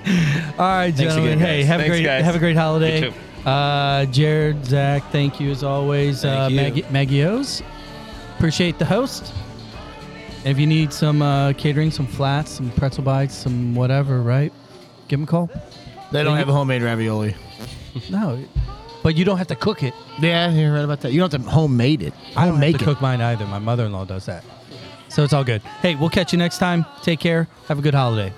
All 0.59 0.67
right, 0.67 0.95
gentlemen. 0.95 1.33
again, 1.35 1.39
hey, 1.39 1.61
guys. 1.61 1.67
have 1.69 1.81
a 1.81 1.87
great 1.89 2.05
guys. 2.05 2.25
have 2.25 2.35
a 2.35 2.39
great 2.39 2.57
holiday. 2.57 3.01
You 3.03 3.11
too. 3.11 3.49
Uh, 3.51 4.07
Jared, 4.07 4.65
Zach, 4.65 5.03
thank 5.13 5.39
you 5.39 5.51
as 5.51 5.63
always. 5.63 6.23
Thank 6.23 6.41
uh, 6.41 6.49
you. 6.49 6.57
Maggie, 6.57 6.85
Maggie 6.91 7.25
O's. 7.25 7.63
Appreciate 8.45 8.79
the 8.79 8.85
host. 8.85 9.33
And 10.45 10.49
if 10.49 10.59
you 10.59 10.67
need 10.67 10.93
some 10.93 11.23
uh, 11.23 11.55
catering, 11.55 11.91
some 11.91 12.07
flats, 12.07 12.51
some 12.51 12.71
pretzel 12.73 13.03
bites, 13.03 13.35
some 13.35 13.75
whatever, 13.75 14.21
right? 14.21 14.53
Give 15.09 15.19
them 15.19 15.25
a 15.25 15.31
call. 15.31 15.51
They 16.13 16.23
don't 16.23 16.37
have 16.37 16.51
a 16.51 16.53
homemade 16.53 16.83
ravioli. 16.83 17.35
No, 18.11 18.45
but 19.03 19.17
you 19.17 19.25
don't 19.25 19.39
have 19.39 19.47
to 19.47 19.57
cook 19.57 19.83
it. 19.83 19.95
Yeah, 20.21 20.51
you're 20.51 20.75
right 20.75 20.85
about 20.85 21.01
that. 21.01 21.13
You 21.13 21.21
don't 21.21 21.33
have 21.33 21.43
to 21.43 21.49
homemade 21.49 22.03
it. 22.03 22.13
I 22.37 22.45
don't 22.47 22.61
make 22.61 22.73
have 22.73 22.85
to 22.85 22.91
it. 22.91 22.93
cook 22.93 23.01
mine 23.01 23.23
either. 23.23 23.47
My 23.47 23.59
mother-in-law 23.59 24.05
does 24.05 24.27
that. 24.27 24.45
So 25.09 25.25
it's 25.25 25.33
all 25.33 25.43
good. 25.43 25.63
Hey, 25.81 25.95
we'll 25.95 26.11
catch 26.11 26.35
you 26.35 26.39
next 26.39 26.59
time. 26.59 26.85
Take 27.01 27.21
care. 27.21 27.49
Have 27.69 27.79
a 27.79 27.83
good 27.83 27.95
holiday. 27.95 28.31